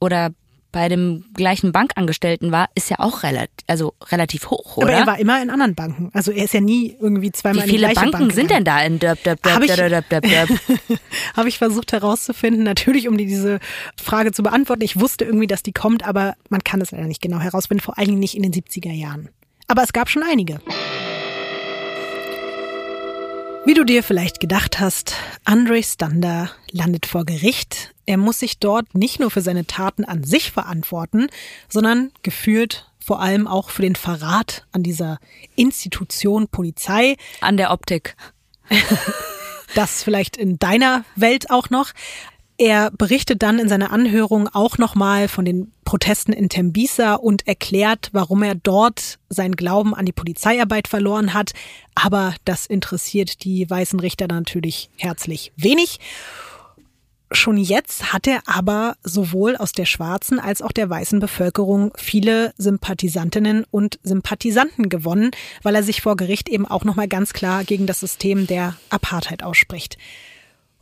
oder 0.00 0.30
bei 0.72 0.88
dem 0.88 1.24
gleichen 1.34 1.72
Bankangestellten 1.72 2.52
war, 2.52 2.68
ist 2.74 2.90
ja 2.90 2.98
auch 2.98 3.22
relativ, 3.22 3.50
also 3.66 3.94
relativ 4.10 4.50
hoch, 4.50 4.76
oder? 4.76 4.88
Aber 4.88 4.96
er 4.96 5.06
war 5.06 5.18
immer 5.18 5.42
in 5.42 5.50
anderen 5.50 5.74
Banken. 5.74 6.10
Also 6.12 6.30
er 6.30 6.44
ist 6.44 6.54
ja 6.54 6.60
nie 6.60 6.96
irgendwie 7.00 7.32
zweimal 7.32 7.64
wie 7.64 7.66
in 7.66 7.66
die 7.66 7.78
viele 7.78 7.92
gleiche 7.92 8.10
Banken 8.10 8.18
Bank 8.18 8.32
sind 8.32 8.50
denn 8.50 8.64
da 8.64 8.82
in 8.82 8.98
Döp, 8.98 9.22
Döp, 9.22 9.42
Döp, 9.42 9.52
Hab 9.52 9.62
Döp, 9.62 9.76
Döp, 9.76 10.08
Döp, 10.08 10.22
Döp? 10.22 11.00
Habe 11.36 11.48
ich 11.48 11.58
versucht 11.58 11.92
herauszufinden, 11.92 12.62
natürlich 12.62 13.08
um 13.08 13.16
diese 13.16 13.58
Frage 14.00 14.32
zu 14.32 14.42
beantworten. 14.42 14.82
Ich 14.82 14.98
wusste 15.00 15.24
irgendwie, 15.24 15.46
dass 15.46 15.62
die 15.62 15.72
kommt, 15.72 16.06
aber 16.06 16.34
man 16.48 16.62
kann 16.62 16.80
es 16.80 16.90
leider 16.92 17.06
nicht 17.06 17.22
genau 17.22 17.40
herausfinden, 17.40 17.82
vor 17.82 17.98
allen 17.98 18.08
Dingen 18.08 18.20
nicht 18.20 18.36
in 18.36 18.42
den 18.42 18.52
70er 18.52 18.92
Jahren. 18.92 19.28
Aber 19.66 19.82
es 19.82 19.92
gab 19.92 20.08
schon 20.08 20.22
einige. 20.22 20.60
Wie 23.66 23.74
du 23.74 23.84
dir 23.84 24.02
vielleicht 24.02 24.40
gedacht 24.40 24.80
hast, 24.80 25.14
Andre 25.44 25.82
Stander 25.82 26.50
landet 26.70 27.04
vor 27.04 27.26
Gericht. 27.26 27.94
Er 28.06 28.16
muss 28.16 28.38
sich 28.38 28.58
dort 28.58 28.94
nicht 28.94 29.20
nur 29.20 29.30
für 29.30 29.42
seine 29.42 29.66
Taten 29.66 30.04
an 30.04 30.24
sich 30.24 30.50
verantworten, 30.50 31.28
sondern 31.68 32.10
geführt 32.22 32.90
vor 33.04 33.20
allem 33.20 33.46
auch 33.46 33.68
für 33.68 33.82
den 33.82 33.96
Verrat 33.96 34.66
an 34.72 34.82
dieser 34.82 35.18
Institution 35.56 36.48
Polizei, 36.48 37.16
An 37.42 37.58
der 37.58 37.70
Optik. 37.70 38.16
das 39.74 40.02
vielleicht 40.02 40.38
in 40.38 40.58
deiner 40.58 41.04
Welt 41.14 41.50
auch 41.50 41.68
noch. 41.70 41.90
Er 42.60 42.90
berichtet 42.90 43.42
dann 43.42 43.58
in 43.58 43.70
seiner 43.70 43.90
Anhörung 43.90 44.46
auch 44.46 44.76
nochmal 44.76 45.28
von 45.28 45.46
den 45.46 45.72
Protesten 45.86 46.34
in 46.34 46.50
Tembisa 46.50 47.14
und 47.14 47.48
erklärt, 47.48 48.10
warum 48.12 48.42
er 48.42 48.54
dort 48.54 49.18
seinen 49.30 49.56
Glauben 49.56 49.94
an 49.94 50.04
die 50.04 50.12
Polizeiarbeit 50.12 50.86
verloren 50.86 51.32
hat. 51.32 51.52
Aber 51.94 52.34
das 52.44 52.66
interessiert 52.66 53.44
die 53.44 53.68
weißen 53.70 53.98
Richter 53.98 54.28
natürlich 54.28 54.90
herzlich 54.98 55.54
wenig. 55.56 56.00
Schon 57.32 57.56
jetzt 57.56 58.12
hat 58.12 58.26
er 58.26 58.42
aber 58.44 58.96
sowohl 59.02 59.56
aus 59.56 59.72
der 59.72 59.86
schwarzen 59.86 60.38
als 60.38 60.60
auch 60.60 60.72
der 60.72 60.90
weißen 60.90 61.18
Bevölkerung 61.18 61.92
viele 61.96 62.52
Sympathisantinnen 62.58 63.64
und 63.70 63.98
Sympathisanten 64.02 64.90
gewonnen, 64.90 65.30
weil 65.62 65.76
er 65.76 65.82
sich 65.82 66.02
vor 66.02 66.14
Gericht 66.14 66.50
eben 66.50 66.66
auch 66.66 66.84
nochmal 66.84 67.08
ganz 67.08 67.32
klar 67.32 67.64
gegen 67.64 67.86
das 67.86 68.00
System 68.00 68.46
der 68.46 68.76
Apartheid 68.90 69.42
ausspricht. 69.42 69.96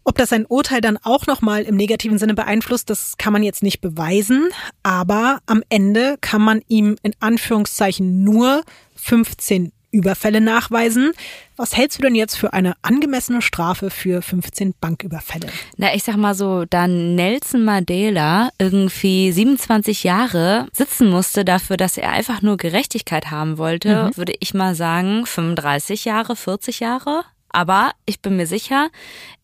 Ob 0.09 0.17
das 0.17 0.31
sein 0.31 0.47
Urteil 0.47 0.81
dann 0.81 0.97
auch 1.03 1.27
nochmal 1.27 1.65
im 1.65 1.77
negativen 1.77 2.17
Sinne 2.17 2.33
beeinflusst, 2.33 2.89
das 2.89 3.19
kann 3.19 3.31
man 3.31 3.43
jetzt 3.43 3.63
nicht 3.63 3.83
beweisen, 3.83 4.49
aber 4.83 5.41
am 5.45 5.63
Ende 5.69 6.17
kann 6.23 6.41
man 6.41 6.63
ihm 6.67 6.97
in 7.03 7.13
Anführungszeichen 7.21 8.25
nur 8.25 8.63
15 8.95 9.71
Überfälle 9.91 10.41
nachweisen. 10.41 11.13
Was 11.59 11.77
hältst 11.77 11.99
du 11.99 12.03
denn 12.03 12.15
jetzt 12.15 12.39
für 12.39 12.55
eine 12.55 12.73
angemessene 12.81 13.43
Strafe 13.43 13.91
für 13.91 14.23
15 14.23 14.77
Banküberfälle? 14.81 15.49
Na, 15.77 15.95
ich 15.95 16.05
sag 16.05 16.17
mal 16.17 16.35
so, 16.35 16.65
da 16.65 16.89
Nelson 16.89 17.63
Mandela 17.63 18.49
irgendwie 18.59 19.31
27 19.31 20.05
Jahre 20.05 20.69
sitzen 20.73 21.11
musste 21.11 21.45
dafür, 21.45 21.77
dass 21.77 21.99
er 21.99 22.13
einfach 22.13 22.41
nur 22.41 22.57
Gerechtigkeit 22.57 23.31
haben 23.31 23.59
wollte, 23.59 24.11
würde 24.17 24.33
ich 24.41 24.55
mal 24.55 24.75
sagen 24.75 25.27
35 25.27 26.07
Jahre, 26.07 26.35
40 26.35 26.81
Jahre. 26.81 27.25
Aber 27.51 27.92
ich 28.07 28.20
bin 28.20 28.36
mir 28.36 28.46
sicher, 28.46 28.90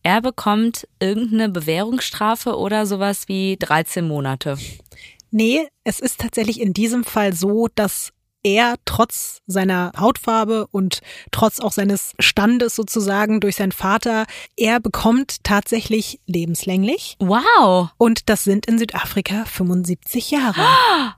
er 0.03 0.21
bekommt 0.21 0.87
irgendeine 0.99 1.49
Bewährungsstrafe 1.49 2.57
oder 2.57 2.85
sowas 2.85 3.27
wie 3.27 3.57
13 3.57 4.07
Monate. 4.07 4.57
Nee, 5.31 5.67
es 5.83 5.99
ist 5.99 6.21
tatsächlich 6.21 6.61
in 6.61 6.73
diesem 6.73 7.03
Fall 7.03 7.33
so, 7.33 7.67
dass 7.73 8.13
er 8.45 8.75
trotz 8.85 9.41
seiner 9.47 9.91
Hautfarbe 9.97 10.67
und 10.67 11.01
trotz 11.31 11.59
auch 11.59 11.71
seines 11.71 12.13
Standes 12.19 12.75
sozusagen 12.75 13.39
durch 13.39 13.55
seinen 13.55 13.71
Vater, 13.71 14.27
er 14.55 14.79
bekommt 14.79 15.43
tatsächlich 15.43 16.19
lebenslänglich. 16.27 17.17
Wow. 17.19 17.89
Und 17.97 18.29
das 18.29 18.43
sind 18.43 18.67
in 18.67 18.77
Südafrika 18.77 19.45
75 19.45 20.31
Jahre. 20.31 20.61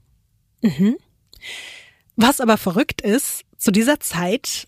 Mhm. 0.61 0.97
Was 2.15 2.41
aber 2.41 2.57
verrückt 2.57 3.01
ist, 3.01 3.43
zu 3.59 3.71
dieser 3.71 3.99
Zeit 3.99 4.67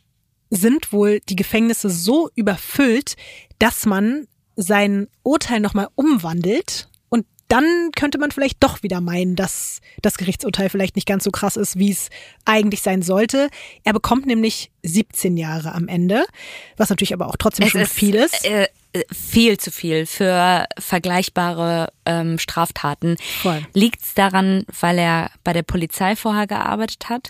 sind 0.50 0.92
wohl 0.92 1.20
die 1.30 1.36
Gefängnisse 1.36 1.90
so 1.90 2.30
überfüllt, 2.36 3.16
dass 3.60 3.86
man 3.86 4.28
sein 4.56 5.08
Urteil 5.24 5.60
nochmal 5.60 5.88
umwandelt 5.96 6.90
und 7.10 7.26
dann 7.48 7.92
könnte 7.96 8.18
man 8.18 8.32
vielleicht 8.32 8.64
doch 8.64 8.84
wieder 8.84 9.02
meinen, 9.02 9.36
dass 9.36 9.82
das 10.02 10.18
Gerichtsurteil 10.18 10.70
vielleicht 10.70 10.96
nicht 10.96 11.08
ganz 11.08 11.24
so 11.24 11.32
krass 11.32 11.56
ist, 11.56 11.80
wie 11.80 11.92
es 11.92 12.10
eigentlich 12.46 12.82
sein 12.82 13.02
sollte. 13.02 13.50
Er 13.84 13.94
bekommt 13.94 14.26
nämlich 14.26 14.72
17 14.84 15.38
Jahre 15.38 15.74
am 15.74 15.88
Ende, 15.88 16.26
was 16.78 16.90
natürlich 16.90 17.14
aber 17.14 17.28
auch 17.28 17.38
trotzdem 17.38 17.66
Es 17.66 17.72
schon 17.72 17.82
ist, 17.82 17.94
viel 17.94 18.16
ist. 18.16 18.46
Äh, 18.46 18.68
äh, 18.92 19.04
viel 19.14 19.60
zu 19.60 19.70
viel 19.70 20.08
für 20.08 20.66
vergleichbare 20.80 21.92
ähm, 22.06 22.40
Straftaten. 22.40 23.18
Liegt 23.74 24.02
es 24.04 24.16
daran, 24.16 24.66
weil 24.80 24.98
er 24.98 25.30
bei 25.44 25.54
der 25.54 25.62
Polizei 25.62 26.16
vorher 26.16 26.48
gearbeitet 26.48 27.08
hat? 27.08 27.30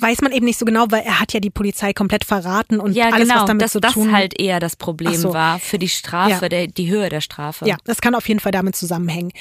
Weiß 0.00 0.20
man 0.20 0.32
eben 0.32 0.44
nicht 0.46 0.58
so 0.58 0.64
genau, 0.64 0.86
weil 0.90 1.02
er 1.04 1.20
hat 1.20 1.32
ja 1.32 1.40
die 1.40 1.50
Polizei 1.50 1.92
komplett 1.92 2.24
verraten 2.24 2.80
und 2.80 2.92
Ja, 2.92 3.06
alles, 3.10 3.28
genau, 3.28 3.40
was 3.40 3.46
damit 3.46 3.62
dass 3.62 3.72
zu 3.72 3.80
das 3.80 3.92
tun 3.94 4.12
halt 4.12 4.38
eher 4.40 4.60
das 4.60 4.76
Problem 4.76 5.14
so. 5.14 5.32
war 5.32 5.58
für 5.58 5.78
die 5.78 5.88
Strafe, 5.88 6.30
Ja. 6.44 6.48
der, 6.48 6.66
die 6.66 6.90
Höhe 6.90 7.08
der 7.08 7.20
Strafe. 7.20 7.66
Ja, 7.66 7.76
das 7.84 8.00
kann 8.00 8.14
auf 8.14 8.28
jeden 8.28 8.40
Fall 8.40 8.52
damit 8.52 8.76
zusammenhängen. 8.76 9.32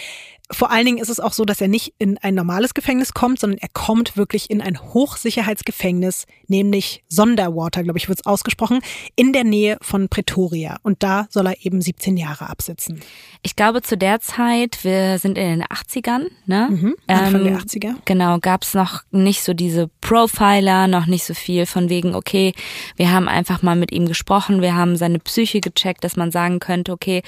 Vor 0.52 0.72
allen 0.72 0.86
Dingen 0.86 0.98
ist 1.00 1.10
es 1.10 1.20
auch 1.20 1.34
so, 1.34 1.44
dass 1.44 1.60
er 1.60 1.68
nicht 1.68 1.94
in 1.98 2.18
ein 2.20 2.36
normales 2.36 2.74
Gefängnis 2.74 3.14
kommt, 3.14 3.40
sondern 3.40 3.58
er 3.58 3.70
kommt 3.74 4.16
wirklich 4.16 4.50
in 4.52 4.62
ein 4.62 4.80
Hochsicherheitsgefängnis, 4.80 6.26
nämlich 6.48 7.04
Sonderwater, 7.08 7.84
glaube 7.84 7.98
ich, 7.98 8.10
wird 8.10 8.20
es 8.20 8.26
ausgesprochen, 8.26 8.82
in 9.16 9.34
der 9.34 9.44
Nähe 9.44 9.78
von 9.82 10.08
Pretoria. 10.08 10.78
Und 10.84 11.02
da 11.02 11.26
soll 11.30 11.48
er 11.48 11.66
eben 11.66 11.82
17 11.82 12.16
Jahre 12.16 12.48
absitzen. 12.50 13.02
Ich 13.42 13.56
glaube, 13.56 13.82
zu 13.82 13.98
der 13.98 14.20
Zeit, 14.20 14.84
wir 14.84 15.18
sind 15.18 15.38
in 15.38 15.48
den 15.48 15.64
80ern, 15.64 16.26
ne? 16.46 16.68
Mhm, 16.70 16.96
Anfang 17.08 17.44
der 17.44 17.58
80er. 17.58 17.96
Genau, 18.06 18.38
gab's 18.40 18.74
noch 18.74 19.02
nicht 19.12 19.44
so 19.44 19.54
diese 19.54 19.90
Profiler, 20.02 20.88
noch 20.88 21.08
nicht 21.08 21.26
so 21.26 21.34
viel 21.34 21.66
von 21.66 21.90
wegen, 21.90 22.14
okay, 22.14 22.54
wir 22.98 23.12
haben 23.12 23.28
einfach 23.28 23.62
mal 23.62 23.76
mit 23.76 23.92
ihm 23.92 24.08
gesprochen, 24.08 24.62
wir 24.62 24.76
haben 24.76 24.96
seine 24.96 25.20
Psyche 25.20 25.60
gecheckt, 25.60 26.04
dass 26.04 26.16
man 26.16 26.32
sagen 26.32 26.60
könnte, 26.60 26.92
okay, 26.92 27.24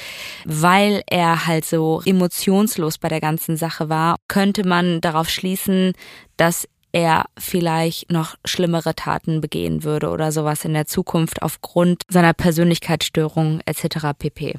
weil 0.45 1.01
er 1.07 1.47
halt 1.47 1.65
so 1.65 2.01
emotionslos 2.05 2.97
bei 2.97 3.06
der 3.09 3.21
ganzen 3.21 3.57
Sache 3.57 3.89
war, 3.89 4.15
könnte 4.27 4.67
man 4.67 5.01
darauf 5.01 5.29
schließen, 5.29 5.93
dass 6.37 6.67
er 6.93 7.25
vielleicht 7.37 8.11
noch 8.11 8.35
schlimmere 8.45 8.95
Taten 8.95 9.41
begehen 9.41 9.83
würde 9.83 10.09
oder 10.09 10.31
sowas 10.31 10.63
in 10.65 10.73
der 10.73 10.87
Zukunft 10.87 11.41
aufgrund 11.41 12.03
seiner 12.07 12.33
Persönlichkeitsstörung 12.33 13.59
etc. 13.65 14.07
pp. 14.17 14.55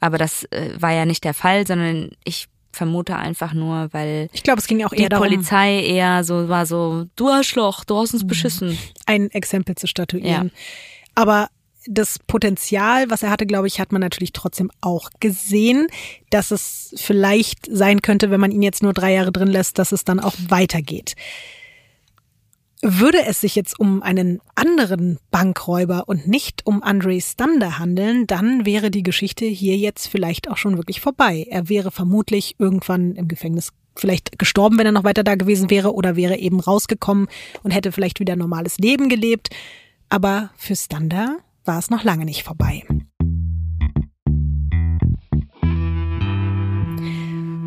Aber 0.00 0.18
das 0.18 0.44
äh, 0.44 0.70
war 0.80 0.92
ja 0.92 1.04
nicht 1.04 1.24
der 1.24 1.34
Fall, 1.34 1.66
sondern 1.66 2.10
ich 2.24 2.48
vermute 2.72 3.16
einfach 3.16 3.52
nur, 3.52 3.88
weil 3.92 4.28
Ich 4.32 4.42
glaube, 4.42 4.60
es 4.60 4.66
ging 4.66 4.84
auch 4.84 4.90
die 4.90 5.02
eher 5.02 5.08
darum, 5.08 5.26
Polizei 5.28 5.82
eher 5.82 6.24
so 6.24 6.48
war 6.48 6.64
so, 6.66 7.06
du 7.16 7.28
Arschloch, 7.28 7.84
du 7.84 7.96
hast 7.98 8.14
uns 8.14 8.22
Mhm. 8.24 8.28
beschissen. 8.28 8.78
ein 9.06 9.30
Exempel 9.30 9.74
zu 9.74 9.86
statuieren. 9.86 10.50
Aber 11.14 11.48
das 11.88 12.18
Potenzial, 12.18 13.10
was 13.10 13.22
er 13.22 13.30
hatte, 13.30 13.46
glaube 13.46 13.66
ich, 13.66 13.80
hat 13.80 13.92
man 13.92 14.00
natürlich 14.00 14.32
trotzdem 14.32 14.70
auch 14.80 15.10
gesehen, 15.20 15.88
dass 16.30 16.50
es 16.50 16.94
vielleicht 16.96 17.66
sein 17.70 18.02
könnte, 18.02 18.30
wenn 18.30 18.40
man 18.40 18.52
ihn 18.52 18.62
jetzt 18.62 18.82
nur 18.82 18.92
drei 18.92 19.14
Jahre 19.14 19.32
drin 19.32 19.48
lässt, 19.48 19.78
dass 19.78 19.92
es 19.92 20.04
dann 20.04 20.20
auch 20.20 20.34
weitergeht. 20.48 21.16
Würde 22.82 23.24
es 23.26 23.40
sich 23.40 23.56
jetzt 23.56 23.80
um 23.80 24.02
einen 24.02 24.40
anderen 24.54 25.18
Bankräuber 25.32 26.04
und 26.06 26.28
nicht 26.28 26.64
um 26.64 26.82
Andre 26.82 27.20
Stander 27.20 27.78
handeln, 27.78 28.26
dann 28.28 28.66
wäre 28.66 28.90
die 28.90 29.02
Geschichte 29.02 29.46
hier 29.46 29.76
jetzt 29.76 30.06
vielleicht 30.06 30.48
auch 30.48 30.58
schon 30.58 30.76
wirklich 30.76 31.00
vorbei. 31.00 31.46
Er 31.50 31.68
wäre 31.68 31.90
vermutlich 31.90 32.54
irgendwann 32.58 33.16
im 33.16 33.26
Gefängnis 33.26 33.72
vielleicht 33.96 34.38
gestorben, 34.38 34.78
wenn 34.78 34.86
er 34.86 34.92
noch 34.92 35.02
weiter 35.02 35.24
da 35.24 35.34
gewesen 35.34 35.70
wäre, 35.70 35.92
oder 35.92 36.14
wäre 36.14 36.36
eben 36.36 36.60
rausgekommen 36.60 37.26
und 37.64 37.72
hätte 37.72 37.90
vielleicht 37.90 38.20
wieder 38.20 38.34
ein 38.34 38.38
normales 38.38 38.78
Leben 38.78 39.08
gelebt. 39.08 39.50
Aber 40.08 40.50
für 40.56 40.76
Stander 40.76 41.38
war 41.68 41.78
es 41.78 41.90
noch 41.90 42.02
lange 42.02 42.24
nicht 42.24 42.42
vorbei. 42.42 42.82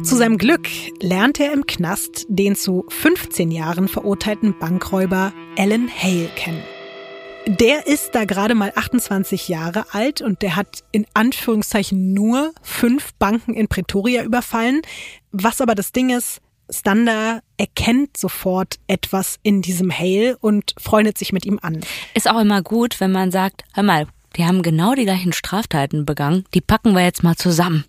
Zu 0.03 0.15
seinem 0.15 0.39
Glück 0.39 0.67
lernt 0.99 1.39
er 1.39 1.53
im 1.53 1.67
Knast 1.67 2.25
den 2.27 2.55
zu 2.55 2.85
15 2.89 3.51
Jahren 3.51 3.87
verurteilten 3.87 4.57
Bankräuber 4.57 5.31
Alan 5.57 5.89
Hale 5.89 6.29
kennen. 6.35 6.63
Der 7.47 7.87
ist 7.87 8.13
da 8.13 8.25
gerade 8.25 8.55
mal 8.55 8.73
28 8.75 9.47
Jahre 9.47 9.85
alt 9.93 10.21
und 10.21 10.41
der 10.41 10.55
hat 10.55 10.83
in 10.91 11.05
Anführungszeichen 11.13 12.13
nur 12.13 12.51
fünf 12.61 13.13
Banken 13.15 13.53
in 13.53 13.67
Pretoria 13.67 14.23
überfallen. 14.23 14.81
Was 15.31 15.61
aber 15.61 15.75
das 15.75 15.91
Ding 15.91 16.09
ist, 16.09 16.41
Stander 16.71 17.41
erkennt 17.57 18.17
sofort 18.17 18.79
etwas 18.87 19.39
in 19.43 19.61
diesem 19.61 19.91
Hale 19.91 20.37
und 20.37 20.73
freundet 20.79 21.17
sich 21.17 21.33
mit 21.33 21.45
ihm 21.45 21.59
an. 21.61 21.81
Ist 22.13 22.29
auch 22.29 22.39
immer 22.39 22.61
gut, 22.61 22.99
wenn 22.99 23.11
man 23.11 23.31
sagt, 23.31 23.63
hör 23.73 23.83
mal, 23.83 24.07
die 24.37 24.45
haben 24.45 24.61
genau 24.61 24.95
die 24.95 25.03
gleichen 25.03 25.33
Straftaten 25.33 26.05
begangen, 26.05 26.45
die 26.53 26.61
packen 26.61 26.93
wir 26.93 27.03
jetzt 27.03 27.23
mal 27.23 27.35
zusammen. 27.35 27.83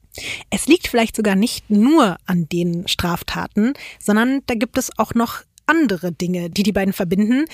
Es 0.51 0.67
liegt 0.67 0.89
vielleicht 0.89 1.17
sogar 1.17 1.37
nicht 1.37 1.71
nur 1.71 2.17
an 2.27 2.49
den 2.49 2.89
Straftaten, 2.89 3.75
sondern 4.01 4.41
da 4.47 4.55
gibt 4.55 4.77
es 4.77 4.99
auch 4.99 5.15
noch 5.15 5.43
andere 5.67 6.13
Dinge, 6.13 6.51
die 6.51 6.65
die 6.65 6.73
beiden 6.73 6.93
verbinden. 6.93 7.47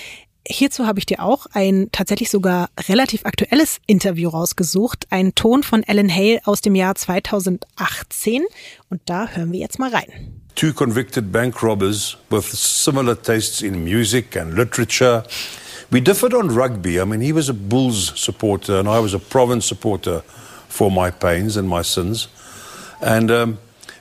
Hierzu 0.47 0.87
habe 0.87 0.97
ich 0.97 1.05
dir 1.05 1.21
auch 1.21 1.45
ein 1.53 1.89
tatsächlich 1.91 2.31
sogar 2.31 2.69
relativ 2.87 3.25
aktuelles 3.25 3.79
Interview 3.85 4.29
rausgesucht, 4.29 5.05
ein 5.11 5.35
Ton 5.35 5.61
von 5.61 5.83
Alan 5.85 6.13
Hale 6.13 6.41
aus 6.45 6.61
dem 6.61 6.73
Jahr 6.73 6.95
2018 6.95 8.43
und 8.89 9.01
da 9.05 9.27
hören 9.27 9.51
wir 9.51 9.59
jetzt 9.59 9.77
mal 9.77 9.91
rein. 9.91 10.38
Two 10.59 10.73
convicted 10.73 11.31
bank 11.31 11.63
robbers 11.63 12.17
with 12.29 12.43
similar 12.43 13.15
tastes 13.15 13.61
in 13.61 13.85
music 13.85 14.35
and 14.35 14.55
literature. 14.55 15.23
We 15.89 16.01
differed 16.01 16.33
on 16.33 16.49
rugby. 16.49 16.99
I 16.99 17.05
mean, 17.05 17.21
he 17.21 17.31
was 17.31 17.47
a 17.47 17.53
Bulls 17.53 18.19
supporter 18.19 18.77
and 18.77 18.89
I 18.89 18.99
was 18.99 19.13
a 19.13 19.19
Province 19.19 19.65
supporter 19.65 20.19
for 20.67 20.91
my 20.91 21.11
pains 21.11 21.55
and 21.55 21.69
my 21.69 21.81
sins. 21.81 22.27
And, 22.99 23.31
um, 23.31 23.59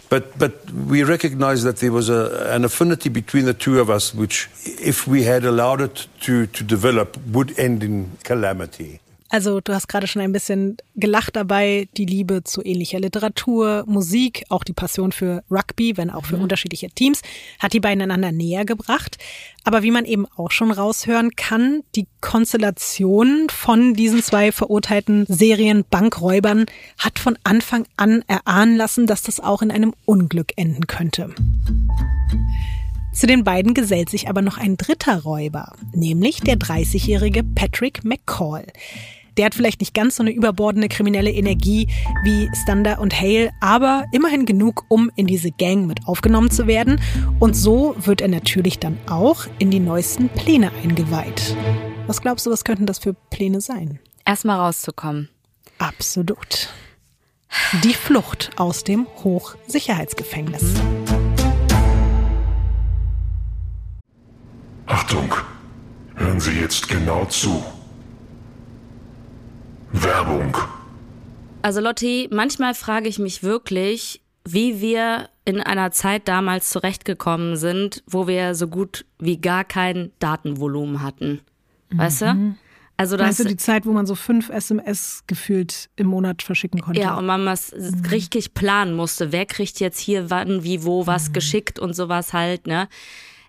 but, 0.09 0.37
but 0.37 0.69
we 0.73 1.05
recognized 1.05 1.63
that 1.63 1.77
there 1.77 1.93
was 1.93 2.09
a, 2.09 2.51
an 2.53 2.65
affinity 2.65 3.09
between 3.09 3.45
the 3.45 3.55
two 3.55 3.79
of 3.79 3.89
us, 3.89 4.13
which, 4.13 4.49
if 4.65 5.07
we 5.07 5.23
had 5.23 5.45
allowed 5.45 5.81
it 5.81 6.09
to, 6.23 6.49
to 6.49 6.65
develop, 6.65 7.17
would 7.29 7.57
end 7.57 7.85
in 7.85 8.19
calamity. 8.25 8.99
Also 9.31 9.61
du 9.61 9.75
hast 9.75 9.89
gerade 9.89 10.07
schon 10.07 10.23
ein 10.23 10.33
bisschen 10.33 10.79
gelacht 10.97 11.37
dabei, 11.37 11.89
die 11.97 12.07
Liebe 12.07 12.45
zu 12.45 12.65
ähnlicher 12.65 12.99
Literatur, 12.99 13.85
Musik, 13.87 14.45
auch 14.49 14.65
die 14.65 14.73
Passion 14.73 15.13
für 15.13 15.43
Rugby, 15.51 15.97
wenn 15.97 16.11
auch 16.11 16.25
für 16.25 16.37
unterschiedliche 16.37 16.89
Teams, 16.89 17.21
hat 17.59 17.75
die 17.75 17.81
beiden 17.81 18.03
einander 18.03 18.33
näher 18.33 18.65
gebracht. 18.65 19.19
Aber 19.65 19.83
wie 19.83 19.91
man 19.91 20.07
eben 20.07 20.27
auch 20.37 20.51
schon 20.51 20.71
raushören 20.71 21.37
kann, 21.37 21.83
die 21.95 22.07
Konstellation 22.23 23.49
von 23.51 23.93
diesen 23.93 24.23
zwei 24.23 24.51
verurteilten 24.51 25.27
Serienbankräubern 25.29 26.65
hat 26.99 27.19
von 27.19 27.39
Anfang 27.45 27.85
an 27.97 28.25
erahnen 28.29 28.77
lassen, 28.77 29.07
dass 29.07 29.23
das 29.23 29.41
auch 29.41 29.61
in 29.61 29.71
einem 29.71 29.93
Unglück 30.07 30.53
enden 30.57 30.87
könnte. 30.87 31.35
Zu 33.13 33.27
den 33.27 33.43
beiden 33.43 33.75
gesellt 33.75 34.11
sich 34.11 34.29
aber 34.29 34.43
noch 34.43 34.59
ein 34.59 34.77
dritter 34.77 35.23
Räuber, 35.23 35.75
nämlich 35.93 36.41
der 36.41 36.55
30-jährige 36.55 37.43
Patrick 37.43 38.05
McCall. 38.05 38.65
Der 39.39 39.47
hat 39.47 39.55
vielleicht 39.55 39.81
nicht 39.81 39.95
ganz 39.95 40.17
so 40.17 40.25
eine 40.25 40.33
überbordende 40.33 40.89
kriminelle 40.89 41.31
Energie 41.31 41.87
wie 42.25 42.51
Stander 42.61 42.99
und 42.99 43.19
Hale, 43.19 43.51
aber 43.61 44.05
immerhin 44.11 44.47
genug, 44.47 44.85
um 44.89 45.13
in 45.15 45.29
diese 45.29 45.53
Gang 45.53 45.87
mit 45.87 46.09
aufgenommen 46.09 46.51
zu 46.51 46.67
werden. 46.67 47.01
Und 47.39 47.55
so 47.55 47.95
wird 47.99 48.21
er 48.21 48.27
natürlich 48.27 48.81
dann 48.81 48.99
auch 49.09 49.47
in 49.61 49.71
die 49.71 49.79
neuesten 49.79 50.29
Pläne 50.29 50.73
eingeweiht. 50.83 51.57
Was 52.09 52.21
glaubst 52.21 52.47
du, 52.47 52.51
was 52.51 52.65
könnten 52.65 52.85
das 52.85 52.99
für 52.99 53.15
Pläne 53.15 53.61
sein? 53.61 54.01
Erstmal 54.27 54.59
rauszukommen. 54.59 55.29
Absolut. 55.79 56.71
Die 57.85 57.95
Flucht 57.95 58.51
aus 58.57 58.83
dem 58.83 59.07
Hochsicherheitsgefängnis. 59.23 60.65
Achtung, 64.87 65.33
hören 66.17 66.41
Sie 66.41 66.59
jetzt 66.59 66.89
genau 66.89 67.25
zu. 67.27 67.63
Werbung. 69.93 70.57
Also 71.63 71.81
Lotti, 71.81 72.29
manchmal 72.31 72.75
frage 72.75 73.09
ich 73.09 73.19
mich 73.19 73.43
wirklich, 73.43 74.23
wie 74.45 74.81
wir 74.81 75.29
in 75.45 75.61
einer 75.61 75.91
Zeit 75.91 76.29
damals 76.29 76.71
zurechtgekommen 76.71 77.57
sind, 77.57 78.03
wo 78.07 78.27
wir 78.27 78.55
so 78.55 78.69
gut 78.69 79.05
wie 79.19 79.41
gar 79.41 79.65
kein 79.65 80.13
Datenvolumen 80.19 81.03
hatten. 81.03 81.41
Weißt 81.91 82.23
du? 82.23 82.55
Also 82.99 83.17
das, 83.17 83.29
Weißt 83.29 83.41
du, 83.41 83.45
die 83.45 83.57
Zeit, 83.57 83.87
wo 83.87 83.93
man 83.93 84.07
so 84.07 84.15
fünf 84.17 84.51
SMS 84.51 85.23
gefühlt 85.29 85.89
im 85.97 86.09
Monat 86.09 86.43
verschicken 86.43 86.81
konnte? 86.81 87.01
ja, 87.01 87.17
und 87.17 87.27
man 87.27 87.47
was 87.47 87.73
richtig 88.11 88.55
planen 88.55 88.95
musste. 88.95 89.31
Wer 89.31 89.47
kriegt 89.47 89.79
jetzt 89.79 90.01
hier 90.01 90.31
wann, 90.31 90.65
wie, 90.65 90.85
wo, 90.85 91.07
was 91.07 91.33
geschickt 91.33 91.79
und 91.79 91.95
sowas 91.95 92.33
halt, 92.33 92.67
ne? 92.67 92.89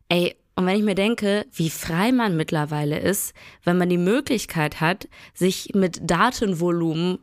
Ey, 0.08 0.36
und 0.60 0.66
wenn 0.66 0.76
ich 0.76 0.84
mir 0.84 0.96
denke, 0.96 1.46
wie 1.54 1.70
frei 1.70 2.12
man 2.12 2.36
mittlerweile 2.36 3.00
ist, 3.00 3.34
wenn 3.64 3.78
man 3.78 3.88
die 3.88 3.98
Möglichkeit 3.98 4.82
hat, 4.82 5.08
sich 5.34 5.72
mit 5.74 6.02
Datenvolumen 6.04 7.20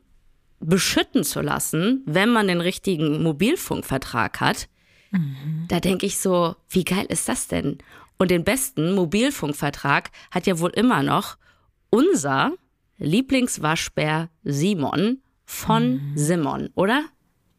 beschütten 0.58 1.22
zu 1.22 1.42
lassen, 1.42 2.02
wenn 2.06 2.32
man 2.32 2.48
den 2.48 2.62
richtigen 2.62 3.22
Mobilfunkvertrag 3.22 4.40
hat, 4.40 4.70
da 5.68 5.80
denke 5.80 6.06
ich 6.06 6.16
so, 6.16 6.56
wie 6.70 6.84
geil 6.84 7.04
ist 7.10 7.28
das 7.28 7.46
denn? 7.46 7.76
Und 8.16 8.30
den 8.30 8.42
besten 8.42 8.94
Mobilfunkvertrag 8.94 10.12
hat 10.30 10.46
ja 10.46 10.58
wohl 10.58 10.70
immer 10.70 11.02
noch 11.02 11.36
unser 11.90 12.52
Lieblingswaschbär 12.96 14.30
Simon 14.44 15.20
von 15.44 16.00
Simon, 16.14 16.70
oder? 16.74 17.04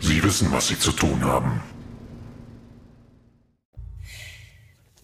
Sie 0.00 0.22
wissen, 0.22 0.50
was 0.52 0.68
Sie 0.68 0.78
zu 0.78 0.92
tun 0.92 1.24
haben. 1.24 1.60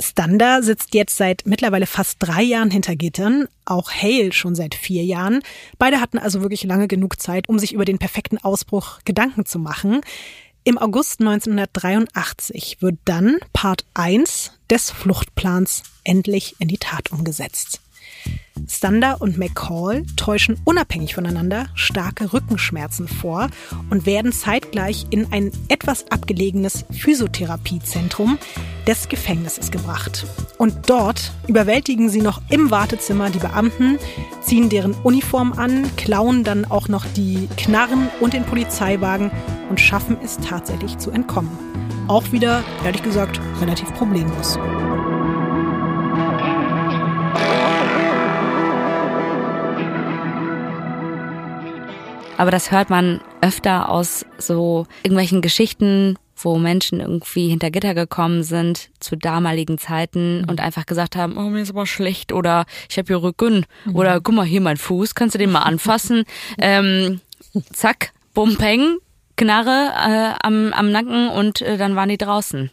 Standa 0.01 0.63
sitzt 0.63 0.95
jetzt 0.95 1.17
seit 1.17 1.43
mittlerweile 1.47 1.87
fast 1.87 2.17
drei 2.19 2.43
Jahren 2.43 2.71
hinter 2.71 2.97
Gittern, 2.97 3.47
auch 3.65 3.91
Hale 3.91 4.33
schon 4.33 4.55
seit 4.55 4.75
vier 4.75 5.05
Jahren. 5.05 5.41
Beide 5.79 6.01
hatten 6.01 6.19
also 6.19 6.43
wirklich 6.43 6.65
lange 6.65 6.89
genug 6.89 7.21
Zeit, 7.21 7.49
um 7.49 7.59
sich 7.59 7.73
über 7.73 7.85
den 7.85 7.99
perfekten 7.99 8.39
Ausbruch 8.39 8.99
Gedanken 9.05 9.47
zu 9.47 9.59
machen. 9.59 10.01
Im 10.65 10.79
August 10.79 11.21
1983 11.21 12.79
wird 12.81 12.97
dann 13.05 13.39
Part 13.53 13.85
1 13.95 14.53
des 14.71 14.91
Fluchtplans 14.91 15.83
endlich 16.05 16.57
in 16.59 16.69
die 16.69 16.79
Tat 16.79 17.13
umgesetzt. 17.13 17.81
Stander 18.69 19.21
und 19.21 19.39
McCall 19.39 20.05
täuschen 20.17 20.57
unabhängig 20.65 21.15
voneinander 21.15 21.67
starke 21.75 22.33
Rückenschmerzen 22.33 23.09
vor 23.09 23.49
und 23.91 24.07
werden 24.07 24.33
zeitgleich 24.33 25.07
in 25.11 25.33
ein 25.33 25.51
etwas 25.69 26.11
abgelegenes 26.11 26.85
Physiotherapiezentrum 26.91 28.39
des 28.87 29.09
Gefängnisses 29.09 29.71
gebracht. 29.71 30.27
Und 30.59 30.89
dort 30.89 31.33
überwältigen 31.47 32.09
sie 32.09 32.23
noch 32.23 32.41
im 32.51 32.71
Wartezimmer 32.71 33.31
die 33.31 33.39
Beamten, 33.39 33.99
ziehen 34.43 34.69
deren 34.69 34.95
Uniform 35.03 35.53
an, 35.53 35.91
klauen 35.97 36.45
dann 36.45 36.65
auch 36.65 36.89
noch 36.89 37.05
die 37.17 37.49
Knarren 37.57 38.09
und 38.21 38.33
den 38.35 38.45
Polizeiwagen 38.45 39.31
und 39.69 39.81
schaffen 39.81 40.17
es 40.23 40.39
tatsächlich 40.39 40.99
zu 40.99 41.11
entkommen. 41.11 41.51
Auch 42.09 42.33
wieder, 42.33 42.63
ehrlich 42.85 43.03
gesagt, 43.03 43.41
relativ 43.61 43.93
problemlos. 43.95 44.59
Aber 52.37 52.51
das 52.51 52.71
hört 52.71 52.91
man 52.91 53.21
öfter 53.41 53.89
aus 53.89 54.27
so 54.39 54.87
irgendwelchen 55.03 55.41
Geschichten, 55.41 56.17
wo 56.37 56.59
Menschen 56.59 57.01
irgendwie 57.01 57.49
hinter 57.49 57.71
Gitter 57.71 57.95
gekommen 57.95 58.43
sind 58.43 58.91
zu 58.99 59.17
damaligen 59.17 59.79
Zeiten 59.79 60.45
und 60.49 60.61
einfach 60.61 60.87
gesagt 60.87 61.17
haben, 61.17 61.37
oh, 61.37 61.49
mir 61.49 61.63
ist 61.63 61.71
aber 61.71 61.87
schlecht 61.87 62.33
oder 62.33 62.67
ich 62.89 62.99
habe 62.99 63.07
hier 63.07 63.23
Rücken 63.23 63.67
oder 63.93 64.21
guck 64.21 64.35
mal 64.35 64.45
hier 64.45 64.61
mein 64.61 64.77
Fuß, 64.77 65.15
kannst 65.15 65.35
du 65.35 65.39
den 65.39 65.53
mal 65.53 65.61
anfassen? 65.63 66.25
ähm, 66.59 67.21
zack, 67.73 68.13
Bumpeng, 68.35 68.99
Knarre 69.37 69.93
äh, 69.95 70.47
am, 70.47 70.73
am 70.73 70.91
Nacken 70.91 71.29
und 71.29 71.61
äh, 71.61 71.77
dann 71.77 71.97
waren 71.97 72.09
die 72.09 72.19
draußen. 72.19 72.71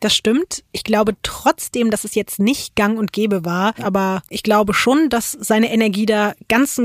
Das 0.00 0.14
stimmt. 0.14 0.64
Ich 0.72 0.82
glaube 0.82 1.14
trotzdem, 1.22 1.90
dass 1.90 2.04
es 2.04 2.16
jetzt 2.16 2.40
nicht 2.40 2.74
gang 2.74 2.98
und 2.98 3.12
gäbe 3.12 3.44
war, 3.44 3.74
aber 3.80 4.22
ich 4.28 4.42
glaube 4.42 4.74
schon, 4.74 5.08
dass 5.08 5.30
seine 5.30 5.72
Energie 5.72 6.06
da 6.06 6.34
ganz 6.48 6.80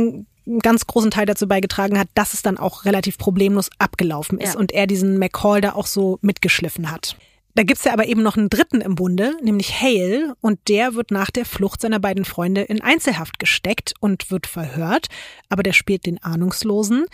einen 0.48 0.60
ganz 0.60 0.88
großen 0.88 1.12
Teil 1.12 1.26
dazu 1.26 1.48
beigetragen 1.48 2.00
hat, 2.00 2.08
dass 2.16 2.34
es 2.34 2.42
dann 2.42 2.58
auch 2.58 2.86
relativ 2.86 3.18
problemlos 3.18 3.70
abgelaufen 3.80 4.40
ist 4.40 4.54
Ja. 4.54 4.60
und 4.60 4.72
er 4.72 4.88
diesen 4.88 5.20
McCall 5.20 5.62
da 5.62 5.74
auch 5.74 5.88
so 5.88 6.20
mitgeschliffen 6.22 6.90
hat. 6.92 7.18
Da 7.56 7.64
gibt's 7.64 7.86
ja 7.86 7.94
aber 7.94 8.06
eben 8.06 8.22
noch 8.22 8.38
einen 8.38 8.50
dritten 8.50 8.82
im 8.82 8.94
Bunde, 8.94 9.34
nämlich 9.42 9.82
Hale, 9.82 10.36
und 10.42 10.60
der 10.68 10.94
wird 10.94 11.10
nach 11.10 11.32
der 11.32 11.44
Flucht 11.44 11.82
seiner 11.82 12.00
beiden 12.00 12.24
Freunde 12.24 12.62
in 12.62 12.82
Einzelhaft 12.82 13.40
gesteckt 13.40 13.94
und 14.00 14.30
wird 14.30 14.46
verhört, 14.46 15.08
aber 15.50 15.64
der 15.64 15.74
spielt 15.74 16.06
den 16.06 16.22
Ahnungslosen. 16.24 17.06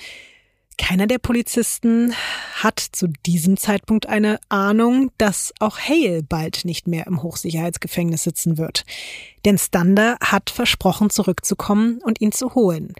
Keiner 0.77 1.07
der 1.07 1.19
Polizisten 1.19 2.13
hat 2.55 2.79
zu 2.79 3.07
diesem 3.25 3.57
Zeitpunkt 3.57 4.07
eine 4.07 4.39
Ahnung, 4.49 5.11
dass 5.17 5.53
auch 5.59 5.77
Hale 5.79 6.23
bald 6.23 6.65
nicht 6.65 6.87
mehr 6.87 7.07
im 7.07 7.21
Hochsicherheitsgefängnis 7.21 8.23
sitzen 8.23 8.57
wird. 8.57 8.83
Denn 9.45 9.57
Stander 9.57 10.17
hat 10.21 10.49
versprochen, 10.49 11.09
zurückzukommen 11.09 11.99
und 12.03 12.21
ihn 12.21 12.31
zu 12.31 12.55
holen. 12.55 12.93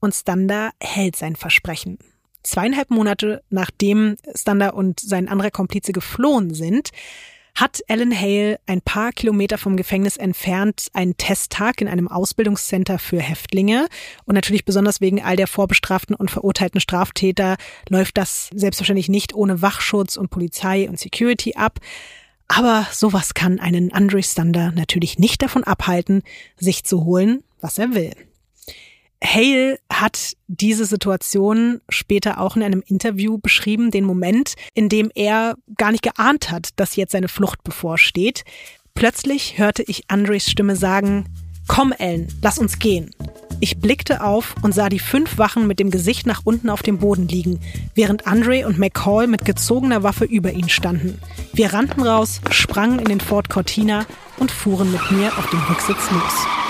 Und 0.00 0.14
Stander 0.14 0.70
hält 0.80 1.16
sein 1.16 1.36
Versprechen. 1.36 1.98
Zweieinhalb 2.42 2.90
Monate 2.90 3.42
nachdem 3.50 4.16
Stander 4.34 4.74
und 4.74 5.00
sein 5.00 5.28
anderer 5.28 5.50
Komplize 5.50 5.92
geflohen 5.92 6.54
sind, 6.54 6.90
hat 7.60 7.82
Alan 7.88 8.16
Hale 8.16 8.60
ein 8.66 8.80
paar 8.80 9.10
Kilometer 9.10 9.58
vom 9.58 9.76
Gefängnis 9.76 10.16
entfernt 10.16 10.86
einen 10.92 11.16
Testtag 11.16 11.80
in 11.80 11.88
einem 11.88 12.06
Ausbildungscenter 12.06 13.00
für 13.00 13.20
Häftlinge. 13.20 13.88
Und 14.24 14.36
natürlich 14.36 14.64
besonders 14.64 15.00
wegen 15.00 15.22
all 15.22 15.34
der 15.34 15.48
vorbestraften 15.48 16.14
und 16.14 16.30
verurteilten 16.30 16.80
Straftäter 16.80 17.56
läuft 17.88 18.16
das 18.16 18.48
selbstverständlich 18.54 19.08
nicht 19.08 19.34
ohne 19.34 19.60
Wachschutz 19.60 20.16
und 20.16 20.30
Polizei 20.30 20.88
und 20.88 21.00
Security 21.00 21.54
ab. 21.56 21.80
Aber 22.46 22.86
sowas 22.92 23.34
kann 23.34 23.58
einen 23.58 23.92
Andre 23.92 24.22
Stander 24.22 24.70
natürlich 24.70 25.18
nicht 25.18 25.42
davon 25.42 25.64
abhalten, 25.64 26.22
sich 26.56 26.84
zu 26.84 27.04
holen, 27.04 27.42
was 27.60 27.78
er 27.78 27.92
will. 27.92 28.12
Hale 29.22 29.78
hat 29.92 30.36
diese 30.46 30.84
Situation 30.84 31.80
später 31.88 32.40
auch 32.40 32.56
in 32.56 32.62
einem 32.62 32.82
Interview 32.86 33.38
beschrieben, 33.38 33.90
den 33.90 34.04
Moment, 34.04 34.54
in 34.74 34.88
dem 34.88 35.10
er 35.14 35.56
gar 35.76 35.90
nicht 35.90 36.04
geahnt 36.04 36.50
hat, 36.50 36.70
dass 36.76 36.96
jetzt 36.96 37.12
seine 37.12 37.28
Flucht 37.28 37.64
bevorsteht. 37.64 38.44
Plötzlich 38.94 39.58
hörte 39.58 39.82
ich 39.82 40.04
Andres 40.08 40.50
Stimme 40.50 40.76
sagen, 40.76 41.26
Komm, 41.68 41.92
Ellen, 41.92 42.28
lass 42.42 42.58
uns 42.58 42.78
gehen. 42.78 43.10
Ich 43.60 43.78
blickte 43.78 44.24
auf 44.24 44.54
und 44.62 44.72
sah 44.72 44.88
die 44.88 44.98
fünf 44.98 45.36
Wachen 45.36 45.66
mit 45.66 45.78
dem 45.78 45.90
Gesicht 45.90 46.26
nach 46.26 46.40
unten 46.44 46.70
auf 46.70 46.82
dem 46.82 46.98
Boden 46.98 47.28
liegen, 47.28 47.60
während 47.94 48.26
Andre 48.26 48.66
und 48.66 48.78
McCall 48.78 49.26
mit 49.26 49.44
gezogener 49.44 50.02
Waffe 50.02 50.24
über 50.24 50.52
ihn 50.52 50.68
standen. 50.68 51.20
Wir 51.52 51.72
rannten 51.72 52.02
raus, 52.02 52.40
sprangen 52.50 53.00
in 53.00 53.06
den 53.06 53.20
Ford 53.20 53.50
Cortina 53.50 54.06
und 54.38 54.50
fuhren 54.50 54.90
mit 54.90 55.10
mir 55.10 55.36
auf 55.36 55.50
dem 55.50 55.60
Rücksitz 55.60 56.10
los. 56.10 56.67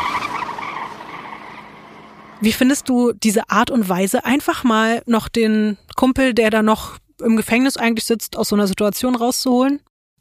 Wie 2.41 2.53
findest 2.53 2.89
du 2.89 3.12
diese 3.12 3.51
Art 3.51 3.70
und 3.70 3.89
Weise, 3.89 4.24
einfach 4.24 4.62
mal 4.64 5.03
noch 5.07 5.28
den 5.28 5.76
Kumpel, 5.97 6.34
der 6.34 6.51
da 6.51 6.62
noch 6.62 6.99
im 7.20 7.36
Gefängnis 7.36 7.76
eigentlich 7.76 8.05
sitzt, 8.05 8.36
aus 8.36 8.51
so 8.51 8.57
einer 8.57 8.68
Situation 8.68 9.16
rauszuholen? 9.16 9.80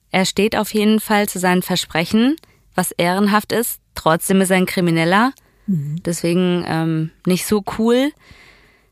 Er 0.09 0.25
steht 0.25 0.55
auf 0.55 0.73
jeden 0.73 0.99
Fall 0.99 1.29
zu 1.29 1.37
seinen 1.37 1.61
Versprechen, 1.61 2.35
was 2.73 2.91
ehrenhaft 2.91 3.51
ist. 3.51 3.79
Trotzdem 3.93 4.41
ist 4.41 4.49
er 4.49 4.57
ein 4.57 4.65
Krimineller. 4.65 5.33
Deswegen 6.05 6.63
ähm, 6.65 7.11
nicht 7.25 7.45
so 7.45 7.63
cool. 7.77 8.11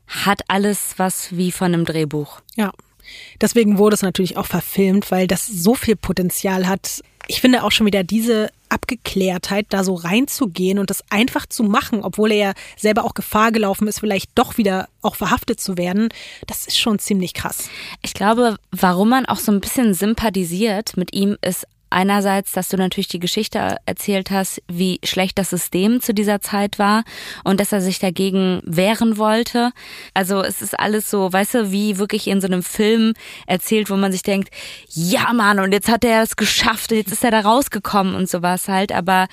Hat 0.06 0.42
alles 0.48 0.94
was 0.98 1.36
wie 1.36 1.50
von 1.50 1.72
einem 1.72 1.84
Drehbuch. 1.84 2.40
Ja. 2.54 2.70
Deswegen 3.40 3.78
wurde 3.78 3.94
es 3.94 4.02
natürlich 4.02 4.36
auch 4.36 4.46
verfilmt, 4.46 5.10
weil 5.10 5.26
das 5.26 5.46
so 5.46 5.74
viel 5.74 5.96
Potenzial 5.96 6.68
hat. 6.68 7.02
Ich 7.28 7.40
finde 7.40 7.62
auch 7.62 7.72
schon 7.72 7.86
wieder 7.86 8.04
diese 8.04 8.50
Abgeklärtheit, 8.68 9.66
da 9.70 9.84
so 9.84 9.94
reinzugehen 9.94 10.78
und 10.78 10.90
das 10.90 11.02
einfach 11.10 11.46
zu 11.46 11.62
machen, 11.62 12.02
obwohl 12.02 12.32
er 12.32 12.38
ja 12.38 12.52
selber 12.76 13.04
auch 13.04 13.14
Gefahr 13.14 13.52
gelaufen 13.52 13.88
ist, 13.88 14.00
vielleicht 14.00 14.30
doch 14.34 14.58
wieder 14.58 14.88
auch 15.02 15.16
verhaftet 15.16 15.60
zu 15.60 15.76
werden, 15.76 16.08
das 16.46 16.66
ist 16.66 16.78
schon 16.78 16.98
ziemlich 16.98 17.34
krass. 17.34 17.68
Ich 18.02 18.14
glaube, 18.14 18.56
warum 18.70 19.08
man 19.08 19.26
auch 19.26 19.38
so 19.38 19.52
ein 19.52 19.60
bisschen 19.60 19.94
sympathisiert 19.94 20.96
mit 20.96 21.14
ihm, 21.14 21.36
ist 21.42 21.66
einerseits, 21.90 22.52
dass 22.52 22.68
du 22.68 22.76
natürlich 22.76 23.08
die 23.08 23.18
Geschichte 23.18 23.76
erzählt 23.86 24.30
hast, 24.30 24.62
wie 24.68 25.00
schlecht 25.04 25.38
das 25.38 25.50
System 25.50 26.00
zu 26.00 26.14
dieser 26.14 26.40
Zeit 26.40 26.78
war 26.78 27.04
und 27.44 27.60
dass 27.60 27.72
er 27.72 27.80
sich 27.80 27.98
dagegen 27.98 28.60
wehren 28.64 29.18
wollte. 29.18 29.72
Also 30.14 30.42
es 30.42 30.62
ist 30.62 30.78
alles 30.78 31.10
so, 31.10 31.32
weißt 31.32 31.54
du, 31.54 31.72
wie 31.72 31.98
wirklich 31.98 32.26
in 32.26 32.40
so 32.40 32.46
einem 32.46 32.62
Film 32.62 33.14
erzählt, 33.46 33.90
wo 33.90 33.96
man 33.96 34.12
sich 34.12 34.22
denkt, 34.22 34.50
ja 34.88 35.32
Mann, 35.32 35.60
und 35.60 35.72
jetzt 35.72 35.88
hat 35.88 36.04
er 36.04 36.22
es 36.22 36.36
geschafft, 36.36 36.90
jetzt 36.92 37.12
ist 37.12 37.24
er 37.24 37.30
da 37.30 37.40
rausgekommen 37.40 38.14
und 38.14 38.28
sowas 38.28 38.68
halt. 38.68 38.92
Aber 38.92 39.26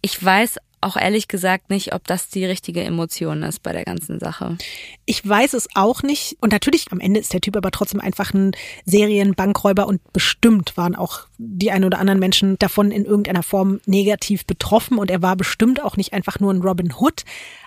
ich 0.00 0.22
weiß 0.22 0.56
auch 0.80 0.96
ehrlich 0.96 1.28
gesagt 1.28 1.70
nicht, 1.70 1.94
ob 1.94 2.06
das 2.06 2.28
die 2.28 2.44
richtige 2.44 2.82
Emotion 2.82 3.42
ist 3.42 3.62
bei 3.62 3.72
der 3.72 3.84
ganzen 3.84 4.20
Sache. 4.20 4.56
Ich 5.04 5.26
weiß 5.26 5.54
es 5.54 5.68
auch 5.74 6.02
nicht. 6.02 6.36
Und 6.40 6.52
natürlich, 6.52 6.86
am 6.90 7.00
Ende 7.00 7.20
ist 7.20 7.32
der 7.32 7.40
Typ 7.40 7.56
aber 7.56 7.70
trotzdem 7.70 8.00
einfach 8.00 8.34
ein 8.34 8.52
Serienbankräuber 8.84 9.86
und 9.86 10.00
bestimmt 10.12 10.76
waren 10.76 10.94
auch 10.94 11.26
die 11.38 11.70
ein 11.70 11.84
oder 11.84 11.98
anderen 11.98 12.20
Menschen 12.20 12.58
davon 12.58 12.90
in 12.90 13.04
irgendeiner 13.04 13.42
Form 13.42 13.80
negativ 13.86 14.46
betroffen. 14.46 14.98
Und 14.98 15.10
er 15.10 15.22
war 15.22 15.36
bestimmt 15.36 15.82
auch 15.82 15.96
nicht 15.96 16.12
einfach 16.12 16.40
nur 16.40 16.52
ein 16.52 16.62
Robin 16.62 16.92
Hood. 16.92 17.24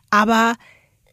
Aber 0.10 0.56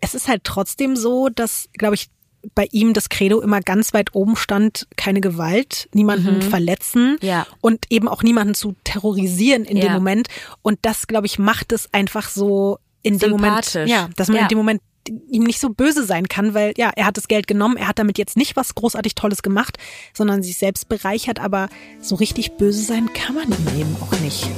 es 0.01 0.15
ist 0.15 0.29
halt 0.29 0.45
trotzdem 0.45 0.97
so, 0.97 1.29
dass, 1.29 1.69
glaube 1.73 1.95
ich, 1.95 2.09
bei 2.55 2.69
ihm 2.71 2.93
das 2.93 3.09
Credo 3.09 3.41
immer 3.41 3.61
ganz 3.61 3.93
weit 3.95 4.15
oben 4.15 4.37
stand, 4.37 4.87
keine 4.97 5.21
Gewalt, 5.21 5.89
niemanden 5.93 6.43
verletzen 6.43 7.17
Ja. 7.23 7.47
und 7.61 7.87
eben 7.91 8.09
auch 8.09 8.23
niemanden 8.23 8.55
zu 8.55 8.75
terrorisieren 8.85 9.65
in 9.65 9.77
dem 9.77 9.87
Ja. 9.87 9.95
Moment. 9.95 10.29
Und 10.63 10.79
das, 10.83 11.07
glaube 11.07 11.27
ich, 11.27 11.39
macht 11.39 11.73
es 11.73 11.93
einfach 11.93 12.29
so 12.29 12.79
in 13.03 13.19
dem 13.19 13.31
Moment, 13.31 13.75
ja, 13.87 14.09
dass 14.17 14.29
man 14.29 14.37
Ja. 14.39 14.43
in 14.45 14.49
dem 14.49 14.59
Moment 14.59 14.83
ihm 15.31 15.45
nicht 15.45 15.61
so 15.61 15.69
böse 15.69 16.05
sein 16.05 16.27
kann, 16.29 16.53
weil 16.55 16.73
ja, 16.77 16.91
er 16.97 17.07
hat 17.07 17.17
das 17.17 17.29
Geld 17.29 17.47
genommen, 17.47 17.77
er 17.77 17.87
hat 17.87 17.99
damit 18.01 18.19
jetzt 18.19 18.37
nicht 18.37 18.57
was 18.57 18.75
großartig 18.75 19.15
Tolles 19.15 19.43
gemacht, 19.43 19.79
sondern 20.13 20.43
sich 20.43 20.57
selbst 20.59 20.89
bereichert, 20.89 21.39
aber 21.39 21.69
so 22.01 22.17
richtig 22.17 22.53
böse 22.57 22.83
sein 22.83 23.13
kann 23.13 23.37
man 23.37 23.45
ihm 23.47 23.81
eben 23.81 23.97
auch 24.01 24.19
nicht. 24.21 24.49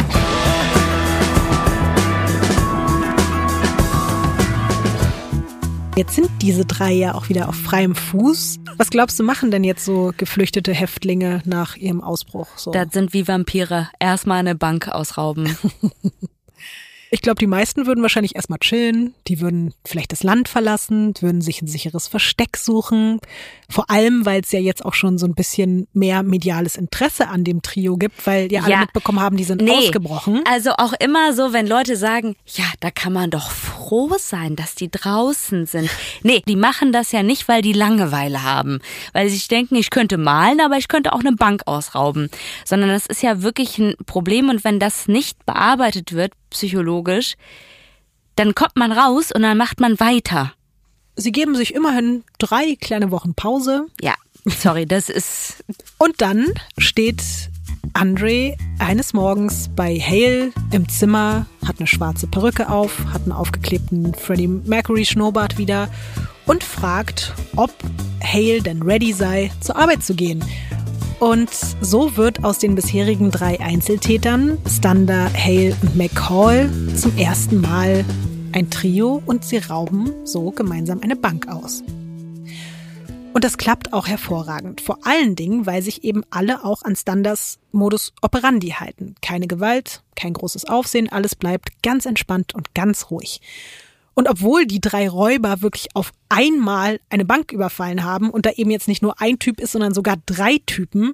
Jetzt 5.99 6.15
sind 6.15 6.31
diese 6.43 6.65
drei 6.65 6.93
ja 6.93 7.17
auch 7.17 7.29
wieder 7.29 7.49
auf 7.49 7.57
freiem 7.57 7.97
Fuß. 7.97 8.61
Was 8.77 8.91
glaubst 8.91 9.19
du, 9.19 9.25
machen 9.25 9.51
denn 9.51 9.65
jetzt 9.65 9.85
so 9.85 10.13
geflüchtete 10.17 10.73
Häftlinge 10.73 11.43
nach 11.45 11.75
ihrem 11.75 12.05
Ausbruch? 12.05 12.47
So? 12.55 12.71
Das 12.71 12.93
sind 12.93 13.15
wie 13.15 13.27
Vampire. 13.27 13.89
Erstmal 13.99 14.39
eine 14.39 14.55
Bank 14.55 14.87
ausrauben. 14.87 15.59
Ich 17.11 17.23
glaube, 17.23 17.39
die 17.39 17.47
meisten 17.47 17.87
würden 17.87 18.03
wahrscheinlich 18.03 18.37
erstmal 18.37 18.59
chillen, 18.59 19.15
die 19.29 19.41
würden 19.41 19.73
vielleicht 19.85 20.13
das 20.13 20.23
Land 20.23 20.49
verlassen, 20.49 21.15
würden 21.21 21.41
sich 21.41 21.63
ein 21.63 21.67
sicheres 21.67 22.07
Versteck 22.09 22.57
suchen. 22.57 23.19
Vor 23.71 23.91
allem, 23.91 24.27
weil 24.27 24.41
es 24.43 24.53
ja 24.53 24.61
jetzt 24.61 24.85
auch 24.85 24.95
schon 24.95 25.17
so 25.19 25.27
ein 25.27 25.35
bisschen 25.35 25.89
mehr 25.93 26.23
mediales 26.23 26.77
Interesse 26.77 27.29
an 27.29 27.45
dem 27.45 27.63
Trio 27.63 27.97
gibt, 27.97 28.27
weil 28.27 28.53
ja 28.53 28.63
alle 28.63 28.73
Ja. 28.73 28.81
mitbekommen 28.81 29.21
haben, 29.21 29.37
die 29.37 29.45
sind 29.45 29.69
ausgebrochen. 29.71 30.43
Also 30.51 30.73
auch 30.73 30.93
immer 31.01 31.33
so, 31.33 31.53
wenn 31.53 31.67
Leute 31.67 31.97
sagen, 31.97 32.37
ja, 32.47 32.65
da 32.81 32.91
kann 32.91 33.13
man 33.13 33.31
doch 33.31 33.51
froh 33.51 34.15
sein, 34.19 34.57
dass 34.57 34.75
die 34.75 34.91
draußen 34.91 35.67
sind. 35.67 35.91
Nee, 36.23 36.43
die 36.47 36.57
machen 36.57 36.93
das 36.93 37.13
ja 37.13 37.23
nicht, 37.23 37.49
weil 37.49 37.63
die 37.63 37.73
Langeweile 37.73 38.43
haben. 38.43 38.81
Weil 39.13 39.29
sie 39.29 39.37
sich 39.37 39.49
denken, 39.49 39.77
ich 39.77 39.91
könnte 39.91 40.19
malen, 40.19 40.61
aber 40.61 40.77
ich 40.77 40.89
könnte 40.89 41.13
auch 41.13 41.21
eine 41.21 41.33
Bank 41.33 41.63
ausrauben. 41.67 42.29
Sondern 42.65 42.91
das 42.91 43.07
ist 43.07 43.23
ja 43.23 43.43
wirklich 43.43 43.79
ein 43.79 43.95
Problem 44.07 44.49
und 44.51 44.65
wenn 44.65 44.79
das 44.79 45.09
nicht 45.09 45.45
bearbeitet 45.47 46.13
wird, 46.13 46.33
psychologisch, 46.51 47.35
dann 48.37 48.55
kommt 48.55 48.77
man 48.77 48.93
raus 48.93 49.33
und 49.33 49.43
dann 49.43 49.59
macht 49.59 49.81
man 49.81 49.99
weiter. 50.01 50.53
Sie 51.17 51.33
geben 51.33 51.57
sich 51.57 51.75
immerhin 51.75 52.25
drei 52.39 52.77
kleine 52.81 53.11
Wochen 53.11 53.35
Pause 53.35 53.87
Ja, 54.01 54.15
sorry, 54.45 54.87
das 54.87 55.09
ist 55.09 55.65
und 55.99 56.21
dann 56.21 56.47
steht 56.79 57.23
Andre 57.93 58.57
eines 58.79 59.13
Morgens 59.13 59.71
bei 59.75 59.99
Hale 59.99 60.53
im 60.71 60.89
Zimmer, 60.89 61.47
hat 61.67 61.79
eine 61.79 61.87
schwarze 61.87 62.27
Perücke 62.27 62.69
auf, 62.69 63.05
hat 63.13 63.23
einen 63.23 63.33
aufgeklebten 63.33 64.15
Freddie 64.15 64.49
Mercury 64.49 65.05
Schnurrbart 65.05 65.59
wieder 65.59 65.89
und 66.47 66.65
fragt, 66.65 67.35
ob 67.57 67.73
Hale 68.23 68.63
denn 68.63 68.83
ready 68.83 69.13
sei, 69.13 69.51
zur 69.61 69.77
Arbeit 69.77 70.03
zu 70.03 70.15
gehen. 70.15 70.45
Und 71.19 71.51
so 71.81 72.17
wird 72.17 72.45
aus 72.45 72.59
den 72.59 72.77
bisherigen 72.77 73.33
drei 73.33 73.59
Einzeltätern, 73.59 74.57
Stander, 74.69 75.29
Hale 75.35 75.77
und 75.83 75.97
McCall, 75.97 76.71
zum 76.95 77.17
ersten 77.19 77.61
Mal 77.61 78.05
ein 78.53 78.71
Trio 78.71 79.21
und 79.27 79.45
sie 79.45 79.59
rauben 79.59 80.13
so 80.25 80.53
gemeinsam 80.53 81.01
eine 81.03 81.17
Bank 81.17 81.49
aus. 81.49 81.83
Und 83.35 83.45
das 83.45 83.59
klappt 83.59 83.93
auch 83.93 84.07
hervorragend. 84.07 84.81
Vor 84.81 84.99
allen 85.03 85.35
Dingen, 85.35 85.67
weil 85.67 85.83
sich 85.83 86.05
eben 86.05 86.23
alle 86.31 86.65
auch 86.65 86.83
an 86.83 86.95
Standards 86.95 87.59
Modus 87.73 88.13
operandi 88.23 88.71
halten. 88.71 89.17
Keine 89.21 89.49
Gewalt, 89.49 90.03
kein 90.15 90.35
großes 90.35 90.67
Aufsehen, 90.67 91.09
alles 91.09 91.35
bleibt 91.35 91.83
ganz 91.83 92.07
entspannt 92.07 92.55
und 92.55 92.75
ganz 92.75 93.11
ruhig. 93.11 93.41
Und 94.19 94.29
obwohl 94.29 94.67
die 94.67 94.81
drei 94.81 95.09
Räuber 95.09 95.63
wirklich 95.63 95.95
auf 95.95 96.13
einmal 96.29 96.99
eine 97.09 97.25
Bank 97.25 97.53
überfallen 97.53 98.03
haben 98.03 98.31
und 98.31 98.47
da 98.47 98.51
eben 98.51 98.73
jetzt 98.73 98.89
nicht 98.89 99.01
nur 99.01 99.21
ein 99.21 99.39
Typ 99.39 99.61
ist, 99.61 99.71
sondern 99.71 99.95
sogar 99.95 100.17
drei 100.27 100.59
Typen, 100.67 101.13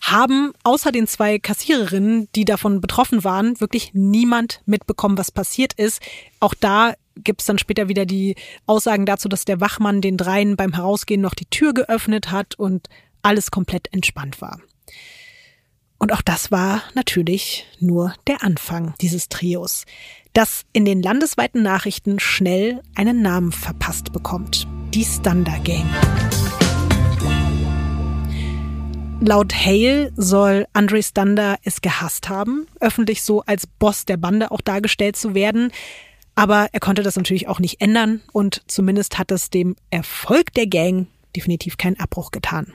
haben 0.00 0.54
außer 0.62 0.90
den 0.90 1.06
zwei 1.06 1.38
Kassiererinnen, 1.38 2.30
die 2.34 2.46
davon 2.46 2.80
betroffen 2.80 3.24
waren, 3.24 3.60
wirklich 3.60 3.90
niemand 3.92 4.62
mitbekommen, 4.64 5.18
was 5.18 5.30
passiert 5.30 5.74
ist. 5.74 6.00
Auch 6.40 6.54
da 6.54 6.94
gibt's 7.14 7.44
dann 7.44 7.58
später 7.58 7.88
wieder 7.90 8.06
die 8.06 8.36
Aussagen 8.64 9.04
dazu, 9.04 9.28
dass 9.28 9.44
der 9.44 9.60
Wachmann 9.60 10.00
den 10.00 10.16
dreien 10.16 10.56
beim 10.56 10.72
Herausgehen 10.72 11.20
noch 11.20 11.34
die 11.34 11.50
Tür 11.50 11.74
geöffnet 11.74 12.30
hat 12.30 12.54
und 12.54 12.88
alles 13.20 13.50
komplett 13.50 13.92
entspannt 13.92 14.40
war. 14.40 14.58
Und 16.00 16.14
auch 16.14 16.22
das 16.22 16.50
war 16.50 16.82
natürlich 16.94 17.66
nur 17.78 18.14
der 18.26 18.42
Anfang 18.42 18.94
dieses 19.02 19.28
Trios, 19.28 19.84
das 20.32 20.64
in 20.72 20.86
den 20.86 21.02
landesweiten 21.02 21.62
Nachrichten 21.62 22.18
schnell 22.18 22.80
einen 22.94 23.20
Namen 23.20 23.52
verpasst 23.52 24.10
bekommt. 24.10 24.66
Die 24.94 25.04
Stunder 25.04 25.58
Gang. 25.62 25.84
Laut 29.20 29.54
Hale 29.54 30.10
soll 30.16 30.66
Andre 30.72 31.02
Stander 31.02 31.58
es 31.64 31.82
gehasst 31.82 32.30
haben, 32.30 32.66
öffentlich 32.80 33.22
so 33.22 33.42
als 33.42 33.66
Boss 33.66 34.06
der 34.06 34.16
Bande 34.16 34.50
auch 34.52 34.62
dargestellt 34.62 35.16
zu 35.16 35.34
werden. 35.34 35.70
Aber 36.34 36.68
er 36.72 36.80
konnte 36.80 37.02
das 37.02 37.16
natürlich 37.16 37.46
auch 37.46 37.58
nicht 37.58 37.82
ändern 37.82 38.22
und 38.32 38.62
zumindest 38.68 39.18
hat 39.18 39.30
es 39.30 39.50
dem 39.50 39.76
Erfolg 39.90 40.54
der 40.54 40.66
Gang 40.66 41.08
definitiv 41.36 41.76
keinen 41.76 42.00
Abbruch 42.00 42.30
getan. 42.30 42.72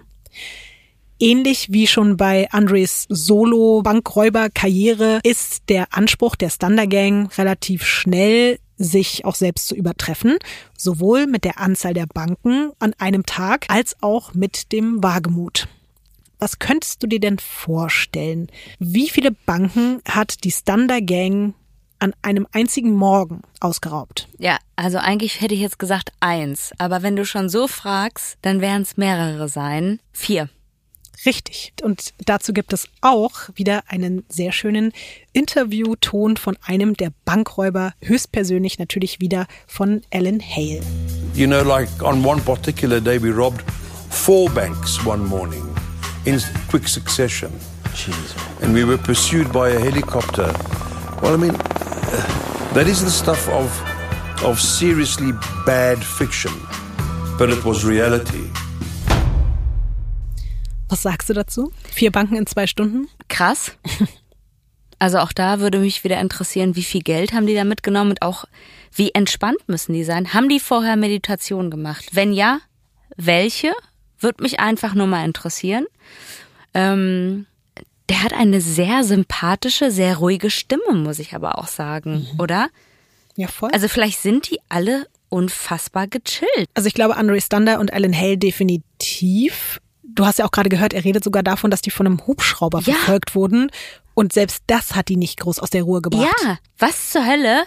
Ähnlich 1.19 1.67
wie 1.71 1.87
schon 1.87 2.17
bei 2.17 2.51
Andres 2.51 3.05
Solo-Bankräuber-Karriere 3.07 5.21
ist 5.23 5.69
der 5.69 5.93
Anspruch 5.93 6.35
der 6.35 6.49
Stander 6.49 6.87
Gang 6.87 7.31
relativ 7.37 7.85
schnell, 7.85 8.59
sich 8.77 9.23
auch 9.23 9.35
selbst 9.35 9.67
zu 9.67 9.75
übertreffen, 9.75 10.37
sowohl 10.77 11.27
mit 11.27 11.45
der 11.45 11.61
Anzahl 11.61 11.93
der 11.93 12.07
Banken 12.07 12.71
an 12.79 12.93
einem 12.97 13.25
Tag 13.25 13.67
als 13.69 13.95
auch 14.01 14.33
mit 14.33 14.73
dem 14.73 15.01
Wagemut. 15.01 15.69
Was 16.37 16.59
könntest 16.59 17.01
du 17.01 17.07
dir 17.07 17.21
denn 17.21 17.39
vorstellen? 17.39 18.47
Wie 18.79 19.09
viele 19.09 19.31
Banken 19.31 20.01
hat 20.05 20.43
die 20.43 20.51
Stander 20.51 20.99
Gang 20.99 21.53
an 21.99 22.13
einem 22.23 22.45
einzigen 22.51 22.93
Morgen 22.93 23.41
ausgeraubt? 23.61 24.27
Ja, 24.37 24.57
also 24.75 24.97
eigentlich 24.97 25.39
hätte 25.39 25.55
ich 25.55 25.61
jetzt 25.61 25.79
gesagt 25.79 26.11
eins. 26.19 26.73
Aber 26.77 27.03
wenn 27.03 27.15
du 27.15 27.25
schon 27.25 27.47
so 27.47 27.69
fragst, 27.69 28.37
dann 28.41 28.59
werden 28.59 28.81
es 28.81 28.97
mehrere 28.97 29.47
sein. 29.47 30.01
Vier. 30.11 30.49
Richtig. 31.25 31.73
Und 31.81 32.13
dazu 32.25 32.53
gibt 32.53 32.73
es 32.73 32.87
auch 33.01 33.49
wieder 33.55 33.83
einen 33.87 34.25
sehr 34.29 34.51
schönen 34.51 34.91
Interviewton 35.33 36.37
von 36.37 36.57
einem 36.65 36.95
der 36.95 37.11
Bankräuber, 37.25 37.93
höchstpersönlich 38.01 38.79
natürlich 38.79 39.19
wieder 39.19 39.47
von 39.67 40.01
Alan 40.11 40.41
Hale. 40.41 40.81
You 41.33 41.47
know, 41.47 41.63
like 41.63 41.89
on 42.01 42.25
one 42.25 42.41
particular 42.41 42.99
day, 42.99 43.21
we 43.21 43.31
robbed 43.31 43.63
four 44.09 44.49
banks 44.49 45.05
one 45.05 45.23
morning 45.25 45.63
in 46.25 46.41
quick 46.69 46.87
succession. 46.87 47.51
And 48.61 48.73
we 48.73 48.83
were 48.83 48.97
pursued 48.97 49.51
by 49.53 49.69
a 49.69 49.79
helicopter. 49.79 50.53
Well, 51.21 51.33
I 51.33 51.37
mean, 51.37 51.53
that 52.73 52.87
is 52.87 53.03
the 53.03 53.09
stuff 53.09 53.47
of, 53.49 53.71
of 54.43 54.59
seriously 54.59 55.31
bad 55.65 56.03
fiction. 56.03 56.51
But 57.37 57.49
it 57.49 57.63
was 57.63 57.85
reality. 57.85 58.49
Was 60.95 61.01
sagst 61.01 61.29
du 61.29 61.33
dazu? 61.33 61.73
Vier 61.91 62.09
Banken 62.09 62.37
in 62.37 62.47
zwei 62.47 62.67
Stunden? 62.67 63.09
Krass. 63.27 63.73
Also 64.97 65.17
auch 65.19 65.33
da 65.33 65.59
würde 65.59 65.79
mich 65.79 66.05
wieder 66.05 66.21
interessieren, 66.21 66.77
wie 66.77 66.83
viel 66.83 67.01
Geld 67.01 67.33
haben 67.33 67.45
die 67.45 67.53
da 67.53 67.65
mitgenommen 67.65 68.11
und 68.11 68.21
auch 68.21 68.45
wie 68.93 69.11
entspannt 69.13 69.57
müssen 69.67 69.91
die 69.91 70.05
sein? 70.05 70.33
Haben 70.33 70.47
die 70.47 70.61
vorher 70.61 70.95
Meditation 70.95 71.69
gemacht? 71.69 72.05
Wenn 72.13 72.31
ja, 72.31 72.59
welche? 73.17 73.73
Würde 74.19 74.41
mich 74.41 74.61
einfach 74.61 74.93
nur 74.93 75.05
mal 75.05 75.25
interessieren. 75.25 75.85
Ähm, 76.73 77.45
der 78.07 78.23
hat 78.23 78.31
eine 78.31 78.61
sehr 78.61 79.03
sympathische, 79.03 79.91
sehr 79.91 80.15
ruhige 80.15 80.49
Stimme, 80.49 80.93
muss 80.93 81.19
ich 81.19 81.35
aber 81.35 81.57
auch 81.57 81.67
sagen, 81.67 82.25
oder? 82.39 82.69
Ja, 83.35 83.49
voll. 83.49 83.71
Also 83.73 83.89
vielleicht 83.89 84.21
sind 84.21 84.49
die 84.49 84.59
alle 84.69 85.07
unfassbar 85.27 86.07
gechillt. 86.07 86.69
Also 86.73 86.87
ich 86.87 86.93
glaube, 86.93 87.17
Andre 87.17 87.41
Stander 87.41 87.81
und 87.81 87.91
Alan 87.91 88.15
Hale 88.15 88.37
definitiv. 88.37 89.81
Du 90.15 90.25
hast 90.25 90.39
ja 90.39 90.45
auch 90.45 90.51
gerade 90.51 90.69
gehört, 90.69 90.93
er 90.93 91.03
redet 91.03 91.23
sogar 91.23 91.43
davon, 91.43 91.69
dass 91.71 91.81
die 91.81 91.91
von 91.91 92.05
einem 92.07 92.25
Hubschrauber 92.25 92.79
Ja. 92.79 92.93
verfolgt 92.95 93.35
wurden. 93.35 93.69
Und 94.13 94.31
selbst 94.33 94.63
das 94.67 94.95
hat 94.95 95.09
die 95.09 95.17
nicht 95.17 95.39
groß 95.41 95.59
aus 95.59 95.69
der 95.69 95.83
Ruhe 95.83 96.01
gebracht. 96.01 96.33
Ja, 96.43 96.57
was 96.79 97.11
zur 97.11 97.25
Hölle? 97.25 97.63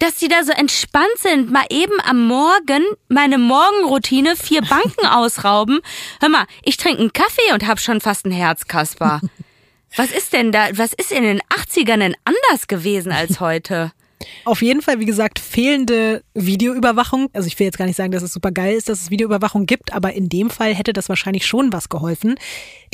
Dass 0.00 0.16
die 0.16 0.28
da 0.28 0.44
so 0.44 0.52
entspannt 0.52 1.06
sind, 1.20 1.50
mal 1.50 1.64
eben 1.70 1.94
am 2.04 2.26
Morgen 2.26 2.82
meine 3.08 3.38
Morgenroutine 3.38 4.36
vier 4.36 4.60
Banken 4.62 5.06
ausrauben. 5.10 5.80
Hör 6.20 6.28
mal, 6.28 6.46
ich 6.64 6.76
trinke 6.76 7.00
einen 7.00 7.12
Kaffee 7.12 7.52
und 7.54 7.66
hab 7.66 7.80
schon 7.80 8.00
fast 8.02 8.26
ein 8.26 8.32
Herz, 8.32 8.66
Kaspar. 8.66 9.20
Was 9.96 10.10
ist 10.10 10.34
denn 10.34 10.52
da, 10.52 10.66
was 10.76 10.92
ist 10.92 11.10
in 11.10 11.22
den 11.22 11.40
80ern 11.42 11.98
denn 12.00 12.16
anders 12.24 12.66
gewesen 12.66 13.12
als 13.12 13.40
heute? 13.40 13.92
Auf 14.44 14.62
jeden 14.62 14.82
Fall, 14.82 14.98
wie 15.00 15.04
gesagt, 15.04 15.38
fehlende 15.38 16.22
Videoüberwachung. 16.34 17.28
Also 17.32 17.46
ich 17.48 17.58
will 17.58 17.66
jetzt 17.66 17.78
gar 17.78 17.86
nicht 17.86 17.96
sagen, 17.96 18.12
dass 18.12 18.22
es 18.22 18.32
super 18.32 18.50
geil 18.50 18.74
ist, 18.74 18.88
dass 18.88 19.02
es 19.02 19.10
Videoüberwachung 19.10 19.66
gibt, 19.66 19.92
aber 19.92 20.14
in 20.14 20.28
dem 20.28 20.50
Fall 20.50 20.74
hätte 20.74 20.92
das 20.92 21.08
wahrscheinlich 21.08 21.46
schon 21.46 21.72
was 21.72 21.88
geholfen. 21.88 22.36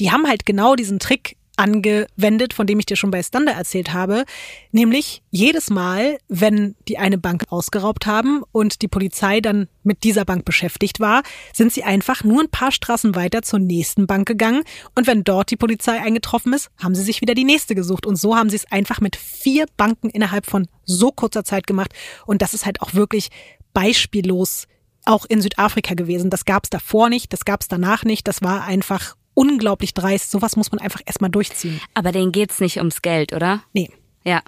Die 0.00 0.10
haben 0.10 0.26
halt 0.26 0.46
genau 0.46 0.74
diesen 0.74 0.98
Trick 0.98 1.36
angewendet, 1.56 2.54
von 2.54 2.66
dem 2.66 2.78
ich 2.78 2.86
dir 2.86 2.96
schon 2.96 3.10
bei 3.10 3.22
Stander 3.22 3.52
erzählt 3.52 3.92
habe, 3.92 4.24
nämlich 4.70 5.22
jedes 5.30 5.70
Mal, 5.70 6.18
wenn 6.28 6.74
die 6.88 6.98
eine 6.98 7.18
Bank 7.18 7.44
ausgeraubt 7.48 8.06
haben 8.06 8.42
und 8.52 8.82
die 8.82 8.88
Polizei 8.88 9.40
dann 9.40 9.68
mit 9.82 10.04
dieser 10.04 10.24
Bank 10.24 10.44
beschäftigt 10.44 11.00
war, 11.00 11.22
sind 11.52 11.72
sie 11.72 11.84
einfach 11.84 12.24
nur 12.24 12.42
ein 12.42 12.50
paar 12.50 12.72
Straßen 12.72 13.14
weiter 13.14 13.42
zur 13.42 13.58
nächsten 13.58 14.06
Bank 14.06 14.26
gegangen. 14.26 14.62
Und 14.94 15.06
wenn 15.06 15.24
dort 15.24 15.50
die 15.50 15.56
Polizei 15.56 16.00
eingetroffen 16.00 16.52
ist, 16.52 16.70
haben 16.82 16.94
sie 16.94 17.02
sich 17.02 17.20
wieder 17.20 17.34
die 17.34 17.44
nächste 17.44 17.74
gesucht. 17.74 18.06
Und 18.06 18.16
so 18.16 18.36
haben 18.36 18.50
sie 18.50 18.56
es 18.56 18.70
einfach 18.70 19.00
mit 19.00 19.16
vier 19.16 19.66
Banken 19.76 20.08
innerhalb 20.10 20.46
von 20.46 20.68
so 20.84 21.10
kurzer 21.10 21.44
Zeit 21.44 21.66
gemacht. 21.66 21.92
Und 22.26 22.42
das 22.42 22.54
ist 22.54 22.66
halt 22.66 22.80
auch 22.80 22.94
wirklich 22.94 23.28
beispiellos 23.74 24.66
auch 25.04 25.24
in 25.26 25.42
Südafrika 25.42 25.94
gewesen. 25.94 26.30
Das 26.30 26.44
gab 26.44 26.64
es 26.64 26.70
davor 26.70 27.08
nicht, 27.08 27.32
das 27.32 27.44
gab 27.44 27.60
es 27.60 27.68
danach 27.68 28.04
nicht, 28.04 28.28
das 28.28 28.42
war 28.42 28.64
einfach 28.64 29.16
unglaublich 29.34 29.94
dreist. 29.94 30.30
Sowas 30.30 30.56
muss 30.56 30.72
man 30.72 30.80
einfach 30.80 31.00
erstmal 31.06 31.30
durchziehen. 31.30 31.80
Aber 31.94 32.12
denen 32.12 32.32
geht's 32.32 32.60
nicht 32.60 32.78
ums 32.78 33.02
Geld, 33.02 33.32
oder? 33.32 33.62
Nee. 33.72 33.90
Ja. 34.24 34.42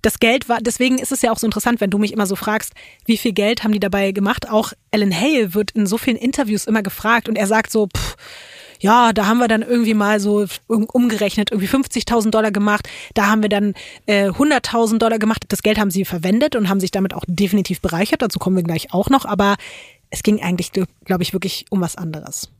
Das 0.00 0.20
Geld 0.20 0.48
war, 0.48 0.58
deswegen 0.60 0.98
ist 0.98 1.12
es 1.12 1.22
ja 1.22 1.32
auch 1.32 1.38
so 1.38 1.46
interessant, 1.46 1.80
wenn 1.80 1.90
du 1.90 1.98
mich 1.98 2.12
immer 2.12 2.26
so 2.26 2.36
fragst, 2.36 2.72
wie 3.04 3.16
viel 3.16 3.32
Geld 3.32 3.64
haben 3.64 3.72
die 3.72 3.80
dabei 3.80 4.12
gemacht? 4.12 4.48
Auch 4.48 4.72
Alan 4.92 5.14
Hale 5.14 5.54
wird 5.54 5.72
in 5.72 5.86
so 5.86 5.98
vielen 5.98 6.16
Interviews 6.16 6.66
immer 6.66 6.82
gefragt 6.82 7.28
und 7.28 7.36
er 7.36 7.46
sagt 7.46 7.72
so, 7.72 7.88
pff, 7.88 8.16
ja, 8.80 9.12
da 9.12 9.26
haben 9.26 9.38
wir 9.38 9.46
dann 9.48 9.62
irgendwie 9.62 9.94
mal 9.94 10.18
so 10.18 10.44
um- 10.66 10.86
umgerechnet, 10.86 11.52
irgendwie 11.52 11.68
50.000 11.68 12.30
Dollar 12.30 12.50
gemacht. 12.50 12.88
Da 13.14 13.26
haben 13.28 13.42
wir 13.42 13.48
dann 13.48 13.74
äh, 14.06 14.28
100.000 14.30 14.98
Dollar 14.98 15.20
gemacht. 15.20 15.44
Das 15.48 15.62
Geld 15.62 15.78
haben 15.78 15.92
sie 15.92 16.04
verwendet 16.04 16.56
und 16.56 16.68
haben 16.68 16.80
sich 16.80 16.90
damit 16.90 17.14
auch 17.14 17.24
definitiv 17.28 17.80
bereichert. 17.80 18.22
Dazu 18.22 18.40
kommen 18.40 18.56
wir 18.56 18.64
gleich 18.64 18.92
auch 18.92 19.08
noch. 19.08 19.24
Aber 19.24 19.54
es 20.10 20.24
ging 20.24 20.42
eigentlich, 20.42 20.72
glaube 20.72 21.22
ich, 21.22 21.32
wirklich 21.32 21.66
um 21.70 21.80
was 21.80 21.94
anderes. 21.94 22.50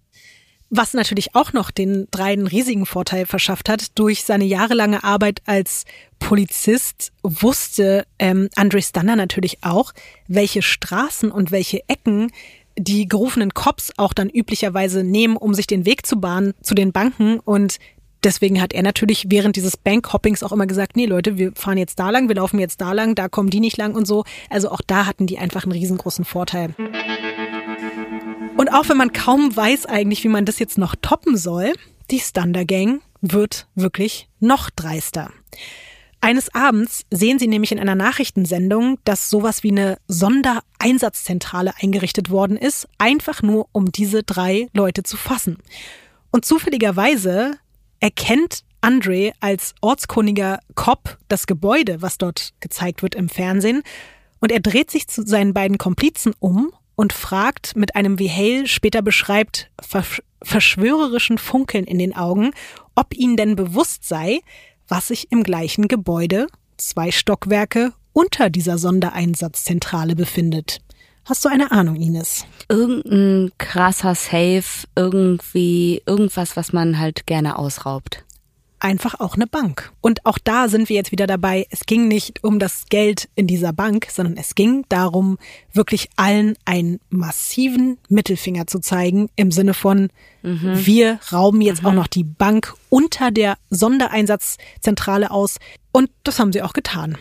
Was 0.74 0.94
natürlich 0.94 1.34
auch 1.34 1.52
noch 1.52 1.70
den 1.70 2.08
dreien 2.10 2.46
riesigen 2.46 2.86
Vorteil 2.86 3.26
verschafft 3.26 3.68
hat, 3.68 3.98
durch 3.98 4.24
seine 4.24 4.44
jahrelange 4.46 5.04
Arbeit 5.04 5.42
als 5.44 5.84
Polizist 6.18 7.12
wusste 7.22 8.06
ähm, 8.18 8.48
Andre 8.56 8.80
Stanner 8.80 9.14
natürlich 9.14 9.58
auch, 9.60 9.92
welche 10.28 10.62
Straßen 10.62 11.30
und 11.30 11.50
welche 11.50 11.86
Ecken 11.90 12.30
die 12.78 13.06
gerufenen 13.06 13.52
Cops 13.52 13.92
auch 13.98 14.14
dann 14.14 14.30
üblicherweise 14.30 15.04
nehmen, 15.04 15.36
um 15.36 15.52
sich 15.52 15.66
den 15.66 15.84
Weg 15.84 16.06
zu 16.06 16.18
bahnen 16.18 16.54
zu 16.62 16.74
den 16.74 16.90
Banken. 16.90 17.38
Und 17.38 17.76
deswegen 18.24 18.58
hat 18.58 18.72
er 18.72 18.82
natürlich 18.82 19.26
während 19.28 19.56
dieses 19.56 19.76
Bankhoppings 19.76 20.42
auch 20.42 20.52
immer 20.52 20.66
gesagt, 20.66 20.96
nee 20.96 21.04
Leute, 21.04 21.36
wir 21.36 21.52
fahren 21.54 21.76
jetzt 21.76 21.98
da 21.98 22.08
lang, 22.08 22.28
wir 22.28 22.36
laufen 22.36 22.58
jetzt 22.58 22.80
da 22.80 22.92
lang, 22.94 23.14
da 23.14 23.28
kommen 23.28 23.50
die 23.50 23.60
nicht 23.60 23.76
lang 23.76 23.94
und 23.94 24.06
so. 24.06 24.24
Also 24.48 24.70
auch 24.70 24.80
da 24.86 25.04
hatten 25.04 25.26
die 25.26 25.36
einfach 25.36 25.64
einen 25.64 25.72
riesengroßen 25.72 26.24
Vorteil. 26.24 26.74
Auch 28.72 28.88
wenn 28.88 28.96
man 28.96 29.12
kaum 29.12 29.54
weiß 29.54 29.84
eigentlich, 29.84 30.24
wie 30.24 30.28
man 30.28 30.46
das 30.46 30.58
jetzt 30.58 30.78
noch 30.78 30.94
toppen 30.96 31.36
soll, 31.36 31.74
die 32.10 32.20
Thunder 32.20 32.64
Gang 32.64 33.02
wird 33.20 33.66
wirklich 33.74 34.28
noch 34.40 34.70
dreister. 34.70 35.30
Eines 36.22 36.54
Abends 36.54 37.04
sehen 37.10 37.38
sie 37.38 37.48
nämlich 37.48 37.72
in 37.72 37.78
einer 37.78 37.94
Nachrichtensendung, 37.94 38.98
dass 39.04 39.28
sowas 39.28 39.62
wie 39.62 39.72
eine 39.72 39.98
Sondereinsatzzentrale 40.08 41.72
eingerichtet 41.82 42.30
worden 42.30 42.56
ist, 42.56 42.88
einfach 42.96 43.42
nur 43.42 43.68
um 43.72 43.92
diese 43.92 44.22
drei 44.22 44.68
Leute 44.72 45.02
zu 45.02 45.18
fassen. 45.18 45.58
Und 46.30 46.46
zufälligerweise 46.46 47.58
erkennt 48.00 48.64
Andre 48.80 49.32
als 49.40 49.74
ortskundiger 49.82 50.60
Cop 50.74 51.18
das 51.28 51.46
Gebäude, 51.46 52.00
was 52.00 52.16
dort 52.16 52.54
gezeigt 52.60 53.02
wird 53.02 53.16
im 53.16 53.28
Fernsehen, 53.28 53.82
und 54.40 54.50
er 54.50 54.60
dreht 54.60 54.90
sich 54.90 55.08
zu 55.08 55.24
seinen 55.26 55.52
beiden 55.52 55.76
Komplizen 55.76 56.32
um 56.40 56.72
und 56.96 57.12
fragt 57.12 57.76
mit 57.76 57.96
einem, 57.96 58.18
wie 58.18 58.30
Hale 58.30 58.66
später 58.66 59.02
beschreibt, 59.02 59.70
versch 59.80 60.22
verschwörerischen 60.44 61.38
Funkeln 61.38 61.84
in 61.84 62.00
den 62.00 62.16
Augen, 62.16 62.50
ob 62.96 63.14
ihnen 63.14 63.36
denn 63.36 63.54
bewusst 63.54 64.04
sei, 64.04 64.40
was 64.88 65.08
sich 65.08 65.30
im 65.30 65.44
gleichen 65.44 65.86
Gebäude, 65.86 66.48
zwei 66.78 67.12
Stockwerke 67.12 67.92
unter 68.12 68.50
dieser 68.50 68.76
Sondereinsatzzentrale 68.76 70.16
befindet. 70.16 70.80
Hast 71.24 71.44
du 71.44 71.48
eine 71.48 71.70
Ahnung, 71.70 71.94
Ines? 71.94 72.44
Irgendein 72.68 73.52
krasser 73.56 74.16
Safe, 74.16 74.64
irgendwie, 74.96 76.02
irgendwas, 76.06 76.56
was 76.56 76.72
man 76.72 76.98
halt 76.98 77.26
gerne 77.26 77.56
ausraubt. 77.56 78.24
Einfach 78.82 79.20
auch 79.20 79.36
eine 79.36 79.46
Bank. 79.46 79.92
Und 80.00 80.26
auch 80.26 80.38
da 80.38 80.68
sind 80.68 80.88
wir 80.88 80.96
jetzt 80.96 81.12
wieder 81.12 81.26
dabei. 81.26 81.66
Es 81.70 81.86
ging 81.86 82.08
nicht 82.08 82.42
um 82.42 82.58
das 82.58 82.86
Geld 82.88 83.28
in 83.34 83.46
dieser 83.46 83.72
Bank, 83.72 84.08
sondern 84.10 84.36
es 84.36 84.54
ging 84.54 84.84
darum, 84.88 85.38
wirklich 85.72 86.08
allen 86.16 86.56
einen 86.64 86.98
massiven 87.08 87.98
Mittelfinger 88.08 88.66
zu 88.66 88.80
zeigen 88.80 89.28
im 89.36 89.50
Sinne 89.50 89.74
von, 89.74 90.10
wir 90.42 91.20
rauben 91.32 91.60
jetzt 91.60 91.84
auch 91.84 91.92
noch 91.92 92.08
die 92.08 92.24
Bank 92.24 92.74
unter 92.88 93.30
der 93.30 93.56
Sondereinsatzzentrale 93.70 95.30
aus. 95.30 95.58
Und 95.92 96.10
das 96.24 96.40
haben 96.40 96.52
sie 96.52 96.62
auch 96.62 96.72
getan. 96.72 97.16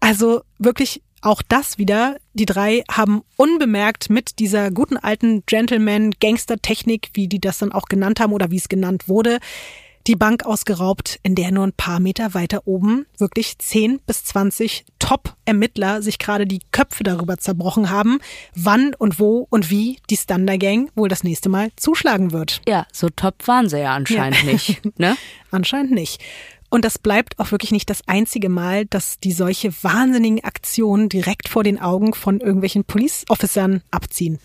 Also 0.00 0.42
wirklich 0.58 1.00
auch 1.22 1.40
das 1.40 1.78
wieder. 1.78 2.18
Die 2.34 2.44
drei 2.44 2.84
haben 2.90 3.22
unbemerkt 3.36 4.10
mit 4.10 4.38
dieser 4.38 4.70
guten 4.70 4.98
alten 4.98 5.42
Gentleman-Gangster-Technik, 5.46 7.10
wie 7.14 7.28
die 7.28 7.40
das 7.40 7.58
dann 7.58 7.72
auch 7.72 7.86
genannt 7.86 8.20
haben 8.20 8.34
oder 8.34 8.50
wie 8.50 8.58
es 8.58 8.68
genannt 8.68 9.08
wurde, 9.08 9.38
die 10.06 10.16
Bank 10.16 10.44
ausgeraubt, 10.44 11.18
in 11.22 11.34
der 11.34 11.50
nur 11.50 11.66
ein 11.66 11.72
paar 11.72 12.00
Meter 12.00 12.34
weiter 12.34 12.66
oben 12.66 13.06
wirklich 13.18 13.58
10 13.58 14.00
bis 14.06 14.24
20 14.24 14.84
Top-Ermittler 14.98 16.02
sich 16.02 16.18
gerade 16.18 16.46
die 16.46 16.60
Köpfe 16.72 17.04
darüber 17.04 17.38
zerbrochen 17.38 17.90
haben, 17.90 18.18
wann 18.54 18.94
und 18.94 19.18
wo 19.18 19.46
und 19.50 19.70
wie 19.70 19.98
die 20.10 20.16
Thunder 20.16 20.58
Gang 20.58 20.90
wohl 20.94 21.08
das 21.08 21.24
nächste 21.24 21.48
Mal 21.48 21.70
zuschlagen 21.76 22.32
wird. 22.32 22.60
Ja, 22.68 22.86
so 22.92 23.08
top 23.08 23.46
waren 23.46 23.68
sie 23.68 23.80
ja 23.80 23.94
anscheinend 23.94 24.44
nicht. 24.44 24.80
Ne? 24.98 25.16
Anscheinend 25.50 25.92
nicht. 25.92 26.22
Und 26.70 26.84
das 26.84 26.98
bleibt 26.98 27.38
auch 27.38 27.52
wirklich 27.52 27.70
nicht 27.70 27.88
das 27.88 28.00
einzige 28.08 28.48
Mal, 28.48 28.86
dass 28.86 29.20
die 29.20 29.32
solche 29.32 29.72
wahnsinnigen 29.82 30.42
Aktionen 30.42 31.08
direkt 31.08 31.48
vor 31.48 31.62
den 31.62 31.80
Augen 31.80 32.14
von 32.14 32.40
irgendwelchen 32.40 32.84
Police 32.84 33.24
Officern 33.28 33.82
abziehen. 33.90 34.40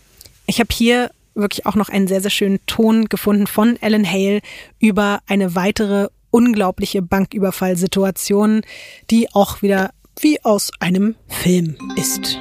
Ich 0.46 0.60
habe 0.60 0.68
hier 0.72 1.10
wirklich 1.34 1.66
auch 1.66 1.76
noch 1.76 1.88
einen 1.88 2.06
sehr, 2.06 2.20
sehr 2.20 2.30
schönen 2.30 2.58
Ton 2.66 3.06
gefunden 3.06 3.46
von 3.46 3.76
Alan 3.80 4.06
Hale 4.06 4.40
über 4.78 5.20
eine 5.26 5.54
weitere 5.54 6.08
unglaubliche 6.30 7.02
Banküberfallsituation, 7.02 8.62
die 9.10 9.28
auch 9.32 9.62
wieder 9.62 9.90
wie 10.20 10.42
aus 10.44 10.70
einem 10.80 11.16
Film 11.28 11.76
ist. 11.96 12.38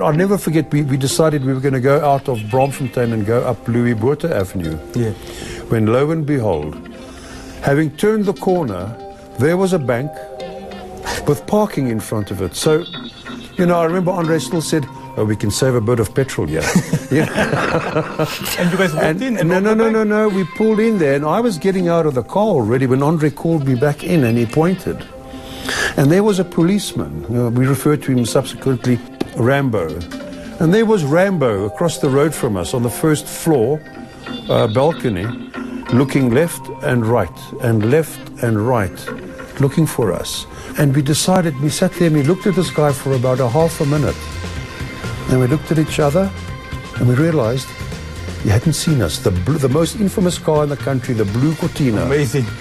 I'll 0.00 0.12
never 0.12 0.38
forget, 0.38 0.72
we, 0.72 0.88
we 0.88 0.96
decided 0.96 1.44
we 1.44 1.52
were 1.52 1.60
going 1.60 1.74
to 1.74 1.80
go 1.80 2.00
out 2.00 2.28
of 2.28 2.38
Bromfontein 2.50 3.12
and 3.12 3.26
go 3.26 3.42
up 3.42 3.66
Louis 3.66 3.94
Botha 3.94 4.30
Avenue. 4.30 4.78
Yeah. 4.94 5.12
When 5.70 5.86
lo 5.86 6.10
and 6.12 6.24
behold, 6.24 6.76
having 7.62 7.90
turned 7.96 8.24
the 8.24 8.32
corner, 8.32 8.96
there 9.38 9.56
was 9.56 9.72
a 9.72 9.78
bank 9.78 10.10
with 11.26 11.44
parking 11.46 11.88
in 11.88 11.98
front 11.98 12.30
of 12.30 12.40
it. 12.40 12.54
So, 12.54 12.84
you 13.56 13.66
know, 13.66 13.80
I 13.80 13.86
remember 13.86 14.12
Andre 14.12 14.38
still 14.38 14.62
said, 14.62 14.86
oh, 15.18 15.24
we 15.24 15.36
can 15.36 15.50
save 15.50 15.74
a 15.74 15.80
bit 15.80 16.00
of 16.00 16.14
petrol 16.14 16.46
here. 16.46 16.62
You? 17.10 17.22
And 18.58 18.70
you 18.70 18.78
guys 18.78 18.92
walked 18.92 19.06
And, 19.06 19.22
in? 19.22 19.38
and 19.38 19.48
no, 19.48 19.58
no, 19.60 19.74
no, 19.74 19.88
no, 19.90 20.04
no. 20.04 20.28
We 20.28 20.44
pulled 20.44 20.78
in 20.80 20.98
there, 20.98 21.14
and 21.14 21.24
I 21.24 21.40
was 21.40 21.58
getting 21.58 21.88
out 21.88 22.06
of 22.06 22.14
the 22.14 22.22
car 22.22 22.48
already 22.48 22.86
when 22.86 23.02
Andre 23.02 23.30
called 23.30 23.66
me 23.66 23.74
back 23.74 24.04
in, 24.04 24.24
and 24.24 24.36
he 24.36 24.46
pointed. 24.46 25.06
And 25.96 26.10
there 26.10 26.22
was 26.22 26.38
a 26.38 26.44
policeman. 26.44 27.24
Uh, 27.24 27.50
we 27.50 27.66
referred 27.66 28.02
to 28.04 28.12
him 28.12 28.24
subsequently 28.26 28.98
Rambo. 29.36 29.88
And 30.60 30.74
there 30.74 30.84
was 30.86 31.04
Rambo 31.04 31.64
across 31.64 31.98
the 31.98 32.10
road 32.10 32.34
from 32.34 32.56
us 32.56 32.74
on 32.74 32.82
the 32.82 32.90
first 32.90 33.26
floor 33.26 33.80
uh, 34.48 34.66
balcony, 34.66 35.26
looking 35.92 36.30
left 36.30 36.68
and 36.82 37.06
right, 37.06 37.38
and 37.62 37.90
left 37.90 38.20
and 38.42 38.60
right. 38.68 38.98
looking 39.60 39.86
for 39.86 40.12
us. 40.12 40.46
And 40.78 40.94
we 40.94 41.02
decided, 41.02 41.58
we 41.60 41.70
sat 41.70 41.92
there 41.92 42.08
and 42.08 42.16
we 42.16 42.22
looked 42.22 42.46
at 42.46 42.54
this 42.54 42.70
guy 42.70 42.92
for 42.92 43.12
about 43.14 43.40
a 43.40 43.48
half 43.48 43.80
a 43.80 43.86
minute. 43.86 44.16
And 45.28 45.40
we 45.40 45.46
looked 45.46 45.70
at 45.70 45.78
each 45.78 46.00
other 46.00 46.30
and 46.96 47.08
we 47.08 47.14
realized 47.14 47.68
he 48.42 48.48
hadn't 48.48 48.72
seen 48.74 49.02
us. 49.02 49.18
The, 49.18 49.30
blue, 49.30 49.58
the 49.58 49.68
most 49.68 49.96
infamous 49.96 50.38
car 50.38 50.62
in 50.62 50.70
the 50.70 50.76
country, 50.76 51.14
the 51.14 51.24
blue 51.24 51.54
Cortina. 51.56 52.02
Amazing. 52.04 52.46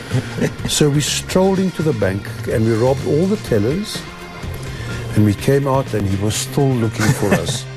So 0.67 0.89
we 0.89 1.01
strolled 1.01 1.59
into 1.59 1.81
the 1.81 1.93
bank 1.93 2.27
and 2.47 2.65
we 2.65 2.73
robbed 2.73 3.05
all 3.07 3.25
the 3.25 3.37
tellers. 3.37 4.01
And 5.15 5.25
we 5.25 5.33
came 5.33 5.67
out 5.67 5.93
and 5.93 6.07
he 6.07 6.21
was 6.23 6.35
still 6.35 6.69
looking 6.69 7.05
for 7.13 7.33
us. 7.33 7.65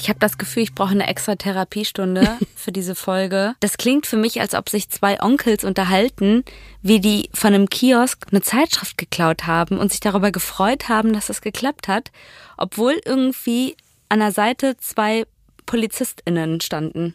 Ich 0.00 0.08
habe 0.08 0.20
das 0.20 0.38
Gefühl, 0.38 0.62
ich 0.62 0.74
brauche 0.74 0.90
eine 0.92 1.06
extra 1.08 1.34
Therapiestunde 1.34 2.38
für 2.56 2.70
diese 2.72 2.94
Folge. 2.94 3.54
Das 3.60 3.76
klingt 3.78 4.06
für 4.06 4.16
mich, 4.16 4.40
als 4.40 4.54
ob 4.54 4.68
sich 4.68 4.88
zwei 4.90 5.20
Onkels 5.20 5.64
unterhalten, 5.64 6.44
wie 6.82 7.00
die 7.00 7.28
von 7.34 7.52
einem 7.52 7.68
Kiosk 7.68 8.26
eine 8.30 8.40
Zeitschrift 8.40 8.96
geklaut 8.96 9.46
haben 9.46 9.76
und 9.78 9.90
sich 9.90 10.00
darüber 10.00 10.30
gefreut 10.30 10.88
haben, 10.88 11.12
dass 11.12 11.28
es 11.30 11.40
geklappt 11.40 11.88
hat, 11.88 12.12
obwohl 12.56 13.00
irgendwie 13.04 13.76
an 14.08 14.20
der 14.20 14.32
Seite 14.32 14.76
zwei 14.78 15.26
PolizistInnen 15.66 16.60
standen. 16.60 17.14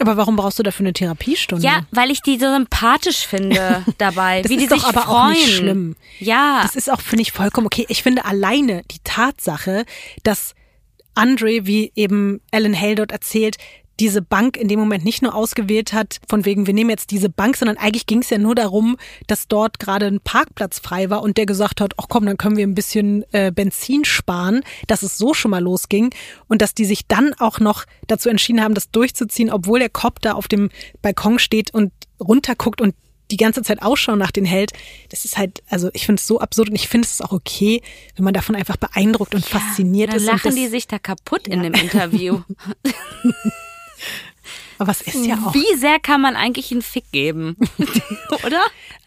Aber 0.00 0.16
warum 0.16 0.34
brauchst 0.36 0.58
du 0.58 0.62
dafür 0.64 0.84
eine 0.86 0.92
Therapiestunde? 0.92 1.64
Ja, 1.64 1.82
weil 1.92 2.10
ich 2.10 2.20
die 2.20 2.38
so 2.38 2.50
sympathisch 2.52 3.26
finde 3.26 3.84
dabei, 3.98 4.42
das 4.42 4.50
wie 4.50 4.56
ist 4.56 4.62
die 4.62 4.66
doch 4.68 4.78
sich 4.78 4.84
aber 4.88 5.02
freuen. 5.02 5.16
auch 5.16 5.28
nicht 5.28 5.54
schlimm. 5.54 5.96
Ja, 6.18 6.60
Das 6.62 6.74
ist 6.74 6.90
auch, 6.90 7.00
finde 7.00 7.22
ich, 7.22 7.30
vollkommen 7.32 7.66
okay. 7.66 7.86
Ich 7.88 8.02
finde 8.02 8.24
alleine 8.24 8.82
die 8.90 8.98
Tatsache, 9.04 9.84
dass 10.24 10.54
Andre, 11.14 11.66
wie 11.66 11.92
eben 11.94 12.40
Alan 12.50 12.78
Hale 12.78 12.96
dort 12.96 13.12
erzählt, 13.12 13.56
diese 14.00 14.22
Bank 14.22 14.56
in 14.56 14.68
dem 14.68 14.80
Moment 14.80 15.04
nicht 15.04 15.22
nur 15.22 15.34
ausgewählt 15.34 15.92
hat, 15.92 16.20
von 16.28 16.44
wegen, 16.44 16.66
wir 16.66 16.74
nehmen 16.74 16.90
jetzt 16.90 17.10
diese 17.10 17.28
Bank, 17.28 17.56
sondern 17.56 17.76
eigentlich 17.76 18.06
ging 18.06 18.22
es 18.22 18.30
ja 18.30 18.38
nur 18.38 18.54
darum, 18.54 18.96
dass 19.26 19.46
dort 19.46 19.78
gerade 19.78 20.06
ein 20.06 20.20
Parkplatz 20.20 20.80
frei 20.80 21.10
war 21.10 21.22
und 21.22 21.36
der 21.36 21.46
gesagt 21.46 21.80
hat, 21.80 21.94
ach 21.96 22.06
komm, 22.08 22.26
dann 22.26 22.36
können 22.36 22.56
wir 22.56 22.66
ein 22.66 22.74
bisschen 22.74 23.24
äh, 23.32 23.52
Benzin 23.52 24.04
sparen, 24.04 24.62
dass 24.86 25.02
es 25.02 25.16
so 25.16 25.34
schon 25.34 25.52
mal 25.52 25.62
losging 25.62 26.10
und 26.48 26.60
dass 26.60 26.74
die 26.74 26.84
sich 26.84 27.06
dann 27.06 27.34
auch 27.38 27.60
noch 27.60 27.84
dazu 28.06 28.28
entschieden 28.28 28.62
haben, 28.62 28.74
das 28.74 28.90
durchzuziehen, 28.90 29.50
obwohl 29.50 29.78
der 29.78 29.90
Cop 29.90 30.20
da 30.20 30.32
auf 30.32 30.48
dem 30.48 30.70
Balkon 31.02 31.38
steht 31.38 31.72
und 31.72 31.92
runterguckt 32.20 32.80
und 32.80 32.94
die 33.34 33.42
ganze 33.42 33.62
Zeit 33.62 33.82
Ausschau 33.82 34.14
nach 34.14 34.30
den 34.30 34.44
hält, 34.44 34.70
das 35.08 35.24
ist 35.24 35.36
halt, 35.36 35.60
also 35.68 35.90
ich 35.92 36.06
finde 36.06 36.20
es 36.20 36.26
so 36.28 36.38
absurd 36.38 36.68
und 36.70 36.76
ich 36.76 36.86
finde 36.86 37.06
es 37.06 37.20
auch 37.20 37.32
okay, 37.32 37.82
wenn 38.14 38.24
man 38.24 38.32
davon 38.32 38.54
einfach 38.54 38.76
beeindruckt 38.76 39.34
und 39.34 39.44
fasziniert 39.44 40.10
dann 40.10 40.18
ist. 40.18 40.26
lachen 40.26 40.36
und 40.36 40.44
das, 40.44 40.54
die 40.54 40.68
sich 40.68 40.86
da 40.86 41.00
kaputt 41.00 41.48
in 41.48 41.64
dem 41.64 41.74
Interview. 41.74 42.42
aber 44.78 44.92
es 44.92 45.00
ist 45.00 45.26
ja 45.26 45.34
auch. 45.44 45.52
Wie 45.52 45.76
sehr 45.76 45.98
kann 45.98 46.20
man 46.20 46.36
eigentlich 46.36 46.70
einen 46.70 46.82
Fick 46.82 47.10
geben? 47.10 47.56
Oder? 48.46 48.62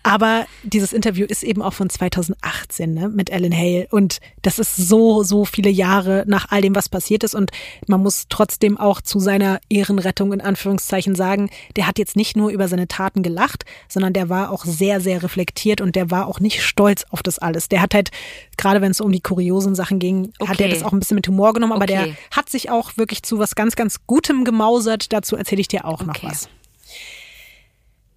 Aber 0.07 0.45
dieses 0.63 0.93
Interview 0.93 1.25
ist 1.25 1.43
eben 1.43 1.61
auch 1.61 1.73
von 1.73 1.89
2018 1.89 2.93
ne, 2.93 3.09
mit 3.09 3.29
Ellen 3.29 3.55
Hale 3.55 3.87
und 3.91 4.19
das 4.41 4.59
ist 4.59 4.75
so, 4.75 5.23
so 5.23 5.45
viele 5.45 5.69
Jahre 5.69 6.23
nach 6.27 6.47
all 6.49 6.61
dem, 6.61 6.75
was 6.75 6.89
passiert 6.89 7.23
ist 7.23 7.35
und 7.35 7.51
man 7.87 8.01
muss 8.01 8.25
trotzdem 8.29 8.77
auch 8.77 9.01
zu 9.01 9.19
seiner 9.19 9.59
Ehrenrettung 9.69 10.33
in 10.33 10.41
Anführungszeichen 10.41 11.15
sagen, 11.15 11.49
der 11.75 11.87
hat 11.87 11.99
jetzt 11.99 12.15
nicht 12.15 12.37
nur 12.37 12.49
über 12.49 12.67
seine 12.67 12.87
Taten 12.87 13.23
gelacht, 13.23 13.65
sondern 13.87 14.13
der 14.13 14.29
war 14.29 14.51
auch 14.51 14.65
sehr, 14.65 15.01
sehr 15.01 15.23
reflektiert 15.23 15.81
und 15.81 15.95
der 15.95 16.11
war 16.11 16.27
auch 16.27 16.39
nicht 16.39 16.61
stolz 16.63 17.05
auf 17.09 17.21
das 17.23 17.39
alles. 17.39 17.69
Der 17.69 17.81
hat 17.81 17.93
halt, 17.93 18.09
gerade 18.57 18.81
wenn 18.81 18.91
es 18.91 19.01
um 19.01 19.11
die 19.11 19.21
kuriosen 19.21 19.75
Sachen 19.75 19.99
ging, 19.99 20.31
hat 20.41 20.59
er 20.61 20.67
Okay. 20.67 20.69
das 20.69 20.83
auch 20.83 20.93
ein 20.93 20.99
bisschen 20.99 21.15
mit 21.15 21.27
Humor 21.27 21.53
genommen, 21.53 21.73
aber 21.73 21.85
der 21.85 22.01
Okay. 22.03 22.13
hat 22.31 22.49
sich 22.49 22.69
auch 22.69 22.97
wirklich 22.97 23.23
zu 23.23 23.39
was 23.39 23.55
ganz, 23.55 23.75
ganz 23.75 23.97
Gutem 24.07 24.43
gemausert. 24.43 25.11
Dazu 25.13 25.35
erzähle 25.35 25.61
ich 25.61 25.67
dir 25.67 25.85
auch 25.85 26.03
noch 26.03 26.15
Okay. 26.15 26.27
was. 26.29 26.49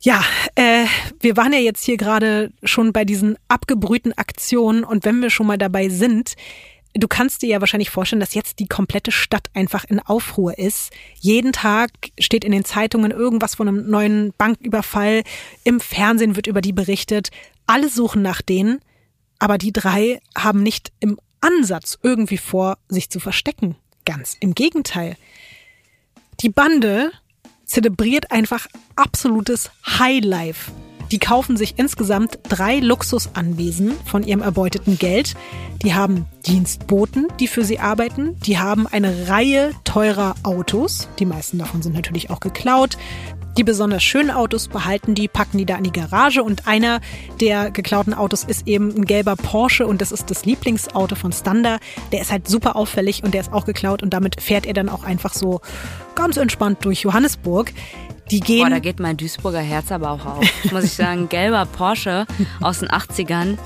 Ja, 0.02 0.24
äh, 0.54 0.86
wir 1.20 1.36
waren 1.36 1.52
ja 1.52 1.58
jetzt 1.58 1.84
hier 1.84 1.98
gerade 1.98 2.52
schon 2.62 2.94
bei 2.94 3.04
diesen 3.04 3.36
abgebrühten 3.48 4.16
Aktionen 4.16 4.82
und 4.82 5.04
wenn 5.04 5.20
wir 5.20 5.28
schon 5.28 5.46
mal 5.46 5.58
dabei 5.58 5.90
sind, 5.90 6.36
du 6.94 7.06
kannst 7.06 7.42
dir 7.42 7.50
ja 7.50 7.60
wahrscheinlich 7.60 7.90
vorstellen, 7.90 8.20
dass 8.20 8.32
jetzt 8.32 8.60
die 8.60 8.66
komplette 8.66 9.12
Stadt 9.12 9.50
einfach 9.52 9.84
in 9.84 10.00
Aufruhr 10.00 10.58
ist. 10.58 10.90
Jeden 11.20 11.52
Tag 11.52 11.90
steht 12.18 12.46
in 12.46 12.52
den 12.52 12.64
Zeitungen 12.64 13.10
irgendwas 13.10 13.56
von 13.56 13.68
einem 13.68 13.90
neuen 13.90 14.32
Banküberfall, 14.38 15.22
im 15.64 15.80
Fernsehen 15.80 16.34
wird 16.34 16.46
über 16.46 16.62
die 16.62 16.72
berichtet, 16.72 17.28
alle 17.66 17.90
suchen 17.90 18.22
nach 18.22 18.40
denen, 18.40 18.80
aber 19.38 19.58
die 19.58 19.72
drei 19.72 20.20
haben 20.34 20.62
nicht 20.62 20.92
im 21.00 21.20
Ansatz 21.42 21.98
irgendwie 22.02 22.38
vor, 22.38 22.78
sich 22.88 23.10
zu 23.10 23.20
verstecken. 23.20 23.76
Ganz 24.06 24.38
im 24.40 24.54
Gegenteil. 24.54 25.16
Die 26.40 26.48
Bande 26.48 27.12
zelebriert 27.70 28.32
einfach 28.32 28.66
absolutes 28.96 29.70
Highlife. 29.86 30.72
Die 31.12 31.18
kaufen 31.18 31.56
sich 31.56 31.74
insgesamt 31.76 32.38
drei 32.48 32.78
Luxusanwesen 32.78 33.94
von 34.04 34.22
ihrem 34.22 34.42
erbeuteten 34.42 34.96
Geld. 34.98 35.34
Die 35.82 35.94
haben 35.94 36.26
Dienstboten, 36.46 37.26
die 37.40 37.48
für 37.48 37.64
sie 37.64 37.80
arbeiten. 37.80 38.38
Die 38.40 38.58
haben 38.58 38.86
eine 38.86 39.28
Reihe 39.28 39.72
teurer 39.82 40.34
Autos. 40.44 41.08
Die 41.18 41.26
meisten 41.26 41.58
davon 41.58 41.82
sind 41.82 41.94
natürlich 41.94 42.30
auch 42.30 42.38
geklaut. 42.38 42.96
Die 43.58 43.64
besonders 43.64 44.02
schönen 44.02 44.30
Autos 44.30 44.68
behalten 44.68 45.14
die, 45.14 45.28
packen 45.28 45.58
die 45.58 45.66
da 45.66 45.76
in 45.76 45.84
die 45.84 45.92
Garage 45.92 46.42
und 46.42 46.66
einer 46.66 47.00
der 47.40 47.70
geklauten 47.70 48.14
Autos 48.14 48.44
ist 48.44 48.66
eben 48.66 48.94
ein 48.96 49.04
gelber 49.04 49.36
Porsche 49.36 49.86
und 49.86 50.00
das 50.00 50.12
ist 50.12 50.30
das 50.30 50.44
Lieblingsauto 50.46 51.14
von 51.14 51.32
Stander. 51.32 51.78
Der 52.12 52.20
ist 52.22 52.30
halt 52.32 52.48
super 52.48 52.76
auffällig 52.76 53.22
und 53.22 53.34
der 53.34 53.42
ist 53.42 53.52
auch 53.52 53.66
geklaut 53.66 54.02
und 54.02 54.10
damit 54.14 54.40
fährt 54.40 54.66
er 54.66 54.72
dann 54.72 54.88
auch 54.88 55.04
einfach 55.04 55.34
so 55.34 55.60
ganz 56.14 56.36
entspannt 56.36 56.78
durch 56.84 57.02
Johannesburg. 57.02 57.72
Die 58.30 58.40
gehen. 58.40 58.62
Boah, 58.62 58.70
da 58.70 58.78
geht 58.78 59.00
mein 59.00 59.16
Duisburger 59.16 59.58
Herz 59.60 59.90
aber 59.90 60.10
auch 60.12 60.24
auf. 60.24 60.44
Muss 60.72 60.84
ich 60.84 60.92
sagen, 60.92 61.28
gelber 61.28 61.66
Porsche 61.66 62.26
aus 62.60 62.78
den 62.78 62.88
80ern. 62.88 63.58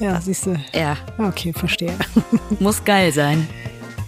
ja, 0.00 0.20
siehst 0.20 0.46
du. 0.46 0.56
Ja, 0.74 0.96
Okay, 1.16 1.52
verstehe. 1.52 1.94
muss 2.58 2.84
geil 2.84 3.12
sein. 3.12 3.46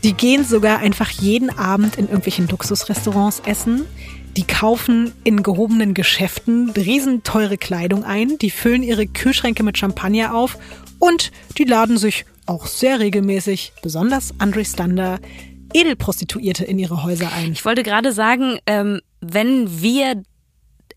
Die 0.02 0.12
gehen 0.14 0.44
sogar 0.44 0.78
einfach 0.80 1.08
jeden 1.10 1.56
Abend 1.56 1.96
in 1.96 2.06
irgendwelchen 2.06 2.48
Luxusrestaurants 2.48 3.40
essen. 3.46 3.86
Die 4.36 4.46
kaufen 4.46 5.12
in 5.24 5.42
gehobenen 5.42 5.94
Geschäften 5.94 6.70
riesenteure 6.70 7.56
Kleidung 7.56 8.04
ein. 8.04 8.38
Die 8.38 8.50
füllen 8.50 8.82
ihre 8.82 9.06
Kühlschränke 9.06 9.62
mit 9.62 9.76
Champagner 9.76 10.34
auf. 10.34 10.58
Und 10.98 11.32
die 11.58 11.64
laden 11.64 11.98
sich 11.98 12.24
auch 12.46 12.66
sehr 12.66 13.00
regelmäßig, 13.00 13.72
besonders 13.82 14.34
Andre 14.38 14.64
Stander, 14.64 15.18
Edelprostituierte 15.72 16.64
in 16.64 16.78
ihre 16.78 17.02
Häuser 17.04 17.32
ein. 17.32 17.52
Ich 17.52 17.64
wollte 17.64 17.82
gerade 17.82 18.12
sagen, 18.12 18.58
ähm, 18.66 19.00
wenn 19.20 19.80
wir 19.80 20.22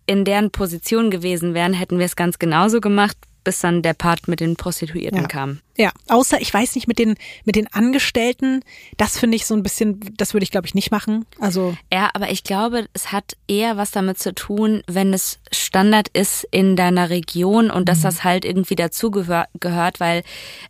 in 0.06 0.26
deren 0.26 0.52
Position 0.52 1.12
gewesen 1.12 1.54
wären, 1.54 1.74
hätten 1.74 2.00
wir 2.00 2.06
es 2.06 2.16
ganz 2.16 2.40
genauso 2.40 2.82
gemacht, 2.82 3.18
bis 3.44 3.60
dann 3.60 3.82
der 3.82 3.94
Part 3.94 4.28
mit 4.28 4.40
den 4.40 4.56
Prostituierten 4.56 5.22
Ja. 5.22 5.28
kam. 5.28 5.60
Ja, 5.76 5.92
außer 6.08 6.40
ich 6.40 6.54
weiß 6.54 6.76
nicht 6.76 6.88
mit 6.88 7.00
den 7.00 7.16
mit 7.46 7.56
den 7.56 7.72
Angestellten, 7.74 8.62
das 8.98 9.18
finde 9.18 9.36
ich 9.36 9.46
so 9.46 9.56
ein 9.56 9.64
bisschen, 9.64 10.00
das 10.18 10.34
würde 10.34 10.44
ich 10.44 10.52
glaube 10.52 10.68
ich 10.68 10.76
nicht 10.76 10.92
machen. 10.92 11.26
Also 11.40 11.76
Ja, 11.92 12.10
aber 12.14 12.30
ich 12.30 12.44
glaube, 12.44 12.86
es 12.94 13.12
hat 13.12 13.36
eher 13.48 13.76
was 13.78 13.92
damit 13.92 14.20
zu 14.20 14.34
tun, 14.36 14.84
wenn 14.88 15.14
es 15.14 15.40
Standard 15.52 16.10
ist 16.10 16.48
in 16.52 16.76
deiner 16.76 17.10
Region 17.10 17.72
und 17.72 17.90
dass 17.90 18.02
das 18.02 18.24
halt 18.24 18.46
irgendwie 18.46 18.76
dazu 18.76 19.10
gehör 19.12 19.48
gehört, 19.60 20.00
weil 20.00 20.24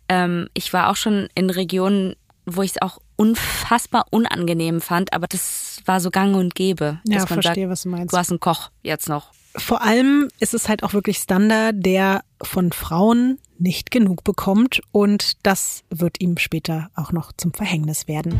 ähm, 0.08 0.48
ich 0.54 0.72
war 0.72 0.88
auch 0.90 0.96
schon 0.96 1.28
in 1.34 1.50
Regionen, 1.50 2.14
wo 2.46 2.62
ich 2.62 2.72
es 2.72 2.82
auch 2.82 2.98
unfassbar 3.16 4.06
unangenehm 4.10 4.80
fand, 4.80 5.12
aber 5.12 5.26
das 5.26 5.78
war 5.84 6.00
so 6.00 6.10
gang 6.10 6.34
und 6.36 6.54
gäbe. 6.54 6.98
Ja, 7.06 7.18
dass 7.20 7.30
man 7.30 7.42
verstehe, 7.42 7.64
sagt, 7.64 7.72
was 7.72 7.82
du 7.82 7.88
meinst. 7.90 8.12
Du 8.12 8.16
hast 8.18 8.30
einen 8.30 8.40
Koch 8.40 8.70
jetzt 8.82 9.08
noch. 9.08 9.32
vor 9.56 9.82
allem 9.82 10.28
ist 10.40 10.54
es 10.54 10.68
halt 10.68 10.82
auch 10.82 10.92
wirklich 10.94 11.18
Standard, 11.18 11.74
der 11.78 12.22
von 12.46 12.72
Frauen 12.72 13.38
nicht 13.58 13.90
genug 13.90 14.24
bekommt 14.24 14.80
und 14.92 15.44
das 15.44 15.84
wird 15.90 16.20
ihm 16.20 16.38
später 16.38 16.90
auch 16.94 17.12
noch 17.12 17.32
zum 17.32 17.52
Verhängnis 17.52 18.08
werden. 18.08 18.34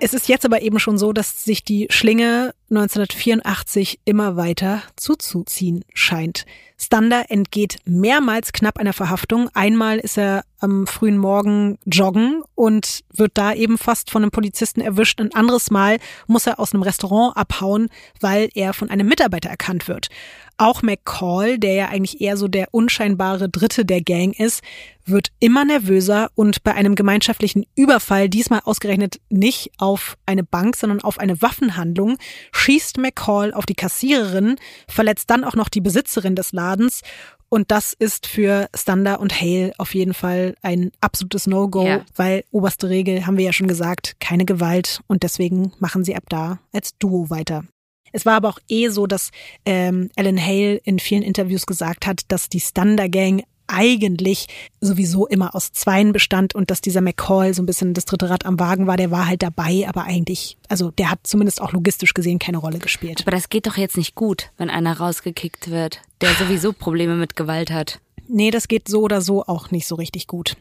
Es 0.00 0.12
ist 0.12 0.28
jetzt 0.28 0.44
aber 0.44 0.60
eben 0.60 0.78
schon 0.78 0.98
so, 0.98 1.12
dass 1.12 1.44
sich 1.44 1.64
die 1.64 1.86
Schlinge 1.90 2.54
1984 2.70 4.00
immer 4.04 4.36
weiter 4.36 4.82
zuzuziehen 4.96 5.84
scheint. 5.92 6.46
Stander 6.76 7.30
entgeht 7.30 7.78
mehrmals 7.84 8.52
knapp 8.52 8.78
einer 8.78 8.92
Verhaftung. 8.92 9.48
Einmal 9.54 9.98
ist 9.98 10.18
er 10.18 10.44
am 10.58 10.86
frühen 10.86 11.18
Morgen 11.18 11.78
joggen 11.84 12.42
und 12.54 13.04
wird 13.12 13.32
da 13.34 13.52
eben 13.52 13.78
fast 13.78 14.10
von 14.10 14.22
einem 14.22 14.30
Polizisten 14.30 14.80
erwischt. 14.80 15.20
Ein 15.20 15.34
anderes 15.34 15.70
Mal 15.70 15.98
muss 16.26 16.46
er 16.46 16.58
aus 16.58 16.72
einem 16.72 16.82
Restaurant 16.82 17.36
abhauen, 17.36 17.88
weil 18.20 18.48
er 18.54 18.72
von 18.72 18.90
einem 18.90 19.06
Mitarbeiter 19.06 19.50
erkannt 19.50 19.88
wird. 19.88 20.08
Auch 20.56 20.82
McCall, 20.82 21.58
der 21.58 21.74
ja 21.74 21.88
eigentlich 21.88 22.20
eher 22.20 22.36
so 22.36 22.48
der 22.48 22.68
unscheinbare 22.70 23.48
Dritte 23.48 23.84
der 23.84 24.00
Gang 24.00 24.38
ist, 24.38 24.62
wird 25.04 25.32
immer 25.40 25.64
nervöser 25.64 26.30
und 26.34 26.62
bei 26.62 26.74
einem 26.74 26.94
gemeinschaftlichen 26.94 27.66
Überfall, 27.74 28.28
diesmal 28.28 28.60
ausgerechnet 28.64 29.20
nicht 29.28 29.72
auf 29.78 30.16
eine 30.26 30.44
Bank, 30.44 30.76
sondern 30.76 31.02
auf 31.02 31.18
eine 31.18 31.42
Waffenhandlung, 31.42 32.18
schießt 32.54 32.98
McCall 32.98 33.52
auf 33.52 33.66
die 33.66 33.74
Kassiererin, 33.74 34.56
verletzt 34.88 35.28
dann 35.30 35.44
auch 35.44 35.54
noch 35.54 35.68
die 35.68 35.80
Besitzerin 35.80 36.36
des 36.36 36.52
Ladens 36.52 37.00
und 37.48 37.70
das 37.70 37.92
ist 37.92 38.26
für 38.26 38.68
Stander 38.74 39.20
und 39.20 39.40
Hale 39.40 39.72
auf 39.78 39.94
jeden 39.94 40.14
Fall 40.14 40.54
ein 40.62 40.90
absolutes 41.00 41.46
No-Go, 41.46 41.86
Ja. 41.86 42.04
weil 42.16 42.44
oberste 42.50 42.88
Regel, 42.88 43.26
haben 43.26 43.36
wir 43.36 43.44
ja 43.44 43.52
schon 43.52 43.68
gesagt, 43.68 44.16
keine 44.20 44.44
Gewalt 44.44 45.00
und 45.08 45.22
deswegen 45.22 45.72
machen 45.78 46.04
sie 46.04 46.16
ab 46.16 46.24
da 46.28 46.58
als 46.72 46.96
Duo 46.98 47.28
weiter. 47.30 47.64
Es 48.12 48.24
war 48.24 48.34
aber 48.34 48.48
auch 48.48 48.60
eh 48.68 48.88
so, 48.90 49.06
dass 49.08 49.30
ähm, 49.66 50.08
Alan 50.16 50.40
Hale 50.40 50.76
in 50.76 51.00
vielen 51.00 51.22
Interviews 51.22 51.66
gesagt 51.66 52.06
hat, 52.06 52.22
dass 52.28 52.48
die 52.48 52.60
Thunder 52.60 53.08
Gang 53.08 53.42
eigentlich 53.66 54.46
sowieso 54.80 55.26
immer 55.26 55.54
aus 55.54 55.72
Zweien 55.72 56.12
bestand 56.12 56.54
und 56.54 56.70
dass 56.70 56.80
dieser 56.80 57.00
McCall 57.00 57.54
so 57.54 57.62
ein 57.62 57.66
bisschen 57.66 57.94
das 57.94 58.04
dritte 58.04 58.30
Rad 58.30 58.46
am 58.46 58.58
Wagen 58.60 58.86
war, 58.86 58.96
der 58.96 59.10
war 59.10 59.26
halt 59.26 59.42
dabei, 59.42 59.86
aber 59.88 60.04
eigentlich, 60.04 60.56
also 60.68 60.90
der 60.90 61.10
hat 61.10 61.20
zumindest 61.24 61.60
auch 61.60 61.72
logistisch 61.72 62.14
gesehen 62.14 62.38
keine 62.38 62.58
Rolle 62.58 62.78
gespielt. 62.78 63.22
Aber 63.22 63.30
das 63.30 63.48
geht 63.48 63.66
doch 63.66 63.76
jetzt 63.76 63.96
nicht 63.96 64.14
gut, 64.14 64.50
wenn 64.58 64.70
einer 64.70 64.98
rausgekickt 64.98 65.70
wird, 65.70 66.00
der 66.20 66.34
sowieso 66.34 66.72
Probleme 66.72 67.16
mit 67.16 67.36
Gewalt 67.36 67.70
hat. 67.70 68.00
Nee, 68.28 68.50
das 68.50 68.68
geht 68.68 68.88
so 68.88 69.02
oder 69.02 69.20
so 69.20 69.44
auch 69.44 69.70
nicht 69.70 69.86
so 69.86 69.94
richtig 69.96 70.26
gut. 70.26 70.56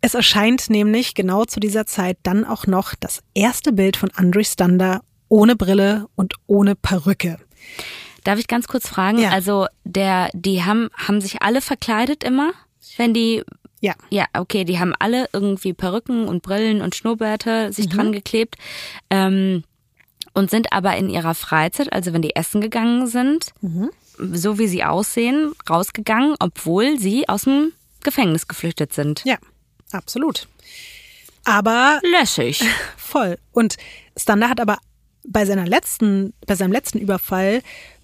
Es 0.00 0.14
erscheint 0.14 0.68
nämlich 0.68 1.14
genau 1.14 1.44
zu 1.44 1.60
dieser 1.60 1.86
Zeit 1.86 2.18
dann 2.24 2.44
auch 2.44 2.66
noch 2.66 2.94
das 2.98 3.22
erste 3.34 3.72
Bild 3.72 3.96
von 3.96 4.10
Andre 4.14 4.44
Stander 4.44 5.02
ohne 5.28 5.56
Brille 5.56 6.08
und 6.16 6.34
ohne 6.46 6.74
Perücke. 6.74 7.38
Darf 8.24 8.38
ich 8.38 8.46
ganz 8.46 8.68
kurz 8.68 8.88
fragen? 8.88 9.18
Ja. 9.18 9.30
Also 9.30 9.66
der, 9.84 10.30
die 10.32 10.64
haben, 10.64 10.90
haben 10.94 11.20
sich 11.20 11.42
alle 11.42 11.60
verkleidet 11.60 12.22
immer, 12.24 12.52
wenn 12.96 13.14
die 13.14 13.42
Ja. 13.80 13.94
Ja, 14.10 14.26
okay, 14.34 14.64
die 14.64 14.78
haben 14.78 14.94
alle 14.98 15.28
irgendwie 15.32 15.72
Perücken 15.72 16.28
und 16.28 16.42
Brillen 16.42 16.82
und 16.82 16.94
Schnurrbärte 16.94 17.72
sich 17.72 17.88
dran 17.88 18.12
geklebt 18.12 18.56
ähm, 19.10 19.64
und 20.34 20.50
sind 20.50 20.72
aber 20.72 20.96
in 20.96 21.10
ihrer 21.10 21.34
Freizeit, 21.34 21.92
also 21.92 22.12
wenn 22.12 22.22
die 22.22 22.36
essen 22.36 22.60
gegangen 22.60 23.06
sind, 23.06 23.52
so 24.18 24.58
wie 24.58 24.68
sie 24.68 24.84
aussehen, 24.84 25.52
rausgegangen, 25.68 26.36
obwohl 26.38 26.98
sie 26.98 27.28
aus 27.28 27.42
dem 27.42 27.72
Gefängnis 28.02 28.48
geflüchtet 28.48 28.92
sind. 28.92 29.22
Ja, 29.24 29.36
absolut. 29.92 30.48
Aber 31.44 32.00
Lässig. 32.02 32.62
voll. 32.96 33.38
Und 33.52 33.76
Stander 34.16 34.48
hat 34.48 34.60
aber 34.60 34.78
bei 35.26 35.44
seiner 35.44 35.66
letzten, 35.66 36.34
bei 36.46 36.54
seinem 36.54 36.72
letzten 36.72 36.98
Überfall, 36.98 37.62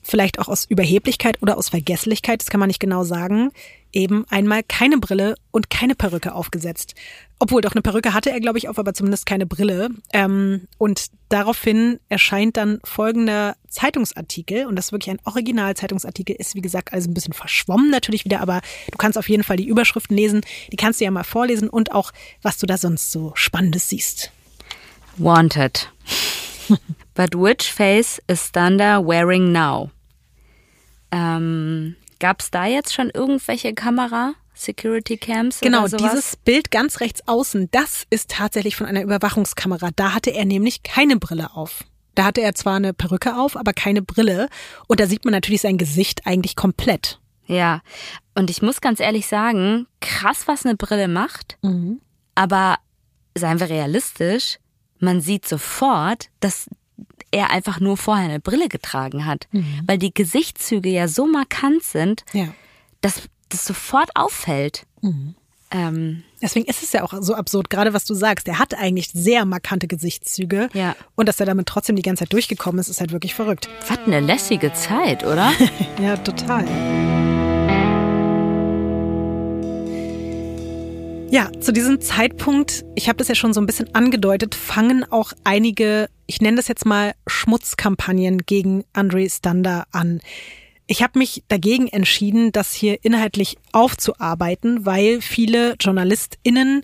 vielleicht 0.09 0.39
auch 0.39 0.49
aus 0.49 0.65
Überheblichkeit 0.65 1.41
oder 1.43 1.59
aus 1.59 1.69
Vergesslichkeit, 1.69 2.41
das 2.41 2.49
kann 2.49 2.61
man 2.61 2.69
nicht 2.69 2.81
genau 2.81 3.05
sagen, 3.05 3.51
eben 3.93 4.25
einmal 4.31 4.63
keine 4.63 4.99
Brille 4.99 5.35
und 5.51 5.71
keine 5.71 5.95
Perücke 5.95 6.35
aufgesetzt. 6.35 6.95
Obwohl 7.39 7.61
doch 7.61 7.73
eine 7.73 7.83
Perücke 7.83 8.15
hatte 8.15 8.31
er, 8.31 8.41
glaube 8.41 8.59
ich, 8.59 8.69
auf, 8.69 8.79
aber 8.79 8.95
zumindest 8.95 9.27
keine 9.27 9.47
Brille. 9.47 9.91
Ähm, 10.13 10.67
und 10.79 11.07
daraufhin 11.29 12.01
erscheint 12.09 12.57
dann 12.57 12.81
folgender 12.85 13.57
Zeitungsartikel, 13.69 14.67
und 14.67 14.77
das 14.77 14.87
ist 14.87 14.93
wirklich 14.93 15.11
ein 15.11 15.21
Original-Zeitungsartikel, 15.25 16.35
ist 16.37 16.55
wie 16.55 16.63
gesagt 16.63 16.93
alles 16.93 17.07
ein 17.07 17.15
bisschen 17.15 17.35
verschwommen 17.35 17.91
natürlich 17.91 18.25
wieder, 18.25 18.41
aber 18.41 18.61
du 18.91 18.99
kannst 18.99 19.19
auf 19.19 19.29
jeden 19.29 19.45
Fall 19.45 19.57
die 19.57 19.69
Überschriften 19.69 20.17
lesen, 20.17 20.41
die 20.73 20.77
kannst 20.77 21.01
du 21.01 21.05
ja 21.05 21.11
mal 21.11 21.25
vorlesen 21.25 21.69
und 21.69 21.93
auch, 21.93 22.13
was 22.43 22.59
du 22.59 22.67
da 22.67 22.77
sonst 22.77 23.13
so 23.13 23.33
Spannendes 23.35 23.89
siehst. 23.89 24.33
Wanted. 25.17 25.91
But 27.15 27.35
which 27.35 27.73
face 27.73 28.21
is 28.29 28.51
Thunder 28.51 29.01
wearing 29.01 29.53
now? 29.53 29.91
Ähm, 31.11 31.97
Gab 32.21 32.41
es 32.41 32.51
da 32.51 32.67
jetzt 32.67 32.93
schon 32.95 33.11
irgendwelche 33.11 33.75
Kamera, 33.75 34.35
Security 34.55 35.17
Cams 35.19 35.61
Genau, 35.61 35.81
oder 35.81 35.91
sowas? 35.91 36.11
dieses 36.13 36.37
Bild 36.37 36.71
ganz 36.73 36.99
rechts 37.01 37.23
außen, 37.29 37.69
das 37.71 38.05
ist 38.11 38.31
tatsächlich 38.31 38.75
von 38.75 38.87
einer 38.87 39.03
Überwachungskamera. 39.03 39.91
Da 39.95 40.15
hatte 40.15 40.31
er 40.31 40.45
nämlich 40.45 40.83
keine 40.83 41.17
Brille 41.17 41.55
auf. 41.55 41.85
Da 42.17 42.25
hatte 42.25 42.41
er 42.41 42.55
zwar 42.57 42.75
eine 42.77 42.93
Perücke 42.93 43.37
auf, 43.37 43.57
aber 43.57 43.73
keine 43.73 44.03
Brille. 44.03 44.49
Und 44.89 44.99
da 44.99 45.07
sieht 45.07 45.25
man 45.25 45.31
natürlich 45.33 45.61
sein 45.61 45.79
Gesicht 45.79 46.27
eigentlich 46.27 46.57
komplett. 46.57 47.21
Ja, 47.47 47.81
und 48.35 48.51
ich 48.51 48.61
muss 48.61 48.81
ganz 48.81 48.99
ehrlich 48.99 49.29
sagen, 49.29 49.87
krass, 50.01 50.49
was 50.49 50.67
eine 50.67 50.75
Brille 50.75 51.07
macht. 51.07 51.57
Aber 52.35 52.77
seien 53.37 53.61
wir 53.61 53.69
realistisch, 53.71 54.59
man 54.99 55.21
sieht 55.21 55.47
sofort, 55.47 56.27
dass 56.41 56.69
er 57.31 57.51
einfach 57.51 57.81
nur 57.81 57.97
vorher 57.97 58.25
eine 58.27 58.41
Brille 58.41 58.69
getragen 58.69 59.27
hat, 59.27 59.49
weil 59.87 59.99
die 59.99 60.13
Gesichtszüge 60.15 60.89
ja 60.89 61.09
so 61.09 61.27
markant 61.27 61.83
sind, 61.83 62.25
Ja. 62.33 62.49
dass 63.01 63.23
das 63.51 63.65
sofort 63.65 64.11
auffällt. 64.15 64.87
Ähm, 65.71 66.23
Deswegen 66.41 66.67
ist 66.67 66.83
es 66.83 66.93
ja 66.93 67.03
auch 67.03 67.13
so 67.21 67.35
absurd, 67.35 67.69
gerade 67.69 67.93
was 67.93 68.05
du 68.05 68.15
sagst. 68.15 68.47
Er 68.49 68.59
hat 68.59 68.75
eigentlich 68.75 69.09
sehr 69.13 69.45
markante 69.45 69.87
Gesichtszüge. 69.89 70.69
Ja. 70.73 70.95
Und 71.17 71.29
dass 71.29 71.41
er 71.41 71.47
damit 71.47 71.67
trotzdem 71.67 71.97
die 71.97 72.03
ganze 72.03 72.25
Zeit 72.25 72.33
durchgekommen 72.33 72.79
ist, 72.79 72.89
ist 72.89 73.01
halt 73.01 73.13
wirklich 73.13 73.35
verrückt. 73.35 73.69
was 73.89 73.99
eine 73.99 74.21
lässige 74.21 74.73
Zeit, 74.73 75.25
oder? 75.25 75.53
Ja, 76.03 76.17
total. 76.17 76.65
Ja, 81.31 81.51
zu 81.61 81.73
diesem 81.73 82.01
Zeitpunkt, 82.01 82.87
ich 82.95 83.09
habe 83.09 83.19
das 83.19 83.29
ja 83.29 83.35
schon 83.35 83.53
so 83.53 83.61
ein 83.61 83.67
bisschen 83.67 83.95
angedeutet, 83.95 84.55
fangen 84.55 85.05
auch 85.05 85.35
einige, 85.45 86.09
ich 86.27 86.41
nenne 86.41 86.57
das 86.57 86.69
jetzt 86.69 86.87
mal 86.87 87.13
Schmutzkampagnen 87.27 88.47
gegen 88.47 88.85
Andre 88.95 89.29
Stander 89.29 89.87
an. 89.93 90.23
Ich 90.87 91.03
habe 91.03 91.19
mich 91.19 91.45
dagegen 91.49 91.87
entschieden, 91.87 92.51
das 92.51 92.73
hier 92.73 93.05
inhaltlich 93.05 93.59
aufzuarbeiten, 93.73 94.87
weil 94.87 95.21
viele 95.21 95.77
JournalistInnen 95.79 96.83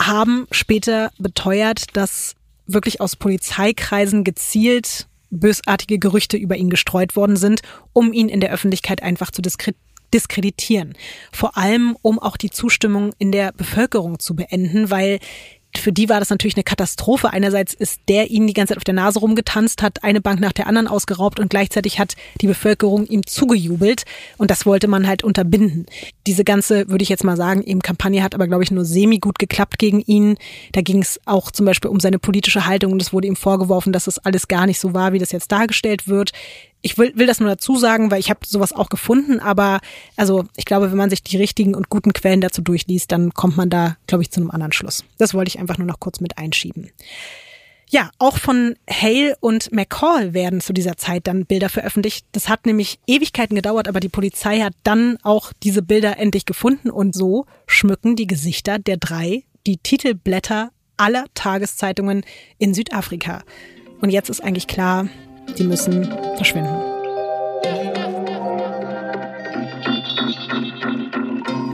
haben 0.00 0.46
später 0.52 1.10
beteuert, 1.18 1.96
dass 1.96 2.36
wirklich 2.66 3.00
aus 3.00 3.16
Polizeikreisen 3.16 4.22
gezielt 4.22 5.08
bösartige 5.30 5.98
Gerüchte 5.98 6.36
über 6.36 6.56
ihn 6.56 6.70
gestreut 6.70 7.16
worden 7.16 7.34
sind, 7.34 7.62
um 7.92 8.12
ihn 8.12 8.28
in 8.28 8.38
der 8.38 8.52
Öffentlichkeit 8.52 9.02
einfach 9.02 9.32
zu 9.32 9.42
diskre 9.42 9.74
diskreditieren. 10.14 10.94
Vor 11.32 11.58
allem, 11.58 11.96
um 12.00 12.18
auch 12.18 12.36
die 12.36 12.50
Zustimmung 12.50 13.12
in 13.18 13.32
der 13.32 13.52
Bevölkerung 13.52 14.18
zu 14.18 14.34
beenden, 14.34 14.90
weil 14.90 15.18
für 15.76 15.92
die 15.92 16.08
war 16.08 16.20
das 16.20 16.30
natürlich 16.30 16.56
eine 16.56 16.64
Katastrophe. 16.64 17.32
Einerseits 17.32 17.74
ist 17.74 18.00
der 18.08 18.30
ihnen 18.30 18.46
die 18.46 18.52
ganze 18.52 18.70
Zeit 18.70 18.78
auf 18.78 18.84
der 18.84 18.94
Nase 18.94 19.18
rumgetanzt, 19.18 19.82
hat 19.82 20.04
eine 20.04 20.20
Bank 20.20 20.40
nach 20.40 20.52
der 20.52 20.66
anderen 20.66 20.86
ausgeraubt 20.86 21.40
und 21.40 21.50
gleichzeitig 21.50 21.98
hat 21.98 22.14
die 22.40 22.46
Bevölkerung 22.46 23.06
ihm 23.06 23.26
zugejubelt 23.26 24.04
und 24.38 24.50
das 24.50 24.66
wollte 24.66 24.88
man 24.88 25.06
halt 25.06 25.24
unterbinden. 25.24 25.86
Diese 26.26 26.44
ganze, 26.44 26.88
würde 26.88 27.02
ich 27.02 27.08
jetzt 27.08 27.24
mal 27.24 27.36
sagen, 27.36 27.62
eben 27.62 27.80
Kampagne 27.80 28.22
hat 28.22 28.34
aber, 28.34 28.46
glaube 28.46 28.62
ich, 28.62 28.70
nur 28.70 28.84
semi 28.84 29.18
gut 29.18 29.38
geklappt 29.38 29.78
gegen 29.78 30.00
ihn. 30.00 30.36
Da 30.72 30.80
ging 30.80 31.02
es 31.02 31.20
auch 31.26 31.50
zum 31.50 31.66
Beispiel 31.66 31.90
um 31.90 32.00
seine 32.00 32.18
politische 32.18 32.66
Haltung 32.66 32.92
und 32.92 33.02
es 33.02 33.12
wurde 33.12 33.26
ihm 33.26 33.36
vorgeworfen, 33.36 33.92
dass 33.92 34.04
das 34.04 34.18
alles 34.18 34.48
gar 34.48 34.66
nicht 34.66 34.78
so 34.78 34.94
war, 34.94 35.12
wie 35.12 35.18
das 35.18 35.32
jetzt 35.32 35.50
dargestellt 35.50 36.08
wird. 36.08 36.32
Ich 36.86 36.98
will, 36.98 37.12
will 37.16 37.26
das 37.26 37.40
nur 37.40 37.48
dazu 37.48 37.78
sagen, 37.78 38.10
weil 38.10 38.20
ich 38.20 38.28
habe 38.28 38.40
sowas 38.44 38.74
auch 38.74 38.90
gefunden, 38.90 39.40
aber 39.40 39.80
also 40.16 40.44
ich 40.54 40.66
glaube, 40.66 40.90
wenn 40.90 40.98
man 40.98 41.08
sich 41.08 41.22
die 41.22 41.38
richtigen 41.38 41.74
und 41.74 41.88
guten 41.88 42.12
Quellen 42.12 42.42
dazu 42.42 42.60
durchliest, 42.60 43.10
dann 43.10 43.32
kommt 43.32 43.56
man 43.56 43.70
da, 43.70 43.96
glaube 44.06 44.22
ich, 44.22 44.30
zu 44.30 44.38
einem 44.38 44.50
anderen 44.50 44.72
Schluss. 44.72 45.02
Das 45.16 45.32
wollte 45.32 45.48
ich 45.48 45.58
einfach 45.58 45.78
nur 45.78 45.86
noch 45.86 45.98
kurz 45.98 46.20
mit 46.20 46.36
einschieben. 46.36 46.90
Ja, 47.88 48.10
auch 48.18 48.36
von 48.36 48.76
Hale 48.90 49.34
und 49.40 49.72
McCall 49.72 50.34
werden 50.34 50.60
zu 50.60 50.74
dieser 50.74 50.98
Zeit 50.98 51.26
dann 51.26 51.46
Bilder 51.46 51.70
veröffentlicht. 51.70 52.26
Das 52.32 52.50
hat 52.50 52.66
nämlich 52.66 52.98
Ewigkeiten 53.06 53.56
gedauert, 53.56 53.88
aber 53.88 54.00
die 54.00 54.10
Polizei 54.10 54.60
hat 54.60 54.74
dann 54.82 55.16
auch 55.22 55.54
diese 55.62 55.80
Bilder 55.80 56.18
endlich 56.18 56.44
gefunden 56.44 56.90
und 56.90 57.14
so 57.14 57.46
schmücken 57.66 58.14
die 58.14 58.26
Gesichter 58.26 58.78
der 58.78 58.98
drei 58.98 59.44
die 59.66 59.78
Titelblätter 59.78 60.70
aller 60.98 61.24
Tageszeitungen 61.32 62.24
in 62.58 62.74
Südafrika. 62.74 63.42
Und 64.02 64.10
jetzt 64.10 64.28
ist 64.28 64.42
eigentlich 64.42 64.66
klar, 64.66 65.08
die 65.58 65.64
müssen 65.64 66.08
verschwinden. 66.36 66.74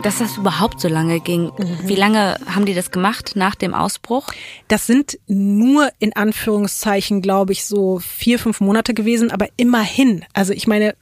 Dass 0.02 0.18
das 0.18 0.38
überhaupt 0.38 0.80
so 0.80 0.88
lange 0.88 1.20
ging. 1.20 1.52
Wie 1.84 1.94
lange 1.94 2.36
haben 2.46 2.64
die 2.64 2.74
das 2.74 2.90
gemacht 2.90 3.32
nach 3.34 3.54
dem 3.54 3.74
Ausbruch? 3.74 4.28
Das 4.68 4.86
sind 4.86 5.18
nur 5.26 5.90
in 5.98 6.16
Anführungszeichen, 6.16 7.20
glaube 7.20 7.52
ich, 7.52 7.64
so 7.64 7.98
vier, 7.98 8.38
fünf 8.38 8.60
Monate 8.60 8.94
gewesen, 8.94 9.30
aber 9.30 9.48
immerhin. 9.56 10.24
Also 10.32 10.54
ich 10.54 10.66
meine, 10.66 10.94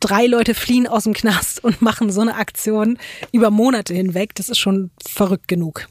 drei 0.00 0.26
Leute 0.26 0.54
fliehen 0.54 0.86
aus 0.86 1.04
dem 1.04 1.12
Knast 1.12 1.62
und 1.62 1.82
machen 1.82 2.10
so 2.10 2.22
eine 2.22 2.36
Aktion 2.36 2.98
über 3.32 3.50
Monate 3.50 3.94
hinweg. 3.94 4.34
Das 4.34 4.48
ist 4.48 4.58
schon 4.58 4.90
verrückt 5.06 5.48
genug. 5.48 5.86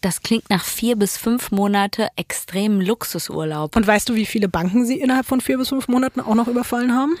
Das 0.00 0.22
klingt 0.22 0.48
nach 0.48 0.64
vier 0.64 0.96
bis 0.96 1.16
fünf 1.18 1.50
Monate 1.50 2.08
extrem 2.16 2.80
Luxusurlaub. 2.80 3.76
Und 3.76 3.86
weißt 3.86 4.08
du, 4.08 4.14
wie 4.14 4.26
viele 4.26 4.48
Banken 4.48 4.86
sie 4.86 4.98
innerhalb 4.98 5.26
von 5.26 5.40
vier 5.40 5.58
bis 5.58 5.68
fünf 5.68 5.88
Monaten 5.88 6.20
auch 6.20 6.34
noch 6.34 6.48
überfallen 6.48 6.94
haben? 6.94 7.16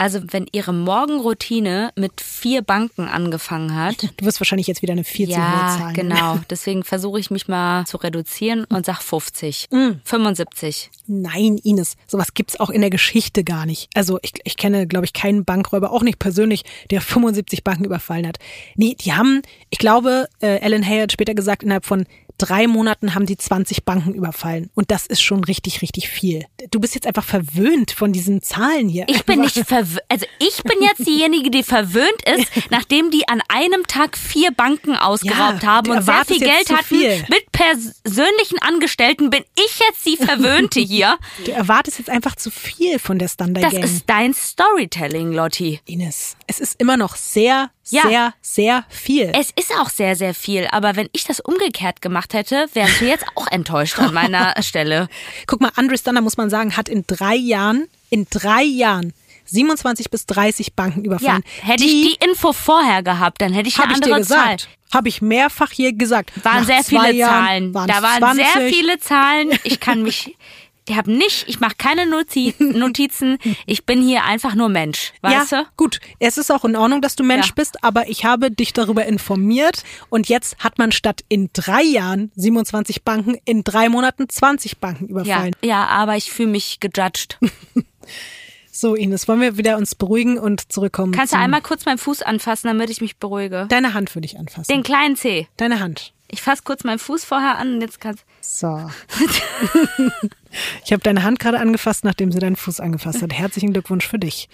Also 0.00 0.20
wenn 0.28 0.46
ihre 0.50 0.72
Morgenroutine 0.72 1.90
mit 1.94 2.22
vier 2.22 2.62
Banken 2.62 3.06
angefangen 3.06 3.74
hat. 3.74 4.08
Du 4.16 4.26
wirst 4.26 4.40
wahrscheinlich 4.40 4.66
jetzt 4.66 4.82
wieder 4.82 4.92
eine 4.92 5.04
viel 5.04 5.28
zu 5.28 5.36
hohe 5.36 5.42
ja, 5.42 5.76
Zahl. 5.78 5.92
genau. 5.92 6.38
Deswegen 6.48 6.84
versuche 6.84 7.20
ich 7.20 7.30
mich 7.30 7.48
mal 7.48 7.84
zu 7.86 7.96
reduzieren 7.98 8.64
und 8.64 8.86
sag 8.86 9.00
50. 9.00 9.68
75. 10.04 10.90
Nein, 11.06 11.58
Ines, 11.62 11.96
sowas 12.06 12.34
gibt's 12.34 12.58
auch 12.58 12.70
in 12.70 12.80
der 12.80 12.90
Geschichte 12.90 13.44
gar 13.44 13.66
nicht. 13.66 13.88
Also 13.94 14.18
ich, 14.22 14.32
ich 14.44 14.56
kenne, 14.56 14.86
glaube 14.86 15.04
ich, 15.04 15.12
keinen 15.12 15.44
Bankräuber, 15.44 15.92
auch 15.92 16.02
nicht 16.02 16.18
persönlich, 16.18 16.64
der 16.90 17.00
75 17.00 17.62
Banken 17.62 17.84
überfallen 17.84 18.26
hat. 18.26 18.38
Nee, 18.76 18.94
die 18.98 19.12
haben, 19.12 19.42
ich 19.70 19.78
glaube, 19.78 20.28
äh, 20.40 20.60
Alan 20.60 20.86
Hay 20.86 21.00
hat 21.00 21.12
später 21.12 21.34
gesagt, 21.34 21.62
innerhalb 21.62 21.84
von 21.84 22.06
drei 22.40 22.66
Monaten 22.66 23.14
haben 23.14 23.26
die 23.26 23.36
20 23.36 23.84
Banken 23.84 24.14
überfallen. 24.14 24.70
Und 24.74 24.90
das 24.90 25.06
ist 25.06 25.20
schon 25.22 25.44
richtig, 25.44 25.82
richtig 25.82 26.08
viel. 26.08 26.44
Du 26.70 26.80
bist 26.80 26.94
jetzt 26.94 27.06
einfach 27.06 27.24
verwöhnt 27.24 27.90
von 27.92 28.12
diesen 28.12 28.42
Zahlen 28.42 28.88
hier. 28.88 29.04
Ich 29.08 29.24
bin 29.24 29.40
nicht 29.40 29.56
verwöhnt. 29.66 30.00
Also 30.08 30.26
ich 30.38 30.62
bin 30.62 30.80
jetzt 30.82 31.06
diejenige, 31.06 31.50
die 31.50 31.62
verwöhnt 31.62 32.22
ist, 32.36 32.46
nachdem 32.70 33.10
die 33.10 33.28
an 33.28 33.42
einem 33.48 33.86
Tag 33.86 34.16
vier 34.16 34.50
Banken 34.52 34.96
ausgeraubt 34.96 35.62
Ja, 35.62 35.68
haben 35.68 35.90
und 35.90 36.02
sehr 36.02 36.24
viel 36.24 36.38
Geld 36.40 36.70
hatten. 36.70 36.84
viel. 36.84 37.24
Mit 37.28 37.52
persönlichen 37.52 38.58
Angestellten 38.60 39.30
bin 39.30 39.44
ich 39.56 39.78
jetzt 39.88 40.06
die 40.06 40.16
Verwöhnte 40.16 40.80
hier. 40.80 41.18
Du 41.44 41.50
erwartest 41.52 41.98
jetzt 41.98 42.10
einfach 42.10 42.36
zu 42.36 42.50
viel 42.50 42.98
von 42.98 43.18
der 43.18 43.28
Standard 43.28 43.64
Das 43.64 43.72
Gang. 43.72 43.84
ist 43.84 44.04
dein 44.06 44.34
Storytelling, 44.34 45.32
Lotti. 45.32 45.80
Ines, 45.84 46.36
es 46.50 46.58
ist 46.60 46.80
immer 46.80 46.96
noch 46.96 47.16
sehr, 47.16 47.70
Ja. 47.90 48.02
sehr, 48.02 48.34
sehr 48.42 48.84
viel. 48.88 49.32
Es 49.38 49.50
ist 49.56 49.72
auch 49.80 49.88
sehr, 49.88 50.16
sehr 50.16 50.34
viel, 50.34 50.66
aber 50.72 50.96
wenn 50.96 51.08
ich 51.12 51.24
das 51.24 51.40
umgekehrt 51.40 52.02
gemacht 52.02 52.34
hätte, 52.34 52.66
wärst 52.74 53.00
du 53.00 53.06
jetzt 53.06 53.24
auch 53.36 53.46
enttäuscht 53.46 53.98
an 53.98 54.12
meiner 54.12 54.54
Stelle. 54.62 55.08
Guck 55.46 55.60
mal, 55.60 55.70
Andre 55.76 55.96
Stunner, 55.96 56.20
muss 56.20 56.36
man 56.36 56.50
sagen, 56.50 56.76
hat 56.76 56.88
in 56.88 57.04
drei 57.06 57.36
Jahren, 57.36 57.86
in 58.10 58.26
drei 58.28 58.62
Jahren 58.64 59.12
27 59.46 60.10
bis 60.10 60.26
30 60.26 60.74
Banken 60.74 61.00
Ja, 61.00 61.06
überfallen. 61.06 61.42
hätte 61.62 61.84
ich 61.84 61.90
die 61.90 62.16
Info 62.24 62.52
vorher 62.52 63.02
gehabt, 63.02 63.40
dann 63.40 63.52
hätte 63.52 63.68
ich 63.68 63.78
eine 63.78 63.92
ich 63.94 64.00
dir 64.00 64.04
andere 64.14 64.22
Zahl. 64.26 64.56
gesagt. 64.56 64.68
Habe 64.92 65.08
ich 65.08 65.22
mehrfach 65.22 65.70
hier 65.70 65.92
gesagt. 65.92 66.32
Waren 66.44 66.58
Nach 66.60 66.66
sehr 66.66 66.82
viele 66.84 67.12
Jahren 67.12 67.44
Zahlen. 67.46 67.74
waren's 67.74 67.92
Da 67.94 68.02
waren 68.02 68.18
20. 68.18 68.46
sehr 68.52 68.68
viele 68.68 68.98
Zahlen. 68.98 69.50
Ich 69.62 69.78
kann 69.80 70.02
mich, 70.02 70.36
ich 70.90 70.96
habe 70.96 71.10
nicht, 71.12 71.48
ich 71.48 71.60
mache 71.60 71.74
keine 71.78 72.06
Noti 72.06 72.54
Notizen. 72.58 73.38
Ich 73.66 73.84
bin 73.86 74.02
hier 74.02 74.24
einfach 74.24 74.54
nur 74.54 74.68
Mensch, 74.68 75.12
weißt 75.22 75.52
ja, 75.52 75.62
du? 75.62 75.68
gut. 75.76 76.00
Es 76.18 76.36
ist 76.38 76.50
auch 76.50 76.64
in 76.64 76.76
Ordnung, 76.76 77.00
dass 77.00 77.16
du 77.16 77.22
Mensch 77.24 77.48
Ja. 77.48 77.52
bist, 77.54 77.82
aber 77.84 78.08
ich 78.08 78.24
habe 78.24 78.50
dich 78.50 78.72
darüber 78.72 79.04
informiert 79.06 79.84
und 80.08 80.28
jetzt 80.28 80.58
hat 80.58 80.78
man 80.78 80.92
statt 80.92 81.22
in 81.28 81.50
drei 81.52 81.82
Jahren 81.82 82.32
27 82.34 83.02
Banken 83.04 83.36
in 83.44 83.64
drei 83.64 83.88
Monaten 83.88 84.28
20 84.28 84.78
Banken 84.78 85.04
Ja, 85.06 85.10
überfallen. 85.10 85.56
ja, 85.62 85.86
aber 85.86 86.16
ich 86.16 86.30
fühle 86.32 86.50
mich 86.50 86.80
gejudged. 86.80 87.38
So, 88.72 88.94
Ines, 88.94 89.28
wollen 89.28 89.40
wir 89.40 89.58
wieder 89.58 89.76
uns 89.76 89.94
beruhigen 89.94 90.38
und 90.38 90.72
zurückkommen? 90.72 91.12
Kannst 91.12 91.34
du 91.34 91.36
einmal 91.36 91.60
kurz 91.60 91.84
meinen 91.84 91.98
Fuß 91.98 92.22
anfassen, 92.22 92.68
damit 92.68 92.88
ich 92.88 93.00
mich 93.02 93.16
beruhige? 93.18 93.66
Deine 93.68 93.92
Hand 93.94 94.14
würde 94.14 94.24
ich 94.26 94.38
anfassen. 94.38 94.72
Den 94.72 94.82
kleinen 94.84 95.16
Zeh. 95.16 95.48
Deine 95.58 95.80
Hand. 95.80 96.14
Ich 96.28 96.40
fasse 96.40 96.62
kurz 96.64 96.84
meinen 96.84 97.00
Fuß 97.00 97.24
vorher 97.24 97.58
an 97.58 97.74
und 97.74 97.80
jetzt 97.82 98.00
kannst 98.00 98.24
So. 98.40 98.88
ich 100.84 100.92
habe 100.92 101.02
deine 101.02 101.22
Hand 101.22 101.38
gerade 101.38 101.58
angefasst, 101.58 102.04
nachdem 102.04 102.32
sie 102.32 102.38
deinen 102.38 102.56
Fuß 102.56 102.80
angefasst 102.80 103.22
hat. 103.22 103.32
Herzlichen 103.32 103.72
Glückwunsch 103.72 104.06
für 104.06 104.18
dich. 104.18 104.48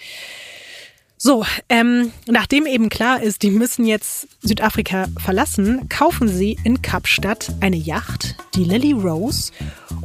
So, 1.19 1.43
ähm, 1.67 2.11
nachdem 2.27 2.67
eben 2.67 2.89
klar 2.89 3.23
ist, 3.23 3.41
die 3.41 3.49
müssen 3.49 3.87
jetzt 3.87 4.27
Südafrika 4.43 5.07
verlassen, 5.17 5.89
kaufen 5.89 6.27
sie 6.27 6.59
in 6.63 6.83
Kapstadt 6.83 7.51
eine 7.59 7.75
Yacht, 7.75 8.35
die 8.53 8.63
Lily 8.63 8.91
Rose, 8.91 9.51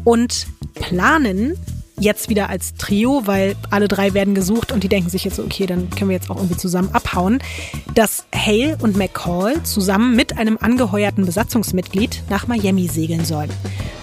und 0.05 0.47
planen 0.75 1.59
jetzt 2.03 2.29
wieder 2.29 2.49
als 2.49 2.75
Trio, 2.75 3.23
weil 3.27 3.57
alle 3.71 3.89
drei 3.89 4.15
werden 4.15 4.35
gesucht 4.35 4.73
und 4.73 4.83
die 4.83 4.89
denken 4.89 5.09
sich 5.09 5.25
jetzt 5.25 5.37
so, 5.37 5.45
okay, 5.45 5.67
dann 5.67 5.89
können 5.91 6.11
wir 6.11 6.17
jetzt 6.17 6.31
auch 6.31 6.37
irgendwie 6.37 6.57
zusammen 6.57 6.91
abhauen, 6.93 7.39
dass 7.95 8.25
Hale 8.35 8.77
und 8.81 8.97
McCall 8.97 9.63
zusammen 9.63 10.17
mit 10.17 10.37
einem 10.37 10.59
angeheuerten 10.61 11.25
Besatzungsmitglied 11.25 12.25
nach 12.29 12.47
Miami 12.49 12.89
segeln 12.89 13.25
sollen. 13.25 13.51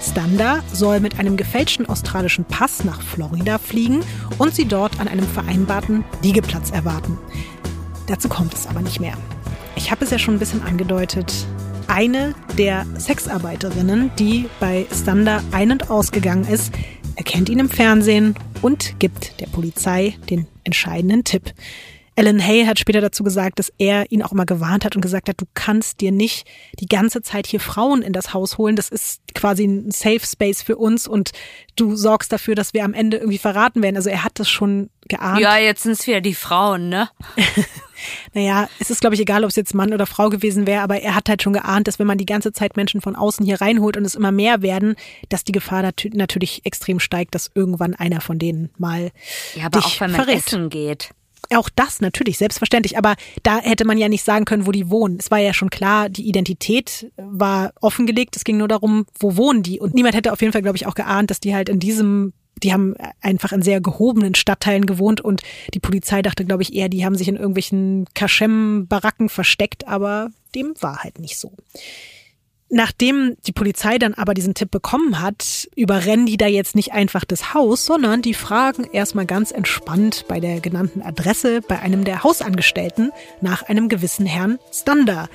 Standa 0.01 0.63
soll 0.73 1.01
mit 1.01 1.19
einem 1.19 1.35
gefälschten 1.35 1.88
australischen 1.88 2.45
Pass 2.45 2.85
nach 2.85 3.01
Florida 3.01 3.57
fliegen 3.57 3.99
und 4.38 4.55
sie 4.55 4.65
dort 4.65 4.99
an 4.99 5.07
einem 5.07 5.27
vereinbarten 5.27 6.05
Liegeplatz 6.23 6.71
erwarten. 6.71 7.17
Dazu 8.07 8.30
kommt 8.30 8.53
es 8.53 8.65
aber 8.65 8.81
nicht 8.81 8.99
mehr. 8.99 9.13
Ich 9.76 9.91
habe 9.91 10.03
es 10.03 10.11
ja 10.11 10.19
schon 10.19 10.35
ein 10.35 10.39
bisschen 10.39 10.63
angedeutet. 10.63 11.34
Eine 11.88 12.35
der 12.57 12.85
Sexarbeiterinnen, 12.97 14.11
die 14.17 14.47
bei 14.59 14.85
Standa 14.93 15.41
ein- 15.51 15.71
und 15.71 15.89
ausgegangen 15.89 16.47
ist, 16.47 16.71
erkennt 17.19 17.49
ihn 17.49 17.59
im 17.59 17.69
Fernsehen 17.69 18.33
und 18.61 18.97
gibt 18.97 19.41
der 19.41 19.47
Polizei 19.47 20.17
den 20.29 20.47
entscheidenden 20.63 21.25
Tipp. 21.25 21.53
Alan 22.15 22.39
Hay 22.39 22.65
hat 22.65 22.79
später 22.79 23.01
dazu 23.01 23.23
gesagt, 23.23 23.59
dass 23.59 23.73
er 23.77 24.09
ihn 24.09 24.23
auch 24.23 24.31
immer 24.31 24.45
gewarnt 24.45 24.85
hat 24.85 24.95
und 24.95 25.01
gesagt 25.01 25.27
hat, 25.27 25.39
du 25.39 25.45
kannst 25.53 25.99
dir 25.99 26.13
nicht 26.13 26.47
die 26.79 26.87
ganze 26.87 27.21
Zeit 27.21 27.45
hier 27.45 27.59
Frauen 27.59 28.01
in 28.01 28.13
das 28.13 28.33
Haus 28.33 28.57
holen. 28.57 28.77
Das 28.77 28.87
ist 28.87 29.21
quasi 29.35 29.65
ein 29.65 29.91
Safe 29.91 30.21
Space 30.25 30.61
für 30.61 30.77
uns 30.77 31.07
und 31.07 31.31
du 31.75 31.95
sorgst 31.95 32.31
dafür, 32.31 32.55
dass 32.55 32.73
wir 32.73 32.85
am 32.85 32.93
Ende 32.93 33.17
irgendwie 33.17 33.37
verraten 33.37 33.83
werden. 33.83 33.97
Also 33.97 34.09
er 34.09 34.23
hat 34.23 34.39
das 34.39 34.49
schon 34.49 34.89
geahnt. 35.09 35.41
Ja, 35.41 35.57
jetzt 35.57 35.83
sind 35.83 35.93
es 35.93 36.07
wieder 36.07 36.21
die 36.21 36.33
Frauen, 36.33 36.87
ne? 36.87 37.09
Naja, 38.34 38.69
es 38.80 38.89
ist, 38.89 39.01
glaube 39.01 39.15
ich, 39.15 39.21
egal, 39.21 39.43
ob 39.43 39.49
es 39.49 39.55
jetzt 39.55 39.73
Mann 39.73 39.93
oder 39.93 40.05
Frau 40.05 40.30
gewesen 40.30 40.67
wäre, 40.67 40.81
aber 40.81 41.01
er 41.01 41.15
hat 41.15 41.30
halt 41.30 41.41
schon 41.43 41.53
geahnt, 41.53 41.88
dass 41.88 41.99
wenn 41.99 42.07
man 42.07 42.17
die 42.17 42.26
ganze 42.26 42.51
Zeit 42.51 42.77
Menschen 42.77 43.01
von 43.01 43.15
außen 43.15 43.45
hier 43.45 43.61
reinholt 43.61 43.97
und 43.97 44.05
es 44.05 44.15
immer 44.15 44.31
mehr 44.31 44.61
werden, 44.61 44.95
dass 45.30 45.43
die 45.43 45.51
Gefahr 45.51 45.84
natü- 45.84 46.15
natürlich 46.15 46.61
extrem 46.65 46.99
steigt, 46.99 47.35
dass 47.35 47.51
irgendwann 47.53 47.95
einer 47.95 48.21
von 48.21 48.39
denen 48.39 48.69
mal 48.77 49.11
Ja, 49.55 49.65
aber 49.67 49.80
dich 49.80 49.85
auch 49.88 50.01
wenn 50.01 50.11
man 50.11 50.23
verrät. 50.23 50.45
essen 50.47 50.69
geht. 50.69 51.11
Auch 51.51 51.69
das 51.76 51.99
natürlich, 51.99 52.38
selbstverständlich. 52.38 52.95
Aber 52.97 53.15
da 53.41 53.57
hätte 53.59 53.84
man 53.85 53.97
ja 53.97 54.07
nicht 54.07 54.23
sagen 54.23 54.45
können, 54.45 54.67
wo 54.67 54.71
die 54.71 54.91
wohnen. 54.91 55.17
Es 55.19 55.31
war 55.31 55.39
ja 55.39 55.51
schon 55.53 55.71
klar, 55.71 56.07
die 56.07 56.27
Identität 56.27 57.11
war 57.17 57.73
offengelegt. 57.81 58.35
Es 58.35 58.43
ging 58.43 58.57
nur 58.57 58.67
darum, 58.67 59.07
wo 59.19 59.35
wohnen 59.35 59.63
die. 59.63 59.80
Und 59.80 59.95
niemand 59.95 60.13
hätte 60.15 60.31
auf 60.31 60.41
jeden 60.41 60.53
Fall, 60.53 60.61
glaube 60.61 60.77
ich, 60.77 60.85
auch 60.85 60.93
geahnt, 60.93 61.31
dass 61.31 61.39
die 61.39 61.55
halt 61.55 61.67
in 61.69 61.80
diesem, 61.80 62.34
die 62.64 62.73
haben 62.73 62.95
einfach 63.22 63.52
in 63.52 63.61
sehr 63.61 63.81
gehobenen 63.81 64.36
Stadtteilen 64.36 64.86
gewohnt 64.86 65.22
und 65.22 65.41
die 65.73 65.80
Polizei 65.80 66.22
dachte, 66.22 66.45
glaube 66.45 66.64
ich, 66.64 66.73
eher, 66.73 66.90
die 66.90 67.06
haben 67.06 67.15
sich 67.15 67.27
in 67.27 67.36
irgendwelchen 67.36 68.06
Kaschem-Baracken 68.14 69.30
versteckt, 69.30 69.88
aber 69.88 70.31
dem 70.56 70.73
war 70.80 71.03
halt 71.03 71.19
nicht 71.19 71.38
so. 71.38 71.53
Nachdem 72.72 73.36
die 73.48 73.52
Polizei 73.52 73.98
dann 73.98 74.14
aber 74.14 74.36
diesen 74.36 74.53
Tipp 74.53 74.69
bekommen 74.69 75.19
hat, 75.19 75.68
überrennen 75.76 76.27
die 76.27 76.38
da 76.38 76.45
jetzt 76.45 76.76
nicht 76.76 76.94
einfach 76.94 77.26
das 77.26 77.56
Haus, 77.56 77.86
sondern 77.86 78.22
die 78.22 78.36
fragen 78.36 78.86
erstmal 78.94 79.26
ganz 79.26 79.49
entspannt 79.49 80.26
bei 80.27 80.40
der 80.40 80.60
genannten 80.60 81.02
Adresse 81.02 81.61
bei 81.61 81.80
einem 81.80 82.03
der 82.03 82.23
Hausangestellten 82.23 83.11
nach 83.41 83.64
einem 83.64 83.90
gewissen 83.90 84.27
Herrn 84.27 84.60
Stander. 84.72 85.30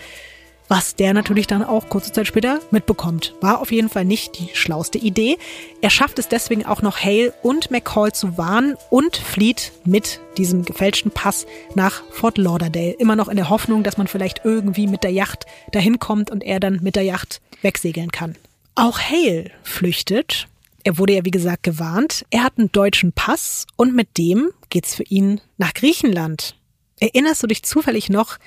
Was 0.69 0.97
der 0.97 1.12
natürlich 1.12 1.47
dann 1.47 1.62
auch 1.62 1.91
kurze 1.91 2.12
Zeit 2.12 2.27
später 2.27 2.61
mitbekommt. 2.70 3.35
War 3.41 3.61
auf 3.61 3.70
jeden 3.70 3.91
Fall 3.91 4.05
nicht 4.07 4.39
die 4.39 4.49
schlauste 4.55 4.97
Idee. 4.97 5.36
Er 5.82 5.91
schafft 5.91 6.19
es 6.19 6.28
deswegen 6.28 6.65
auch 6.65 6.81
noch 6.81 6.99
Hale 6.99 7.35
und 7.43 7.70
McCall 7.70 8.12
zu 8.12 8.39
warnen 8.39 8.77
und 8.89 9.16
flieht 9.16 9.73
mit 9.85 10.20
diesem 10.39 10.65
gefälschten 10.65 11.11
Pass 11.11 11.47
nach 11.74 12.03
Fort 12.11 12.39
Lauderdale. 12.39 12.93
Immer 12.93 13.15
noch 13.15 13.28
in 13.28 13.36
der 13.36 13.51
Hoffnung, 13.51 13.82
dass 13.82 13.99
man 13.99 14.07
vielleicht 14.07 14.41
irgendwie 14.45 14.86
mit 14.86 15.05
der 15.05 15.12
Yacht 15.12 15.45
dahin 15.73 15.99
kommt 15.99 16.31
und 16.31 16.43
er 16.43 16.61
dann 16.61 16.81
mit 16.82 16.97
der 16.97 17.03
Yacht 17.03 17.43
wegsegeln 17.61 18.11
kann. 18.11 18.36
Auch 18.74 18.99
Hale 18.99 19.51
flüchtet. 19.62 20.49
Er 20.82 20.99
wurde 20.99 21.15
ja 21.15 21.24
wie 21.24 21.31
gesagt 21.31 21.62
gewarnt. 21.62 22.24
Er 22.31 22.43
hat 22.43 22.55
einen 22.59 22.73
deutschen 22.73 23.12
Pass 23.12 23.66
und 23.77 23.95
mit 23.95 24.16
dem 24.16 24.51
geht's 24.70 24.95
für 24.95 25.05
ihn 25.05 25.41
nach 25.59 25.74
Griechenland. 25.74 26.57
Erinnerst 27.01 27.43
du 27.43 27.47
dich 27.47 27.62
zufällig 27.65 28.09
noch 28.09 28.39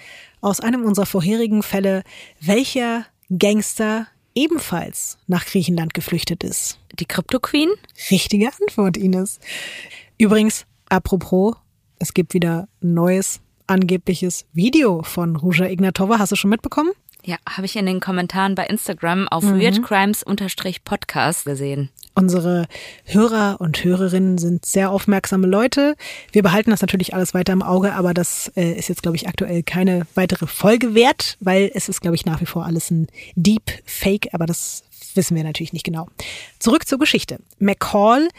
aus 0.42 0.60
einem 0.60 0.84
unserer 0.86 1.06
vorherigen 1.06 1.64
Fälle, 1.64 2.04
welcher 2.40 3.06
Gangster 3.38 4.08
ebenfalls 4.36 5.18
nach 5.28 5.46
Griechenland 5.46 5.94
geflüchtet 5.94 6.44
ist? 6.44 6.80
Die 7.00 7.06
Crypto 7.06 7.40
Queen? 7.40 7.70
Richtige 8.12 8.50
Antwort, 8.62 8.98
Ines. 8.98 9.40
Übrigens, 10.18 10.66
apropos, 10.90 11.56
es 12.00 12.14
gibt 12.14 12.34
wieder 12.34 12.68
ein 12.84 12.94
neues 12.94 13.42
angebliches 13.66 14.46
Video 14.54 15.04
von 15.04 15.36
Ruja 15.36 15.66
Ignatova. 15.66 16.20
Hast 16.20 16.32
du 16.32 16.36
schon 16.36 16.52
mitbekommen? 16.52 16.92
Ja, 17.26 17.38
habe 17.50 17.66
ich 17.66 17.76
in 17.76 17.86
den 17.88 18.00
Kommentaren 18.00 18.56
bei 18.56 18.66
Instagram 18.68 19.28
auf 19.28 19.44
Mhm. 19.44 19.60
weirdcrimes-podcast 19.60 21.46
gesehen. 21.46 21.90
Unsere 22.18 22.66
Hörer 23.06 23.58
und 23.60 23.84
Hörerinnen 23.84 24.40
sind 24.40 24.66
sehr 24.66 24.90
aufmerksame 24.90 25.46
Leute. 25.46 25.96
Wir 26.32 26.42
behalten 26.42 26.72
das 26.72 26.82
natürlich 26.82 27.14
alles 27.14 27.36
weiter 27.36 27.54
im 27.54 27.62
Auge, 27.62 27.94
aber 27.94 28.16
das 28.16 28.52
äh, 28.56 28.72
ist 28.72 28.90
jetzt, 28.90 29.04
glaube 29.04 29.18
ich, 29.18 29.28
aktuell 29.28 29.62
keine 29.62 30.08
weitere 30.16 30.48
Folge 30.48 30.96
wert, 30.96 31.38
weil 31.42 31.70
es 31.76 31.90
ist, 31.90 32.02
glaube 32.02 32.16
ich, 32.16 32.26
nach 32.26 32.42
wie 32.42 32.48
vor 32.48 32.66
alles 32.66 32.90
ein 32.90 33.06
Deep 33.36 33.72
Fake, 33.86 34.30
aber 34.32 34.48
das 34.48 34.84
wissen 35.14 35.38
wir 35.38 35.44
natürlich 35.44 35.74
nicht 35.74 35.86
genau. 35.86 36.08
Zurück 36.58 36.88
zur 36.88 36.98
Geschichte. 36.98 37.38
McCall 37.60 38.30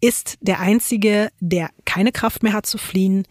ist 0.00 0.38
der 0.40 0.60
Einzige, 0.60 1.28
der 1.38 1.68
keine 1.84 2.12
Kraft 2.12 2.42
mehr 2.42 2.54
hat 2.54 2.64
zu 2.64 2.78
fliehen. 2.78 3.26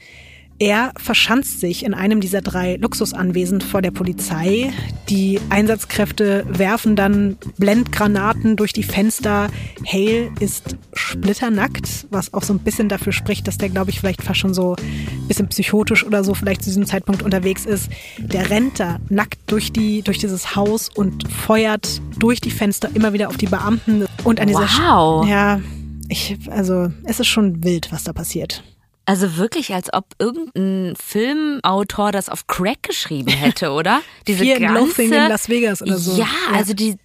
Er 0.57 0.93
verschanzt 0.97 1.59
sich 1.59 1.83
in 1.83 1.93
einem 1.93 2.21
dieser 2.21 2.41
drei 2.41 2.77
Luxusanwesen 2.77 3.59
vor 3.59 3.81
der 3.81 3.91
Polizei. 3.91 4.71
Die 5.09 5.39
Einsatzkräfte 5.49 6.45
werfen 6.47 6.95
dann 6.95 7.35
Blendgranaten 7.57 8.55
durch 8.55 8.71
die 8.71 8.83
Fenster. 8.83 9.49
Hale 9.85 10.31
ist 10.39 10.77
splitternackt, 10.93 12.07
was 12.09 12.33
auch 12.33 12.43
so 12.43 12.53
ein 12.53 12.59
bisschen 12.59 12.87
dafür 12.87 13.11
spricht, 13.11 13.47
dass 13.47 13.57
der, 13.57 13.67
glaube 13.69 13.89
ich, 13.89 13.99
vielleicht 13.99 14.21
fast 14.23 14.39
schon 14.39 14.53
so 14.53 14.75
ein 14.77 15.27
bisschen 15.27 15.49
psychotisch 15.49 16.05
oder 16.05 16.23
so 16.23 16.33
vielleicht 16.33 16.61
zu 16.63 16.69
diesem 16.69 16.85
Zeitpunkt 16.85 17.21
unterwegs 17.21 17.65
ist. 17.65 17.89
Der 18.17 18.49
rennt 18.49 18.79
da 18.79 18.99
nackt 19.09 19.39
durch, 19.47 19.73
die, 19.73 20.03
durch 20.03 20.19
dieses 20.19 20.55
Haus 20.55 20.87
und 20.87 21.29
feuert 21.29 22.01
durch 22.17 22.39
die 22.39 22.51
Fenster 22.51 22.89
immer 22.93 23.11
wieder 23.11 23.27
auf 23.27 23.35
die 23.37 23.47
Beamten. 23.47 24.05
Und 24.23 24.39
an 24.39 24.47
dieser 24.47 24.61
Wow. 24.61 25.25
Sch- 25.25 25.29
Ja, 25.29 25.59
ich, 26.07 26.37
also 26.49 26.91
es 27.03 27.19
ist 27.19 27.27
schon 27.27 27.63
wild, 27.63 27.91
was 27.91 28.05
da 28.05 28.13
passiert. 28.13 28.63
Also 29.05 29.37
wirklich, 29.37 29.73
als 29.73 29.93
ob 29.93 30.05
irgendein 30.19 30.95
Filmautor 30.95 32.11
das 32.11 32.27
auf 32.29 32.47
Crack 32.47 32.83
geschrieben 32.83 33.29
hätte, 33.31 33.71
oder? 33.71 34.01
Diese 34.27 34.43
and 34.51 34.61
ganze, 34.61 34.79
Loathing 34.79 35.13
in 35.13 35.29
Las 35.29 35.47
Vegas 35.49 35.81
oder 35.81 35.97
so. 35.97 36.13
Ja, 36.17 36.25
Ja. 36.51 36.57
also 36.57 36.73
die 36.73 36.97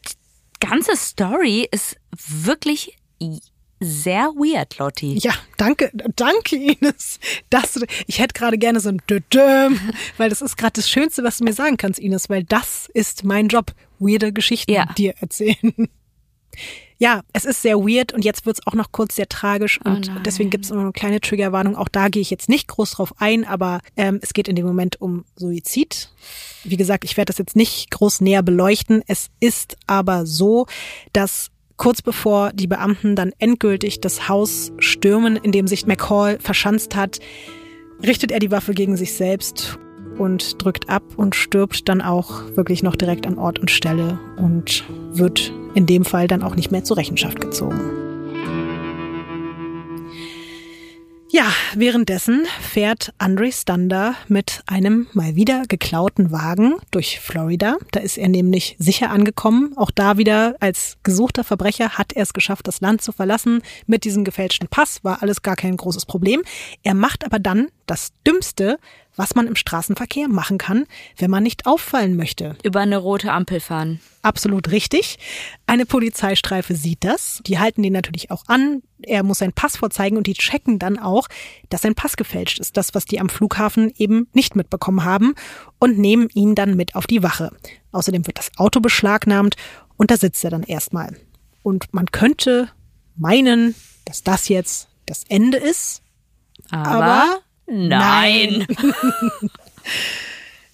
ganze 0.61 0.97
Story 0.97 1.69
ist 1.71 1.97
wirklich 2.17 2.97
sehr 3.83 4.25
weird, 4.35 4.77
Lotti. 4.79 5.19
Ja, 5.23 5.33
danke, 5.57 5.91
danke 6.17 6.57
Ines. 6.57 7.19
Das, 7.49 7.81
ich 8.07 8.19
hätte 8.19 8.35
gerade 8.35 8.59
gerne 8.59 8.79
so 8.81 8.91
ein 8.91 9.01
Dödöm, 9.09 9.81
weil 10.19 10.29
das 10.29 10.43
ist 10.43 10.57
gerade 10.59 10.73
das 10.75 10.89
Schönste, 10.91 11.25
was 11.25 11.39
du 11.39 11.45
mir 11.45 11.55
sagen 11.55 11.77
kannst, 11.79 11.99
Ines, 11.99 12.29
weil 12.29 12.45
das 12.45 12.91
ist 12.93 13.25
mein 13.25 13.49
Job, 13.49 13.73
weirde 13.99 14.33
Geschichten 14.35 14.71
Ja. 14.73 14.85
dir 14.99 15.15
erzählen. 15.21 15.89
Ja, 17.01 17.23
es 17.33 17.47
ist 17.47 17.63
sehr 17.63 17.79
weird 17.79 18.13
und 18.13 18.27
jetzt 18.27 18.45
wird's 18.45 18.61
auch 18.67 18.75
noch 18.75 18.93
kurz 18.93 19.17
sehr 19.17 19.27
tragisch 19.27 19.81
und 19.83 20.09
nein. 20.09 20.23
deswegen 20.23 20.51
gibt's 20.51 20.69
noch 20.69 20.81
eine 20.81 20.93
kleine 20.93 21.19
Triggerwarnung. 21.19 21.75
Auch 21.75 21.89
da 21.89 22.11
gehe 22.11 22.21
ich 22.21 22.29
jetzt 22.29 22.51
nicht 22.51 22.69
groß 22.69 22.91
drauf 22.91 23.15
ein, 23.17 23.47
aber 23.47 23.81
ähm, 23.97 24.19
es 24.21 24.35
geht 24.35 24.49
in 24.49 24.55
dem 24.55 24.67
Moment 24.67 25.01
um 25.01 25.25
Suizid. 25.35 26.13
Wie 26.63 26.77
gesagt, 26.77 27.05
ich 27.05 27.17
werde 27.17 27.31
das 27.31 27.39
jetzt 27.39 27.57
nicht 27.57 27.91
groß 27.91 28.21
näher 28.21 28.43
beleuchten. 28.43 29.03
Es 29.07 29.31
ist 29.41 29.79
aber 29.87 30.27
so, 30.27 30.67
dass 31.15 31.51
kurz 31.79 32.03
bevor 32.03 32.53
die 32.53 32.67
Beamten 32.67 33.17
dann 33.17 33.33
endgültig 33.39 34.03
das 34.03 34.29
Haus 34.29 34.71
stürmen, 34.79 35.37
in 35.37 35.53
dem 35.53 35.67
sich 35.67 35.87
McCall 35.87 36.39
verschanzt 36.39 36.97
hat, 36.97 37.19
richtet 38.05 38.31
er 38.31 38.41
die 38.41 38.51
Waffe 38.51 38.75
gegen 38.75 38.99
sich 38.99 39.15
selbst 39.15 39.79
und 40.19 40.63
drückt 40.63 40.91
ab 40.91 41.03
und 41.17 41.35
stirbt 41.35 41.89
dann 41.89 42.03
auch 42.03 42.55
wirklich 42.57 42.83
noch 42.83 42.95
direkt 42.95 43.27
an 43.27 43.39
Ort 43.39 43.59
und 43.59 43.71
Stelle 43.71 44.21
und 44.37 44.85
wird 45.13 45.51
in 45.75 45.87
dem 45.87 46.05
Fall 46.05 46.27
dann 46.27 46.43
auch 46.43 46.57
nicht 46.57 46.71
mehr 46.71 46.85
zur 46.85 46.97
Rechenschaft 46.97 47.41
gezogen. 47.41 48.01
Ja, 51.33 51.45
währenddessen 51.77 52.45
fährt 52.61 53.13
Andre 53.19 53.53
Stander 53.53 54.17
mit 54.27 54.63
einem 54.67 55.07
mal 55.13 55.37
wieder 55.37 55.63
geklauten 55.69 56.33
Wagen 56.33 56.75
durch 56.91 57.21
Florida. 57.21 57.77
Da 57.93 58.01
ist 58.01 58.19
er 58.19 58.29
nämlich 58.29 58.75
sicher 58.81 59.11
angekommen. 59.11 59.73
Auch 59.77 59.93
da 59.93 60.19
wieder 60.19 60.57
als 60.59 60.97
gesuchter 61.05 61.45
Verbrecher 61.45 61.91
hat 61.91 62.13
er 62.15 62.25
es 62.25 62.33
geschafft, 62.33 62.67
das 62.67 62.81
Land 62.81 63.03
zu 63.03 63.13
verlassen. 63.13 63.63
Mit 63.87 64.03
diesem 64.03 64.25
gefälschten 64.25 64.67
Pass 64.67 65.05
war 65.05 65.23
alles 65.23 65.43
gar 65.43 65.55
kein 65.55 65.77
großes 65.77 66.05
Problem. 66.05 66.43
Er 66.83 66.95
macht 66.95 67.25
aber 67.25 67.39
dann 67.39 67.69
das 67.87 68.09
Dümmste, 68.27 68.81
was 69.21 69.35
man 69.35 69.47
im 69.47 69.55
Straßenverkehr 69.55 70.29
machen 70.29 70.57
kann, 70.57 70.87
wenn 71.19 71.31
man 71.31 71.43
nicht 71.43 71.67
auffallen 71.67 72.17
möchte. 72.17 72.57
Über 72.63 72.81
eine 72.81 72.97
rote 72.97 73.31
Ampel 73.31 73.61
fahren. 73.61 74.01
Absolut 74.23 74.71
richtig. 74.71 75.19
Eine 75.67 75.85
Polizeistreife 75.85 76.75
sieht 76.75 77.05
das. 77.05 77.43
Die 77.47 77.59
halten 77.59 77.83
den 77.83 77.93
natürlich 77.93 78.31
auch 78.31 78.45
an. 78.47 78.83
Er 79.03 79.23
muss 79.23 79.41
seinen 79.41 79.53
Pass 79.53 79.77
vorzeigen 79.77 80.17
und 80.17 80.27
die 80.27 80.33
checken 80.33 80.79
dann 80.79 80.99
auch, 80.99 81.29
dass 81.69 81.83
sein 81.83 81.95
Pass 81.95 82.17
gefälscht 82.17 82.61
ist. 82.61 82.79
Das, 82.79 82.95
was 82.95 83.05
die 83.05 83.21
am 83.21 83.29
Flughafen 83.29 83.93
eben 83.99 84.27
nicht 84.33 84.57
mitbekommen 84.57 85.05
haben 85.05 85.35
und 85.79 85.99
nehmen 85.99 86.31
ihn 86.33 86.55
dann 86.55 86.75
mit 86.75 86.95
auf 86.95 87.07
die 87.07 87.23
Wache. 87.23 87.55
Außerdem 87.93 88.27
wird 88.27 88.39
das 88.39 88.51
Auto 88.57 88.81
beschlagnahmt 88.81 89.57
und 89.99 90.11
da 90.11 90.17
sitzt 90.17 90.43
er 90.45 90.51
dann 90.51 90.63
erstmal. 90.63 91.15
Und 91.63 91.93
man 91.93 92.07
könnte 92.07 92.71
meinen, 93.17 93.75
dass 94.07 94.23
das 94.23 94.49
jetzt 94.49 94.89
das 95.05 95.25
Ende 95.29 95.59
ist. 95.59 96.01
Aber, 96.71 97.05
Aber 97.05 97.41
nein. 97.71 98.67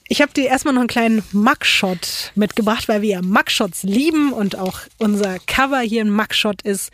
Ich 0.08 0.22
habe 0.22 0.32
dir 0.32 0.46
erstmal 0.46 0.74
noch 0.74 0.82
einen 0.82 0.88
kleinen 0.88 1.22
Mugshot 1.32 2.30
mitgebracht, 2.36 2.86
weil 2.86 3.02
wir 3.02 3.08
ja 3.08 3.22
Mugshots 3.22 3.82
lieben 3.82 4.32
und 4.32 4.56
auch 4.56 4.78
unser 4.98 5.38
Cover 5.40 5.80
hier 5.80 6.04
ein 6.04 6.10
Mugshot 6.10 6.62
ist. 6.62 6.92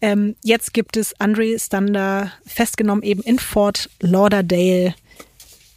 Ähm, 0.00 0.34
jetzt 0.42 0.74
gibt 0.74 0.96
es 0.96 1.18
Andre 1.20 1.58
Stander 1.58 2.32
festgenommen 2.44 3.04
eben 3.04 3.22
in 3.22 3.38
Fort 3.38 3.88
Lauderdale. 4.00 4.94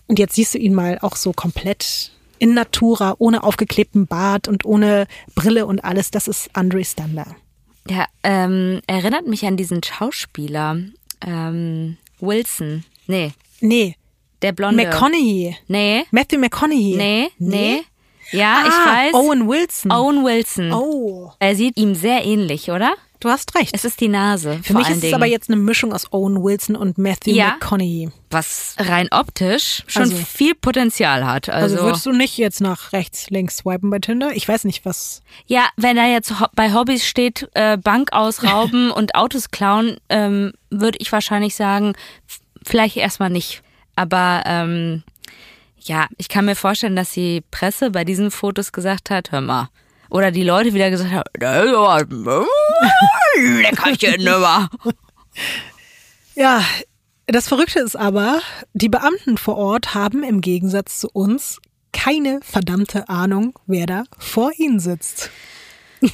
Und 0.08 0.18
jetzt 0.18 0.36
siehst 0.36 0.56
du 0.56 0.58
ihn 0.58 0.74
mal 0.74 0.98
auch 1.02 1.16
so 1.16 1.32
komplett 1.32 2.12
in 2.40 2.56
Natura, 2.56 3.16
ohne 3.20 3.44
aufgeklebten 3.44 4.08
Bart 4.08 4.48
und 4.48 4.66
ohne 4.66 5.08
Brille 5.36 5.66
und 5.68 5.84
alles. 5.84 6.10
Das 6.10 6.28
ist 6.28 6.50
Andre 6.54 6.84
Stander. 6.84 7.36
Ja, 7.88 8.08
ähm, 8.24 8.82
erinnert 8.88 9.28
mich 9.28 9.46
an 9.46 9.58
diesen 9.58 9.84
Schauspieler. 9.84 10.78
Ähm, 11.22 11.98
Wilson. 12.20 12.84
Nee, 13.06 13.34
Nee, 13.64 13.96
der 14.42 14.52
Blonde. 14.52 14.84
McConaughey. 14.84 15.56
Nee, 15.68 16.04
Matthew 16.12 16.38
McConaughey. 16.40 16.96
nee, 16.98 17.30
nee. 17.40 17.82
Ja, 18.32 18.64
ah, 18.64 18.68
ich 18.68 19.14
weiß. 19.14 19.14
Owen 19.14 19.48
Wilson. 19.48 19.92
Owen 19.92 20.24
Wilson. 20.26 20.74
Oh, 20.74 21.32
Er 21.40 21.56
sieht 21.56 21.78
ihm 21.78 21.94
sehr 21.96 22.26
ähnlich, 22.26 22.70
oder? 22.72 22.94
du 23.20 23.30
hast 23.30 23.56
recht. 23.56 23.70
Es 23.74 23.86
ist 23.86 24.02
die 24.02 24.10
Nase. 24.10 24.60
Für 24.64 24.74
mich 24.74 24.90
ist 24.90 24.96
es 24.96 25.02
Dingen. 25.02 25.14
aber 25.16 25.26
jetzt 25.26 25.48
eine 25.50 25.56
Mischung 25.56 25.94
aus 25.94 26.12
Owen 26.12 26.44
Wilson 26.44 26.76
und 26.76 26.98
Matthew 26.98 27.32
Ja. 27.32 27.52
McConaughey. 27.54 28.10
was 28.30 28.76
rein 28.80 29.08
optisch 29.12 29.84
schon 29.88 30.02
Also- 30.04 30.18
viel 30.18 30.56
Potenzial 30.56 31.26
hat. 31.26 31.48
Also, 31.48 31.76
Also, 31.78 31.86
würdest 31.88 32.06
du 32.06 32.12
nicht 32.12 32.38
jetzt 32.38 32.60
nach 32.60 32.92
rechts, 32.92 33.30
links 33.30 33.58
swipen 33.60 33.90
bei 33.92 34.00
Tinder? 34.00 34.32
Ich 34.36 34.46
weiß 34.46 34.66
nicht, 34.66 34.84
was. 34.84 35.22
ja, 35.46 35.70
wenn 35.78 35.96
da 35.96 36.06
jetzt 36.06 36.34
bei 36.54 36.74
Hobbys 36.74 37.06
steht, 37.06 37.48
äh, 37.54 37.78
Bank 37.78 38.12
ausrauben 38.12 38.92
und 38.92 39.16
Autos 39.16 39.52
klauen, 39.52 39.98
ähm, 40.10 40.52
würde 40.70 40.98
ich 41.00 41.10
wahrscheinlich 41.14 41.56
sagen, 41.56 41.94
vielleicht 42.66 42.98
erstmal 42.98 43.30
nicht. 43.30 43.62
Aber 43.96 44.44
ähm, 44.46 45.04
ja, 45.80 46.08
ich 46.18 46.30
kann 46.30 46.46
mir 46.46 46.56
vorstellen, 46.56 46.96
dass 46.96 47.12
die 47.12 47.42
Presse 47.52 47.92
bei 47.92 48.04
diesen 48.04 48.32
Fotos 48.32 48.72
gesagt 48.72 49.10
hat, 49.10 49.32
hör 49.32 49.42
mal. 49.42 49.70
Oder 50.10 50.32
die 50.32 50.44
Leute 50.44 50.74
wieder 50.74 50.90
gesagt 50.90 51.12
haben, 51.12 51.24
"Das 51.34 51.66
ist 51.66 51.74
aber 51.74 51.96
ein 51.96 53.62
Leckerchen, 53.62 54.22
immer. 54.22 54.70
Ja, 56.36 56.64
das 57.28 57.48
Verrückte 57.48 57.80
ist 57.80 57.96
aber, 57.96 58.42
die 58.74 58.90
Beamten 58.90 59.38
vor 59.38 59.58
Ort 59.58 59.94
haben 59.96 60.24
im 60.24 60.42
Gegensatz 60.42 61.00
zu 61.00 61.10
uns 61.10 61.60
keine 61.94 62.40
verdammte 62.42 63.08
Ahnung, 63.08 63.58
wer 63.66 63.86
da 63.86 64.04
vor 64.18 64.52
ihnen 64.58 64.80
sitzt. 64.80 65.30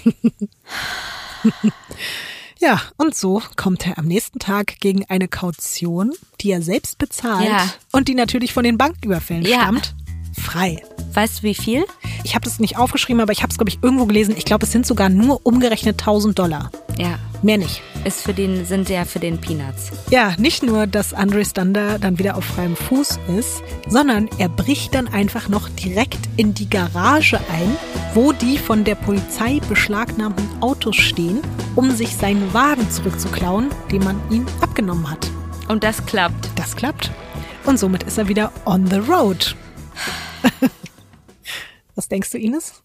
ja, 2.59 2.81
und 2.97 3.15
so 3.15 3.41
kommt 3.55 3.87
er 3.87 3.97
am 3.97 4.05
nächsten 4.05 4.39
Tag 4.39 4.79
gegen 4.79 5.05
eine 5.09 5.27
Kaution, 5.27 6.13
die 6.41 6.51
er 6.51 6.61
selbst 6.61 6.97
bezahlt 6.97 7.47
Ja. 7.47 7.69
und 7.91 8.07
die 8.07 8.15
natürlich 8.15 8.53
von 8.53 8.63
den 8.63 8.77
Banküberfällen 8.77 9.43
Ja. 9.45 9.61
stammt, 9.61 9.95
frei. 10.39 10.81
Weißt 11.13 11.39
du, 11.39 11.43
wie 11.43 11.55
viel? 11.55 11.85
Ich 12.23 12.35
habe 12.35 12.45
das 12.45 12.59
nicht 12.59 12.77
aufgeschrieben, 12.77 13.21
aber 13.21 13.31
ich 13.31 13.41
habe 13.41 13.51
es, 13.51 13.57
glaube 13.57 13.69
ich, 13.69 13.79
irgendwo 13.81 14.05
gelesen. 14.05 14.35
Ich 14.37 14.45
glaube, 14.45 14.65
es 14.65 14.71
sind 14.71 14.85
sogar 14.85 15.09
nur 15.09 15.45
umgerechnet 15.45 15.99
1000 15.99 16.37
Dollar. 16.37 16.71
Ja, 16.97 17.17
Mehr 17.41 17.57
nicht. 17.57 17.81
ist 18.03 18.21
für 18.21 18.33
den, 18.33 18.65
sind 18.65 18.89
ja 18.89 19.05
für 19.05 19.19
den 19.19 19.39
Peanuts. 19.39 19.91
Ja, 20.09 20.33
nicht 20.37 20.63
nur, 20.63 20.85
dass 20.85 21.13
Andre 21.13 21.45
Stander 21.45 21.97
dann 21.97 22.19
wieder 22.19 22.35
auf 22.35 22.43
freiem 22.43 22.75
Fuß 22.75 23.19
ist, 23.37 23.63
sondern 23.87 24.29
er 24.37 24.49
bricht 24.49 24.93
dann 24.95 25.07
einfach 25.07 25.47
noch 25.47 25.69
direkt 25.69 26.19
in 26.35 26.53
die 26.53 26.69
Garage 26.69 27.37
ein, 27.37 27.75
wo 28.13 28.33
die 28.33 28.57
von 28.57 28.83
der 28.83 28.95
Polizei 28.95 29.61
beschlagnahmten 29.69 30.47
Autos 30.61 30.97
stehen, 30.97 31.39
um 31.75 31.91
sich 31.91 32.15
seinen 32.15 32.53
Wagen 32.53 32.89
zurückzuklauen, 32.91 33.69
den 33.91 34.03
man 34.03 34.19
ihm 34.29 34.45
abgenommen 34.59 35.09
hat. 35.09 35.29
Und 35.69 35.83
das 35.83 36.05
klappt. 36.05 36.49
Das 36.55 36.75
klappt. 36.75 37.11
Und 37.65 37.79
somit 37.79 38.03
ist 38.03 38.17
er 38.17 38.27
wieder 38.27 38.51
on 38.65 38.87
the 38.87 38.97
road. 38.97 39.55
Was 41.95 42.07
denkst 42.07 42.31
du, 42.31 42.37
Ines? 42.37 42.81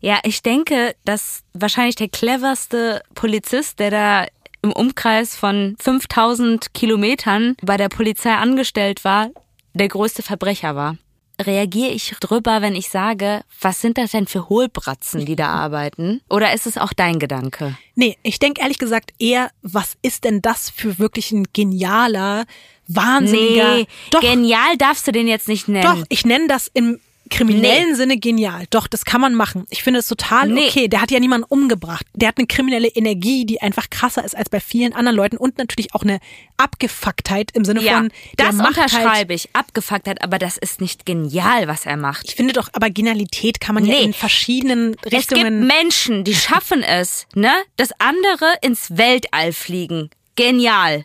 Ja, 0.00 0.20
ich 0.22 0.42
denke, 0.42 0.94
dass 1.04 1.42
wahrscheinlich 1.54 1.96
der 1.96 2.08
cleverste 2.08 3.02
Polizist, 3.14 3.78
der 3.78 3.90
da 3.90 4.26
im 4.62 4.72
Umkreis 4.72 5.36
von 5.36 5.76
5000 5.78 6.74
Kilometern 6.74 7.56
bei 7.62 7.76
der 7.76 7.88
Polizei 7.88 8.34
angestellt 8.34 9.04
war, 9.04 9.30
der 9.74 9.88
größte 9.88 10.22
Verbrecher 10.22 10.74
war. 10.74 10.96
Reagiere 11.40 11.92
ich 11.92 12.10
drüber, 12.18 12.62
wenn 12.62 12.74
ich 12.74 12.88
sage, 12.88 13.42
was 13.60 13.80
sind 13.80 13.96
das 13.96 14.10
denn 14.10 14.26
für 14.26 14.48
Hohlbratzen, 14.48 15.24
die 15.24 15.36
da 15.36 15.48
arbeiten? 15.48 16.20
Oder 16.28 16.52
ist 16.52 16.66
es 16.66 16.76
auch 16.76 16.92
dein 16.92 17.20
Gedanke? 17.20 17.78
Nee, 17.94 18.18
ich 18.24 18.40
denke 18.40 18.60
ehrlich 18.60 18.78
gesagt 18.78 19.12
eher, 19.20 19.50
was 19.62 19.96
ist 20.02 20.24
denn 20.24 20.42
das 20.42 20.68
für 20.68 20.98
wirklich 20.98 21.30
ein 21.30 21.46
genialer, 21.52 22.44
wahnsinniger... 22.88 23.76
Nee, 23.76 23.86
doch, 24.10 24.20
genial 24.20 24.76
darfst 24.78 25.06
du 25.06 25.12
den 25.12 25.28
jetzt 25.28 25.48
nicht 25.48 25.68
nennen. 25.68 25.84
doch, 25.84 26.04
ich 26.08 26.24
nenne 26.24 26.48
das 26.48 26.70
im 26.74 26.98
kriminellen 27.30 27.94
Sinne 27.94 28.16
genial. 28.16 28.64
Doch, 28.70 28.86
das 28.86 29.04
kann 29.04 29.20
man 29.20 29.34
machen. 29.34 29.66
Ich 29.68 29.82
finde 29.82 30.00
es 30.00 30.08
total 30.08 30.48
Nee. 30.48 30.68
okay. 30.68 30.88
Der 30.88 31.02
hat 31.02 31.10
ja 31.10 31.20
niemanden 31.20 31.44
umgebracht. 31.46 32.06
Der 32.14 32.28
hat 32.28 32.38
eine 32.38 32.46
kriminelle 32.46 32.88
Energie, 32.88 33.44
die 33.44 33.60
einfach 33.60 33.90
krasser 33.90 34.24
ist 34.24 34.34
als 34.34 34.48
bei 34.48 34.60
vielen 34.60 34.94
anderen 34.94 35.14
Leuten 35.14 35.36
und 35.36 35.58
natürlich 35.58 35.94
auch 35.94 36.04
eine 36.04 36.20
Abgefucktheit 36.56 37.50
im 37.52 37.64
Sinne 37.66 37.82
ja, 37.82 37.98
von, 37.98 38.10
der 38.38 38.46
das 38.46 38.56
macht 38.56 38.76
halt, 38.78 38.92
unterschreibe 38.92 39.34
ich. 39.34 39.48
Abgefuckt 39.52 40.08
hat, 40.08 40.22
aber 40.22 40.38
das 40.38 40.56
ist 40.56 40.80
nicht 40.80 41.04
genial, 41.04 41.68
was 41.68 41.84
er 41.86 41.96
macht. 41.96 42.26
ich 42.26 42.34
finde 42.34 42.52
doch, 42.54 42.70
aber 42.72 42.88
Genialität 42.88 43.60
kann 43.60 43.74
man 43.74 43.84
ja 43.84 43.94
Nee. 43.94 44.04
in 44.04 44.14
verschiedenen 44.14 44.94
Es 45.02 45.02
gibt 45.02 45.32
Richtungen. 45.32 45.66
Menschen, 45.66 46.24
die 46.24 46.34
schaffen 46.34 46.82
es, 46.82 47.26
ne, 47.34 47.52
dass 47.76 47.90
andere 47.98 48.46
ins 48.62 48.96
Weltall 48.96 49.52
fliegen. 49.52 50.08
Genial. 50.36 51.04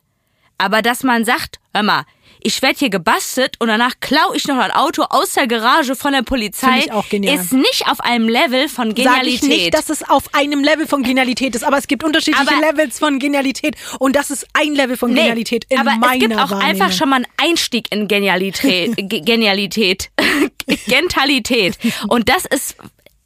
Aber 0.57 0.81
dass 0.81 1.03
man 1.03 1.25
sagt, 1.25 1.59
hör 1.73 1.83
mal, 1.83 2.03
ich 2.45 2.61
werde 2.61 2.77
hier 2.77 2.89
gebastelt 2.89 3.55
und 3.59 3.69
danach 3.69 3.93
klau 4.01 4.33
ich 4.33 4.47
noch 4.47 4.57
ein 4.57 4.71
Auto 4.71 5.03
aus 5.03 5.31
der 5.33 5.47
Garage 5.47 5.95
von 5.95 6.11
der 6.11 6.23
Polizei, 6.23 6.79
ist 7.21 7.53
nicht 7.53 7.87
auf 7.87 8.01
einem 8.01 8.27
Level 8.27 8.67
von 8.67 8.87
Sag 8.89 8.95
Genialität. 8.97 9.33
ich 9.35 9.41
nicht, 9.43 9.73
dass 9.73 9.89
es 9.89 10.03
auf 10.09 10.33
einem 10.33 10.61
Level 10.61 10.85
von 10.85 11.03
Genialität 11.03 11.55
ist, 11.55 11.63
aber 11.63 11.77
es 11.77 11.87
gibt 11.87 12.03
unterschiedliche 12.03 12.45
Aber- 12.51 12.59
Levels 12.59 12.99
von 12.99 13.19
Genialität 13.19 13.75
und 13.99 14.17
das 14.17 14.29
ist 14.29 14.45
ein 14.53 14.73
Level 14.75 14.97
von 14.97 15.15
Genialität 15.15 15.65
in 15.69 15.77
aber 15.79 15.91
meiner 15.95 16.13
es 16.15 16.19
gibt 16.19 16.33
auch 16.33 16.51
Wahrnehmung. 16.51 16.61
einfach 16.81 16.91
schon 16.91 17.09
mal 17.09 17.15
einen 17.17 17.27
Einstieg 17.37 17.89
in 17.93 18.09
Genialität. 18.09 18.93
Ge- 18.97 19.21
Genialität. 19.21 20.09
Gentalität. 20.87 21.77
Und 22.07 22.29
das 22.29 22.45
ist, 22.45 22.75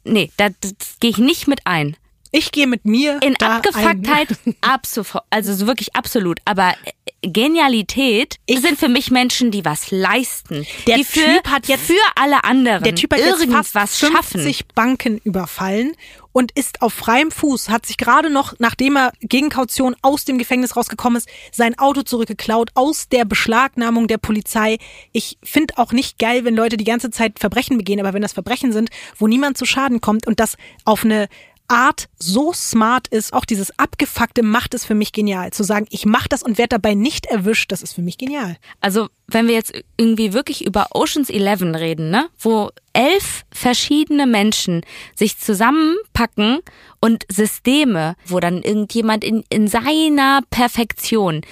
nee, 0.04 0.30
da 0.36 0.48
das 0.60 0.72
gehe 1.00 1.10
ich 1.10 1.18
nicht 1.18 1.48
mit 1.48 1.60
ein. 1.66 1.96
Ich 2.30 2.52
gehe 2.52 2.66
mit 2.66 2.84
mir 2.84 3.20
In 3.22 3.36
Abgefucktheit 3.40 4.28
absolut, 4.60 5.22
also 5.30 5.54
so 5.54 5.66
wirklich 5.66 5.94
absolut. 5.96 6.40
Aber 6.44 6.74
äh, 7.22 7.28
Genialität 7.28 8.36
sind 8.50 8.78
für 8.78 8.88
mich 8.88 9.10
Menschen, 9.10 9.50
die 9.50 9.64
was 9.64 9.90
leisten. 9.90 10.66
Der 10.86 10.98
die 10.98 11.04
für, 11.04 11.20
Typ 11.20 11.48
hat 11.48 11.66
jetzt- 11.68 11.86
für 11.86 11.94
alle 12.14 12.44
anderen 12.44 12.82
Der 12.84 12.94
Typ 12.94 13.12
hat 13.12 13.20
jetzt 13.20 13.40
irgendwas 13.40 13.70
fast 13.70 13.98
schaffen. 13.98 14.40
50 14.42 14.68
Banken 14.68 15.18
überfallen 15.24 15.92
und 16.32 16.52
ist 16.52 16.82
auf 16.82 16.92
freiem 16.94 17.30
Fuß, 17.30 17.70
hat 17.70 17.86
sich 17.86 17.96
gerade 17.96 18.30
noch, 18.30 18.54
nachdem 18.58 18.96
er 18.96 19.12
gegen 19.20 19.48
Kaution 19.48 19.96
aus 20.02 20.24
dem 20.24 20.38
Gefängnis 20.38 20.76
rausgekommen 20.76 21.16
ist, 21.18 21.28
sein 21.50 21.78
Auto 21.78 22.02
zurückgeklaut 22.02 22.70
aus 22.74 23.08
der 23.08 23.24
Beschlagnahmung 23.24 24.06
der 24.06 24.18
Polizei. 24.18 24.78
Ich 25.12 25.38
finde 25.42 25.74
auch 25.78 25.92
nicht 25.92 26.18
geil, 26.18 26.44
wenn 26.44 26.54
Leute 26.54 26.76
die 26.76 26.84
ganze 26.84 27.10
Zeit 27.10 27.38
Verbrechen 27.40 27.78
begehen, 27.78 27.98
aber 28.00 28.12
wenn 28.12 28.22
das 28.22 28.34
Verbrechen 28.34 28.72
sind, 28.72 28.90
wo 29.16 29.26
niemand 29.26 29.56
zu 29.58 29.64
Schaden 29.64 30.00
kommt 30.00 30.26
und 30.26 30.38
das 30.38 30.56
auf 30.84 31.04
eine 31.04 31.28
Art 31.68 32.08
so 32.18 32.52
smart 32.52 33.08
ist, 33.08 33.32
auch 33.32 33.44
dieses 33.44 33.78
abgefuckte 33.78 34.42
macht 34.42 34.74
es 34.74 34.84
für 34.84 34.94
mich 34.94 35.12
genial. 35.12 35.52
Zu 35.52 35.62
sagen, 35.62 35.86
ich 35.90 36.06
mache 36.06 36.28
das 36.28 36.42
und 36.42 36.58
werde 36.58 36.70
dabei 36.70 36.94
nicht 36.94 37.26
erwischt, 37.26 37.70
das 37.70 37.82
ist 37.82 37.92
für 37.92 38.02
mich 38.02 38.18
genial. 38.18 38.56
Also, 38.80 39.08
wenn 39.26 39.46
wir 39.46 39.54
jetzt 39.54 39.74
irgendwie 39.98 40.32
wirklich 40.32 40.64
über 40.64 40.86
Oceans 40.92 41.28
11 41.28 41.62
reden, 41.78 42.10
ne, 42.10 42.28
wo 42.38 42.70
elf 42.94 43.44
verschiedene 43.52 44.26
Menschen 44.26 44.82
sich 45.14 45.38
zusammenpacken 45.38 46.60
und 47.00 47.24
Systeme, 47.30 48.16
wo 48.26 48.40
dann 48.40 48.62
irgendjemand 48.62 49.22
in, 49.22 49.44
in 49.50 49.68
seiner 49.68 50.40
Perfektion, 50.50 51.42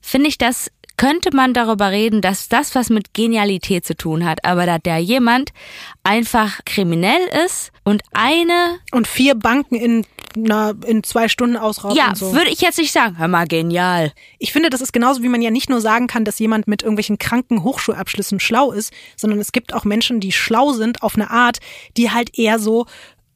finde 0.00 0.28
ich 0.28 0.38
das 0.38 0.70
könnte 1.00 1.34
man 1.34 1.54
darüber 1.54 1.90
reden, 1.90 2.20
dass 2.20 2.50
das 2.50 2.74
was 2.74 2.90
mit 2.90 3.14
Genialität 3.14 3.86
zu 3.86 3.96
tun 3.96 4.26
hat, 4.26 4.44
aber 4.44 4.66
da 4.66 4.76
der 4.76 4.98
jemand 4.98 5.50
einfach 6.04 6.60
kriminell 6.66 7.22
ist 7.46 7.72
und 7.84 8.02
eine 8.12 8.80
Und 8.92 9.08
vier 9.08 9.34
Banken 9.34 9.76
in, 9.76 10.04
na, 10.36 10.74
in 10.84 11.02
zwei 11.02 11.28
Stunden 11.28 11.56
ausrauben 11.56 11.96
ja, 11.96 12.14
so. 12.14 12.34
würde 12.34 12.50
ich 12.50 12.60
jetzt 12.60 12.76
nicht 12.76 12.92
sagen, 12.92 13.16
hör 13.16 13.28
mal 13.28 13.46
genial. 13.46 14.12
Ich 14.38 14.52
finde, 14.52 14.68
das 14.68 14.82
ist 14.82 14.92
genauso, 14.92 15.22
wie 15.22 15.30
man 15.30 15.40
ja 15.40 15.50
nicht 15.50 15.70
nur 15.70 15.80
sagen 15.80 16.06
kann, 16.06 16.26
dass 16.26 16.38
jemand 16.38 16.68
mit 16.68 16.82
irgendwelchen 16.82 17.16
kranken 17.16 17.64
Hochschulabschlüssen 17.64 18.38
schlau 18.38 18.70
ist, 18.70 18.92
sondern 19.16 19.38
es 19.38 19.52
gibt 19.52 19.72
auch 19.72 19.84
Menschen, 19.86 20.20
die 20.20 20.32
schlau 20.32 20.74
sind 20.74 21.02
auf 21.02 21.14
eine 21.14 21.30
Art, 21.30 21.60
die 21.96 22.10
halt 22.10 22.38
eher 22.38 22.58
so 22.58 22.84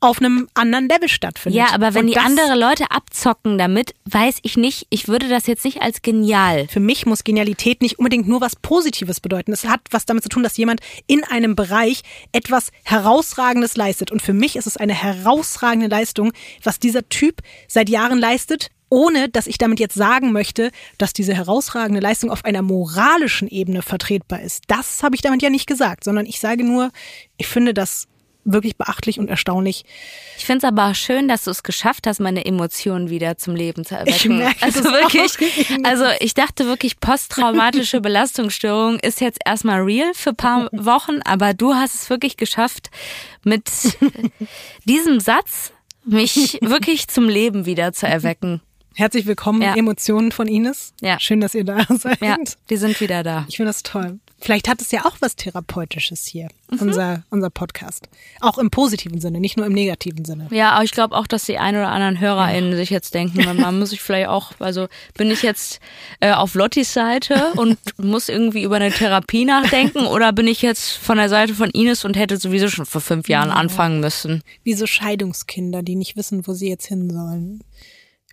auf 0.05 0.21
einem 0.21 0.49
anderen 0.55 0.89
Level 0.89 1.09
stattfindet. 1.09 1.59
Ja, 1.59 1.75
aber 1.75 1.95
wenn 1.95 2.07
Und 2.07 2.15
die 2.15 2.19
andere 2.19 2.59
Leute 2.59 2.91
abzocken 2.91 3.59
damit, 3.59 3.95
weiß 4.05 4.39
ich 4.43 4.57
nicht, 4.57 4.87
ich 4.91 5.09
würde 5.09 5.29
das 5.29 5.47
jetzt 5.47 5.65
nicht 5.65 5.83
als 5.83 6.03
genial. 6.03 6.67
Für 6.69 6.81
mich 6.81 7.07
muss 7.07 7.25
Genialität 7.25 7.83
nicht 7.83 7.99
unbedingt 7.99 8.29
nur 8.29 8.41
was 8.41 8.57
Positives 8.57 9.21
bedeuten. 9.21 9.53
Es 9.53 9.67
hat 9.67 9.81
was 9.91 10.07
damit 10.07 10.23
zu 10.23 10.29
tun, 10.29 10.43
dass 10.43 10.57
jemand 10.57 10.81
in 11.07 11.25
einem 11.25 11.57
Bereich 11.57 12.03
etwas 12.33 12.71
Herausragendes 12.85 13.77
leistet. 13.77 14.13
Und 14.13 14.23
für 14.23 14.35
mich 14.35 14.57
ist 14.57 14.67
es 14.67 14.77
eine 14.77 14.95
herausragende 14.95 15.89
Leistung, 15.89 16.33
was 16.63 16.79
dieser 16.79 17.09
Typ 17.09 17.41
seit 17.69 17.89
Jahren 17.89 18.19
leistet, 18.19 18.71
ohne 18.89 19.29
dass 19.29 19.47
ich 19.47 19.59
damit 19.59 19.81
jetzt 19.81 19.95
sagen 19.95 20.33
möchte, 20.33 20.71
dass 20.99 21.13
diese 21.13 21.35
herausragende 21.35 22.01
Leistung 22.01 22.31
auf 22.31 22.45
einer 22.45 22.63
moralischen 22.63 23.49
Ebene 23.49 23.83
vertretbar 23.83 24.41
ist. 24.41 24.63
Das 24.69 25.03
habe 25.03 25.17
ich 25.17 25.23
damit 25.23 25.43
ja 25.43 25.51
nicht 25.51 25.67
gesagt, 25.67 26.05
sondern 26.05 26.27
ich 26.27 26.39
sage 26.39 26.65
nur, 26.65 26.91
ich 27.37 27.49
finde 27.49 27.75
das 27.75 28.07
wirklich 28.45 28.77
beachtlich 28.77 29.19
und 29.19 29.29
erstaunlich. 29.29 29.85
Ich 30.37 30.45
finde 30.45 30.67
es 30.67 30.73
aber 30.73 30.95
schön, 30.95 31.29
dass 31.29 31.45
du 31.45 31.51
es 31.51 31.63
geschafft 31.63 32.07
hast, 32.07 32.21
meine 32.21 32.45
Emotionen 32.45 33.11
wieder 33.11 33.39
zum 33.39 33.55
Leben 33.57 33.85
zu 33.85 33.95
erwecken. 33.95 34.15
Ich 34.15 34.25
merke 34.27 34.63
also 34.63 34.85
wirklich, 34.85 35.85
also 35.85 36.05
ich 36.21 36.35
dachte 36.35 36.67
wirklich, 36.67 37.01
posttraumatische 37.01 38.01
Belastungsstörung 38.03 38.99
ist 38.99 39.21
jetzt 39.21 39.41
erstmal 39.45 39.81
real 39.81 40.13
für 40.15 40.31
ein 40.31 40.37
paar 40.37 40.69
Wochen, 40.73 41.21
aber 41.25 41.55
du 41.55 41.75
hast 41.75 41.95
es 41.95 42.11
wirklich 42.11 42.37
geschafft, 42.37 42.91
mit 43.45 43.71
diesem 44.85 45.21
Satz 45.21 45.73
mich 46.05 46.59
wirklich 46.61 47.09
zum 47.09 47.29
Leben 47.29 47.67
wieder 47.67 47.93
zu 47.93 48.07
erwecken. 48.07 48.61
Herzlich 48.97 49.27
willkommen, 49.27 49.61
Ja. 49.61 49.75
Emotionen 49.75 50.31
von 50.31 50.47
Ines. 50.47 50.93
Ja. 51.01 51.19
Schön, 51.19 51.41
dass 51.41 51.55
ihr 51.55 51.65
da 51.65 51.85
seid. 51.89 52.21
Ja, 52.21 52.37
die 52.71 52.77
sind 52.77 53.01
wieder 53.01 53.23
da. 53.25 53.45
Ich 53.49 53.57
finde 53.57 53.71
das 53.71 53.83
toll. 53.83 54.21
Vielleicht 54.45 54.69
hat 54.69 54.83
es 54.83 54.91
ja 54.91 55.07
auch 55.07 55.17
was 55.21 55.37
Therapeutisches 55.37 56.27
hier, 56.27 56.49
Mhm. 56.71 56.79
unser, 56.81 57.25
unser 57.31 57.49
Podcast. 57.49 58.11
Auch 58.43 58.59
im 58.59 58.69
positiven 58.69 59.19
Sinne, 59.19 59.41
nicht 59.41 59.57
nur 59.57 59.65
im 59.65 59.73
negativen 59.73 60.27
Sinne. 60.27 60.49
Ja, 60.51 60.73
aber 60.73 60.85
ich 60.85 60.91
glaube 60.91 61.17
auch, 61.17 61.27
dass 61.27 61.45
die 61.45 61.57
ein 61.57 61.75
oder 61.75 61.89
anderen 61.89 62.21
HörerInnen 62.21 62.77
sich 62.77 62.91
jetzt 62.91 63.15
denken, 63.15 63.43
man 63.59 63.79
muss 63.79 63.89
sich 63.89 64.03
vielleicht 64.03 64.29
auch, 64.29 64.53
also 64.59 64.89
bin 65.17 65.31
ich 65.31 65.41
jetzt 65.43 65.81
äh, 66.21 66.33
auf 66.33 66.55
Lottis 66.55 66.93
Seite 66.93 67.53
und 67.57 67.79
muss 67.97 68.29
irgendwie 68.29 68.65
über 68.65 68.77
eine 68.77 68.91
Therapie 68.93 69.47
nachdenken 69.47 70.01
oder 70.07 70.35
bin 70.35 70.47
ich 70.47 70.61
jetzt 70.61 70.91
von 70.93 71.17
der 71.17 71.31
Seite 71.31 71.55
von 71.55 71.71
Ines 71.71 72.05
und 72.05 72.15
hätte 72.15 72.37
sowieso 72.37 72.69
schon 72.69 72.85
vor 72.85 73.01
fünf 73.01 73.31
Jahren 73.31 73.51
anfangen 73.51 74.01
müssen? 74.01 74.43
Wie 74.63 74.75
so 74.75 74.87
Scheidungskinder, 74.87 75.83
die 75.83 75.97
nicht 75.97 76.17
wissen, 76.19 76.47
wo 76.47 76.53
sie 76.53 76.69
jetzt 76.69 76.87
hin 76.87 77.09
sollen. 77.09 77.65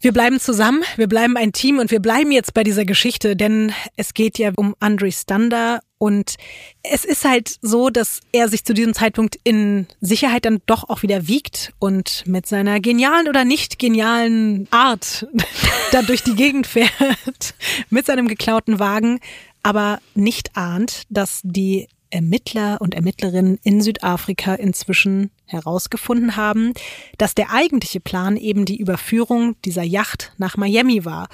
Wir 0.01 0.11
bleiben 0.11 0.41
zusammen, 0.41 0.83
wir 0.97 1.07
bleiben 1.07 1.37
ein 1.37 1.53
Team 1.53 1.77
und 1.79 1.89
wir 1.89 2.01
bleiben 2.01 2.31
jetzt 2.33 2.53
bei 2.53 2.65
dieser 2.65 2.83
Geschichte, 2.83 3.37
denn 3.37 3.71
es 3.95 4.13
geht 4.13 4.39
ja 4.39 4.51
um 4.57 4.75
Andre 4.81 5.09
Stander 5.11 5.79
und 6.01 6.37
es 6.81 7.05
ist 7.05 7.25
halt 7.25 7.59
so, 7.61 7.91
dass 7.91 8.21
er 8.31 8.47
sich 8.47 8.65
zu 8.65 8.73
diesem 8.73 8.95
Zeitpunkt 8.95 9.39
in 9.43 9.85
Sicherheit 10.01 10.45
dann 10.45 10.59
doch 10.65 10.89
auch 10.89 11.03
wieder 11.03 11.27
wiegt 11.27 11.73
und 11.77 12.23
mit 12.25 12.47
seiner 12.47 12.79
genialen 12.79 13.27
oder 13.29 13.45
nicht 13.45 13.77
genialen 13.77 14.67
Art 14.71 15.27
da 15.91 16.01
durch 16.01 16.23
die 16.23 16.33
Gegend 16.33 16.65
fährt 16.65 17.53
mit 17.91 18.07
seinem 18.07 18.27
geklauten 18.27 18.79
Wagen, 18.79 19.19
aber 19.61 19.99
nicht 20.15 20.57
ahnt, 20.57 21.03
dass 21.09 21.41
die 21.43 21.87
Ermittler 22.09 22.81
und 22.81 22.95
Ermittlerinnen 22.95 23.59
in 23.61 23.79
Südafrika 23.81 24.55
inzwischen 24.55 25.29
herausgefunden 25.45 26.35
haben, 26.35 26.73
dass 27.19 27.35
der 27.35 27.51
eigentliche 27.51 27.99
Plan 27.99 28.37
eben 28.37 28.65
die 28.65 28.77
Überführung 28.77 29.55
dieser 29.65 29.83
Yacht 29.83 30.33
nach 30.39 30.57
Miami 30.57 31.05
war. 31.05 31.29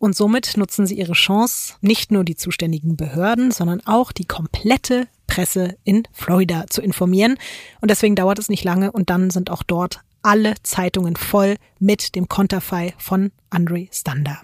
Und 0.00 0.16
somit 0.16 0.56
nutzen 0.56 0.86
sie 0.86 0.94
ihre 0.94 1.12
Chance, 1.12 1.74
nicht 1.82 2.10
nur 2.10 2.24
die 2.24 2.34
zuständigen 2.34 2.96
Behörden, 2.96 3.50
sondern 3.50 3.82
auch 3.84 4.12
die 4.12 4.24
komplette 4.24 5.08
Presse 5.26 5.76
in 5.84 6.04
Florida 6.10 6.66
zu 6.68 6.80
informieren. 6.80 7.36
Und 7.82 7.90
deswegen 7.90 8.16
dauert 8.16 8.38
es 8.38 8.48
nicht 8.48 8.64
lange 8.64 8.92
und 8.92 9.10
dann 9.10 9.30
sind 9.30 9.50
auch 9.50 9.62
dort 9.62 10.00
alle 10.22 10.54
Zeitungen 10.62 11.16
voll 11.16 11.56
mit 11.78 12.14
dem 12.14 12.28
Konterfei 12.28 12.94
von 12.96 13.30
Andre 13.50 13.88
Stander. 13.92 14.40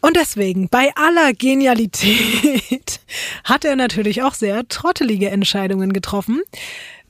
Und 0.00 0.16
deswegen, 0.16 0.70
bei 0.70 0.90
aller 0.96 1.34
Genialität, 1.34 3.00
hat 3.44 3.66
er 3.66 3.76
natürlich 3.76 4.22
auch 4.22 4.34
sehr 4.34 4.66
trottelige 4.68 5.30
Entscheidungen 5.30 5.92
getroffen. 5.92 6.40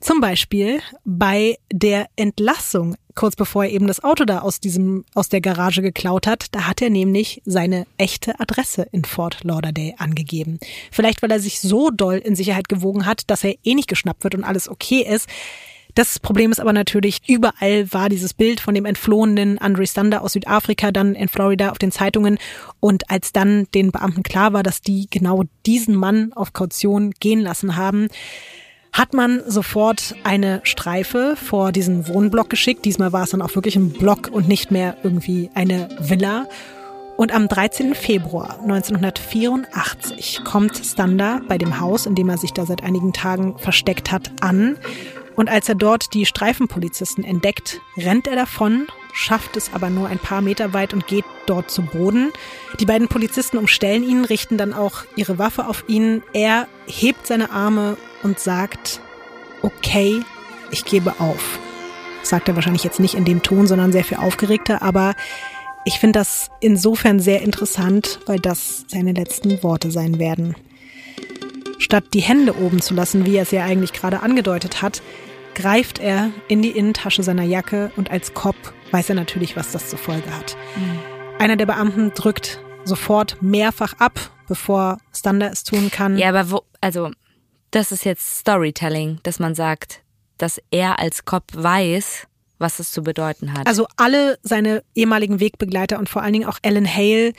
Zum 0.02 0.20
Beispiel 0.20 0.80
bei 1.04 1.58
der 1.72 2.06
Entlassung, 2.16 2.96
kurz 3.14 3.36
bevor 3.36 3.64
er 3.64 3.70
eben 3.70 3.86
das 3.86 4.02
Auto 4.02 4.24
da 4.24 4.40
aus 4.40 4.58
diesem, 4.58 5.04
aus 5.14 5.28
der 5.28 5.40
Garage 5.40 5.80
geklaut 5.80 6.26
hat, 6.26 6.46
da 6.50 6.66
hat 6.66 6.82
er 6.82 6.90
nämlich 6.90 7.40
seine 7.44 7.86
echte 7.98 8.40
Adresse 8.40 8.88
in 8.90 9.04
Fort 9.04 9.44
Lauderdale 9.44 9.94
angegeben. 9.98 10.58
Vielleicht, 10.90 11.22
weil 11.22 11.30
er 11.30 11.38
sich 11.38 11.60
so 11.60 11.90
doll 11.90 12.16
in 12.16 12.34
Sicherheit 12.34 12.68
gewogen 12.68 13.06
hat, 13.06 13.30
dass 13.30 13.44
er 13.44 13.54
eh 13.62 13.76
nicht 13.76 13.86
geschnappt 13.86 14.24
wird 14.24 14.34
und 14.34 14.42
alles 14.42 14.68
okay 14.68 15.06
ist. 15.08 15.28
Das 15.94 16.18
Problem 16.18 16.50
ist 16.50 16.58
aber 16.58 16.72
natürlich, 16.72 17.20
überall 17.28 17.92
war 17.92 18.08
dieses 18.08 18.34
Bild 18.34 18.58
von 18.58 18.74
dem 18.74 18.86
entflohenen 18.86 19.58
Andre 19.58 19.86
Stander 19.86 20.22
aus 20.22 20.32
Südafrika 20.32 20.90
dann 20.90 21.14
in 21.14 21.28
Florida 21.28 21.70
auf 21.70 21.78
den 21.78 21.92
Zeitungen. 21.92 22.38
Und 22.80 23.08
als 23.08 23.30
dann 23.30 23.68
den 23.72 23.92
Beamten 23.92 24.24
klar 24.24 24.52
war, 24.52 24.64
dass 24.64 24.80
die 24.80 25.06
genau 25.08 25.44
diesen 25.64 25.94
Mann 25.94 26.32
auf 26.32 26.52
Kaution 26.54 27.12
gehen 27.20 27.40
lassen 27.40 27.76
haben, 27.76 28.08
hat 28.92 29.14
man 29.14 29.42
sofort 29.46 30.14
eine 30.22 30.60
Streife 30.64 31.34
vor 31.36 31.72
diesen 31.72 32.08
Wohnblock 32.08 32.50
geschickt. 32.50 32.84
Diesmal 32.84 33.12
war 33.12 33.24
es 33.24 33.30
dann 33.30 33.42
auch 33.42 33.54
wirklich 33.54 33.76
ein 33.76 33.90
Block 33.90 34.28
und 34.30 34.48
nicht 34.48 34.70
mehr 34.70 34.96
irgendwie 35.02 35.50
eine 35.54 35.88
Villa. 35.98 36.46
Und 37.16 37.32
am 37.32 37.48
13. 37.48 37.94
Februar 37.94 38.58
1984 38.60 40.42
kommt 40.44 40.76
Stander 40.76 41.40
bei 41.48 41.56
dem 41.56 41.80
Haus, 41.80 42.06
in 42.06 42.14
dem 42.14 42.28
er 42.28 42.38
sich 42.38 42.52
da 42.52 42.66
seit 42.66 42.82
einigen 42.82 43.12
Tagen 43.12 43.56
versteckt 43.58 44.12
hat, 44.12 44.30
an. 44.40 44.76
Und 45.34 45.48
als 45.48 45.68
er 45.68 45.74
dort 45.74 46.14
die 46.14 46.26
Streifenpolizisten 46.26 47.24
entdeckt, 47.24 47.80
rennt 47.96 48.26
er 48.26 48.36
davon, 48.36 48.86
schafft 49.12 49.56
es 49.56 49.72
aber 49.72 49.90
nur 49.90 50.08
ein 50.08 50.18
paar 50.18 50.42
Meter 50.42 50.72
weit 50.72 50.92
und 50.92 51.06
geht 51.06 51.24
dort 51.46 51.70
zu 51.70 51.82
Boden. 51.82 52.32
Die 52.80 52.86
beiden 52.86 53.08
Polizisten 53.08 53.58
umstellen 53.58 54.04
ihn, 54.04 54.24
richten 54.24 54.58
dann 54.58 54.72
auch 54.72 55.04
ihre 55.16 55.38
Waffe 55.38 55.66
auf 55.66 55.84
ihn. 55.88 56.22
Er 56.32 56.68
hebt 56.86 57.26
seine 57.26 57.50
Arme 57.50 57.96
und 58.22 58.38
sagt, 58.38 59.00
okay, 59.62 60.22
ich 60.70 60.84
gebe 60.84 61.14
auf. 61.18 61.58
Sagt 62.22 62.48
er 62.48 62.54
wahrscheinlich 62.54 62.84
jetzt 62.84 63.00
nicht 63.00 63.14
in 63.14 63.24
dem 63.24 63.42
Ton, 63.42 63.66
sondern 63.66 63.92
sehr 63.92 64.04
viel 64.04 64.18
aufgeregter, 64.18 64.82
aber 64.82 65.14
ich 65.84 65.98
finde 65.98 66.20
das 66.20 66.50
insofern 66.60 67.18
sehr 67.18 67.42
interessant, 67.42 68.20
weil 68.26 68.38
das 68.38 68.84
seine 68.86 69.12
letzten 69.12 69.62
Worte 69.62 69.90
sein 69.90 70.18
werden. 70.18 70.54
Statt 71.82 72.04
die 72.14 72.20
Hände 72.20 72.56
oben 72.56 72.80
zu 72.80 72.94
lassen, 72.94 73.26
wie 73.26 73.34
er 73.34 73.42
es 73.42 73.50
ja 73.50 73.64
eigentlich 73.64 73.92
gerade 73.92 74.22
angedeutet 74.22 74.82
hat, 74.82 75.02
greift 75.56 75.98
er 75.98 76.30
in 76.46 76.62
die 76.62 76.70
Innentasche 76.70 77.24
seiner 77.24 77.42
Jacke 77.42 77.90
und 77.96 78.08
als 78.08 78.34
Cop 78.34 78.54
weiß 78.92 79.08
er 79.08 79.16
natürlich, 79.16 79.56
was 79.56 79.72
das 79.72 79.90
zur 79.90 79.98
Folge 79.98 80.32
hat. 80.32 80.56
Einer 81.40 81.56
der 81.56 81.66
Beamten 81.66 82.12
drückt 82.14 82.60
sofort 82.84 83.42
mehrfach 83.42 83.94
ab, 83.98 84.30
bevor 84.46 84.98
Stander 85.12 85.50
es 85.50 85.64
tun 85.64 85.90
kann. 85.90 86.16
Ja, 86.16 86.28
aber 86.28 86.52
wo, 86.52 86.62
also, 86.80 87.10
das 87.72 87.90
ist 87.90 88.04
jetzt 88.04 88.38
Storytelling, 88.38 89.18
dass 89.24 89.40
man 89.40 89.56
sagt, 89.56 90.02
dass 90.38 90.60
er 90.70 91.00
als 91.00 91.24
Cop 91.24 91.46
weiß, 91.52 92.28
was 92.58 92.78
es 92.78 92.92
zu 92.92 93.02
bedeuten 93.02 93.54
hat. 93.54 93.66
Also 93.66 93.88
alle 93.96 94.38
seine 94.44 94.84
ehemaligen 94.94 95.40
Wegbegleiter 95.40 95.98
und 95.98 96.08
vor 96.08 96.22
allen 96.22 96.32
Dingen 96.32 96.48
auch 96.48 96.60
Alan 96.62 96.86
Hale 96.86 97.32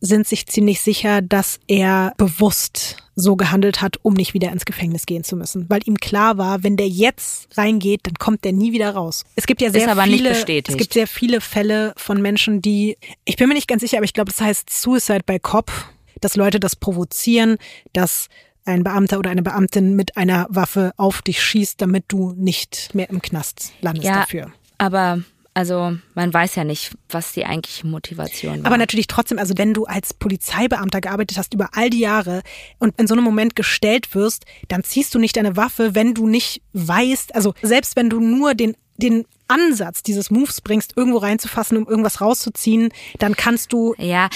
sind 0.00 0.26
sich 0.26 0.46
ziemlich 0.46 0.80
sicher, 0.80 1.20
dass 1.20 1.60
er 1.68 2.14
bewusst 2.16 3.03
so 3.16 3.36
gehandelt 3.36 3.80
hat, 3.80 3.98
um 4.02 4.14
nicht 4.14 4.34
wieder 4.34 4.50
ins 4.50 4.64
Gefängnis 4.64 5.06
gehen 5.06 5.24
zu 5.24 5.36
müssen, 5.36 5.66
weil 5.68 5.80
ihm 5.84 5.96
klar 5.96 6.38
war, 6.38 6.62
wenn 6.62 6.76
der 6.76 6.88
jetzt 6.88 7.56
reingeht, 7.56 8.00
dann 8.04 8.14
kommt 8.14 8.44
der 8.44 8.52
nie 8.52 8.72
wieder 8.72 8.90
raus. 8.90 9.24
Es 9.36 9.46
gibt 9.46 9.60
ja 9.60 9.70
sehr 9.70 9.94
viele, 9.96 10.30
es 10.30 10.76
gibt 10.76 10.92
sehr 10.92 11.06
viele 11.06 11.40
Fälle 11.40 11.92
von 11.96 12.20
Menschen, 12.20 12.60
die, 12.60 12.96
ich 13.24 13.36
bin 13.36 13.48
mir 13.48 13.54
nicht 13.54 13.68
ganz 13.68 13.82
sicher, 13.82 13.98
aber 13.98 14.04
ich 14.04 14.14
glaube, 14.14 14.30
das 14.30 14.40
heißt 14.40 14.70
Suicide 14.70 15.22
by 15.24 15.38
Cop, 15.38 15.70
dass 16.20 16.36
Leute 16.36 16.58
das 16.58 16.76
provozieren, 16.76 17.58
dass 17.92 18.28
ein 18.64 18.82
Beamter 18.82 19.18
oder 19.18 19.30
eine 19.30 19.42
Beamtin 19.42 19.94
mit 19.94 20.16
einer 20.16 20.46
Waffe 20.48 20.92
auf 20.96 21.22
dich 21.22 21.42
schießt, 21.42 21.80
damit 21.80 22.04
du 22.08 22.32
nicht 22.36 22.94
mehr 22.94 23.10
im 23.10 23.20
Knast 23.20 23.72
landest 23.80 24.06
ja, 24.06 24.20
dafür. 24.20 24.52
aber 24.78 25.22
also 25.54 25.96
man 26.14 26.34
weiß 26.34 26.56
ja 26.56 26.64
nicht, 26.64 26.92
was 27.08 27.32
die 27.32 27.46
eigentliche 27.46 27.86
Motivation 27.86 28.58
war. 28.58 28.66
Aber 28.66 28.76
natürlich 28.76 29.06
trotzdem, 29.06 29.38
also 29.38 29.54
wenn 29.56 29.72
du 29.72 29.84
als 29.84 30.12
Polizeibeamter 30.12 31.00
gearbeitet 31.00 31.38
hast 31.38 31.54
über 31.54 31.70
all 31.74 31.90
die 31.90 32.00
Jahre 32.00 32.42
und 32.80 32.98
in 33.00 33.06
so 33.06 33.14
einem 33.14 33.24
Moment 33.24 33.54
gestellt 33.56 34.14
wirst, 34.14 34.44
dann 34.68 34.82
ziehst 34.82 35.14
du 35.14 35.18
nicht 35.18 35.36
deine 35.36 35.56
Waffe, 35.56 35.94
wenn 35.94 36.12
du 36.12 36.26
nicht 36.26 36.60
weißt, 36.72 37.34
also 37.34 37.54
selbst 37.62 37.96
wenn 37.96 38.10
du 38.10 38.20
nur 38.20 38.54
den 38.54 38.76
den 38.96 39.24
Ansatz 39.48 40.04
dieses 40.04 40.30
Moves 40.30 40.60
bringst, 40.60 40.96
irgendwo 40.96 41.18
reinzufassen, 41.18 41.76
um 41.76 41.88
irgendwas 41.88 42.20
rauszuziehen, 42.20 42.90
dann 43.18 43.34
kannst 43.36 43.72
du 43.72 43.94
Ja, 43.98 44.28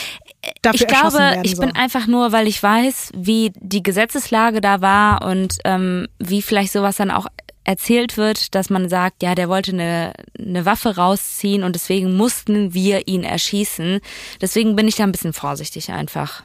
dafür 0.62 0.80
ich 0.80 0.86
glaube, 0.88 1.16
werden. 1.18 1.44
ich 1.44 1.54
so. 1.54 1.62
bin 1.62 1.76
einfach 1.76 2.08
nur, 2.08 2.32
weil 2.32 2.48
ich 2.48 2.60
weiß, 2.60 3.12
wie 3.14 3.52
die 3.54 3.84
Gesetzeslage 3.84 4.60
da 4.60 4.80
war 4.80 5.22
und 5.24 5.58
ähm, 5.64 6.08
wie 6.18 6.42
vielleicht 6.42 6.72
sowas 6.72 6.96
dann 6.96 7.12
auch 7.12 7.26
erzählt 7.68 8.16
wird, 8.16 8.54
dass 8.54 8.70
man 8.70 8.88
sagt, 8.88 9.22
ja, 9.22 9.34
der 9.34 9.50
wollte 9.50 9.72
eine, 9.72 10.14
eine 10.38 10.64
Waffe 10.64 10.96
rausziehen 10.96 11.64
und 11.64 11.74
deswegen 11.74 12.16
mussten 12.16 12.72
wir 12.72 13.06
ihn 13.08 13.24
erschießen. 13.24 14.00
Deswegen 14.40 14.74
bin 14.74 14.88
ich 14.88 14.96
da 14.96 15.04
ein 15.04 15.12
bisschen 15.12 15.34
vorsichtig 15.34 15.90
einfach. 15.90 16.44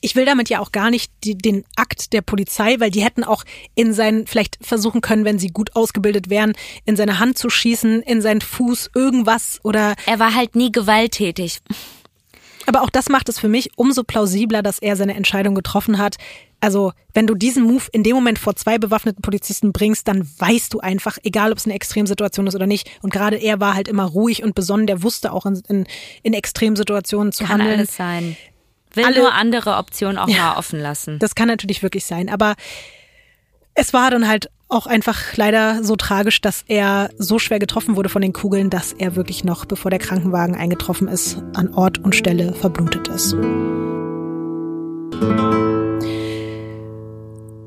Ich 0.00 0.16
will 0.16 0.24
damit 0.24 0.48
ja 0.48 0.60
auch 0.60 0.72
gar 0.72 0.90
nicht 0.90 1.12
die, 1.24 1.36
den 1.36 1.64
Akt 1.76 2.14
der 2.14 2.22
Polizei, 2.22 2.76
weil 2.78 2.90
die 2.90 3.04
hätten 3.04 3.22
auch 3.22 3.44
in 3.74 3.92
seinen, 3.92 4.26
vielleicht 4.26 4.56
versuchen 4.62 5.02
können, 5.02 5.26
wenn 5.26 5.38
sie 5.38 5.48
gut 5.48 5.76
ausgebildet 5.76 6.30
wären, 6.30 6.54
in 6.86 6.96
seine 6.96 7.18
Hand 7.18 7.36
zu 7.36 7.50
schießen, 7.50 8.00
in 8.00 8.22
seinen 8.22 8.40
Fuß, 8.40 8.92
irgendwas 8.94 9.60
oder 9.64 9.94
Er 10.06 10.20
war 10.20 10.34
halt 10.34 10.56
nie 10.56 10.72
gewalttätig. 10.72 11.60
Aber 12.64 12.80
auch 12.80 12.90
das 12.90 13.10
macht 13.10 13.28
es 13.28 13.38
für 13.38 13.48
mich 13.48 13.72
umso 13.76 14.04
plausibler, 14.04 14.62
dass 14.62 14.78
er 14.78 14.96
seine 14.96 15.16
Entscheidung 15.16 15.54
getroffen 15.54 15.98
hat. 15.98 16.16
Also, 16.62 16.92
wenn 17.12 17.26
du 17.26 17.34
diesen 17.34 17.64
Move 17.64 17.82
in 17.90 18.04
dem 18.04 18.14
Moment 18.14 18.38
vor 18.38 18.54
zwei 18.54 18.78
bewaffneten 18.78 19.20
Polizisten 19.20 19.72
bringst, 19.72 20.06
dann 20.06 20.26
weißt 20.38 20.72
du 20.72 20.78
einfach, 20.78 21.18
egal 21.24 21.50
ob 21.50 21.58
es 21.58 21.64
eine 21.66 21.74
Extremsituation 21.74 22.46
ist 22.46 22.54
oder 22.54 22.68
nicht. 22.68 22.88
Und 23.02 23.12
gerade 23.12 23.36
er 23.36 23.58
war 23.58 23.74
halt 23.74 23.88
immer 23.88 24.04
ruhig 24.04 24.44
und 24.44 24.54
besonnen, 24.54 24.86
der 24.86 25.02
wusste 25.02 25.32
auch 25.32 25.44
in, 25.44 25.60
in, 25.68 25.86
in 26.22 26.34
Extremsituationen 26.34 27.32
zu 27.32 27.42
Kann 27.44 27.54
handeln. 27.60 27.80
alles 27.80 27.96
sein. 27.96 28.36
Will 28.94 29.04
Alle- 29.04 29.18
nur 29.18 29.32
andere 29.34 29.76
Optionen 29.76 30.18
auch 30.18 30.28
Ja. 30.28 30.50
mal 30.52 30.56
offen 30.58 30.78
lassen. 30.78 31.18
Das 31.18 31.34
kann 31.34 31.48
natürlich 31.48 31.82
wirklich 31.82 32.04
sein. 32.06 32.28
Aber 32.28 32.54
es 33.74 33.92
war 33.92 34.12
dann 34.12 34.28
halt 34.28 34.48
auch 34.68 34.86
einfach 34.86 35.18
leider 35.36 35.82
so 35.82 35.96
tragisch, 35.96 36.40
dass 36.42 36.62
er 36.68 37.10
so 37.18 37.38
schwer 37.40 37.58
getroffen 37.58 37.96
wurde 37.96 38.08
von 38.08 38.22
den 38.22 38.32
Kugeln, 38.32 38.70
dass 38.70 38.92
er 38.92 39.16
wirklich 39.16 39.42
noch, 39.42 39.64
bevor 39.64 39.90
der 39.90 39.98
Krankenwagen 39.98 40.54
eingetroffen 40.54 41.08
ist, 41.08 41.38
an 41.54 41.74
Ort 41.74 41.98
und 41.98 42.14
Stelle 42.14 42.52
verblutet 42.54 43.08
ist. 43.08 43.34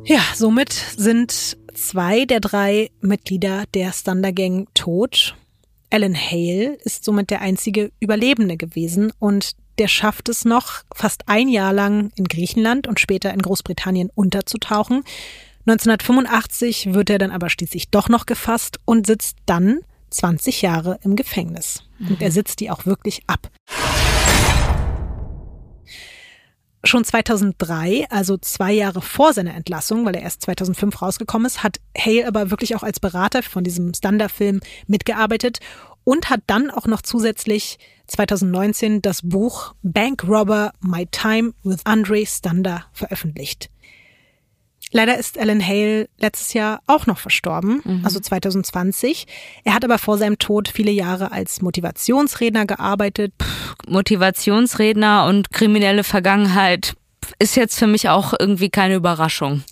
Ja, 0.07 0.21
somit 0.35 0.71
sind 0.71 1.57
zwei 1.73 2.25
der 2.25 2.39
drei 2.39 2.91
Mitglieder 3.01 3.63
der 3.73 3.91
Thunder 3.91 4.31
Gang 4.31 4.67
tot. 4.75 5.35
Alan 5.89 6.15
Hale 6.15 6.77
ist 6.83 7.03
somit 7.03 7.31
der 7.31 7.41
einzige 7.41 7.91
Überlebende 7.99 8.55
gewesen 8.55 9.11
und 9.17 9.53
der 9.79 9.87
schafft 9.87 10.29
es 10.29 10.45
noch, 10.45 10.83
fast 10.93 11.27
ein 11.27 11.49
Jahr 11.49 11.73
lang 11.73 12.11
in 12.15 12.25
Griechenland 12.25 12.85
und 12.85 12.99
später 12.99 13.33
in 13.33 13.41
Großbritannien 13.41 14.11
unterzutauchen. 14.13 15.03
1985 15.65 16.93
wird 16.93 17.09
er 17.09 17.17
dann 17.17 17.31
aber 17.31 17.49
schließlich 17.49 17.89
doch 17.89 18.07
noch 18.07 18.27
gefasst 18.27 18.79
und 18.85 19.07
sitzt 19.07 19.37
dann 19.47 19.79
20 20.11 20.61
Jahre 20.61 20.99
im 21.01 21.15
Gefängnis. 21.15 21.83
Und 21.99 22.21
er 22.21 22.31
sitzt 22.31 22.59
die 22.59 22.69
auch 22.69 22.85
wirklich 22.85 23.23
ab. 23.25 23.49
Schon 26.85 27.03
2003, 27.03 28.05
also 28.11 28.37
zwei 28.37 28.71
Jahre 28.71 29.01
vor 29.01 29.33
seiner 29.33 29.55
Entlassung, 29.55 30.05
weil 30.05 30.15
er 30.15 30.21
erst 30.21 30.43
2005 30.43 31.01
rausgekommen 31.01 31.47
ist, 31.47 31.63
hat 31.63 31.79
Hale 31.97 32.27
aber 32.27 32.51
wirklich 32.51 32.75
auch 32.75 32.83
als 32.83 32.99
Berater 32.99 33.41
von 33.41 33.63
diesem 33.63 33.91
Stunder-Film 33.95 34.59
mitgearbeitet 34.85 35.59
und 36.03 36.29
hat 36.29 36.41
dann 36.45 36.69
auch 36.69 36.85
noch 36.85 37.01
zusätzlich 37.01 37.79
2019 38.05 39.01
das 39.01 39.23
Buch 39.23 39.73
Bank 39.81 40.25
Robber 40.27 40.73
My 40.79 41.07
Time 41.07 41.53
with 41.63 41.79
Andre 41.85 42.23
Stunder 42.27 42.85
veröffentlicht. 42.93 43.71
Leider 44.95 45.17
ist 45.17 45.37
Alan 45.37 45.61
Hale 45.61 46.07
letztes 46.19 46.53
Jahr 46.53 46.79
auch 46.87 47.05
noch 47.05 47.17
verstorben, 47.17 47.81
also 48.05 48.17
2020. 48.17 49.27
Er 49.65 49.73
hat 49.73 49.83
aber 49.83 49.97
vor 49.97 50.17
seinem 50.17 50.37
Tod 50.37 50.69
viele 50.69 50.91
Jahre 50.91 51.33
als 51.33 51.61
Motivationsredner 51.61 52.65
gearbeitet. 52.65 53.33
Motivationsredner 53.89 55.25
und 55.25 55.51
kriminelle 55.51 56.05
Vergangenheit 56.05 56.93
ist 57.39 57.57
jetzt 57.57 57.77
für 57.77 57.87
mich 57.87 58.07
auch 58.07 58.35
irgendwie 58.39 58.69
keine 58.69 58.95
Überraschung. 58.95 59.63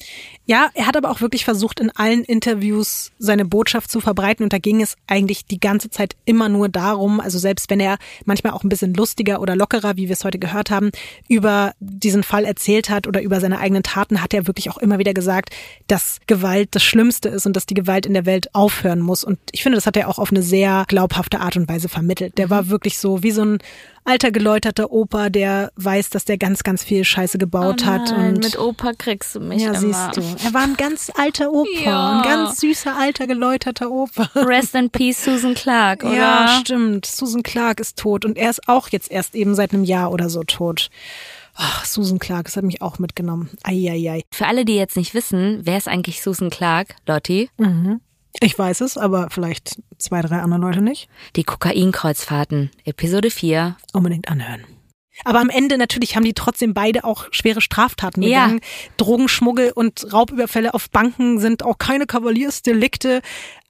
Ja, 0.46 0.70
er 0.74 0.88
hat 0.88 0.98
aber 0.98 1.10
auch 1.10 1.22
wirklich 1.22 1.46
versucht, 1.46 1.80
in 1.80 1.90
allen 1.92 2.24
Interviews 2.26 3.12
seine 3.18 3.46
Botschaft 3.46 3.90
zu 3.90 4.02
verbreiten. 4.02 4.44
Und 4.44 4.52
da 4.52 4.58
ging 4.58 4.82
es 4.82 4.96
eigentlich 5.08 5.46
die 5.46 5.60
ganze 5.60 5.90
Zeit 5.90 6.18
immer 6.26 6.50
nur 6.50 6.68
darum, 6.68 7.22
also 7.22 7.40
selbst 7.40 7.70
wenn 7.70 7.80
er 7.80 7.98
manchmal 8.26 8.52
auch 8.52 8.64
ein 8.64 8.70
bisschen 8.70 8.94
lustiger 8.94 9.40
oder 9.40 9.56
lockerer, 9.56 9.96
wie 9.96 10.10
wir 10.10 10.14
es 10.14 10.26
heute 10.26 10.40
gehört 10.40 10.70
haben, 10.70 10.92
über 11.30 11.74
diesen 11.80 12.24
Fall 12.24 12.44
erzählt 12.44 12.90
hat 12.90 13.08
oder 13.08 13.22
über 13.22 13.40
seine 13.40 13.60
eigenen 13.60 13.84
Taten, 13.84 14.22
hat 14.22 14.34
er 14.34 14.46
wirklich 14.46 14.70
auch 14.70 14.78
immer 14.78 15.00
wieder 15.00 15.14
gesagt, 15.14 15.52
dass 15.88 16.20
Gewalt 16.28 16.70
das 16.72 16.84
Schlimmste 16.84 17.30
ist 17.30 17.46
und 17.46 17.56
dass 17.56 17.66
die 17.66 17.74
Gewalt 17.74 18.06
in 18.06 18.14
der 18.14 18.26
Welt 18.26 18.54
aufhören 18.54 19.00
muss. 19.00 19.24
Und 19.24 19.40
ich 19.54 19.64
finde, 19.64 19.78
das 19.78 19.86
hat 19.86 19.96
er 19.96 20.10
auch 20.10 20.20
auf 20.20 20.32
eine 20.32 20.44
sehr 20.44 20.84
glaubhafte 20.90 21.40
Art 21.40 21.56
und 21.56 21.70
Weise 21.70 21.88
vermittelt. 21.88 22.38
Der 22.38 22.50
war 22.50 22.68
wirklich 22.68 22.98
so 22.98 23.24
wie 23.24 23.32
so 23.32 23.46
ein 23.46 23.60
alter 24.06 24.32
geläuterter 24.32 24.92
Opa, 24.92 25.30
der 25.30 25.72
weiß, 25.76 26.10
dass 26.10 26.26
der 26.26 26.38
ganz, 26.38 26.64
ganz 26.64 26.84
viel 26.84 27.04
Scheiße 27.04 27.38
gebaut 27.38 27.86
hat. 27.86 28.12
Oh 28.12 28.18
Nein, 28.18 28.36
Und 28.36 28.44
mit 28.44 28.60
Opa 28.60 28.92
kriegst 28.98 29.36
du 29.36 29.40
mich 29.40 29.62
ja, 29.62 29.70
immer. 29.70 29.80
siehst 29.80 30.18
du. 30.18 30.22
Er 30.44 30.54
war 30.54 30.64
ein 30.64 30.76
ganz 30.76 31.12
alter 31.16 31.52
Opa, 31.52 31.68
Ja. 31.84 32.18
ein 32.18 32.24
ganz 32.24 32.60
süßer, 32.62 32.96
alter, 32.98 33.28
geläuterter 33.28 33.92
Opa. 33.92 34.30
Rest 34.36 34.76
in 34.76 34.90
Peace, 34.90 35.24
Susan 35.24 35.54
Clark, 35.54 36.04
oder? 36.04 36.16
Ja, 36.16 36.58
stimmt. 36.62 37.06
Susan 37.06 37.44
Clark 37.44 37.80
ist 37.80 37.98
tot 37.98 38.26
und 38.26 38.38
er 38.38 38.50
ist 38.50 38.68
auch 38.68 38.90
jetzt 38.90 39.12
erst 39.12 39.36
eben 39.36 39.56
seit 39.56 39.74
einem 39.74 39.84
Jahr 39.84 40.12
oder 40.12 40.30
so 40.30 40.44
tot. 40.44 40.90
Ach, 41.56 41.86
Susan 41.86 42.18
Clark, 42.20 42.46
das 42.46 42.58
hat 42.58 42.64
mich 42.64 42.82
auch 42.82 42.98
mitgenommen. 43.00 43.50
Eieiei. 43.64 44.24
Für 44.32 44.48
alle, 44.48 44.66
die 44.66 44.76
jetzt 44.76 44.98
nicht 44.98 45.14
wissen, 45.14 45.62
wer 45.64 45.78
ist 45.78 45.88
eigentlich 45.88 46.24
Susan 46.24 46.50
Clark, 46.50 46.96
Lotti? 47.08 47.50
Ich 48.40 48.58
weiß 48.58 48.82
es, 48.82 48.98
aber 48.98 49.28
vielleicht 49.30 49.80
zwei, 50.00 50.22
drei 50.22 50.40
andere 50.42 50.60
Leute 50.62 50.82
nicht. 50.82 51.08
Die 51.36 51.44
Kokainkreuzfahrten, 51.44 52.72
Episode 52.86 53.30
4. 53.30 53.76
Unbedingt 53.94 54.30
anhören. 54.30 54.64
Aber 55.26 55.40
am 55.40 55.50
Ende 55.50 55.78
natürlich 55.78 56.16
haben 56.16 56.24
die 56.26 56.34
trotzdem 56.34 56.74
beide 56.74 57.04
auch 57.04 57.28
schwere 57.32 57.62
Straftaten 57.62 58.22
Ja. 58.24 58.44
begangen. 58.46 58.62
Drogenschmuggel 58.98 59.72
und 59.72 60.12
Raubüberfälle 60.12 60.74
auf 60.74 60.90
Banken 60.90 61.40
sind 61.40 61.64
auch 61.64 61.78
keine 61.78 62.06
Kavaliersdelikte. 62.06 63.22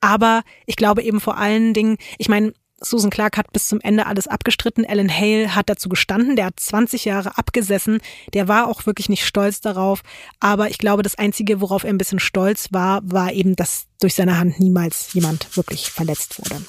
Aber 0.02 0.44
ich 0.66 0.76
glaube 0.76 1.04
eben 1.04 1.20
vor 1.20 1.38
allen 1.38 1.74
Dingen, 1.74 1.98
ich 2.18 2.30
meine, 2.30 2.54
Susan 2.86 3.10
Clark 3.12 3.38
hat 3.38 3.54
bis 3.54 3.70
zum 3.70 3.80
Ende 3.80 4.08
alles 4.08 4.28
abgestritten. 4.28 4.86
Alan 4.86 5.10
Hale 5.10 5.56
hat 5.56 5.70
dazu 5.70 5.88
gestanden. 5.88 6.36
Der 6.36 6.48
hat 6.48 6.60
20 6.60 7.06
Jahre 7.06 7.38
abgesessen. 7.38 8.02
Der 8.34 8.50
war 8.50 8.68
auch 8.68 8.86
wirklich 8.86 9.08
nicht 9.08 9.26
stolz 9.26 9.62
darauf. 9.62 10.02
Aber 10.42 10.70
ich 10.70 10.80
glaube, 10.80 11.02
das 11.02 11.16
Einzige, 11.18 11.62
worauf 11.62 11.86
er 11.86 11.92
ein 11.92 11.98
bisschen 11.98 12.20
stolz 12.20 12.68
war, 12.72 13.00
war 13.06 13.32
eben, 13.32 13.56
dass 13.56 13.86
durch 14.02 14.16
seine 14.16 14.38
Hand 14.38 14.60
niemals 14.60 15.14
jemand 15.14 15.56
wirklich 15.56 15.92
verletzt 15.92 16.40
wurde. 16.40 16.62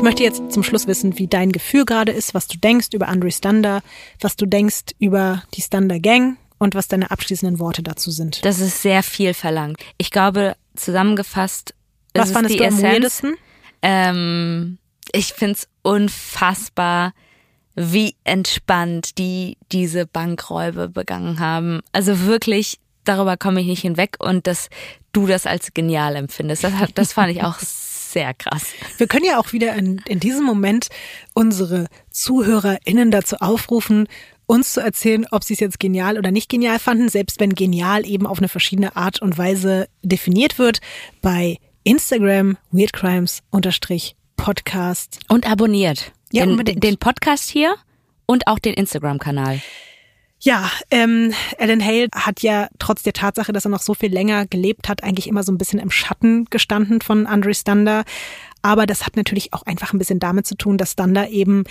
Ich 0.00 0.04
möchte 0.04 0.22
jetzt 0.22 0.50
zum 0.50 0.62
Schluss 0.62 0.86
wissen, 0.86 1.18
wie 1.18 1.26
dein 1.26 1.52
Gefühl 1.52 1.84
gerade 1.84 2.10
ist, 2.10 2.32
was 2.32 2.46
du 2.46 2.56
denkst 2.56 2.88
über 2.94 3.08
Andre 3.08 3.30
Stander, 3.30 3.82
was 4.18 4.34
du 4.34 4.46
denkst 4.46 4.94
über 4.98 5.42
die 5.52 5.60
Stander 5.60 6.00
Gang 6.00 6.38
und 6.56 6.74
was 6.74 6.88
deine 6.88 7.10
abschließenden 7.10 7.58
Worte 7.58 7.82
dazu 7.82 8.10
sind. 8.10 8.42
Das 8.46 8.60
ist 8.60 8.80
sehr 8.80 9.02
viel 9.02 9.34
verlangt. 9.34 9.78
Ich 9.98 10.10
glaube, 10.10 10.56
zusammengefasst 10.74 11.74
Was 12.14 12.24
ist 12.24 12.30
es 12.30 12.32
fandest 12.32 12.54
die 12.54 12.58
du 12.60 12.64
am 12.64 12.82
weirdesten? 12.82 13.34
Ähm, 13.82 14.78
ich 15.12 15.34
find's 15.34 15.68
unfassbar, 15.82 17.12
wie 17.74 18.14
entspannt 18.24 19.18
die 19.18 19.58
diese 19.70 20.06
Bankräube 20.06 20.88
begangen 20.88 21.40
haben. 21.40 21.82
Also 21.92 22.20
wirklich, 22.20 22.80
darüber 23.04 23.36
komme 23.36 23.60
ich 23.60 23.66
nicht 23.66 23.82
hinweg 23.82 24.16
und 24.18 24.46
dass 24.46 24.70
du 25.12 25.26
das 25.26 25.44
als 25.44 25.74
genial 25.74 26.16
empfindest. 26.16 26.64
Das, 26.64 26.72
das 26.94 27.12
fand 27.12 27.32
ich 27.32 27.42
auch 27.42 27.58
sehr 28.12 28.34
krass. 28.34 28.72
Wir 28.96 29.06
können 29.06 29.24
ja 29.24 29.38
auch 29.38 29.52
wieder 29.52 29.74
in, 29.74 30.02
in 30.06 30.20
diesem 30.20 30.44
Moment 30.44 30.88
unsere 31.34 31.86
ZuhörerInnen 32.10 33.10
dazu 33.10 33.36
aufrufen, 33.36 34.08
uns 34.46 34.72
zu 34.72 34.80
erzählen, 34.80 35.26
ob 35.30 35.44
sie 35.44 35.54
es 35.54 35.60
jetzt 35.60 35.78
genial 35.78 36.18
oder 36.18 36.32
nicht 36.32 36.48
genial 36.48 36.78
fanden, 36.78 37.08
selbst 37.08 37.38
wenn 37.38 37.54
genial 37.54 38.04
eben 38.04 38.26
auf 38.26 38.38
eine 38.38 38.48
verschiedene 38.48 38.96
Art 38.96 39.22
und 39.22 39.38
Weise 39.38 39.88
definiert 40.02 40.58
wird. 40.58 40.80
Bei 41.22 41.58
Instagram 41.84 42.56
weirdcrimes 42.72 43.42
unterstrich 43.50 44.16
Podcast. 44.36 45.20
Und 45.28 45.48
abonniert. 45.48 46.12
Ja, 46.32 46.46
den, 46.46 46.80
den 46.80 46.96
Podcast 46.98 47.50
hier 47.50 47.74
und 48.26 48.46
auch 48.46 48.58
den 48.58 48.74
Instagram-Kanal. 48.74 49.60
Ja, 50.42 50.70
ähm, 50.90 51.34
Alan 51.58 51.84
Hale 51.84 52.08
hat 52.14 52.40
ja 52.40 52.68
trotz 52.78 53.02
der 53.02 53.12
Tatsache, 53.12 53.52
dass 53.52 53.66
er 53.66 53.70
noch 53.70 53.82
so 53.82 53.92
viel 53.92 54.10
länger 54.10 54.46
gelebt 54.46 54.88
hat, 54.88 55.04
eigentlich 55.04 55.26
immer 55.26 55.42
so 55.42 55.52
ein 55.52 55.58
bisschen 55.58 55.78
im 55.78 55.90
Schatten 55.90 56.46
gestanden 56.46 57.02
von 57.02 57.26
Andre 57.26 57.52
Stander. 57.52 58.04
Aber 58.62 58.86
das 58.86 59.04
hat 59.04 59.16
natürlich 59.16 59.52
auch 59.52 59.64
einfach 59.64 59.92
ein 59.92 59.98
bisschen 59.98 60.18
damit 60.18 60.46
zu 60.46 60.54
tun, 60.54 60.78
dass 60.78 60.92
Stander 60.92 61.28
eben 61.28 61.64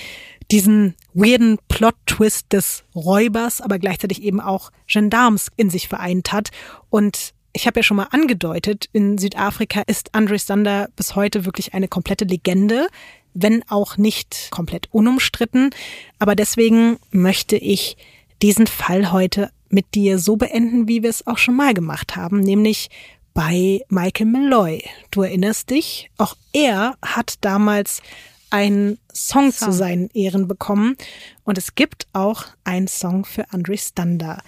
diesen 0.51 0.95
weirden 1.15 1.57
Plot-Twist 1.67 2.53
des 2.53 2.83
Räubers, 2.95 3.59
aber 3.59 3.79
gleichzeitig 3.79 4.21
eben 4.21 4.39
auch 4.39 4.71
Gendarms 4.87 5.49
in 5.55 5.71
sich 5.71 5.87
vereint 5.87 6.31
hat. 6.31 6.49
Und 6.91 7.33
ich 7.53 7.65
habe 7.65 7.79
ja 7.79 7.83
schon 7.83 7.97
mal 7.97 8.07
angedeutet, 8.11 8.87
in 8.93 9.17
Südafrika 9.17 9.81
ist 9.87 10.13
Andre 10.13 10.37
Stander 10.37 10.89
bis 10.95 11.15
heute 11.15 11.43
wirklich 11.45 11.73
eine 11.73 11.87
komplette 11.87 12.25
Legende, 12.25 12.87
wenn 13.33 13.63
auch 13.67 13.97
nicht 13.97 14.49
komplett 14.51 14.89
unumstritten. 14.91 15.71
Aber 16.19 16.35
deswegen 16.35 16.97
möchte 17.11 17.55
ich 17.55 17.97
diesen 18.41 18.67
Fall 18.67 19.11
heute 19.11 19.51
mit 19.69 19.95
dir 19.95 20.19
so 20.19 20.35
beenden, 20.35 20.87
wie 20.87 21.03
wir 21.03 21.09
es 21.09 21.27
auch 21.27 21.37
schon 21.37 21.55
mal 21.55 21.73
gemacht 21.73 22.15
haben, 22.15 22.39
nämlich 22.39 22.89
bei 23.33 23.81
Michael 23.89 24.27
Malloy. 24.27 24.83
Du 25.11 25.21
erinnerst 25.21 25.69
dich, 25.69 26.09
auch 26.17 26.35
er 26.53 26.95
hat 27.01 27.35
damals 27.41 28.01
einen 28.49 28.97
Song, 29.13 29.51
zu 29.51 29.71
seinen 29.71 30.09
Ehren 30.13 30.47
bekommen 30.47 30.95
und 31.43 31.57
es 31.57 31.75
gibt 31.75 32.07
auch 32.13 32.45
einen 32.63 32.87
Song 32.87 33.25
für 33.25 33.51
Andre 33.51 33.77
Stander. 33.77 34.41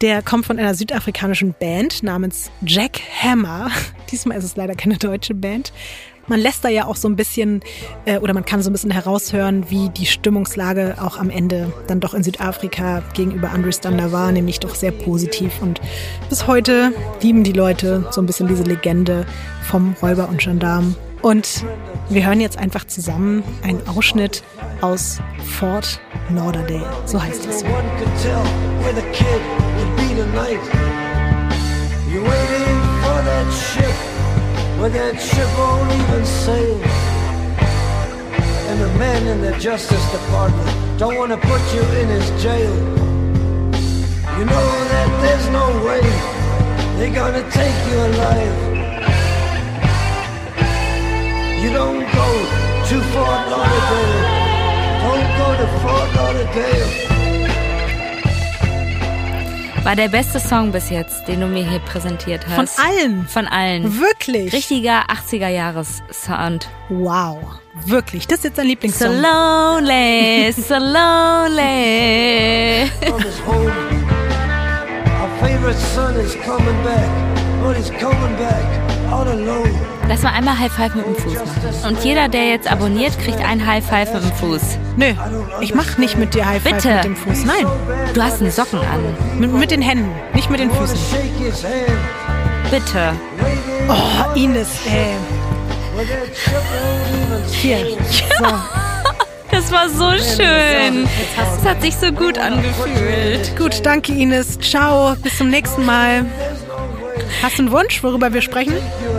Der 0.00 0.20
kommt 0.22 0.46
von 0.46 0.58
einer 0.58 0.74
südafrikanischen 0.74 1.54
Band 1.58 2.02
namens 2.02 2.50
Jack 2.66 3.00
Hammer. 3.22 3.70
Diesmal 4.10 4.36
ist 4.38 4.44
es 4.44 4.56
leider 4.56 4.74
keine 4.74 4.98
deutsche 4.98 5.34
Band. 5.34 5.72
Man 6.28 6.40
lässt 6.40 6.64
da 6.64 6.68
ja 6.68 6.86
auch 6.86 6.96
so 6.96 7.08
ein 7.08 7.16
bisschen, 7.16 7.60
äh, 8.04 8.18
oder 8.18 8.34
man 8.34 8.44
kann 8.44 8.62
so 8.62 8.70
ein 8.70 8.72
bisschen 8.72 8.90
heraushören, 8.90 9.70
wie 9.70 9.88
die 9.90 10.06
Stimmungslage 10.06 10.96
auch 11.00 11.18
am 11.18 11.30
Ende 11.30 11.72
dann 11.86 12.00
doch 12.00 12.14
in 12.14 12.22
Südafrika 12.22 13.02
gegenüber 13.14 13.50
Andre 13.50 13.72
Stander 13.72 14.10
war, 14.12 14.32
nämlich 14.32 14.58
doch 14.60 14.74
sehr 14.74 14.90
positiv. 14.90 15.62
Und 15.62 15.80
bis 16.28 16.46
heute 16.46 16.92
lieben 17.22 17.44
die 17.44 17.52
Leute 17.52 18.06
so 18.10 18.20
ein 18.20 18.26
bisschen 18.26 18.48
diese 18.48 18.64
Legende 18.64 19.24
vom 19.62 19.94
Räuber 20.02 20.28
und 20.28 20.38
Gendarm. 20.38 20.96
Und 21.22 21.64
wir 22.08 22.26
hören 22.26 22.40
jetzt 22.40 22.58
einfach 22.58 22.86
zusammen 22.86 23.42
einen 23.62 23.86
Ausschnitt 23.88 24.42
aus 24.80 25.18
Fort 25.58 26.00
Lauderdale. 26.34 26.86
So 27.04 27.22
heißt 27.22 27.46
es. 27.46 27.64
You're 32.08 32.22
waiting 32.22 32.80
for 33.02 33.22
that 33.24 33.52
ship, 33.52 34.15
where 34.78 34.90
that 34.90 35.20
ship 35.20 35.48
won't 35.58 35.90
even 36.00 36.24
sail. 36.24 36.80
And 38.68 38.80
the 38.80 38.88
men 38.98 39.26
in 39.26 39.40
the 39.40 39.58
Justice 39.58 40.04
Department 40.12 40.98
don't 40.98 41.16
want 41.16 41.32
to 41.32 41.38
put 41.38 41.62
you 41.74 41.82
in 42.00 42.08
his 42.08 42.28
jail. 42.42 42.74
You 44.36 44.44
know 44.44 44.68
that 44.92 45.08
there's 45.22 45.48
no 45.48 45.66
way 45.86 46.00
they're 46.98 47.14
gonna 47.14 47.50
take 47.50 47.78
you 47.88 47.96
alive. 48.08 48.56
You 51.62 51.70
don't 51.72 52.00
go 52.20 52.28
to 52.88 52.96
Fort 53.12 53.42
Lauderdale. 53.52 54.36
Don't 55.06 55.28
go 55.40 55.48
to 55.60 55.66
Fort 55.80 56.08
Lauderdale. 56.16 57.15
War 59.86 59.94
der 59.94 60.08
beste 60.08 60.40
Song 60.40 60.72
bis 60.72 60.90
jetzt, 60.90 61.28
den 61.28 61.38
du 61.42 61.46
mir 61.46 61.64
hier 61.64 61.78
präsentiert 61.78 62.42
Von 62.42 62.56
hast. 62.66 62.80
allen. 62.80 63.24
Von 63.28 63.46
allen. 63.46 64.00
Wirklich? 64.00 64.52
Richtiger 64.52 65.04
80er-Jahres-Sound. 65.08 66.68
Wow. 66.88 67.38
Wirklich. 67.84 68.26
Das 68.26 68.38
ist 68.38 68.44
jetzt 68.46 68.58
dein 68.58 68.64
So 68.64 68.68
Lieblingssong. 68.70 69.12
lonely, 69.22 70.50
so 70.50 70.74
lonely. 70.74 71.60
Mama's 73.08 73.40
home. 73.46 73.70
Our 75.22 75.28
favorite 75.40 75.78
son 75.94 76.16
is 76.16 76.34
coming 76.44 76.82
back, 76.82 77.08
but 77.62 77.76
he's 77.76 77.90
coming 77.90 78.36
back. 78.36 78.64
Lass 80.08 80.22
mal 80.22 80.30
einmal 80.32 80.58
High 80.58 80.72
Five 80.72 80.94
mit 80.94 81.06
dem 81.06 81.14
Fuß 81.16 81.34
machen. 81.34 81.86
Und 81.88 82.04
jeder, 82.04 82.28
der 82.28 82.48
jetzt 82.48 82.70
abonniert, 82.70 83.18
kriegt 83.18 83.40
ein 83.40 83.64
High 83.66 83.84
Five 83.84 84.12
mit 84.14 84.22
dem 84.22 84.32
Fuß. 84.32 84.62
Nö, 84.96 85.12
ich 85.60 85.74
mach 85.74 85.98
nicht 85.98 86.16
mit 86.16 86.34
dir 86.34 86.46
High 86.46 86.62
Five 86.62 86.74
Bitte. 86.76 86.94
mit 86.94 87.04
dem 87.04 87.16
Fuß. 87.16 87.44
Nein, 87.44 87.66
Du 88.14 88.22
hast 88.22 88.40
einen 88.40 88.50
Socken 88.50 88.78
an. 88.80 89.40
mit, 89.40 89.52
mit 89.52 89.70
den 89.70 89.82
Händen, 89.82 90.10
nicht 90.34 90.48
mit 90.50 90.60
den 90.60 90.70
Füßen. 90.70 90.98
Bitte. 92.70 93.12
Oh, 93.88 94.34
Ines, 94.38 94.68
ey. 94.86 95.14
Hier. 97.52 97.78
So. 98.38 98.44
Das 99.50 99.72
war 99.72 99.88
so 99.88 100.10
schön. 100.10 101.08
Das 101.36 101.64
hat 101.70 101.80
sich 101.80 101.96
so 101.96 102.12
gut 102.12 102.36
angefühlt. 102.38 103.56
Gut, 103.56 103.80
danke 103.86 104.12
Ines. 104.12 104.58
Ciao, 104.60 105.14
bis 105.22 105.38
zum 105.38 105.48
nächsten 105.48 105.86
Mal. 105.86 106.26
Hast 107.42 107.58
du 107.58 107.62
einen 107.62 107.72
Wunsch, 107.72 108.02
worüber 108.02 108.32
wir 108.32 108.42
sprechen? 108.42 108.74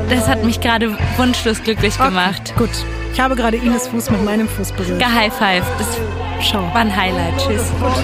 Das 0.10 0.28
hat 0.28 0.44
mich 0.44 0.60
gerade 0.60 0.98
wunschlos 1.18 1.62
glücklich 1.64 1.98
gemacht. 1.98 2.54
Gut. 2.58 2.70
Ich 3.14 3.20
habe 3.20 3.36
gerade 3.36 3.58
Ines 3.58 3.88
Fuß 3.88 4.12
mit 4.12 4.24
meinem 4.24 4.48
Fuß 4.48 4.74
berührt. 4.74 5.00
Gehigh 5.00 5.34
Five. 5.34 5.66
Das 5.78 5.88
Schau. 6.48 6.60
war 6.60 6.76
ein 6.76 6.96
Highlight. 6.96 7.38
Tschüss. 7.38 7.64
Fort 7.80 8.04